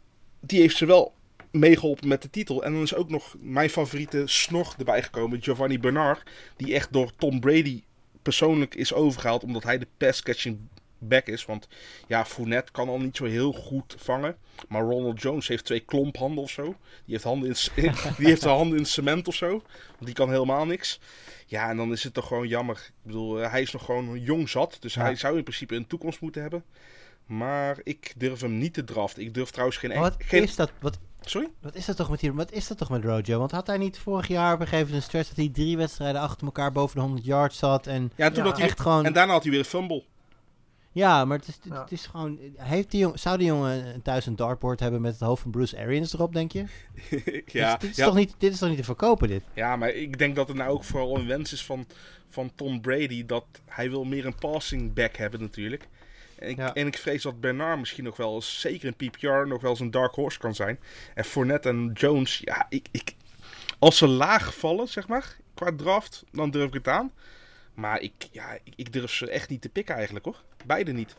die 0.41 0.61
heeft 0.61 0.77
ze 0.77 0.87
wel 0.87 1.13
meegeholpen 1.53 2.09
met 2.09 2.23
de 2.23 2.31
titel. 2.31 2.65
En 2.65 2.73
dan 2.73 2.83
is 2.83 2.95
ook 2.95 3.11
nog 3.11 3.35
mijn 3.41 3.71
favoriete 3.71 4.23
snor 4.27 4.75
erbij 4.79 5.03
gekomen, 5.03 5.43
Giovanni 5.43 5.79
Bernard. 5.79 6.31
Die 6.57 6.75
echt 6.75 6.93
door 6.93 7.13
Tom 7.17 7.41
Brady 7.41 7.83
persoonlijk 8.23 8.75
is 8.75 8.93
overgehaald, 8.93 9.45
omdat 9.45 9.63
hij 9.63 9.79
de 9.79 9.87
pass-catching 9.97 10.59
back 10.99 11.27
is. 11.27 11.45
Want 11.45 11.69
ja, 12.07 12.25
Fournette 12.25 12.73
kan 12.73 12.89
al 12.89 12.99
niet 12.99 13.17
zo 13.17 13.25
heel 13.25 13.53
goed 13.53 13.95
vangen. 13.99 14.37
Maar 14.69 14.83
Ronald 14.83 15.23
Jones 15.23 15.49
heeft 15.49 15.65
twee 15.65 15.81
klomphanden 15.81 16.43
of 16.43 16.51
zo. 16.51 16.65
Die 16.65 16.75
heeft, 17.05 17.25
handen 17.25 17.49
in, 17.49 17.57
die 18.19 18.27
heeft 18.27 18.43
de 18.43 18.49
handen 18.49 18.79
in 18.79 18.87
cement 18.87 19.29
of 19.29 19.35
zo. 19.35 19.49
Want 19.49 20.05
die 20.05 20.15
kan 20.15 20.31
helemaal 20.31 20.67
niks. 20.67 21.01
Ja, 21.47 21.69
en 21.69 21.77
dan 21.77 21.93
is 21.93 22.05
het 22.05 22.15
toch 22.15 22.27
gewoon 22.27 22.49
jammer. 22.49 22.77
Ik 22.77 22.93
bedoel, 23.03 23.37
hij 23.37 23.63
is 23.63 23.73
nog 23.73 23.85
gewoon 23.85 24.21
jong 24.21 24.49
zat. 24.49 24.77
Dus 24.81 24.95
ja. 24.95 25.03
hij 25.03 25.17
zou 25.17 25.37
in 25.37 25.43
principe 25.43 25.75
een 25.75 25.87
toekomst 25.87 26.21
moeten 26.21 26.43
hebben. 26.43 26.65
Maar 27.27 27.79
ik 27.83 28.13
durf 28.17 28.41
hem 28.41 28.59
niet 28.59 28.75
te 28.75 28.85
draften. 28.85 29.23
Ik 29.23 29.35
durf 29.35 29.51
trouwens 29.51 29.79
geen... 29.79 29.99
Wat 29.99 30.17
geen... 30.19 30.43
is 30.43 30.55
dat? 30.55 30.73
Wat, 30.81 30.99
Sorry? 31.31 31.51
Wat 31.61 31.75
is 31.75 31.85
dat 31.85 31.97
toch 31.97 32.11
met 32.11 32.21
hier? 32.21 32.35
Wat 32.35 32.53
is 32.53 32.67
dat 32.67 32.79
toch 32.79 32.91
met 32.91 33.05
Rojo? 33.05 33.39
Want 33.39 33.51
had 33.51 33.67
hij 33.67 33.79
niet 33.79 33.99
vorig 33.99 34.29
jaar 34.29 34.55
op 34.55 34.61
een 34.61 34.67
gegeven 34.67 34.87
moment 34.87 35.03
een 35.03 35.09
stretch 35.09 35.29
dat 35.29 35.37
hij 35.37 35.49
drie 35.49 35.77
wedstrijden 35.77 36.21
achter 36.21 36.47
elkaar 36.47 36.73
boven 36.73 36.97
de 36.97 37.03
100 37.03 37.25
yards 37.25 37.59
zat 37.59 37.87
en 37.87 38.13
ja, 38.17 38.29
toen 38.29 38.45
ja, 38.45 38.49
had 38.49 38.59
hij 38.59 38.67
echt 38.67 38.81
gewoon. 38.81 39.05
En 39.05 39.13
daarna 39.13 39.33
had 39.33 39.43
hij 39.43 39.51
weer 39.51 39.61
een 39.61 39.67
fumble. 39.67 40.05
Ja, 40.93 41.25
maar 41.25 41.39
het 41.39 41.49
is, 41.49 41.59
het, 41.63 41.79
het 41.79 41.93
is 41.93 42.07
gewoon. 42.07 42.39
Heeft 42.57 42.91
die 42.91 43.01
jongen, 43.01 43.19
zou 43.19 43.39
die 43.39 43.47
jongen 43.47 44.03
thuis 44.03 44.27
een 44.27 44.37
dartboard 44.37 44.81
hebben 44.81 45.01
met 45.01 45.13
het 45.13 45.21
hoofd 45.21 45.43
van 45.43 45.51
Bruce 45.51 45.79
Arians 45.79 46.15
erop, 46.15 46.33
denk 46.33 46.53
je? 46.53 46.65
ja. 47.47 47.71
Dit, 47.71 47.81
dit 47.81 47.91
is 47.91 47.97
ja. 47.97 48.05
toch 48.05 48.15
niet, 48.15 48.35
dit 48.39 48.53
is 48.53 48.59
toch 48.59 48.69
niet 48.69 48.79
te 48.79 48.85
verkopen, 48.85 49.29
dit? 49.29 49.43
Ja, 49.55 49.77
maar 49.77 49.91
ik 49.91 50.19
denk 50.19 50.37
dat 50.37 50.49
het 50.49 50.57
nou 50.57 50.71
ook 50.71 50.85
vooral 50.85 51.19
een 51.19 51.27
wens 51.27 51.53
is 51.53 51.65
van, 51.65 51.87
van 52.29 52.53
Tom 52.55 52.81
Brady 52.81 53.27
dat 53.27 53.45
hij 53.67 53.91
wil 53.91 54.05
meer 54.05 54.27
een 54.27 54.35
passing 54.35 54.93
back 54.93 55.17
hebben 55.17 55.41
natuurlijk. 55.41 55.89
En 56.43 56.57
Ja. 56.57 56.75
en 56.75 56.87
ik 56.87 56.99
vrees 56.99 57.23
dat 57.23 57.41
Bernard 57.41 57.79
misschien 57.79 58.05
nog 58.05 58.17
wel 58.17 58.35
eens, 58.35 58.61
zeker 58.61 58.95
in 58.97 59.11
PPR, 59.11 59.47
nog 59.47 59.61
wel 59.63 59.71
eens 59.71 59.81
een 59.81 59.91
dark 59.91 60.15
horse 60.15 60.39
kan 60.39 60.55
zijn. 60.55 60.79
En 61.15 61.25
Fournette 61.25 61.69
en 61.69 61.91
Jones, 61.95 62.41
ja, 62.45 62.67
ik, 62.69 62.89
ik, 62.91 63.15
als 63.79 63.99
ze 63.99 64.07
laag 64.07 64.55
vallen, 64.55 64.89
zeg 64.89 65.09
maar, 65.09 65.37
qua 65.55 65.73
draft, 65.77 66.25
dan 66.33 66.51
durf 66.51 66.67
ik 66.67 66.75
het 66.75 66.89
aan. 66.89 67.13
Maar 67.75 68.01
ik, 68.01 68.13
ja, 68.31 68.53
ik, 68.65 68.73
ik 68.77 68.93
durf 68.93 69.13
ze 69.13 69.31
echt 69.31 69.49
niet 69.49 69.61
te 69.63 69.69
pikken 69.69 69.95
eigenlijk 69.95 70.25
hoor. 70.25 70.43
Beide 70.67 70.93
niet. 70.93 71.17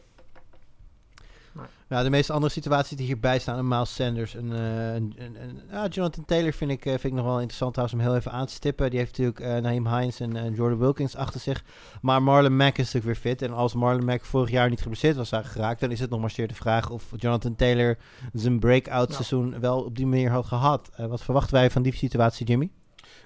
Ja, 1.90 2.04
de 2.04 2.10
meeste 2.10 2.34
andere 2.34 2.52
situaties 2.52 2.98
die 2.98 3.06
hierbij 3.06 3.40
staan, 3.40 3.58
een 3.58 3.68
Miles 3.68 3.96
Sanders, 3.96 4.34
een, 4.34 4.52
eh, 4.54 4.94
een, 4.94 5.14
een, 5.18 5.36
een- 5.42 5.62
ja, 5.72 5.88
Jonathan 5.88 6.26
Taylor 6.26 6.54
vind 6.54 6.72
ik, 6.72 6.86
eh, 6.86 6.92
vind 6.92 7.04
ik 7.04 7.14
nog 7.14 7.26
wel 7.26 7.36
interessant 7.36 7.74
trouwens 7.74 8.00
om 8.00 8.06
heel 8.06 8.16
even 8.18 8.32
aan 8.32 8.46
te 8.46 8.54
stippen. 8.54 8.90
Die 8.90 9.00
heeft 9.00 9.18
natuurlijk 9.18 9.40
eh 9.56 9.62
Naheem 9.62 9.88
Hines 9.88 10.20
en 10.20 10.54
Jordan 10.54 10.80
Wilkins 10.80 11.16
achter 11.16 11.40
zich. 11.40 11.64
Maar 12.02 12.24
Marlon 12.24 12.56
Mack 12.56 12.78
is 12.78 12.94
natuurlijk 12.94 13.06
weer 13.06 13.32
fit. 13.32 13.42
En 13.42 13.54
als 13.54 13.74
Marlon 13.74 14.06
Mack 14.06 14.26
vorig 14.26 14.50
jaar 14.52 14.70
niet 14.70 14.82
geblesseerd 14.82 15.16
was 15.16 15.30
geraakt, 15.34 15.80
dan 15.80 15.92
is 15.92 16.00
het 16.00 16.10
nog 16.10 16.20
maar 16.20 16.32
zeer 16.32 16.48
de 16.48 16.54
vraag 16.54 16.90
of 16.90 17.04
Jonathan 17.16 17.56
Taylor 17.56 17.98
zijn 18.34 18.60
breakout 18.60 19.08
Ja. 19.10 19.14
seizoen 19.16 19.60
wel 19.60 19.84
op 19.84 19.96
die 19.96 20.08
manier 20.08 20.30
had 20.32 20.46
gehad. 20.46 20.90
Eh, 20.96 21.06
wat 21.06 21.24
verwachten 21.24 21.54
wij 21.54 21.70
van 21.72 21.82
die 21.82 21.96
situatie, 21.96 22.46
Jimmy? 22.46 22.70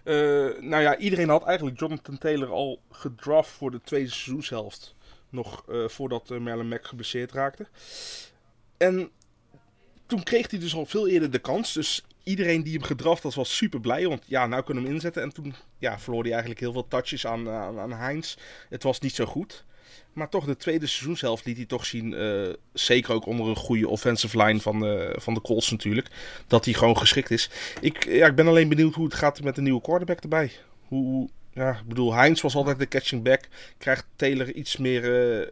Eh, 0.03 0.15
nou 0.59 0.82
ja, 0.82 0.97
iedereen 0.97 1.30
had 1.30 1.43
eigenlijk 1.43 1.80
Jonathan 1.80 2.17
Taylor 2.17 2.51
al 2.51 2.80
gedraft 2.91 3.49
voor 3.49 3.71
de 3.71 3.82
tweede 3.84 4.09
seizoenshelft. 4.09 4.95
Nog 5.30 5.63
eh, 5.69 5.88
voordat 5.88 6.30
uh, 6.32 6.39
Merlin 6.39 6.67
Mack 6.67 6.86
geblesseerd 6.88 7.32
raakte. 7.32 7.67
En 8.78 9.09
toen 10.05 10.23
kreeg 10.23 10.49
hij 10.51 10.59
dus 10.59 10.75
al 10.75 10.86
veel 10.86 11.07
eerder 11.07 11.32
de 11.32 11.39
kans. 11.39 11.73
Dus 11.73 12.05
iedereen 12.23 12.63
die 12.63 12.73
hem 12.73 12.84
gedraft 12.84 13.23
had 13.23 13.34
was 13.34 13.55
super 13.55 13.80
blij. 13.80 14.07
Want 14.07 14.23
ja, 14.28 14.47
nou 14.47 14.63
kunnen 14.63 14.84
we 14.84 14.88
hem 14.89 14.97
inzetten. 14.97 15.21
En 15.23 15.34
toen 15.34 15.55
ja, 15.78 15.99
verloor 15.99 16.21
hij 16.21 16.32
eigenlijk 16.32 16.61
heel 16.61 16.71
veel 16.71 16.88
touches 16.88 17.25
aan, 17.28 17.49
aan, 17.49 17.91
Heinz. 17.91 18.36
Het 18.69 18.84
was 18.84 18.99
niet 18.99 19.15
zo 19.15 19.25
goed. 19.25 19.65
Maar 20.13 20.30
toch, 20.30 20.45
de 20.45 20.55
tweede 20.55 20.88
seizoenshelft 20.88 21.45
liet 21.45 21.57
hij 21.57 21.65
toch 21.65 21.86
zien. 21.86 22.13
eh, 22.13 22.49
zeker 22.73 23.13
ook 23.13 23.25
onder 23.25 23.47
een 23.47 23.55
goede 23.55 23.88
offensive 23.88 24.43
line 24.43 24.59
van, 24.59 24.80
de 24.80 25.15
van 25.19 25.34
de 25.34 25.41
Colts 25.41 25.71
natuurlijk. 25.71 26.07
Dat 26.47 26.65
hij 26.65 26.73
gewoon 26.73 26.97
geschikt 26.97 27.32
is. 27.32 27.49
Ik, 27.82 28.05
ja, 28.05 28.28
ik 28.28 28.36
ben 28.36 28.47
alleen 28.47 28.69
benieuwd 28.69 28.93
hoe 28.93 29.05
het 29.05 29.13
gaat 29.13 29.41
met 29.41 29.55
de 29.55 29.61
nieuwe 29.61 29.82
quarterback 29.82 30.19
erbij. 30.19 30.51
Hoe- 30.88 31.30
ja, 31.58 31.72
ik 31.72 31.88
bedoel, 31.88 32.14
Heinz 32.14 32.41
was 32.41 32.55
altijd 32.55 32.80
de 32.80 32.88
catching 32.88 33.24
back. 33.24 33.47
Krijgt 33.78 34.05
Taylor 34.16 34.51
iets 34.51 34.78
meer, 34.78 35.32
eh, 35.41 35.47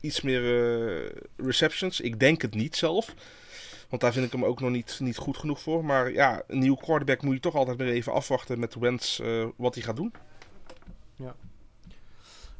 iets 0.00 0.20
meer 0.20 0.42
eh, 0.42 1.10
receptions? 1.36 2.00
Ik 2.00 2.20
denk 2.20 2.42
het 2.42 2.54
niet 2.54 2.76
zelf. 2.76 3.14
Want 3.88 4.02
daar 4.02 4.12
vind 4.12 4.26
ik 4.26 4.32
hem 4.32 4.44
ook 4.44 4.60
nog 4.60 4.70
niet, 4.70 4.96
niet 5.00 5.16
goed 5.16 5.36
genoeg 5.36 5.60
voor. 5.60 5.84
Maar 5.84 6.12
ja, 6.12 6.42
een 6.46 6.58
nieuwe 6.58 6.80
quarterback 6.80 7.22
moet 7.22 7.34
je 7.34 7.40
toch 7.40 7.54
altijd 7.54 7.76
weer 7.76 7.88
even 7.88 8.12
afwachten 8.12 8.58
met 8.58 8.74
Wentz 8.74 9.20
eh, 9.20 9.46
wat 9.56 9.74
hij 9.74 9.84
gaat 9.84 9.96
doen. 9.96 10.12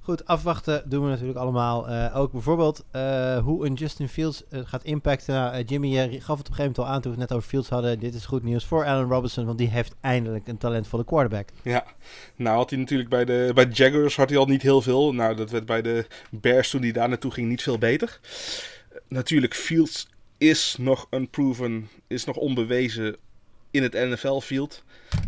Goed, 0.05 0.27
afwachten 0.27 0.83
doen 0.89 1.05
we 1.05 1.11
natuurlijk 1.11 1.39
allemaal. 1.39 1.89
Eh, 1.89 2.17
ook 2.17 2.33
bijvoorbeeld 2.33 2.85
eh, 2.91 3.39
hoe 3.39 3.67
een 3.67 3.75
Justin 3.75 4.09
Fields 4.09 4.49
eh, 4.49 4.61
gaat 4.65 4.85
impacten. 4.85 5.35
Nou, 5.35 5.63
Jimmy 5.63 5.91
gaf 5.95 6.11
het 6.11 6.21
op 6.21 6.29
een 6.29 6.37
gegeven 6.39 6.57
moment 6.59 6.79
al 6.79 6.87
aan 6.87 7.01
toen 7.01 7.13
we 7.13 7.21
het 7.21 7.29
net 7.29 7.39
over 7.39 7.49
Fields 7.49 7.69
hadden. 7.69 7.99
Dit 7.99 8.15
is 8.15 8.25
goed 8.25 8.43
nieuws 8.43 8.65
voor 8.65 8.85
Allen 8.85 9.09
Robinson, 9.09 9.45
want 9.45 9.59
die 9.59 9.69
heeft 9.69 9.95
eindelijk 10.01 10.47
een 10.49 10.59
talentvolle 10.59 11.05
quarterback. 11.05 11.49
Ja, 11.63 11.85
nou 12.37 12.57
had 12.57 12.71
hij 12.71 12.79
natuurlijk 12.79 13.09
bij 13.11 13.25
de, 13.25 13.51
bij 13.55 13.67
Jaguars 13.67 14.17
had 14.17 14.29
hij 14.29 14.39
al 14.39 14.47
niet 14.47 14.63
heel 14.63 14.83
veel. 14.83 15.15
Nou, 15.15 15.37
dat 15.37 15.51
werd 15.51 15.67
bij 15.67 15.83
de 15.83 16.07
Bears 16.31 16.71
toen 16.71 16.83
hij 16.83 16.93
daar 16.93 17.09
naartoe 17.09 17.31
ging 17.31 17.49
niet 17.49 17.63
veel 17.63 17.79
beter. 17.79 18.21
Natuurlijk, 19.09 19.55
Fields 19.55 20.09
is 20.39 20.77
nog 20.79 21.07
unproven, 21.11 21.89
is 22.07 22.25
nog 22.25 22.37
onbewezen 22.37 23.17
in 23.71 23.83
het 23.83 23.93
NFL-field. 23.93 24.85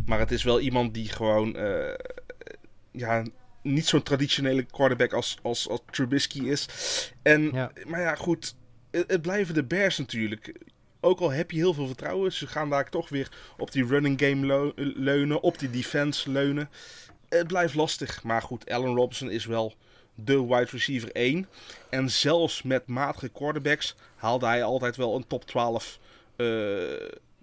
Maar 0.07 0.19
het 0.19 0.31
is 0.31 0.43
wel 0.43 0.61
iemand 0.61 0.95
die 0.95 1.09
gewoon, 1.09 1.57
ja, 2.91 3.25
niet 3.65 3.87
zo'n 3.87 4.03
traditionele 4.03 4.63
quarterback 4.63 5.13
als, 5.13 5.37
als, 5.43 5.69
als 5.69 5.81
Trubisky 5.91 6.43
is. 6.43 6.67
En, 7.23 7.51
Ja. 7.53 7.71
maar 7.87 8.01
ja, 8.01 8.15
goed, 8.15 8.55
het, 8.91 9.05
het 9.11 9.23
blijven 9.23 9.55
de 9.55 9.65
Bears 9.65 9.99
natuurlijk. 9.99 10.53
Ook 11.01 11.21
al 11.21 11.31
heb 11.31 11.51
je 11.51 11.57
heel 11.57 11.75
veel 11.75 11.87
vertrouwen, 11.87 12.33
ze 12.33 12.47
gaan 12.47 12.71
daar 12.71 12.91
toch 12.91 13.09
weer 13.09 13.29
op 13.57 13.73
die 13.73 13.87
running 13.87 14.21
game 14.21 14.47
leu- 14.47 14.73
leunen, 14.95 15.41
op 15.43 15.59
die 15.59 15.71
defense 15.71 16.31
leunen. 16.31 16.71
Het 17.29 17.47
blijft 17.47 17.75
lastig, 17.75 18.23
maar 18.23 18.43
goed, 18.43 18.71
Allen 18.71 18.95
Robinson 18.95 19.31
is 19.31 19.45
wel 19.47 19.75
de 20.15 20.43
wide 20.47 20.69
receiver 20.71 21.13
1. 21.13 21.49
En 21.91 22.11
zelfs 22.11 22.63
met 22.63 22.87
matige 22.87 23.29
quarterbacks 23.29 23.95
haalde 24.17 24.47
hij 24.47 24.63
altijd 24.63 24.97
wel 24.97 25.17
een 25.17 25.27
top 25.27 25.45
12 25.45 25.99
eh, 26.37 26.47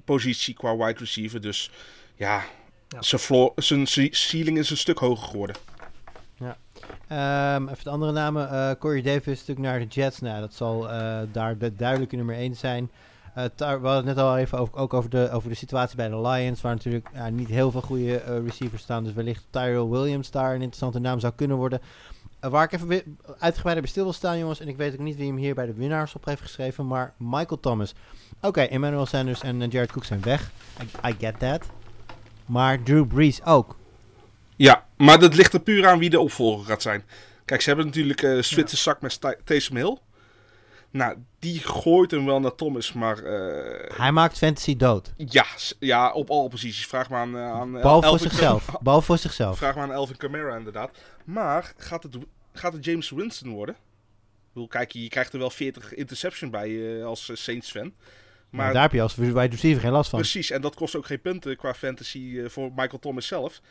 positie 0.06 0.54
qua 0.54 0.78
wide 0.78 1.00
receiver. 1.00 1.42
Dus 1.42 1.72
ja, 2.16 2.44
Ja. 2.88 3.02
zijn 3.02 3.22
floor- 3.22 3.52
zijn 3.56 3.88
ce- 3.88 4.08
ceiling 4.12 4.58
is 4.58 4.70
een 4.70 4.78
stuk 4.78 4.98
hoger 4.98 5.28
geworden. 5.28 5.56
Ehm, 7.08 7.68
even 7.68 7.84
de 7.84 7.90
andere 7.90 8.12
namen. 8.12 8.50
Eh 8.50 8.72
Corey 8.80 9.02
Davis 9.02 9.26
natuurlijk 9.26 9.60
naar 9.60 9.80
de 9.80 9.86
Jets. 9.86 10.20
Nou, 10.20 10.40
dat 10.40 10.54
zal 10.54 10.90
eh, 10.90 11.20
daar 11.32 11.58
de 11.58 11.76
duidelijke 11.76 12.16
nummer 12.16 12.36
1 12.36 12.56
zijn. 12.56 12.92
Eh, 13.36 13.44
we 13.56 13.64
hadden 13.64 13.96
het 13.96 14.06
net 14.06 14.18
al 14.18 14.38
even 14.38 14.58
over, 14.58 14.76
ook 14.76 14.94
over 14.94 15.10
de, 15.10 15.30
over 15.32 15.50
de 15.50 15.56
situatie 15.56 15.96
bij 15.96 16.10
de 16.10 16.22
Lions. 16.22 16.62
Waar 16.62 16.74
natuurlijk 16.74 17.10
niet 17.32 17.48
heel 17.48 17.72
veel 17.72 17.82
goede 17.82 18.42
receivers 18.46 18.82
staan. 18.82 19.04
Dus 19.04 19.14
wellicht 19.14 19.46
Tyrell 19.50 19.88
Williams 19.88 20.32
daar 20.32 20.50
een 20.50 20.62
interessante 20.62 21.00
naam 21.00 21.20
zou 21.20 21.34
kunnen 21.36 21.58
worden. 21.58 21.82
Waar 22.40 22.64
ik 22.64 22.72
even 22.72 23.18
uitgebreider 23.40 23.84
bij 23.84 23.92
stil 23.92 24.04
wil 24.04 24.14
staan, 24.14 24.38
jongens. 24.38 24.60
En 24.60 24.68
ik 24.68 24.78
weet 24.78 24.94
ook 24.94 25.00
niet 25.00 25.16
wie 25.16 25.28
hem 25.28 25.38
hier 25.38 25.56
bij 25.56 25.66
de 25.66 25.74
winnaars 25.74 26.16
op 26.16 26.26
heeft 26.26 26.42
geschreven. 26.42 26.88
Maar 26.88 27.14
Michael 27.18 27.60
Thomas. 27.60 27.94
Oké, 28.42 28.62
Emmanuel 28.62 29.06
Sanders 29.06 29.42
en 29.42 29.70
Jared 29.70 29.92
Cook 29.92 30.06
zijn 30.06 30.22
weg. 30.22 30.52
I, 30.82 31.10
I 31.10 31.16
get 31.20 31.40
that. 31.40 31.66
Maar 32.46 32.84
Drew 32.84 33.08
Brees 33.08 33.44
ook. 33.46 33.76
Ja, 34.56 34.86
maar 35.02 35.20
dat 35.20 35.36
ligt 35.36 35.54
er 35.54 35.62
puur 35.62 35.88
aan 35.88 36.00
wie 36.00 36.10
de 36.10 36.20
opvolger 36.20 36.66
gaat 36.66 36.82
zijn. 36.82 37.04
Kijk, 37.46 37.62
ze 37.62 37.68
hebben 37.68 37.86
natuurlijk 37.86 38.22
eh 38.22 38.42
Zwitser 38.42 38.78
zak 38.78 39.02
met 39.02 39.20
Taysom 39.44 39.76
Hill. 39.76 39.98
Nou, 40.92 41.16
die 41.40 41.60
gooit 41.60 42.12
hem 42.12 42.26
wel 42.26 42.40
naar 42.40 42.56
Thomas, 42.56 42.94
maar 42.94 43.24
eh, 43.24 43.98
Hij 43.98 44.12
maakt 44.12 44.38
fantasy 44.38 44.76
dood. 44.76 45.14
ja, 45.18 45.46
ja, 45.80 46.12
op 46.12 46.30
alle 46.30 46.50
posities. 46.50 46.88
Vraag 46.88 47.10
maar 47.10 47.20
aan, 47.20 47.38
eh, 47.38 47.52
aan 47.52 47.76
eh, 47.76 47.82
Behalve 47.82 48.08
voor 48.08 48.20
zichzelf. 48.20 48.70
Voor 48.84 49.18
zichzelf. 49.18 49.58
Vraag 49.58 49.76
maar 49.76 49.84
aan 49.84 49.92
Elvin 49.92 50.18
Kamara 50.18 50.56
inderdaad. 50.56 50.98
Maar 51.26 51.74
gaat 51.78 52.04
het, 52.04 52.18
gaat 52.54 52.74
het 52.74 52.86
James 52.86 53.10
Winston 53.10 53.50
worden? 53.50 53.76
Ik 54.52 54.58
bedoel, 54.58 54.70
kijk, 54.70 54.92
je 54.92 55.10
krijgt 55.10 55.34
er 55.34 55.40
wel 55.40 55.50
40 55.50 55.94
interception 55.94 56.50
bij 56.52 57.00
eh, 57.00 57.06
als 57.06 57.30
eh, 57.30 57.36
Saints 57.36 57.72
fan. 57.72 57.94
Maar 58.50 58.74
daar 58.74 58.82
heb 58.82 58.92
je 58.92 59.02
als 59.02 59.16
wide 59.16 59.40
receiver 59.40 59.82
geen 59.82 59.92
last 59.92 60.10
van. 60.10 60.20
Precies, 60.20 60.50
en 60.50 60.62
dat 60.62 60.76
kost 60.76 60.96
ook 60.96 61.06
geen 61.06 61.22
punten 61.22 61.58
qua 61.58 61.74
fantasy 61.74 62.38
eh, 62.38 62.50
voor 62.50 62.70
Michael 62.76 63.00
Thomas 63.00 63.28
zelf. 63.28 63.62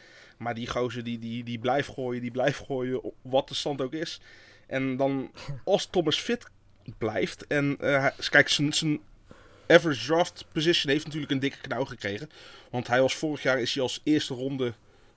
Maar 0.40 0.54
die 0.54 0.66
gozer 0.66 1.04
die, 1.04 1.18
die, 1.18 1.44
die 1.44 1.58
blijft 1.58 1.88
gooien, 1.88 2.20
die 2.20 2.30
blijft 2.30 2.62
gooien, 2.66 3.00
wat 3.22 3.48
de 3.48 3.54
stand 3.54 3.80
ook 3.80 3.92
is. 3.92 4.20
En 4.66 4.96
dan, 4.96 5.30
als 5.64 5.86
Thomas 5.86 6.20
fit 6.20 6.46
blijft 6.98 7.46
en 7.46 7.76
hij- 7.78 8.12
kijk, 8.30 8.48
zijn, 8.48 8.72
zijn 8.72 9.00
average 9.66 10.06
draft 10.06 10.44
position 10.52 10.92
heeft 10.92 11.04
natuurlijk 11.04 11.32
een 11.32 11.38
dikke 11.38 11.60
knauw 11.60 11.84
gekregen. 11.84 12.30
Want 12.70 12.86
hij 12.86 13.00
was 13.00 13.14
vorig 13.14 13.42
jaar 13.42 13.60
is 13.60 13.74
hij 13.74 13.82
als 13.82 14.00
eerste 14.04 14.34
ronde 14.34 14.74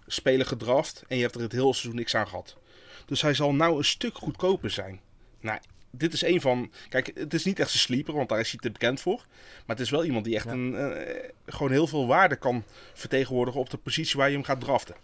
speler 0.07 0.45
gedraft 0.45 1.03
en 1.07 1.15
je 1.15 1.21
hebt 1.23 1.35
er 1.35 1.41
het 1.41 1.51
hele 1.51 1.73
seizoen 1.73 1.95
niks 1.95 2.15
aan 2.15 2.27
gehad. 2.27 2.57
Dus 3.05 3.21
hij 3.21 3.33
zal 3.33 3.53
nou 3.53 3.77
een 3.77 3.85
stuk 3.85 4.15
goedkoper 4.17 4.69
zijn. 4.69 5.01
Nou, 5.39 5.59
dit 5.95 6.13
is 6.13 6.21
een 6.23 6.41
van. 6.41 6.71
Kijk, 6.89 7.11
het 7.15 7.33
is 7.33 7.45
niet 7.45 7.59
echt 7.59 7.73
een 7.73 7.79
sleeper, 7.79 8.13
want 8.13 8.29
daar 8.29 8.39
is 8.39 8.49
hij 8.51 8.59
te 8.59 8.71
bekend 8.71 9.01
voor. 9.01 9.25
Maar 9.65 9.75
het 9.75 9.79
is 9.79 9.89
wel 9.89 10.03
iemand 10.05 10.25
die 10.25 10.35
echt 10.35 10.45
Ja. 10.45 10.51
een, 10.51 10.75
eh, 10.75 11.29
gewoon 11.45 11.71
heel 11.71 11.87
veel 11.87 12.07
waarde 12.07 12.35
kan 12.35 12.63
vertegenwoordigen 12.93 13.59
op 13.61 13.69
de 13.69 13.77
positie 13.77 14.17
waar 14.19 14.27
je 14.29 14.35
hem 14.35 14.43
gaat 14.43 14.59
draften. 14.59 14.95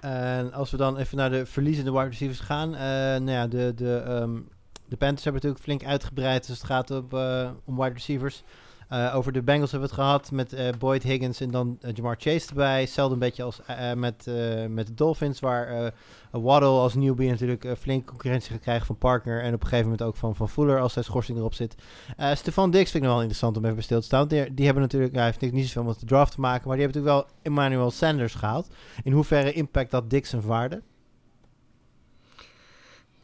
En 0.00 0.52
als 0.52 0.70
we 0.70 0.76
dan 0.76 0.98
even 0.98 1.16
naar 1.16 1.30
de 1.30 1.46
verliezende 1.46 1.92
wide 1.92 2.08
receivers 2.08 2.40
gaan. 2.40 2.74
eh, 2.74 2.80
nou 2.80 3.30
ja, 3.30 3.46
de, 3.46 3.72
de, 3.76 3.96
ehm, 3.96 4.34
de 4.86 4.96
Panthers 4.96 5.24
hebben 5.24 5.42
natuurlijk 5.42 5.62
flink 5.62 5.84
uitgebreid. 5.84 6.46
Dus 6.46 6.56
het 6.56 6.66
gaat 6.66 6.90
op, 6.90 7.14
eh, 7.14 7.50
om 7.64 7.76
wide 7.76 7.92
receivers. 7.92 8.42
Eh, 8.88 9.14
over 9.16 9.32
de 9.32 9.42
Bengals 9.42 9.70
hebben 9.70 9.88
we 9.88 9.94
het 9.94 10.04
gehad 10.04 10.30
met 10.30 10.52
eh, 10.52 10.68
Boyd 10.78 11.02
Higgins 11.02 11.40
en 11.40 11.50
dan 11.50 11.78
eh, 11.80 11.90
Jamar 11.94 12.16
Chase 12.18 12.48
erbij. 12.48 12.80
Hetzelfde 12.80 13.14
een 13.14 13.20
beetje 13.20 13.42
als 13.42 13.60
met, 13.94 14.30
met 14.68 14.86
de 14.86 14.94
Dolphins, 14.94 15.40
waar 15.40 15.92
Waddle 16.30 16.68
als 16.68 16.94
newbie 16.94 17.30
natuurlijk 17.30 17.66
flink 17.78 18.06
concurrentie 18.06 18.52
gaat 18.52 18.60
krijgen 18.60 18.86
van 18.86 18.98
Parker. 18.98 19.42
En 19.42 19.54
op 19.54 19.60
een 19.60 19.68
gegeven 19.68 19.90
moment 19.90 20.02
ook 20.02 20.16
van, 20.16 20.36
van 20.36 20.48
Fuller 20.48 20.80
als 20.80 20.92
zijn 20.92 21.04
schorsing 21.04 21.38
erop 21.38 21.54
zit. 21.54 21.74
Stefan 22.34 22.70
Dix 22.70 22.90
vind 22.90 22.94
ik 22.94 23.08
nog 23.08 23.10
wel 23.12 23.20
interessant 23.20 23.56
om 23.56 23.62
even 23.62 23.74
bij 23.74 23.84
stil 23.84 24.00
te 24.00 24.06
staan. 24.06 24.28
Die, 24.28 24.64
hebben 24.64 24.82
natuurlijk, 24.82 25.14
hij 25.14 25.24
heeft 25.24 25.52
niet 25.52 25.66
zoveel 25.66 25.90
met 25.90 26.00
de 26.00 26.06
draft 26.06 26.32
te 26.32 26.40
maken, 26.40 26.68
maar 26.68 26.76
die 26.76 26.84
hebben 26.84 27.02
natuurlijk 27.02 27.28
wel 27.28 27.38
Emmanuel 27.42 27.90
Sanders 27.90 28.34
gehaald. 28.34 28.68
In 29.02 29.12
hoeverre 29.12 29.52
impact 29.52 29.90
dat 29.90 30.10
Dix 30.10 30.30
zijn 30.30 30.42
waarde? 30.42 30.82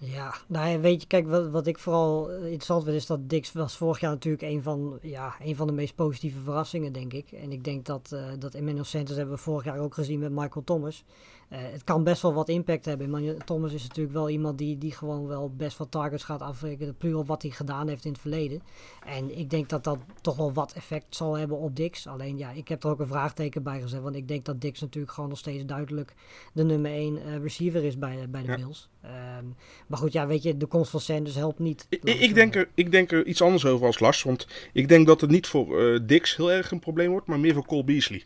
Ja, 0.03 0.35
nou 0.47 0.81
weet 0.81 1.01
je, 1.01 1.07
kijk, 1.07 1.29
wat, 1.29 1.49
wat 1.51 1.67
ik 1.67 1.79
vooral 1.79 2.31
eh, 2.31 2.43
interessant 2.43 2.85
vind 2.85 2.97
is 2.97 3.07
dat 3.07 3.29
Dix 3.29 3.53
was 3.53 3.77
vorig 3.77 4.01
jaar 4.01 4.11
natuurlijk 4.11 4.43
een 4.43 4.63
van, 4.63 4.99
ja, 5.03 5.35
een 5.41 5.57
van 5.57 5.67
de 5.67 5.73
meest 5.73 5.95
positieve 5.95 6.41
verrassingen, 6.41 6.93
denk 6.93 7.13
ik. 7.13 7.33
En 7.33 7.53
ik 7.53 7.65
denk 7.65 7.87
dat, 7.87 8.13
eh 8.13 8.25
dat 8.39 8.55
Emmanuel 8.55 8.85
Sanders 8.85 9.17
hebben 9.17 9.35
we 9.35 9.41
vorig 9.41 9.65
jaar 9.65 9.79
ook 9.79 9.95
gezien 9.95 10.19
met 10.19 10.33
Michael 10.33 10.65
Thomas. 10.65 11.05
Eh, 11.51 11.59
het 11.63 11.85
kan 11.85 12.05
best 12.05 12.23
wel 12.23 12.35
wat 12.35 12.49
impact 12.49 12.85
hebben. 12.85 13.07
Emmanuel 13.07 13.37
Thomas 13.45 13.73
is 13.73 13.83
natuurlijk 13.83 14.15
wel 14.15 14.29
iemand 14.31 14.59
die, 14.59 14.79
die 14.79 14.93
gewoon 14.93 15.27
wel 15.27 15.53
best 15.57 15.79
wat 15.79 15.91
targets 15.91 16.25
gaat 16.25 16.41
afrekenen, 16.41 16.97
puur 16.97 17.17
op 17.17 17.27
wat 17.27 17.43
hij 17.43 17.51
gedaan 17.51 17.89
heeft 17.89 18.05
in 18.05 18.13
het 18.13 18.21
verleden. 18.21 18.63
En 19.07 19.39
ik 19.39 19.51
denk 19.51 19.69
dat 19.69 19.85
dat 19.85 19.99
toch 20.21 20.37
wel 20.37 20.53
wat 20.53 20.73
effect 20.73 21.17
zal 21.17 21.39
hebben 21.39 21.59
op 21.59 21.77
Dix. 21.77 22.07
Alleen 22.07 22.39
ja, 22.39 22.51
ik 22.51 22.69
heb 22.69 22.85
er 22.85 22.91
ook 22.91 23.01
een 23.01 23.07
vraagteken 23.07 23.63
bij 23.63 23.81
gezet, 23.81 24.01
want 24.03 24.17
ik 24.17 24.29
denk 24.29 24.45
dat 24.45 24.61
Dix 24.61 24.81
natuurlijk 24.81 25.13
gewoon 25.13 25.29
nog 25.29 25.39
steeds 25.39 25.65
duidelijk 25.65 26.15
de 26.53 26.65
nummer 26.65 26.91
1 26.91 27.43
receiver 27.43 27.85
is 27.85 27.99
bij, 27.99 28.27
bij 28.29 28.43
de 28.43 28.49
Ja. 28.49 28.57
Bills. 28.57 28.89
Ehm, 29.03 29.45
Maar 29.87 29.99
goed, 29.99 30.13
ja, 30.13 30.27
weet 30.27 30.43
je, 30.43 30.57
de 30.57 30.67
komst 30.67 30.91
van 30.91 31.01
Sanders 31.01 31.35
helpt 31.35 31.59
niet. 31.59 31.87
Ik, 31.89 32.05
ik, 32.05 32.35
denk 32.35 32.55
er, 32.55 32.69
ik 32.75 32.91
denk 32.91 33.13
er 33.13 33.27
iets 33.27 33.43
anders 33.43 33.67
over 33.67 33.87
als 33.87 33.99
Lars. 33.99 34.23
Want 34.23 34.47
ik 34.73 34.89
denk 34.89 35.07
dat 35.07 35.21
het 35.21 35.31
niet 35.31 35.47
voor 35.47 35.81
eh, 35.81 36.01
Dix 36.03 36.37
heel 36.37 36.53
erg 36.53 36.71
een 36.71 36.79
probleem 36.79 37.11
wordt, 37.11 37.27
maar 37.27 37.41
meer 37.41 37.55
voor 37.55 37.67
Cole 37.67 37.85
Beasley. 37.85 38.25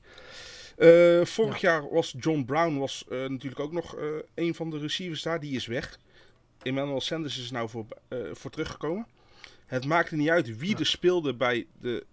Eh, 0.76 1.24
vorig 1.24 1.60
jaar 1.60 1.90
was 1.90 2.14
John 2.18 2.44
Brown 2.44 2.78
was, 2.78 3.04
eh, 3.08 3.18
natuurlijk 3.18 3.60
ook 3.60 3.72
nog 3.72 3.96
eh, 3.96 4.06
een 4.34 4.54
van 4.54 4.70
de 4.70 4.78
receivers 4.78 5.22
daar. 5.22 5.40
Die 5.40 5.54
is 5.56 5.66
weg. 5.66 5.98
Emmanuel 6.62 7.00
Sanders 7.00 7.38
is 7.38 7.50
nou 7.50 7.68
voor, 7.68 7.86
voor 8.32 8.50
teruggekomen. 8.50 9.06
Het 9.66 9.86
maakte 9.86 10.16
niet 10.16 10.28
uit 10.28 10.58
wie 10.58 10.78
er 10.78 10.86
speelde 10.86 11.34
bij 11.34 11.66
de, 11.80 12.06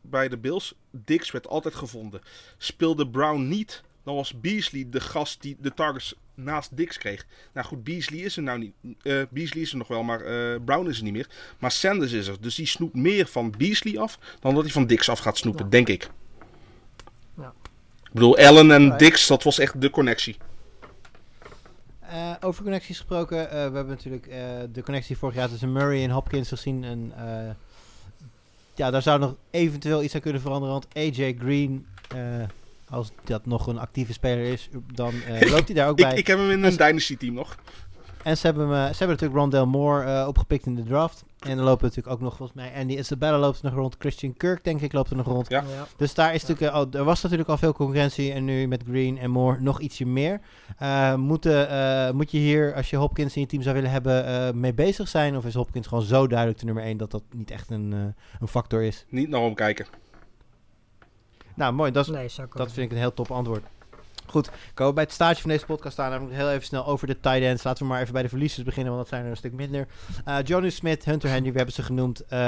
bij 0.00 0.28
de 0.28 0.36
Bills. 0.36 0.74
Dix 0.90 1.30
werd 1.30 1.46
altijd 1.48 1.74
gevonden. 1.74 2.20
Speelde 2.58 3.08
Brown 3.08 3.48
niet, 3.48 3.82
dan 4.02 4.14
was 4.14 4.40
Beasley 4.40 4.86
de 4.90 5.00
gast 5.00 5.42
die 5.42 5.56
de 5.60 5.74
targets 5.74 6.14
naast 6.34 6.76
Dix 6.76 6.98
kreeg. 6.98 7.26
Nou 7.52 7.66
goed, 7.66 7.84
Beasley 7.84 8.18
is 8.18 8.36
er 8.36 8.42
nou 8.42 8.58
niet. 8.58 8.72
Beasley 9.30 9.62
is 9.62 9.70
er 9.70 9.76
nog 9.76 9.88
wel, 9.88 10.02
maar 10.02 10.22
Brown 10.60 10.88
is 10.88 10.96
er 10.98 11.04
niet 11.04 11.12
meer. 11.12 11.28
Maar 11.58 11.70
Sanders 11.70 12.12
is 12.12 12.26
er. 12.26 12.40
Dus 12.40 12.54
die 12.54 12.66
snoept 12.66 12.94
meer 12.94 13.26
van 13.26 13.54
Beasley 13.58 13.98
af 13.98 14.18
dan 14.40 14.54
dat 14.54 14.62
hij 14.64 14.72
van 14.72 14.86
Dix 14.86 15.08
af 15.08 15.18
gaat 15.18 15.36
snoepen, 15.36 15.64
Ja. 15.64 15.70
denk 15.70 15.88
ik. 15.88 16.10
Ik 18.08 18.14
bedoel, 18.14 18.38
Allen 18.38 18.70
en. 18.70 18.96
Dix, 18.96 19.26
dat 19.26 19.42
was 19.42 19.58
echt 19.58 19.80
de 19.80 19.90
connectie. 19.90 20.36
Eh, 22.08 22.32
over 22.40 22.62
connecties 22.62 22.96
gesproken, 22.96 23.50
eh, 23.50 23.50
we 23.50 23.56
hebben 23.58 23.86
natuurlijk 23.86 24.26
eh, 24.26 24.40
de 24.72 24.82
connectie 24.82 25.16
vorig 25.16 25.34
jaar 25.34 25.48
tussen 25.48 25.72
Murray 25.72 26.02
en 26.02 26.10
Hopkins 26.10 26.48
gezien. 26.48 26.84
En 26.84 27.12
ja, 28.74 28.90
daar 28.90 29.02
zou 29.02 29.18
nog 29.18 29.34
eventueel 29.50 30.02
iets 30.02 30.14
aan 30.14 30.20
kunnen 30.20 30.40
veranderen. 30.40 30.74
Want 30.74 30.86
AJ 30.94 31.36
Green, 31.38 31.86
als 32.88 33.10
dat 33.24 33.46
nog 33.46 33.66
een 33.66 33.78
actieve 33.78 34.12
speler 34.12 34.52
is, 34.52 34.68
dan 34.92 35.12
loopt 35.52 35.66
hij 35.66 35.74
daar 35.74 35.88
ook 35.88 35.96
bij. 35.96 36.16
ik 36.16 36.26
heb 36.26 36.38
hem 36.38 36.50
in 36.50 36.64
een 36.64 36.76
Dynasty 36.76 37.16
team 37.16 37.34
nog. 37.34 37.56
En 38.22 38.36
ze 38.36 38.46
hebben, 38.46 38.68
ze 38.68 38.74
hebben 38.74 39.08
natuurlijk 39.08 39.40
Rondell 39.40 39.64
Moore 39.64 40.04
eh, 40.04 40.26
opgepikt 40.28 40.66
in 40.66 40.74
de 40.74 40.82
draft. 40.82 41.24
En 41.38 41.56
dan 41.56 41.64
lopen 41.64 41.84
natuurlijk 41.84 42.14
ook 42.14 42.20
nog 42.20 42.36
volgens 42.36 42.58
mij 42.58 42.72
Andy 42.80 42.94
Isabella 42.94 43.38
loopt 43.38 43.58
er 43.58 43.64
nog 43.64 43.74
rond. 43.74 43.96
Christian 43.98 44.36
Kirk 44.36 44.64
denk 44.64 44.80
ik 44.80 44.92
loopt 44.92 45.10
er 45.10 45.16
nog 45.16 45.26
rond. 45.26 45.48
Ja. 45.48 45.60
Ja. 45.60 45.86
Dus 45.96 46.14
daar 46.14 46.34
is 46.34 46.40
natuurlijk, 46.40 46.72
eh, 46.72 46.78
al, 46.78 46.86
er 46.92 47.04
was 47.04 47.22
natuurlijk 47.22 47.48
al 47.48 47.58
veel 47.58 47.72
concurrentie. 47.72 48.32
En 48.32 48.44
nu 48.44 48.66
met 48.66 48.82
Green 48.88 49.18
en 49.18 49.30
Moore 49.30 49.60
nog 49.60 49.80
ietsje 49.80 50.06
meer. 50.06 50.40
Eh, 50.78 51.14
moeten, 51.14 51.68
eh, 51.70 52.10
moet 52.10 52.30
je 52.30 52.38
hier, 52.38 52.74
als 52.74 52.90
je 52.90 52.96
Hopkins 52.96 53.34
in 53.34 53.40
je 53.40 53.46
team 53.46 53.62
zou 53.62 53.74
willen 53.74 53.90
hebben, 53.90 54.26
eh, 54.26 54.52
mee 54.52 54.74
bezig 54.74 55.08
zijn? 55.08 55.36
Of 55.36 55.44
is 55.44 55.54
Hopkins 55.54 55.86
gewoon 55.86 56.04
zo 56.04 56.26
duidelijk 56.26 56.58
de 56.58 56.64
nummer 56.64 56.84
1 56.84 56.96
dat 56.96 57.10
dat 57.10 57.22
niet 57.30 57.50
echt 57.50 57.70
een, 57.70 57.92
eh, 57.92 58.40
een 58.40 58.48
factor 58.48 58.82
is? 58.82 59.04
Niet 59.08 59.28
naar 59.28 59.40
omkijken. 59.40 59.86
Nou, 61.54 61.72
mooi. 61.72 61.90
Dat, 61.90 62.04
is, 62.04 62.10
Nee, 62.10 62.48
dat 62.54 62.72
vind 62.72 62.86
ik 62.86 62.92
een 62.92 63.02
heel 63.02 63.14
top 63.14 63.30
antwoord. 63.30 63.64
Goed, 64.30 64.50
komen 64.74 64.86
we 64.86 64.92
bij 64.92 65.04
het 65.04 65.12
staartje 65.12 65.42
van 65.42 65.50
deze 65.50 65.66
podcast 65.66 65.92
staan. 65.92 66.10
Namelijk 66.10 66.36
heel 66.36 66.50
even 66.50 66.66
snel 66.66 66.86
over 66.86 67.06
de 67.06 67.20
tight 67.20 67.42
ends. 67.42 67.62
Laten 67.62 67.82
we 67.82 67.92
maar 67.92 68.00
even 68.00 68.12
bij 68.12 68.22
de 68.22 68.28
verliezers 68.28 68.64
beginnen, 68.64 68.92
want 68.92 69.04
dat 69.04 69.12
zijn 69.12 69.24
er 69.24 69.30
een 69.30 69.36
stuk 69.36 69.52
minder. 69.52 69.86
Eh 70.24 70.36
Johnny 70.44 70.70
Smith, 70.70 71.04
Hunter 71.04 71.30
Henry, 71.30 71.50
we 71.50 71.56
hebben 71.56 71.74
ze 71.74 71.82
genoemd. 71.82 72.26
Eh, 72.26 72.38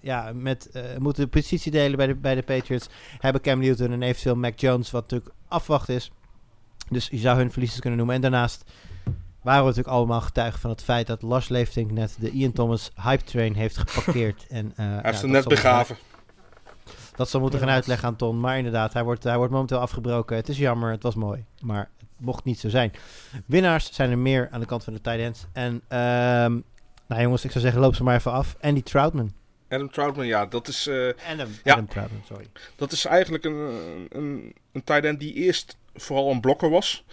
ja, 0.00 0.32
met, 0.34 0.70
eh, 0.70 0.82
moeten 0.98 1.24
de 1.24 1.30
positie 1.30 1.72
delen 1.72 1.96
bij 1.96 2.06
de, 2.06 2.14
bij 2.14 2.34
de 2.34 2.42
Patriots. 2.42 2.88
Hebben 3.18 3.42
Cam 3.42 3.58
Newton 3.58 3.92
en 3.92 4.02
eventueel 4.02 4.36
Mac 4.36 4.58
Jones, 4.58 4.90
wat 4.90 5.02
natuurlijk 5.02 5.34
afwacht 5.48 5.88
is. 5.88 6.10
Dus 6.90 7.08
je 7.08 7.18
zou 7.18 7.36
hun 7.36 7.50
verliezers 7.50 7.80
kunnen 7.80 7.98
noemen. 7.98 8.16
En 8.16 8.22
daarnaast 8.22 8.64
waren 9.42 9.60
we 9.60 9.68
natuurlijk 9.68 9.96
allemaal 9.96 10.20
getuigen 10.20 10.60
van 10.60 10.70
het 10.70 10.82
feit 10.82 11.06
dat 11.06 11.22
Lars 11.22 11.48
Leeftink 11.48 11.90
net 11.90 12.16
de 12.20 12.30
Ian 12.30 12.52
Thomas 12.52 12.90
hype 13.02 13.24
train 13.24 13.54
heeft 13.54 13.76
geparkeerd. 13.76 14.46
en, 14.50 14.72
Hij 14.74 14.86
ja, 14.86 15.00
heeft 15.02 15.20
hem 15.20 15.32
dat 15.32 15.40
net 15.40 15.54
begraven. 15.54 15.96
Dat 17.16 17.28
zal 17.30 17.40
moeten 17.40 17.58
gaan 17.58 17.68
uitleggen 17.68 18.08
aan 18.08 18.16
Ton. 18.16 18.40
Maar 18.40 18.56
inderdaad, 18.56 18.92
hij 18.92 19.04
wordt, 19.04 19.24
hij 19.24 19.36
wordt 19.36 19.52
momenteel 19.52 19.78
afgebroken. 19.78 20.36
Het 20.36 20.48
is 20.48 20.58
jammer, 20.58 20.90
het 20.90 21.02
was 21.02 21.14
mooi. 21.14 21.44
Maar 21.60 21.88
het 21.98 22.08
mocht 22.26 22.44
niet 22.44 22.58
zo 22.60 22.68
zijn. 22.68 22.92
Winnaars 23.46 23.92
zijn 23.92 24.10
er 24.10 24.18
meer 24.18 24.48
aan 24.50 24.60
de 24.60 24.66
kant 24.66 24.84
van 24.84 24.92
de 24.92 25.00
tight 25.00 25.20
ends. 25.20 25.46
En 25.52 25.82
ehm, 25.88 26.52
nou 27.08 27.22
jongens, 27.22 27.44
ik 27.44 27.50
zou 27.50 27.64
zeggen, 27.64 27.80
loop 27.80 27.94
ze 27.94 28.02
maar 28.02 28.16
even 28.16 28.32
af. 28.32 28.56
Andy 28.60 28.82
Troutman. 28.82 29.32
Adam 29.68 29.90
Troutman, 29.90 30.26
ja, 30.26 30.46
dat 30.46 30.68
is... 30.68 30.86
eh, 30.86 31.08
Adam, 31.32 31.48
Ja. 31.64 31.72
Adam 31.72 31.88
Troutman, 31.88 32.20
sorry. 32.26 32.46
Dat 32.76 32.92
is 32.92 33.04
eigenlijk 33.04 33.44
een, 33.44 33.70
een, 34.08 34.54
een 34.72 34.84
tight 34.84 35.04
end 35.04 35.20
die 35.20 35.32
eerst 35.34 35.76
vooral 35.94 36.30
een 36.30 36.40
blokker 36.40 36.70
was. 36.70 37.04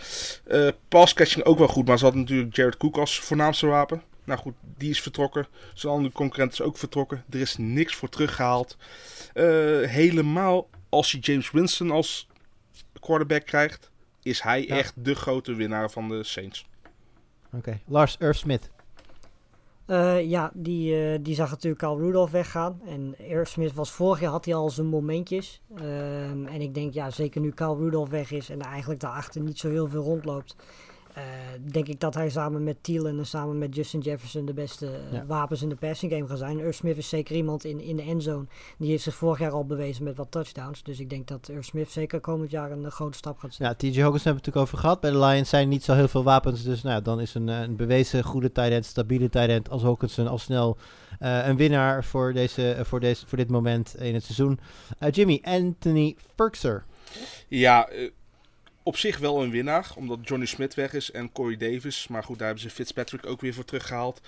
Eh 0.48 0.68
pass 0.88 1.14
catching 1.14 1.46
ook 1.46 1.58
wel 1.58 1.68
goed, 1.68 1.88
maar 1.88 1.98
ze 1.98 2.06
had 2.06 2.16
natuurlijk 2.16 2.56
Jared 2.56 2.78
Cook 2.78 2.98
als 2.98 3.20
voornaamste 3.20 3.68
wapen. 3.68 4.02
Nou 4.24 4.40
goed, 4.40 4.54
die 4.78 4.90
is 4.90 5.02
vertrokken. 5.02 5.48
Zijn 5.74 5.94
andere 5.94 6.14
concurrent 6.14 6.52
is 6.52 6.62
ook 6.62 6.78
vertrokken. 6.78 7.24
Er 7.30 7.40
is 7.40 7.58
niks 7.58 7.96
voor 7.96 8.10
teruggehaald. 8.10 8.78
Eh, 9.34 9.46
helemaal 9.82 10.70
als 10.90 11.12
je 11.12 11.20
James 11.20 11.52
Winston 11.52 11.92
als 11.92 12.28
quarterback 13.00 13.46
krijgt, 13.46 13.92
is 14.22 14.42
hij 14.42 14.66
Ja. 14.68 14.76
echt 14.78 14.94
de 14.96 15.16
grote 15.16 15.54
winnaar 15.54 15.92
van 15.92 16.08
de 16.10 16.24
Saints. 16.24 16.66
Oké, 17.54 17.80
Lars 17.86 18.16
Irv 18.20 18.36
Smith. 18.38 18.70
Eh, 19.86 20.30
ja, 20.30 20.52
die, 20.54 20.96
eh, 20.96 21.20
die 21.22 21.36
zag 21.36 21.50
natuurlijk 21.50 21.84
al 21.84 22.00
Rudolph 22.00 22.32
weggaan. 22.32 22.82
En 22.86 23.16
Irv 23.18 23.48
Smith 23.48 23.74
was 23.74 23.92
vorig 23.92 24.20
jaar 24.20 24.32
had 24.32 24.46
hij 24.46 24.54
al 24.54 24.70
zijn 24.70 24.88
momentjes. 24.88 25.62
Ehm, 25.76 26.46
en 26.46 26.62
ik 26.62 26.74
denk, 26.74 26.94
ja, 26.94 27.10
zeker 27.10 27.42
nu 27.42 27.52
Carl 27.52 27.78
Rudolph 27.78 28.10
weg 28.10 28.32
is 28.32 28.50
en 28.50 28.60
er 28.60 28.66
eigenlijk 28.72 29.00
daarachter 29.00 29.42
niet 29.42 29.60
zo 29.60 29.70
heel 29.70 29.88
veel 29.88 30.04
rondloopt. 30.04 30.56
Eh, 31.14 31.24
denk 31.72 31.88
ik 31.88 32.00
dat 32.00 32.14
hij 32.14 32.30
samen 32.30 32.64
met 32.64 32.78
Thielen 32.82 33.18
en 33.18 33.26
samen 33.26 33.58
met 33.58 33.76
Justin 33.76 34.00
Jefferson 34.00 34.46
de 34.46 34.54
beste 34.54 34.86
eh, 34.86 35.14
Ja. 35.14 35.26
wapens 35.26 35.62
in 35.62 35.70
de 35.70 35.76
passing 35.76 36.12
game 36.12 36.28
gaan 36.28 36.38
zijn. 36.38 36.60
Irv 36.60 36.76
Smith 36.76 36.98
is 36.98 37.10
zeker 37.10 37.36
iemand 37.36 37.64
in, 37.64 37.80
in 37.80 37.96
de 37.96 38.02
endzone. 38.02 38.46
Die 38.78 38.90
heeft 38.90 39.04
zich 39.04 39.16
vorig 39.16 39.40
jaar 39.40 39.52
al 39.52 39.66
bewezen 39.66 40.04
met 40.04 40.18
wat 40.18 40.32
touchdowns. 40.32 40.84
Dus 40.84 41.00
ik 41.00 41.10
denk 41.10 41.28
dat 41.28 41.50
Irv 41.50 41.64
Smith 41.66 41.92
zeker 41.92 42.20
komend 42.20 42.52
jaar 42.52 42.72
een 42.72 42.86
eh, 42.86 42.92
grote 42.92 43.18
stap 43.18 43.38
gaat 43.38 43.54
zetten. 43.54 43.88
Ja, 43.88 43.92
TJ 43.92 44.02
Hawkins 44.02 44.24
hebben 44.24 44.44
we 44.44 44.48
het 44.50 44.56
natuurlijk 44.56 44.66
over 44.66 44.78
gehad. 44.78 45.00
Bij 45.02 45.12
de 45.12 45.20
Lions 45.20 45.50
zijn 45.50 45.70
niet 45.70 45.84
zo 45.84 45.94
heel 45.94 46.08
veel 46.08 46.24
wapens. 46.24 46.64
Dus 46.64 46.82
nou, 46.82 47.02
dan 47.02 47.20
is 47.20 47.34
een, 47.34 47.48
een 47.48 47.76
bewezen 47.76 48.24
goede 48.24 48.52
tight 48.52 48.72
end, 48.72 48.86
stabiele 48.86 49.30
tight 49.30 49.50
end 49.50 49.70
als 49.70 49.82
Hawkinson 49.82 50.28
al 50.28 50.38
snel 50.38 50.78
eh, 51.20 51.48
een 51.48 51.56
winnaar 51.58 52.04
voor, 52.04 52.34
deze, 52.34 52.78
voor, 52.82 53.00
deze, 53.00 53.28
voor 53.28 53.38
dit 53.38 53.50
moment 53.50 53.96
in 54.00 54.14
het 54.14 54.24
seizoen. 54.24 54.60
Eh, 55.00 55.12
Jimmy, 55.12 55.40
Anthony 55.44 56.16
Ferkser. 56.36 56.84
Ja, 57.48 57.90
op 58.84 58.98
zich 58.98 59.18
wel 59.18 59.44
een 59.44 59.52
winnaar, 59.52 59.92
omdat 59.96 60.20
Johnny 60.22 60.46
Smith 60.46 60.74
weg 60.74 60.94
is 60.94 61.12
en 61.12 61.32
Corey 61.32 61.58
Davis. 61.58 62.08
Maar 62.08 62.24
goed, 62.24 62.38
daar 62.38 62.48
hebben 62.48 62.70
ze 62.70 62.76
Fitzpatrick 62.76 63.26
ook 63.26 63.42
weer 63.42 63.54
voor 63.54 63.66
teruggehaald. 63.66 64.22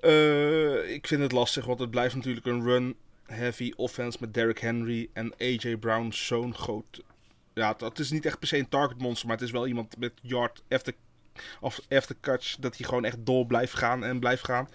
Eh, 0.00 0.92
ik 0.94 1.06
vind 1.06 1.22
het 1.22 1.32
lastig, 1.32 1.64
want 1.64 1.78
het 1.78 1.90
blijft 1.90 2.14
natuurlijk 2.14 2.46
een 2.46 2.62
run-heavy 2.62 3.72
offense 3.76 4.18
met 4.20 4.34
Derrick 4.34 4.58
Henry 4.58 5.08
en 5.12 5.34
AJ 5.38 5.76
Brown. 5.76 6.10
Zo'n 6.12 6.54
groot... 6.54 7.02
Ja, 7.54 7.74
dat 7.78 7.98
is 7.98 8.10
niet 8.10 8.26
echt 8.26 8.38
per 8.38 8.48
se 8.48 8.58
een 8.58 8.68
target 8.68 8.98
monster, 8.98 9.26
maar 9.26 9.36
het 9.36 9.46
is 9.46 9.52
wel 9.52 9.66
iemand 9.66 9.96
met 9.98 10.12
yard 10.22 10.62
after, 10.68 10.94
of 11.60 11.80
after 11.88 12.16
catch, 12.20 12.56
dat 12.56 12.76
hij 12.76 12.86
gewoon 12.86 13.04
echt 13.04 13.16
door 13.18 13.46
blijft 13.46 13.74
gaan 13.74 14.04
en 14.04 14.20
blijft 14.20 14.44
gaan. 14.44 14.68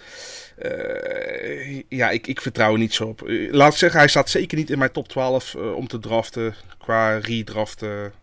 Eh, 0.58 1.84
ja, 1.90 2.10
ik, 2.10 2.28
ik 2.28 2.42
vertrouw 2.42 2.72
er 2.72 2.78
niet 2.78 2.94
zo 2.94 3.08
op. 3.08 3.28
Eh, 3.28 3.54
laat 3.54 3.72
ik 3.72 3.78
zeggen, 3.78 4.00
hij 4.00 4.08
staat 4.08 4.30
zeker 4.30 4.58
niet 4.58 4.70
in 4.70 4.78
mijn 4.78 4.92
top 4.92 5.08
12 5.08 5.56
eh, 5.56 5.74
om 5.74 5.88
te 5.88 6.00
draften, 6.00 6.56
qua 6.78 7.18
redraften. 7.18 8.14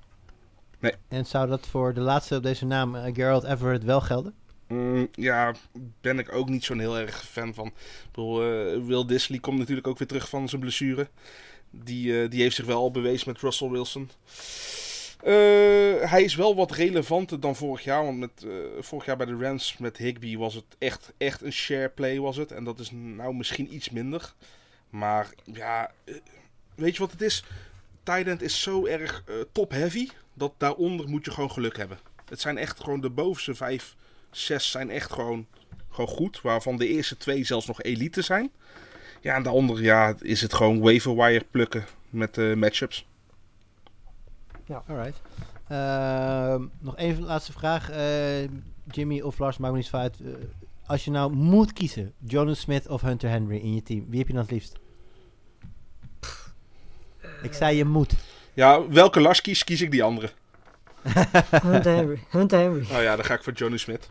En 1.09 1.27
zou 1.27 1.49
dat 1.49 1.67
voor 1.67 1.95
de 1.95 2.01
laatste 2.01 2.37
op 2.37 2.43
deze 2.43 2.67
naam, 2.67 2.95
eh, 2.95 3.15
Gerald 3.15 3.45
Everett, 3.45 3.85
wel 3.85 4.01
gelden? 4.01 4.35
Mm, 4.69 5.09
ja, 5.13 5.55
ben 6.01 6.19
ik 6.19 6.33
ook 6.33 6.49
niet 6.49 6.65
zo'n 6.65 6.79
heel 6.79 6.99
erg 6.99 7.25
fan 7.25 7.55
van. 7.55 7.67
Ik 7.67 8.11
bedoel, 8.13 8.43
eh, 8.43 8.85
Will 8.87 9.07
Disley 9.07 9.39
komt 9.39 9.59
natuurlijk 9.59 9.87
ook 9.87 9.99
weer 9.99 10.09
terug 10.09 10.29
van 10.29 10.49
zijn 10.49 10.61
blessure. 10.61 11.09
Die, 11.71 12.23
eh, 12.23 12.31
die 12.31 12.43
heeft 12.43 12.57
zich 12.57 12.65
wel 12.65 12.79
al 12.79 12.91
bewezen 12.91 13.29
met 13.29 13.41
Russell 13.41 13.69
Wilson. 13.69 14.11
Hij 16.05 16.23
is 16.23 16.35
wel 16.35 16.55
wat 16.55 16.71
relevanter 16.71 17.41
dan 17.41 17.57
vorig 17.57 17.85
jaar. 17.85 18.05
Want 18.05 18.19
met, 18.19 18.47
vorig 18.79 19.07
jaar 19.07 19.17
bij 19.17 19.27
de 19.27 19.37
Rams 19.37 19.77
met 19.79 19.97
Higby 19.97 20.37
was 20.37 20.55
het 20.55 20.65
echt, 20.79 21.13
echt 21.19 21.43
een 21.43 21.53
share 21.53 21.89
play 21.89 22.21
was 22.21 22.37
het. 22.37 22.53
En 22.53 22.65
dat 22.65 22.79
is 22.79 22.91
nou 22.93 23.35
misschien 23.35 23.75
iets 23.75 23.91
minder. 23.91 24.35
Maar 24.91 25.31
ja, 25.45 25.91
weet 26.75 26.95
je 26.95 27.01
wat 27.01 27.11
het 27.11 27.23
is? 27.23 27.45
Tight 28.03 28.27
end 28.27 28.43
is 28.43 28.63
zo 28.63 28.87
erg 28.87 29.23
eh, 29.27 29.35
top 29.53 29.71
heavy. 29.71 30.09
Dat 30.35 30.53
daaronder 30.57 31.09
moet 31.09 31.25
je 31.25 31.31
gewoon 31.31 31.51
geluk 31.51 31.77
hebben. 31.77 31.99
Het 32.29 32.41
zijn 32.41 32.59
echt 32.59 32.81
gewoon 32.81 33.01
de 33.01 33.11
bovenste 33.11 33.55
vijf 33.55 33.97
zes 34.31 34.71
zijn 34.71 34.91
echt 34.91 35.13
gewoon, 35.13 35.47
gewoon 35.91 36.11
goed. 36.11 36.41
Waarvan 36.41 36.77
de 36.77 36.89
eerste 36.89 37.17
twee 37.17 37.45
zelfs 37.45 37.67
nog 37.67 37.83
elite 37.83 38.23
zijn. 38.23 38.51
Ja, 39.21 39.35
en 39.35 39.43
daaronder 39.43 39.83
ja, 39.83 40.15
is 40.21 40.41
het 40.41 40.55
gewoon 40.55 40.81
waiver 40.81 41.17
wire 41.17 41.45
plukken 41.51 41.85
met 42.11 42.35
de 42.35 42.55
matchups. 42.57 43.07
Alright. 44.87 45.21
Ehm, 45.69 46.67
nog 46.79 46.97
één 46.97 47.23
laatste 47.23 47.53
vraag. 47.53 47.91
Eh, 47.91 48.49
Jimmy 48.91 49.21
of 49.21 49.39
Lars, 49.39 49.59
maakt 49.59 49.73
me 49.73 49.79
niet 49.79 49.91
uit. 49.93 50.21
Eh, 50.21 50.33
als 50.87 51.05
je 51.05 51.11
nou 51.11 51.33
moet 51.33 51.73
kiezen, 51.73 52.13
Jonas 52.19 52.61
Smith 52.61 52.89
of 52.89 53.01
Hunter 53.01 53.29
Henry 53.29 53.57
in 53.57 53.75
je 53.75 53.83
team, 53.83 54.07
wie 54.09 54.19
heb 54.19 54.27
je 54.27 54.35
dan 54.35 54.43
het 54.43 54.51
liefst? 54.51 54.79
Ik 57.43 57.53
zei 57.53 57.77
je 57.77 57.85
moet. 57.85 58.15
Ja, 58.55 58.89
welke 58.89 59.21
Lars 59.21 59.41
kies, 59.41 59.65
kies 59.65 59.81
ik 59.81 59.91
die 59.91 60.03
andere. 60.03 60.31
Hunter 61.63 61.95
Henry. 61.95 62.23
Hunter 62.31 62.59
Henry. 62.59 62.83
Oh 62.83 63.03
ja, 63.03 63.17
dan 63.17 63.25
ga 63.25 63.35
ik 63.35 63.43
voor 63.43 63.53
Johnny 63.53 63.79
Smith. 63.79 64.11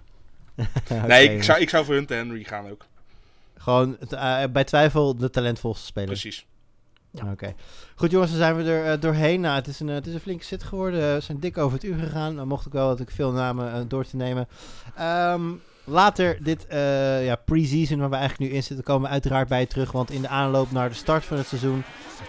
Nee, 1.07 1.35
ik 1.35 1.43
zou, 1.43 1.59
ik 1.59 1.69
zou 1.69 1.85
voor 1.85 1.93
Hunter 1.93 2.17
Henry 2.17 2.43
gaan 2.43 2.69
ook. 2.69 2.85
Gewoon 3.57 3.99
eh, 3.99 4.43
bij 4.51 4.63
twijfel 4.63 5.17
de 5.17 5.29
talentvolste 5.29 5.85
speler. 5.85 6.09
Precies. 6.09 6.45
Ja. 7.11 7.31
Oké. 7.31 7.55
Goed 7.95 8.11
jongens, 8.11 8.31
dan 8.31 8.39
zijn 8.39 8.55
we 8.55 8.63
er 8.63 8.91
eh, 8.91 9.01
doorheen. 9.01 9.41
Nou, 9.41 9.55
het, 9.55 9.67
is 9.67 9.79
een, 9.79 9.89
eh, 9.89 9.95
het 9.95 10.07
is 10.07 10.13
een 10.13 10.19
flinke 10.19 10.45
zit 10.45 10.63
geworden. 10.63 11.13
We 11.13 11.19
zijn 11.19 11.39
dik 11.39 11.57
over 11.57 11.73
het 11.73 11.83
uur 11.83 11.97
gegaan. 11.97 12.35
Dan 12.35 12.47
mocht 12.47 12.65
ik 12.65 12.71
wel 12.71 12.87
dat 12.87 12.99
ik 12.99 13.11
veel 13.11 13.31
namen 13.31 13.87
door 13.87 14.05
te 14.05 14.15
nemen. 14.15 14.47
Ehm, 14.95 15.51
later 15.83 16.37
dit 16.43 16.67
eh, 16.67 17.25
ja, 17.25 17.35
pre-season 17.35 17.99
waar 17.99 18.09
we 18.09 18.15
eigenlijk 18.15 18.51
nu 18.51 18.57
in 18.57 18.63
zitten, 18.63 18.85
komen 18.85 19.07
we 19.07 19.13
uiteraard 19.13 19.47
bij 19.47 19.59
je 19.59 19.67
terug. 19.67 19.91
Want 19.91 20.11
in 20.11 20.21
de 20.21 20.27
aanloop 20.27 20.71
naar 20.71 20.89
de 20.89 20.95
start 20.95 21.25
van 21.25 21.37
het 21.37 21.47
seizoen, 21.47 21.83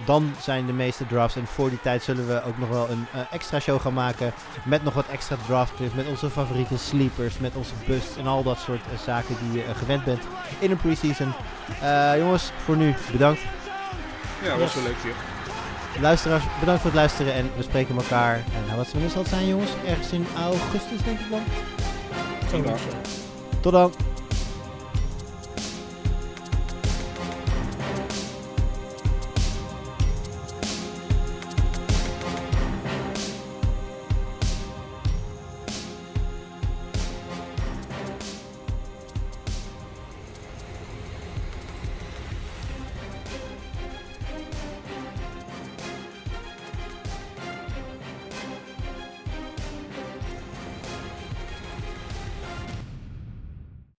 dan 0.07 0.33
zijn 0.41 0.67
de 0.67 0.73
meeste 0.73 1.07
drafts. 1.07 1.37
En 1.37 1.47
voor 1.47 1.69
die 1.69 1.81
tijd 1.81 2.03
zullen 2.03 2.27
we 2.27 2.43
ook 2.43 2.59
nog 2.59 2.69
wel 2.69 2.91
een 2.91 3.07
eh, 3.13 3.21
extra 3.31 3.61
show 3.61 3.81
gaan 3.81 3.95
maken. 3.95 4.33
Met 4.65 4.85
nog 4.85 4.95
wat 4.95 5.09
extra 5.09 5.37
draft 5.47 5.77
tips, 5.77 5.95
met 5.95 6.09
onze 6.09 6.31
favoriete 6.31 6.79
sleepers, 6.79 7.39
met 7.39 7.55
onze 7.55 7.75
busts 7.87 8.17
en 8.17 8.27
al 8.27 8.43
dat 8.43 8.59
soort 8.59 8.81
eh, 8.93 8.99
zaken 8.99 9.37
die 9.41 9.63
je 9.63 9.75
gewend 9.75 10.05
bent 10.05 10.23
in 10.59 10.71
een 10.71 10.77
pre-season. 10.77 11.33
Eh, 11.81 12.19
jongens, 12.19 12.51
voor 12.65 12.77
nu 12.77 12.95
bedankt. 13.13 13.41
Ja, 14.43 14.59
was 14.59 14.75
wel 14.75 14.85
leuk 14.85 15.03
hier. 15.03 15.15
Luisteraars, 16.01 16.45
bedankt 16.61 16.81
voor 16.81 16.91
het 16.91 16.99
luisteren 16.99 17.35
en 17.35 17.51
we 17.57 17.63
spreken 17.63 17.97
elkaar. 17.97 18.35
En 18.35 18.65
nou, 18.67 18.77
wat 18.77 18.93
wanneer 18.93 19.11
zal 19.11 19.21
het 19.21 19.31
zijn 19.31 19.47
jongens? 19.47 19.71
Ergens 19.87 20.13
in 20.13 20.27
augustus 20.37 21.03
denk 21.05 21.21
ik 21.21 21.31
dan. 21.31 21.43
Geen 22.49 23.24
Ja. 23.65 23.71
optie. 23.71 23.73
Tot 23.73 23.73
dan. 23.73 24.14